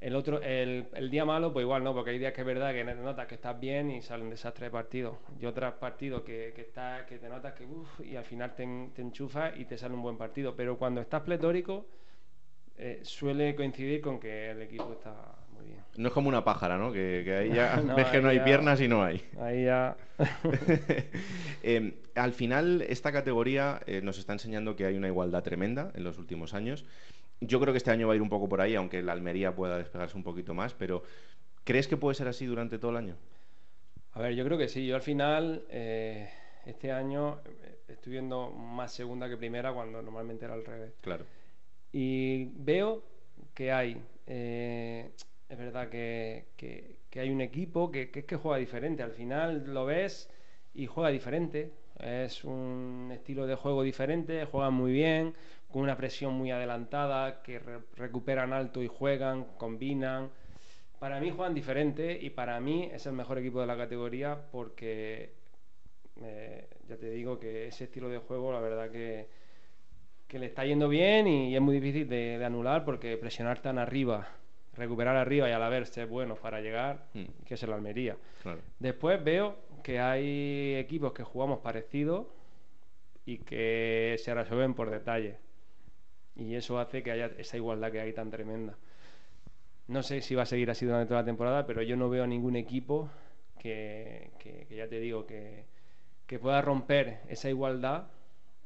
El 0.00 0.16
otro, 0.16 0.40
el, 0.42 0.88
el 0.94 1.10
día 1.10 1.24
malo, 1.26 1.52
pues 1.52 1.62
igual 1.62 1.84
no, 1.84 1.92
porque 1.94 2.10
hay 2.10 2.18
días 2.18 2.32
que 2.32 2.40
es 2.40 2.46
verdad 2.46 2.72
que 2.72 2.82
notas 2.84 3.26
que 3.26 3.34
estás 3.34 3.60
bien 3.60 3.90
y 3.90 4.00
salen 4.00 4.30
desastres 4.30 4.68
de 4.68 4.70
partidos. 4.70 5.16
Y 5.38 5.44
otros 5.46 5.74
partidos 5.74 6.22
que, 6.22 6.52
que, 6.56 6.62
estás- 6.62 7.04
que 7.04 7.18
te 7.18 7.28
notas 7.28 7.52
que 7.52 7.66
uff, 7.66 8.00
y 8.00 8.16
al 8.16 8.24
final 8.24 8.54
te, 8.54 8.66
te 8.94 9.02
enchufas 9.02 9.52
y 9.58 9.66
te 9.66 9.76
sale 9.76 9.94
un 9.94 10.02
buen 10.02 10.16
partido. 10.16 10.56
Pero 10.56 10.78
cuando 10.78 11.02
estás 11.02 11.20
pletórico, 11.22 11.86
eh, 12.78 13.00
suele 13.02 13.54
coincidir 13.54 14.00
con 14.00 14.18
que 14.18 14.50
el 14.52 14.62
equipo 14.62 14.90
está 14.94 15.14
muy 15.52 15.66
bien. 15.66 15.80
No 15.98 16.08
es 16.08 16.14
como 16.14 16.30
una 16.30 16.42
pájara, 16.42 16.78
¿no? 16.78 16.90
Que, 16.90 17.20
que 17.22 17.34
ahí 17.36 17.52
ya 17.52 17.76
No, 17.84 17.94
ves 17.94 18.06
que 18.06 18.22
no 18.22 18.30
hay 18.30 18.38
ya- 18.38 18.44
piernas 18.44 18.80
y 18.80 18.88
no 18.88 19.02
hay. 19.04 19.22
Ahí 19.38 19.64
ya. 19.64 19.96
Eh, 21.62 21.94
al 22.14 22.32
final, 22.32 22.82
esta 22.88 23.12
categoría 23.12 23.80
eh, 23.86 24.00
nos 24.02 24.18
está 24.18 24.32
enseñando 24.32 24.76
que 24.76 24.86
hay 24.86 24.96
una 24.96 25.08
igualdad 25.08 25.42
tremenda 25.42 25.90
en 25.94 26.04
los 26.04 26.16
últimos 26.18 26.54
años. 26.54 26.86
Yo 27.40 27.60
creo 27.60 27.72
que 27.72 27.78
este 27.78 27.90
año 27.90 28.06
va 28.06 28.12
a 28.14 28.16
ir 28.16 28.22
un 28.22 28.28
poco 28.28 28.48
por 28.48 28.60
ahí, 28.60 28.74
aunque 28.74 29.02
la 29.02 29.12
Almería 29.12 29.54
pueda 29.54 29.78
despegarse 29.78 30.16
un 30.16 30.22
poquito 30.24 30.54
más, 30.54 30.74
pero 30.74 31.02
¿crees 31.64 31.88
que 31.88 31.96
puede 31.98 32.14
ser 32.16 32.28
así 32.28 32.46
durante 32.46 32.78
todo 32.78 32.92
el 32.92 32.98
año? 32.98 33.16
A 34.12 34.20
ver, 34.20 34.34
yo 34.34 34.44
creo 34.44 34.58
que 34.58 34.68
sí. 34.68 34.86
Yo 34.86 34.96
al 34.96 35.02
final, 35.02 35.64
eh, 35.70 36.30
este 36.66 36.92
año, 36.92 37.40
eh, 37.44 37.78
estoy 37.88 38.12
viendo 38.12 38.50
más 38.50 38.92
segunda 38.92 39.28
que 39.28 39.36
primera 39.36 39.72
cuando 39.72 40.02
normalmente 40.02 40.44
era 40.44 40.54
al 40.54 40.64
revés. 40.64 40.92
Claro. 41.00 41.26
Y 41.92 42.46
veo 42.56 43.04
que 43.54 43.72
hay, 43.72 44.02
eh, 44.26 45.10
es 45.48 45.58
verdad 45.58 45.88
que, 45.90 46.46
que- 46.56 46.98
que 47.10 47.20
hay 47.20 47.30
un 47.30 47.40
equipo 47.40 47.90
que, 47.90 48.10
que 48.10 48.20
es 48.20 48.26
que 48.26 48.36
juega 48.36 48.58
diferente. 48.58 49.02
Al 49.02 49.12
final 49.12 49.64
lo 49.74 49.86
ves 49.86 50.30
y 50.74 50.86
juega 50.86 51.10
diferente. 51.10 51.72
Es 51.98 52.44
un 52.44 53.10
estilo 53.12 53.46
de 53.46 53.56
juego 53.56 53.82
diferente, 53.82 54.44
juegan 54.46 54.74
muy 54.74 54.92
bien, 54.92 55.34
con 55.70 55.82
una 55.82 55.96
presión 55.96 56.34
muy 56.34 56.50
adelantada, 56.50 57.42
que 57.42 57.58
re- 57.58 57.80
recuperan 57.96 58.52
alto 58.52 58.82
y 58.82 58.88
juegan, 58.88 59.44
combinan. 59.56 60.30
Para 60.98 61.20
mí 61.20 61.30
juegan 61.30 61.54
diferente 61.54 62.18
y 62.20 62.30
para 62.30 62.60
mí 62.60 62.90
es 62.92 63.06
el 63.06 63.12
mejor 63.14 63.38
equipo 63.38 63.60
de 63.60 63.66
la 63.66 63.76
categoría 63.76 64.36
porque 64.52 65.32
eh, 66.22 66.68
ya 66.88 66.96
te 66.96 67.10
digo 67.10 67.38
que 67.38 67.68
ese 67.68 67.84
estilo 67.84 68.08
de 68.08 68.18
juego 68.18 68.52
la 68.52 68.60
verdad 68.60 68.90
que, 68.90 69.28
que 70.28 70.38
le 70.38 70.46
está 70.46 70.64
yendo 70.66 70.88
bien 70.88 71.26
y, 71.26 71.54
es 71.54 71.60
muy 71.62 71.80
difícil 71.80 72.08
de, 72.08 72.36
de 72.38 72.44
anular 72.44 72.84
porque 72.84 73.16
presionar 73.16 73.60
tan 73.62 73.78
arriba, 73.78 74.28
recuperar 74.76 75.16
arriba 75.16 75.48
y 75.48 75.52
a 75.52 75.58
la 75.58 75.68
vez 75.70 75.88
ser 75.88 76.06
buenos 76.06 76.38
para 76.38 76.60
llegar, 76.60 77.06
Mm. 77.14 77.24
que 77.46 77.54
es 77.54 77.62
el 77.62 77.72
Almería. 77.72 78.16
Claro. 78.42 78.60
Después 78.78 79.22
veo 79.24 79.56
que 79.82 79.98
hay 80.00 80.74
equipos 80.76 81.12
que 81.12 81.22
jugamos 81.24 81.60
parecidos 81.60 82.26
y 83.24 83.38
que 83.38 84.16
se 84.18 84.34
resuelven 84.34 84.74
por 84.74 84.90
detalle. 84.90 85.36
Y 86.40 86.54
eso 86.56 86.78
hace 86.80 87.02
que 87.02 87.12
haya 87.12 87.26
esa 87.38 87.56
igualdad 87.56 87.92
que 87.92 88.00
hay 88.00 88.12
tan 88.12 88.30
tremenda. 88.30 88.74
No 89.88 90.02
sé 90.02 90.22
si 90.22 90.34
va 90.34 90.42
a 90.42 90.46
seguir 90.46 90.70
así 90.70 90.86
durante 90.86 91.08
toda 91.08 91.20
la 91.20 91.26
temporada, 91.26 91.66
pero 91.66 91.82
yo 91.82 91.96
no 91.96 92.08
veo 92.08 92.26
ningún 92.26 92.56
equipo 92.56 93.08
que, 93.58 94.30
que- 94.38 94.66
que 94.68 94.76
ya 94.76 94.88
te 94.88 95.00
digo 95.00 95.26
que, 95.26 95.64
que 96.26 96.38
pueda 96.38 96.62
romper 96.62 97.20
esa 97.28 97.50
igualdad 97.50 98.04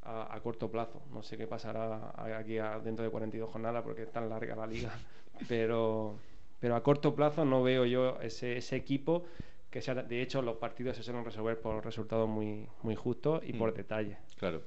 a, 0.02 0.34
a 0.34 0.40
corto 0.40 0.70
plazo. 0.70 1.02
No 1.12 1.22
sé 1.22 1.36
qué 1.36 1.46
pasará 1.46 2.12
aquí 2.38 2.58
a- 2.58 2.78
dentro 2.78 3.04
de 3.04 3.10
42 3.10 3.50
jornadas 3.50 3.82
porque 3.82 4.02
es 4.02 4.12
tan 4.12 4.28
larga 4.28 4.54
la 4.54 4.66
liga. 4.66 4.90
Pero, 5.48 6.14
pero 6.60 6.76
a 6.76 6.82
corto 6.84 7.12
plazo 7.16 7.44
no 7.44 7.60
veo 7.64 7.84
yo 7.86 8.20
ese, 8.20 8.56
ese 8.56 8.76
equipo 8.76 9.24
que 9.68 9.82
sea. 9.82 9.94
De 9.96 10.22
hecho, 10.22 10.40
los 10.42 10.58
partidos 10.58 10.96
se 10.96 11.02
suelen 11.02 11.24
resolver 11.24 11.58
por 11.60 11.84
resultados 11.84 12.28
muy, 12.28 12.68
muy 12.82 12.94
justos 12.94 13.42
y 13.44 13.52
por 13.52 13.72
Mm. 13.72 13.76
detalle. 13.76 14.16
Claro. 14.38 14.62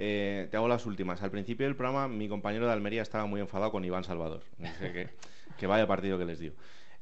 Eh, 0.00 0.46
te 0.50 0.56
hago 0.56 0.68
las 0.68 0.86
últimas. 0.86 1.22
Al 1.22 1.30
principio 1.32 1.66
del 1.66 1.74
programa, 1.74 2.06
mi 2.06 2.28
compañero 2.28 2.66
de 2.66 2.72
Almería 2.72 3.02
estaba 3.02 3.26
muy 3.26 3.40
enfadado 3.40 3.72
con 3.72 3.84
Iván 3.84 4.04
Salvador. 4.04 4.42
Que, 4.80 5.08
que 5.58 5.66
vaya 5.66 5.86
partido 5.88 6.18
que 6.18 6.24
les 6.24 6.38
dio. 6.38 6.52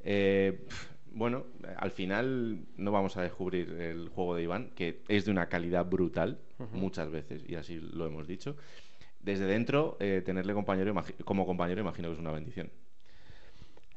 Eh, 0.02 0.66
bueno, 1.12 1.44
al 1.76 1.90
final 1.90 2.60
no 2.76 2.92
vamos 2.92 3.16
a 3.16 3.22
descubrir 3.22 3.70
el 3.80 4.08
juego 4.08 4.34
de 4.34 4.42
Iván, 4.42 4.70
que 4.74 5.02
es 5.08 5.24
de 5.24 5.30
una 5.30 5.48
calidad 5.48 5.84
brutal, 5.84 6.38
muchas 6.72 7.10
veces, 7.10 7.42
y 7.46 7.54
así 7.54 7.80
lo 7.80 8.06
hemos 8.06 8.26
dicho. 8.26 8.56
Desde 9.20 9.46
dentro, 9.46 9.96
eh, 10.00 10.22
tenerle 10.24 10.54
compañero 10.54 10.94
como 11.24 11.46
compañero 11.46 11.80
imagino 11.80 12.08
que 12.08 12.14
es 12.14 12.20
una 12.20 12.32
bendición. 12.32 12.70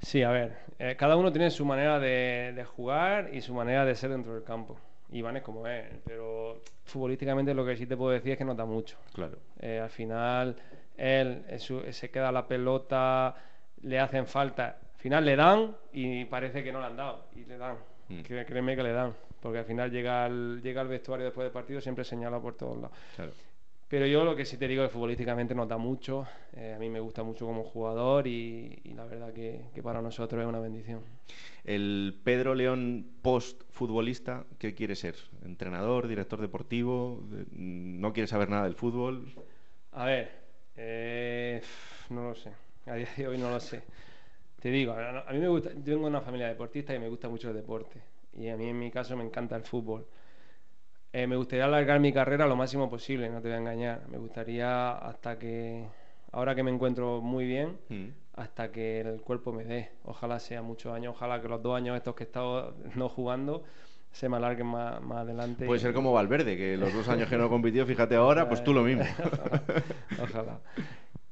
Sí, 0.01 0.23
a 0.23 0.31
ver, 0.31 0.57
eh, 0.79 0.95
cada 0.97 1.17
uno 1.17 1.31
tiene 1.31 1.51
su 1.51 1.65
manera 1.65 1.99
de, 1.99 2.53
de 2.55 2.63
jugar 2.63 3.31
y 3.33 3.41
su 3.41 3.53
manera 3.53 3.85
de 3.85 3.95
ser 3.95 4.09
dentro 4.09 4.33
del 4.33 4.43
campo. 4.43 4.79
Iván 5.11 5.37
es 5.37 5.43
como 5.43 5.65
es, 5.67 5.85
pero 6.05 6.61
futbolísticamente 6.85 7.53
lo 7.53 7.65
que 7.65 7.75
sí 7.75 7.85
te 7.85 7.97
puedo 7.97 8.11
decir 8.11 8.33
es 8.33 8.37
que 8.37 8.45
nota 8.45 8.65
mucho. 8.65 8.97
Claro. 9.13 9.37
Eh, 9.59 9.79
al 9.79 9.89
final, 9.89 10.55
él 10.97 11.43
su- 11.59 11.81
se 11.91 12.09
queda 12.11 12.31
la 12.31 12.47
pelota, 12.47 13.35
le 13.81 13.99
hacen 13.99 14.27
falta. 14.27 14.77
Al 14.95 14.99
final 15.01 15.25
le 15.25 15.35
dan 15.35 15.75
y 15.93 16.25
parece 16.25 16.63
que 16.63 16.71
no 16.71 16.79
le 16.79 16.85
han 16.87 16.97
dado. 16.97 17.25
Y 17.35 17.45
le 17.45 17.57
dan. 17.57 17.77
Mm. 18.09 18.21
Créeme 18.21 18.75
que 18.75 18.83
le 18.83 18.91
dan. 18.91 19.13
Porque 19.41 19.59
al 19.59 19.65
final 19.65 19.89
llega 19.89 20.25
al, 20.25 20.61
llega 20.61 20.81
al 20.81 20.87
vestuario 20.89 21.25
después 21.25 21.45
del 21.45 21.53
partido 21.53 21.79
siempre 21.79 22.03
señala 22.03 22.39
por 22.39 22.55
todos 22.55 22.75
lados. 22.77 22.97
Claro. 23.15 23.31
Pero 23.89 24.05
yo 24.05 24.23
lo 24.23 24.35
que 24.35 24.45
sí 24.45 24.57
te 24.57 24.67
digo 24.67 24.83
es 24.83 24.89
que 24.89 24.93
futbolísticamente 24.93 25.55
nota 25.55 25.77
mucho. 25.77 26.27
eh, 26.53 26.73
a 26.75 26.79
mí 26.79 26.89
me 26.89 26.99
gusta 26.99 27.23
mucho 27.23 27.45
como 27.45 27.63
jugador 27.63 28.27
y, 28.27 28.79
y 28.83 28.93
la 28.93 29.05
verdad 29.05 29.33
que, 29.33 29.61
que 29.73 29.81
para 29.83 30.01
nosotros 30.01 30.41
es 30.41 30.47
una 30.47 30.59
bendición. 30.59 31.01
El 31.63 32.19
Pedro 32.23 32.55
León 32.55 33.05
post-futbolista, 33.21 34.45
¿qué 34.57 34.73
quiere 34.75 34.95
ser? 34.95 35.15
¿Entrenador, 35.43 36.07
director 36.07 36.41
deportivo? 36.41 37.23
De- 37.29 37.45
¿No 37.51 38.13
quiere 38.13 38.27
saber 38.27 38.49
nada 38.49 38.63
del 38.65 38.75
fútbol? 38.75 39.33
A 39.91 40.05
ver, 40.05 40.31
eh, 40.75 41.61
no 42.09 42.29
lo 42.29 42.35
sé. 42.35 42.51
A 42.85 42.95
día 42.95 43.07
de 43.17 43.27
hoy 43.27 43.37
no 43.37 43.49
lo 43.49 43.59
sé. 43.59 43.83
Te 44.61 44.69
digo, 44.71 44.93
a, 44.93 45.25
mí 45.33 45.39
me 45.39 45.47
gusta, 45.47 45.71
yo 45.73 45.93
vengo 45.95 46.03
de 46.05 46.09
una 46.11 46.21
familia 46.21 46.47
deportista 46.47 46.93
y 46.95 46.99
me 46.99 47.09
gusta 47.09 47.29
mucho 47.29 47.49
el 47.49 47.55
deporte. 47.55 48.01
Y 48.33 48.49
a 48.49 48.57
mí 48.57 48.67
en 48.69 48.79
mi 48.79 48.91
caso 48.91 49.15
me 49.17 49.23
encanta 49.23 49.55
el 49.55 49.63
fútbol. 49.63 50.05
Eh, 51.11 51.25
me 51.25 51.35
gustaría 51.35 51.65
alargar 51.65 51.99
mi 51.99 52.13
carrera 52.13 52.45
lo 52.45 52.55
máximo 52.55 52.89
posible, 52.89 53.29
no 53.29 53.41
te 53.41 53.47
voy 53.47 53.55
a 53.55 53.59
engañar. 53.59 54.01
Me 54.09 54.17
gustaría 54.17 54.91
hasta 54.91 55.39
que, 55.39 55.85
ahora 56.31 56.53
que 56.53 56.61
me 56.63 56.71
encuentro 56.71 57.19
muy 57.21 57.45
bien, 57.45 57.77
Mm. 57.89 58.09
hasta 58.35 58.71
que 58.71 59.01
el 59.01 59.21
cuerpo 59.21 59.51
me 59.51 59.63
dé. 59.63 59.89
Ojalá 60.05 60.39
sea 60.39 60.61
muchos 60.61 60.93
años, 60.93 61.15
ojalá 61.15 61.41
que 61.41 61.47
los 61.47 61.61
dos 61.63 61.75
años 61.75 61.97
estos 61.97 62.13
que 62.15 62.23
he 62.23 62.27
estado 62.27 62.75
no 62.95 63.09
jugando 63.09 63.63
se 64.11 64.29
me 64.29 64.37
alarguen 64.37 64.67
más, 64.67 65.01
más 65.01 65.19
adelante. 65.19 65.65
Puede 65.65 65.79
y- 65.79 65.81
ser 65.83 65.93
como 65.93 66.13
Valverde, 66.13 66.55
que 66.57 66.77
los 66.77 66.93
dos 66.93 67.07
años 67.09 67.27
que 67.27 67.37
no 67.37 67.49
compitió, 67.49 67.85
fíjate 67.87 68.15
ahora, 68.15 68.47
pues 68.47 68.63
tú 68.63 68.73
lo 68.73 68.83
mismo. 68.83 69.03
Ojalá. 70.21 70.59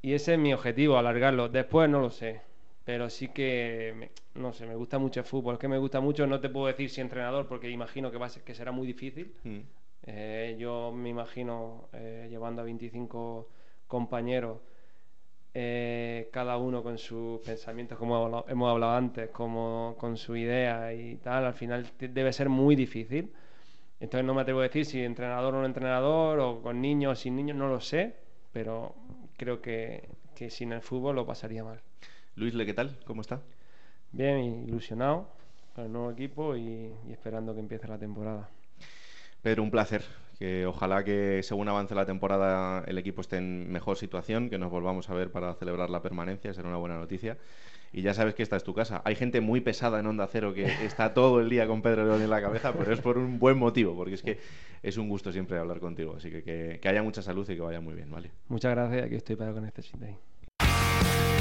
Y 0.02 0.14
ese 0.14 0.34
es 0.34 0.40
mi 0.40 0.54
objetivo, 0.54 0.98
alargarlo. 0.98 1.50
Después 1.50 1.88
no 1.90 2.00
lo 2.00 2.10
sé. 2.10 2.42
Pero 2.88 3.10
sí 3.10 3.28
que, 3.28 3.94
me- 3.98 4.12
no 4.42 4.54
sé, 4.54 4.66
me 4.66 4.74
gusta 4.76 4.98
mucho 4.98 5.20
el 5.20 5.26
fútbol. 5.26 5.56
Es 5.56 5.60
que 5.60 5.68
me 5.68 5.78
gusta 5.78 6.00
mucho, 6.00 6.26
no 6.26 6.40
te 6.40 6.48
puedo 6.50 6.68
decir 6.68 6.90
si 6.90 7.02
entrenador, 7.02 7.46
porque 7.46 7.70
imagino 7.70 8.10
que, 8.12 8.18
va 8.18 8.28
a 8.28 8.30
ser- 8.30 8.44
que 8.44 8.56
será 8.56 8.72
muy 8.72 8.88
difícil. 8.88 9.36
Mm. 9.44 9.58
Eh, 10.04 10.56
yo 10.58 10.94
me 10.94 11.10
imagino 11.10 11.90
eh, 11.92 12.28
llevando 12.30 12.62
a 12.62 12.66
25 12.66 13.50
compañeros, 13.88 14.60
eh, 15.54 16.30
cada 16.32 16.56
uno 16.58 16.82
con 16.82 16.98
sus 16.98 17.42
pensamientos, 17.42 17.98
como 17.98 18.16
habla- 18.16 18.46
hemos 18.48 18.72
hablado 18.72 18.94
antes, 18.94 19.30
como 19.32 19.96
con 20.00 20.16
su 20.16 20.38
idea 20.38 20.94
y 20.94 21.18
tal. 21.18 21.44
Al 21.46 21.54
final 21.56 21.86
debe 22.00 22.32
ser 22.32 22.48
muy 22.48 22.76
difícil. 22.78 23.34
Entonces 24.00 24.26
no 24.26 24.34
me 24.34 24.42
atrevo 24.44 24.62
a 24.62 24.64
decir 24.64 24.86
si 24.86 25.04
entrenador 25.04 25.56
o 25.56 25.60
no 25.60 25.66
entrenador, 25.66 26.40
o 26.40 26.62
con 26.62 26.80
niños 26.82 27.12
o 27.14 27.16
sin 27.22 27.36
niños, 27.36 27.58
no 27.58 27.68
lo 27.68 27.82
sé, 27.82 28.16
pero 28.54 28.96
creo 29.38 29.62
que, 29.62 30.08
que 30.36 30.50
sin 30.50 30.72
el 30.72 30.82
fútbol 30.82 31.16
lo 31.18 31.26
pasaría 31.26 31.66
mal. 31.66 31.82
Luis 32.38 32.54
Le, 32.54 32.68
¿qué 32.68 32.74
tal? 32.76 32.96
¿Cómo 33.06 33.22
está? 33.22 33.42
Bien, 34.12 34.64
ilusionado 34.68 35.28
con 35.74 35.86
el 35.86 35.92
nuevo 35.92 36.12
equipo 36.12 36.56
y, 36.56 36.94
y 37.08 37.12
esperando 37.12 37.56
que 37.56 37.60
empiece 37.60 37.88
la 37.88 37.98
temporada. 37.98 38.48
Pedro, 39.42 39.64
un 39.64 39.72
placer. 39.72 40.04
Que 40.38 40.68
ojalá 40.68 41.04
que 41.04 41.42
según 41.42 41.68
avance 41.68 41.96
la 41.96 42.06
temporada 42.06 42.84
el 42.86 43.00
equipo 43.00 43.22
esté 43.22 43.38
en 43.38 43.72
mejor 43.72 43.98
situación, 43.98 44.52
que 44.52 44.60
nos 44.60 44.70
volvamos 44.70 45.10
a 45.10 45.16
ver 45.16 45.32
para 45.32 45.56
celebrar 45.56 45.90
la 45.90 46.04
permanencia, 46.04 46.54
será 46.54 46.68
una 46.68 46.78
buena 46.78 47.00
noticia. 47.00 47.40
Y 47.92 48.04
ya 48.04 48.14
sabes 48.14 48.36
que 48.36 48.44
esta 48.44 48.56
es 48.56 48.64
tu 48.64 48.76
casa. 48.76 49.02
Hay 49.04 49.16
gente 49.16 49.42
muy 49.42 49.62
pesada 49.62 50.00
en 50.00 50.06
Onda 50.06 50.28
Cero 50.28 50.54
que 50.54 50.66
está 50.86 51.16
todo 51.16 51.42
el 51.42 51.50
día 51.50 51.66
con 51.66 51.82
Pedro 51.82 52.06
León 52.06 52.22
en 52.22 52.30
la 52.30 52.40
cabeza, 52.40 52.72
pero 52.72 52.94
es 52.94 53.02
por 53.02 53.18
un 53.18 53.40
buen 53.40 53.58
motivo, 53.58 53.96
porque 53.96 54.14
es 54.14 54.22
que 54.22 54.38
es 54.84 54.98
un 54.98 55.10
gusto 55.10 55.32
siempre 55.32 55.58
hablar 55.58 55.80
contigo. 55.80 56.14
Así 56.16 56.30
que 56.30 56.44
que, 56.44 56.78
que 56.80 56.88
haya 56.88 57.02
mucha 57.02 57.24
salud 57.24 57.50
y 57.50 57.56
que 57.56 57.62
vaya 57.62 57.82
muy 57.82 57.96
bien, 57.96 58.12
¿vale? 58.12 58.30
Muchas 58.48 58.76
gracias, 58.76 59.08
aquí 59.08 59.16
estoy 59.16 59.38
para 59.38 59.56
que 59.56 59.62
necesitéis. 59.62 60.18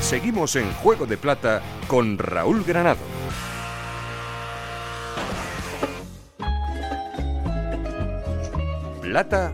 Seguimos 0.07 0.54
en 0.54 0.72
Juego 0.74 1.04
de 1.04 1.16
Plata 1.16 1.61
con 1.88 2.16
Raúl 2.16 2.62
Granado. 2.62 3.00
Plata 9.02 9.52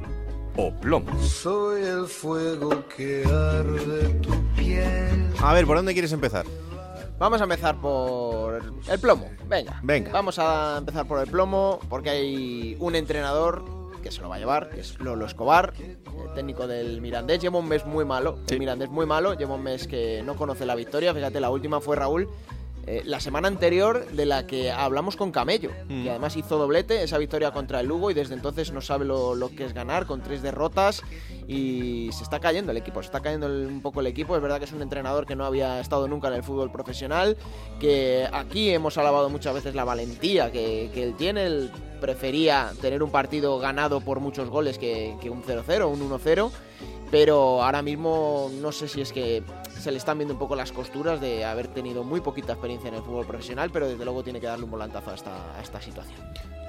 o 0.59 0.71
plomo. 0.75 1.19
Soy 1.23 1.85
el 1.85 2.07
fuego 2.07 2.87
que 2.95 3.25
arde 3.25 4.11
tu 4.21 4.45
piel. 4.55 5.33
A 5.41 5.55
ver, 5.55 5.65
¿por 5.65 5.79
dónde 5.79 5.95
quieres 5.95 6.13
empezar? 6.13 6.45
Vamos 7.19 7.41
a 7.41 7.45
empezar 7.45 7.81
por 7.81 8.61
el 8.91 9.01
plomo. 9.01 9.31
Venga. 9.49 9.81
Venga. 9.83 10.13
Vamos 10.13 10.39
a 10.39 10.77
empezar 10.77 11.07
por 11.07 11.19
el 11.21 11.31
plomo 11.31 11.81
porque 11.89 12.11
hay 12.11 12.77
un 12.79 12.95
entrenador 12.95 13.65
que 14.03 14.11
se 14.11 14.21
lo 14.21 14.29
va 14.29 14.37
a 14.37 14.39
llevar, 14.39 14.69
que 14.69 14.81
es 14.81 15.01
Lolo 15.01 15.25
Escobar, 15.25 15.73
técnico 16.33 16.67
del 16.67 17.01
Mirandés. 17.01 17.41
Lleva 17.41 17.59
un 17.59 17.69
mes 17.69 17.85
muy 17.85 18.05
malo. 18.05 18.39
El 18.49 18.59
Mirandés 18.59 18.91
muy 18.91 19.07
malo. 19.07 19.35
Lleva 19.35 19.55
un 19.55 19.63
mes 19.63 19.87
que 19.87 20.23
no 20.23 20.37
conoce 20.37 20.67
la 20.67 20.75
victoria. 20.75 21.15
Fíjate, 21.15 21.41
la 21.41 21.51
última 21.51 21.81
fue 21.81 21.97
Raúl. 21.97 22.29
Eh, 22.87 23.03
la 23.05 23.21
semana 23.21 23.49
anterior 23.49 24.07
de 24.11 24.27
la 24.27 24.47
que 24.47 24.73
hablamos 24.73 25.17
con 25.17 25.31
Camello, 25.31 25.71
Mm. 25.89 26.05
y 26.05 26.09
además 26.09 26.37
hizo 26.37 26.59
doblete 26.59 27.03
esa 27.03 27.19
victoria 27.19 27.51
contra 27.53 27.81
el 27.81 27.87
Lugo 27.87 28.11
y 28.11 28.15
desde 28.15 28.35
entonces 28.35 28.73
no 28.73 28.81
sabe 28.81 29.05
lo, 29.05 29.35
lo 29.35 29.51
que 29.55 29.65
es 29.65 29.73
ganar 29.73 30.07
con 30.07 30.21
tres 30.23 30.43
derrotas 30.43 31.03
y 31.47 32.11
se 32.13 32.23
está 32.25 32.41
cayendo 32.41 32.73
el 32.73 32.79
equipo, 32.79 33.01
se 33.03 33.07
está 33.07 33.21
cayendo 33.21 33.47
el- 33.47 33.67
un 33.67 33.81
poco 33.83 34.01
el 34.01 34.07
equipo. 34.07 34.35
Es 34.37 34.43
verdad 34.43 34.59
que 34.59 34.65
es 34.65 34.73
un 34.73 34.83
entrenador 34.83 35.27
que 35.27 35.37
no 35.37 35.45
había 35.45 35.81
estado 35.81 36.09
nunca 36.09 36.29
en 36.29 36.35
el 36.35 36.43
fútbol 36.43 36.71
profesional, 36.73 37.37
que 37.81 38.27
aquí 38.33 38.71
hemos 38.71 38.99
alabado 38.99 39.29
muchas 39.31 39.55
veces 39.55 39.75
la 39.75 39.85
valentía 39.85 40.51
que, 40.51 40.91
que 40.95 41.03
él 41.05 41.15
tiene. 41.17 41.47
Él 41.47 41.71
prefería 42.01 42.73
tener 42.81 43.03
un 43.03 43.11
partido 43.11 43.59
ganado 43.59 44.01
por 44.01 44.19
muchos 44.21 44.49
goles 44.49 44.79
que, 44.79 45.15
que 45.21 45.31
un 45.31 45.43
0-0, 45.45 45.87
un 45.89 46.01
1-0. 46.11 46.51
Pero 47.13 47.63
ahora 47.63 47.83
mismo 47.83 48.51
no 48.63 48.73
sé 48.73 48.89
si 48.89 49.03
es 49.03 49.13
que 49.13 49.43
se 49.79 49.93
le 49.93 49.99
están 49.99 50.17
viendo 50.17 50.33
un 50.33 50.41
poco 50.41 50.57
las 50.57 50.73
costuras 50.73 51.21
de 51.21 51.45
haber 51.45 51.69
tenido 51.69 52.05
muy 52.05 52.23
poquita 52.23 52.55
experiencia 52.55 52.89
en 52.89 52.95
el 52.95 53.03
fútbol 53.03 53.27
profesional, 53.27 53.69
pero 53.71 53.87
desde 53.87 54.03
luego 54.03 54.25
tiene 54.25 54.41
que 54.41 54.47
darle 54.47 54.65
un 54.65 54.71
volantazo 54.71 55.11
a 55.11 55.15
esta, 55.15 55.59
a 55.59 55.61
esta 55.61 55.79
situación. 55.83 56.19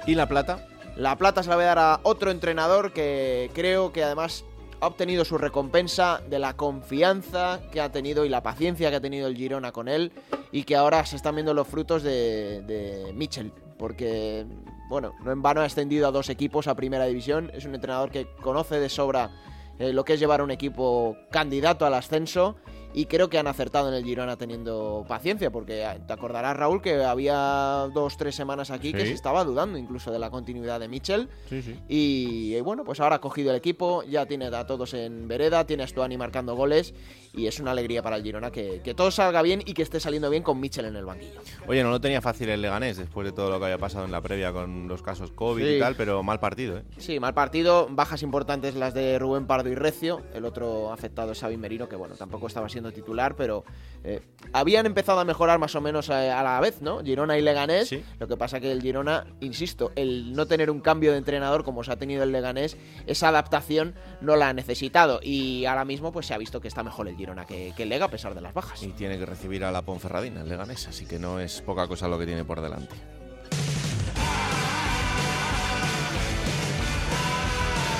¿Y 0.06 0.14
la 0.14 0.28
plata? 0.28 0.68
La 0.96 1.16
plata 1.16 1.42
se 1.42 1.48
la 1.48 1.56
voy 1.56 1.64
a 1.64 1.68
dar 1.68 1.78
a 1.78 2.00
otro 2.02 2.30
entrenador 2.30 2.92
que 2.92 3.50
creo 3.54 3.90
que 3.90 4.04
además 4.04 4.44
ha 4.82 4.86
obtenido 4.86 5.24
su 5.24 5.38
recompensa 5.38 6.20
de 6.28 6.38
la 6.38 6.58
confianza 6.58 7.60
que 7.72 7.80
ha 7.80 7.90
tenido 7.90 8.26
y 8.26 8.28
la 8.28 8.42
paciencia 8.42 8.90
que 8.90 8.96
ha 8.96 9.00
tenido 9.00 9.28
el 9.28 9.36
Girona 9.38 9.72
con 9.72 9.88
él 9.88 10.12
y 10.52 10.64
que 10.64 10.76
ahora 10.76 11.06
se 11.06 11.16
están 11.16 11.36
viendo 11.36 11.54
los 11.54 11.66
frutos 11.66 12.02
de, 12.02 12.60
de 12.66 13.14
Mitchell. 13.14 13.50
Porque, 13.78 14.44
bueno, 14.90 15.14
no 15.24 15.32
en 15.32 15.40
vano 15.40 15.62
ha 15.62 15.64
ascendido 15.64 16.06
a 16.06 16.10
dos 16.10 16.28
equipos 16.28 16.68
a 16.68 16.74
primera 16.74 17.06
división. 17.06 17.50
Es 17.54 17.64
un 17.64 17.74
entrenador 17.74 18.10
que 18.10 18.26
conoce 18.42 18.78
de 18.78 18.90
sobra 18.90 19.30
eh, 19.78 19.92
lo 19.92 20.04
que 20.04 20.14
es 20.14 20.20
llevar 20.20 20.42
un 20.42 20.50
equipo 20.50 21.16
candidato 21.30 21.86
al 21.86 21.94
ascenso 21.94 22.56
y 22.94 23.06
creo 23.06 23.28
que 23.28 23.38
han 23.38 23.48
acertado 23.48 23.88
en 23.88 23.94
el 23.94 24.04
Girona 24.04 24.36
teniendo 24.36 25.04
paciencia, 25.08 25.50
porque 25.50 25.84
ah, 25.84 25.98
te 26.06 26.12
acordarás, 26.12 26.56
Raúl, 26.56 26.80
que 26.80 27.02
había 27.02 27.88
dos, 27.92 28.16
tres 28.16 28.36
semanas 28.36 28.70
aquí 28.70 28.92
que 28.92 29.04
se 29.04 29.12
estaba 29.12 29.42
dudando 29.42 29.76
incluso 29.76 30.12
de 30.12 30.20
la 30.20 30.30
continuidad 30.30 30.78
de 30.78 30.86
Mitchell. 30.86 31.28
Sí, 31.48 31.60
sí. 31.60 31.76
Y, 31.88 32.60
bueno, 32.60 32.84
pues 32.84 33.00
ahora 33.00 33.16
ha 33.16 33.20
cogido 33.20 33.50
el 33.50 33.56
equipo, 33.56 34.04
ya 34.04 34.26
tiene 34.26 34.46
a 34.46 34.66
todos 34.66 34.94
en 34.94 35.26
vereda, 35.26 35.66
tiene 35.66 35.82
a 35.82 35.88
Stuani 35.88 36.16
marcando 36.16 36.54
goles 36.54 36.94
y 37.36 37.46
es 37.46 37.58
una 37.60 37.72
alegría 37.72 38.02
para 38.02 38.16
el 38.16 38.22
Girona 38.22 38.50
que, 38.50 38.80
que 38.82 38.94
todo 38.94 39.10
salga 39.10 39.42
bien 39.42 39.60
y 39.64 39.74
que 39.74 39.82
esté 39.82 40.00
saliendo 40.00 40.30
bien 40.30 40.42
con 40.42 40.60
Mitchell 40.60 40.84
en 40.86 40.96
el 40.96 41.04
banquillo. 41.04 41.40
Oye, 41.66 41.82
no 41.82 41.90
lo 41.90 42.00
tenía 42.00 42.20
fácil 42.20 42.48
el 42.48 42.62
Leganés 42.62 42.96
después 42.96 43.26
de 43.26 43.32
todo 43.32 43.50
lo 43.50 43.58
que 43.58 43.64
había 43.66 43.78
pasado 43.78 44.04
en 44.04 44.12
la 44.12 44.20
previa 44.20 44.52
con 44.52 44.88
los 44.88 45.02
casos 45.02 45.30
COVID 45.32 45.64
Sí. 45.64 45.74
y 45.76 45.78
tal, 45.80 45.96
pero 45.96 46.22
mal 46.22 46.40
partido, 46.40 46.78
¿eh? 46.78 46.82
Sí, 46.98 47.18
mal 47.20 47.34
partido, 47.34 47.88
bajas 47.90 48.22
importantes 48.22 48.74
las 48.74 48.94
de 48.94 49.18
Rubén 49.18 49.46
Pardo 49.46 49.68
y 49.70 49.74
Recio, 49.74 50.22
el 50.34 50.44
otro 50.44 50.92
afectado 50.92 51.32
es 51.32 51.40
Xavi 51.40 51.56
Merino, 51.56 51.88
que 51.88 51.96
bueno, 51.96 52.14
tampoco 52.14 52.46
estaba 52.46 52.68
siendo 52.68 52.92
titular, 52.92 53.34
pero 53.36 53.64
eh, 54.04 54.20
habían 54.52 54.86
empezado 54.86 55.20
a 55.20 55.24
mejorar 55.24 55.58
más 55.58 55.74
o 55.74 55.80
menos 55.80 56.10
a, 56.10 56.38
a 56.38 56.42
la 56.42 56.60
vez, 56.60 56.82
¿no? 56.82 57.02
Girona 57.02 57.36
y 57.38 57.42
Leganés, 57.42 57.94
lo 58.18 58.28
que 58.28 58.36
pasa 58.36 58.60
que 58.60 58.70
el 58.70 58.80
Girona, 58.82 59.26
insisto, 59.40 59.92
el 59.96 60.32
no 60.32 60.46
tener 60.46 60.70
un 60.70 60.80
cambio 60.80 61.12
de 61.12 61.18
entrenador 61.18 61.64
como 61.64 61.82
se 61.84 61.92
ha 61.92 61.96
tenido 61.96 62.22
el 62.22 62.32
Leganés, 62.32 62.76
esa 63.06 63.28
adaptación 63.28 63.94
no 64.20 64.36
la 64.36 64.50
ha 64.50 64.52
necesitado 64.52 65.20
y 65.22 65.64
ahora 65.64 65.84
mismo 65.84 66.12
pues 66.12 66.26
se 66.26 66.34
ha 66.34 66.38
visto 66.38 66.60
que 66.60 66.68
está 66.68 66.82
mejor 66.82 67.08
el 67.08 67.16
Girona 67.16 67.23
que, 67.46 67.72
que 67.76 67.86
Lega 67.86 68.06
a 68.06 68.10
pesar 68.10 68.34
de 68.34 68.40
las 68.40 68.54
bajas. 68.54 68.82
Y 68.82 68.92
tiene 68.92 69.18
que 69.18 69.26
recibir 69.26 69.64
a 69.64 69.72
la 69.72 69.82
Ponferradina, 69.82 70.42
el 70.42 70.48
Leganés, 70.48 70.88
así 70.88 71.06
que 71.06 71.18
no 71.18 71.40
es 71.40 71.60
poca 71.60 71.86
cosa 71.86 72.08
lo 72.08 72.18
que 72.18 72.26
tiene 72.26 72.44
por 72.44 72.60
delante. 72.60 72.94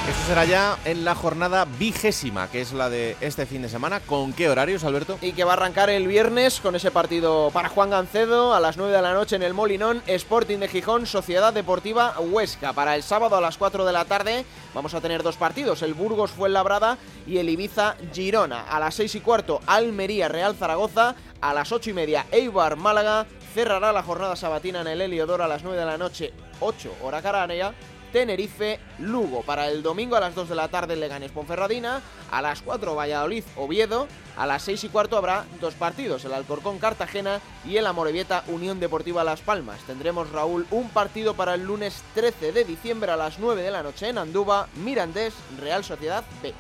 Eso 0.07 0.27
será 0.27 0.45
ya 0.45 0.77
en 0.85 1.03
la 1.03 1.15
jornada 1.15 1.65
vigésima, 1.65 2.51
que 2.51 2.61
es 2.61 2.75
la 2.75 2.91
de 2.91 3.17
este 3.23 3.47
fin 3.47 3.63
de 3.63 3.71
semana. 3.71 4.01
¿Con 4.01 4.35
qué 4.35 4.51
horarios, 4.51 4.85
Alberto? 4.85 5.17
Y 5.23 5.33
que 5.33 5.45
va 5.45 5.53
a 5.53 5.57
arrancar 5.57 5.89
el 5.89 6.07
viernes 6.07 6.61
con 6.61 6.77
ese 6.77 6.91
partido 6.91 7.51
para 7.55 7.71
Juan 7.71 7.89
Gancedo 7.89 8.53
a 8.53 8.61
las 8.61 8.77
9 8.77 8.95
de 8.95 9.01
la 9.01 9.15
noche 9.15 9.37
en 9.37 9.43
el 9.43 9.55
Molinón, 9.55 10.03
Sporting 10.07 10.59
de 10.59 10.69
Gijón, 10.69 11.07
Sociedad 11.07 11.55
Deportiva 11.55 12.21
Huesca. 12.21 12.75
Para 12.75 12.97
el 12.97 13.03
sábado 13.03 13.37
a 13.37 13.41
las 13.41 13.57
4 13.57 13.87
de 13.87 13.93
la 13.95 14.05
tarde 14.05 14.45
vamos 14.75 14.93
a 14.93 15.01
tener 15.01 15.23
dos 15.23 15.37
partidos, 15.37 15.81
el 15.81 15.95
Burgos 15.95 16.33
Fuenlabrada 16.33 16.99
y 17.27 17.39
el 17.39 17.49
Ibiza 17.49 17.97
Girona. 18.13 18.61
A 18.61 18.79
las 18.81 18.97
6 18.97 19.15
y 19.15 19.21
cuarto 19.21 19.61
Almería 19.67 20.29
Real 20.29 20.55
Zaragoza, 20.55 21.15
a 21.41 21.55
las 21.55 21.73
8 21.73 21.89
y 21.89 21.93
media 21.95 22.27
Eibar 22.31 22.77
Málaga. 22.77 23.25
Cerrará 23.55 23.91
la 23.91 24.03
jornada 24.03 24.37
sabatina 24.37 24.83
en 24.83 24.89
el 24.89 25.01
Heliodoro 25.01 25.45
a 25.45 25.49
las 25.49 25.63
9 25.63 25.79
de 25.79 25.87
la 25.87 25.97
noche, 25.97 26.35
8 26.61 26.97
hora 27.03 27.23
canaria. 27.23 27.73
Tenerife, 28.15 28.79
Lugo. 29.01 29.43
Para 29.43 29.69
el 29.69 29.83
domingo 29.83 30.15
a 30.15 30.21
las 30.21 30.37
2 30.37 30.49
de 30.49 30.55
la 30.55 30.69
tarde 30.69 30.95
Leganés 30.95 31.33
Ponferradina, 31.33 32.01
a 32.31 32.41
las 32.43 32.63
4 32.63 32.95
Valladolid, 32.95 33.43
Oviedo, 33.57 34.07
a 34.37 34.47
las 34.47 34.63
6 34.63 34.85
y 34.85 34.89
cuarto 34.89 35.17
habrá 35.17 35.45
dos 35.61 35.75
partidos, 35.75 36.25
el 36.25 36.33
Alcorcón 36.33 36.79
Cartagena 36.79 37.41
y 37.67 37.77
el 37.77 37.89
Amorebieta 37.89 38.45
Unión 38.47 38.79
Deportiva 38.79 39.25
Las 39.25 39.41
Palmas. 39.41 39.81
Tendremos, 39.85 40.31
Raúl, 40.31 40.65
un 40.71 40.91
partido 40.91 41.35
para 41.35 41.55
el 41.55 41.65
lunes 41.65 42.05
13 42.15 42.53
de 42.53 42.65
diciembre 42.65 43.11
a 43.11 43.17
las 43.17 43.41
9 43.41 43.61
de 43.63 43.73
la 43.73 43.83
noche 43.83 44.11
en 44.11 44.19
Andúba, 44.19 44.69
Mirandés, 44.77 45.35
Real 45.61 45.83
Sociedad 45.83 46.23
B. 46.41 46.55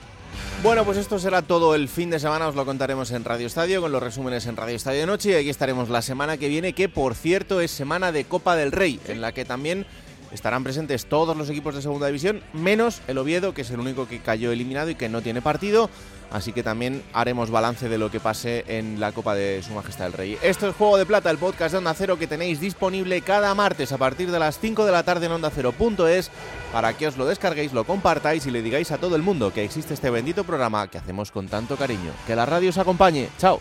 Bueno, 0.64 0.84
pues 0.84 0.98
esto 0.98 1.20
será 1.20 1.42
todo 1.42 1.76
el 1.76 1.88
fin 1.88 2.10
de 2.10 2.18
semana, 2.18 2.48
os 2.48 2.56
lo 2.56 2.64
contaremos 2.64 3.12
en 3.12 3.22
Radio 3.22 3.46
Estadio, 3.46 3.80
con 3.80 3.92
los 3.92 4.02
resúmenes 4.02 4.46
en 4.46 4.56
Radio 4.56 4.74
Estadio 4.74 5.00
de 5.00 5.06
Noche, 5.06 5.30
y 5.30 5.34
aquí 5.34 5.50
estaremos 5.50 5.88
la 5.88 6.02
semana 6.02 6.36
que 6.36 6.48
viene, 6.48 6.72
que 6.72 6.88
por 6.88 7.14
cierto 7.14 7.60
es 7.60 7.70
semana 7.70 8.10
de 8.10 8.24
Copa 8.24 8.56
del 8.56 8.72
Rey, 8.72 8.98
en 9.06 9.20
la 9.20 9.32
que 9.32 9.44
también 9.44 9.86
estarán 10.34 10.64
presentes 10.64 11.06
todos 11.06 11.36
los 11.36 11.48
equipos 11.48 11.74
de 11.74 11.82
Segunda 11.82 12.08
División, 12.08 12.42
menos 12.52 13.00
el 13.06 13.18
Oviedo, 13.18 13.54
que 13.54 13.62
es 13.62 13.70
el 13.70 13.80
único 13.80 14.06
que 14.06 14.20
cayó 14.20 14.52
eliminado 14.52 14.90
y 14.90 14.96
que 14.96 15.08
no 15.08 15.22
tiene 15.22 15.40
partido, 15.40 15.88
así 16.30 16.52
que 16.52 16.62
también 16.62 17.02
haremos 17.12 17.50
balance 17.50 17.88
de 17.88 17.96
lo 17.96 18.10
que 18.10 18.20
pase 18.20 18.64
en 18.66 19.00
la 19.00 19.12
Copa 19.12 19.34
de 19.34 19.62
Su 19.62 19.72
Majestad 19.72 20.08
el 20.08 20.12
Rey. 20.12 20.38
Esto 20.42 20.68
es 20.68 20.74
Juego 20.74 20.98
de 20.98 21.06
Plata, 21.06 21.30
el 21.30 21.38
podcast 21.38 21.72
de 21.72 21.78
Onda 21.78 21.94
Cero 21.94 22.18
que 22.18 22.26
tenéis 22.26 22.60
disponible 22.60 23.20
cada 23.22 23.54
martes 23.54 23.92
a 23.92 23.98
partir 23.98 24.30
de 24.30 24.38
las 24.38 24.58
5 24.58 24.84
de 24.84 24.92
la 24.92 25.04
tarde 25.04 25.26
en 25.26 25.32
Onda 25.32 25.50
Cero.es 25.54 26.30
para 26.72 26.92
que 26.94 27.06
os 27.06 27.16
lo 27.16 27.26
descarguéis, 27.26 27.72
lo 27.72 27.84
compartáis 27.84 28.44
y 28.46 28.50
le 28.50 28.60
digáis 28.60 28.90
a 28.90 28.98
todo 28.98 29.14
el 29.16 29.22
mundo 29.22 29.52
que 29.52 29.64
existe 29.64 29.94
este 29.94 30.10
bendito 30.10 30.44
programa 30.44 30.88
que 30.88 30.98
hacemos 30.98 31.30
con 31.30 31.46
tanto 31.46 31.76
cariño. 31.76 32.12
Que 32.26 32.34
la 32.34 32.44
radio 32.44 32.70
os 32.70 32.78
acompañe. 32.78 33.28
Chao. 33.38 33.60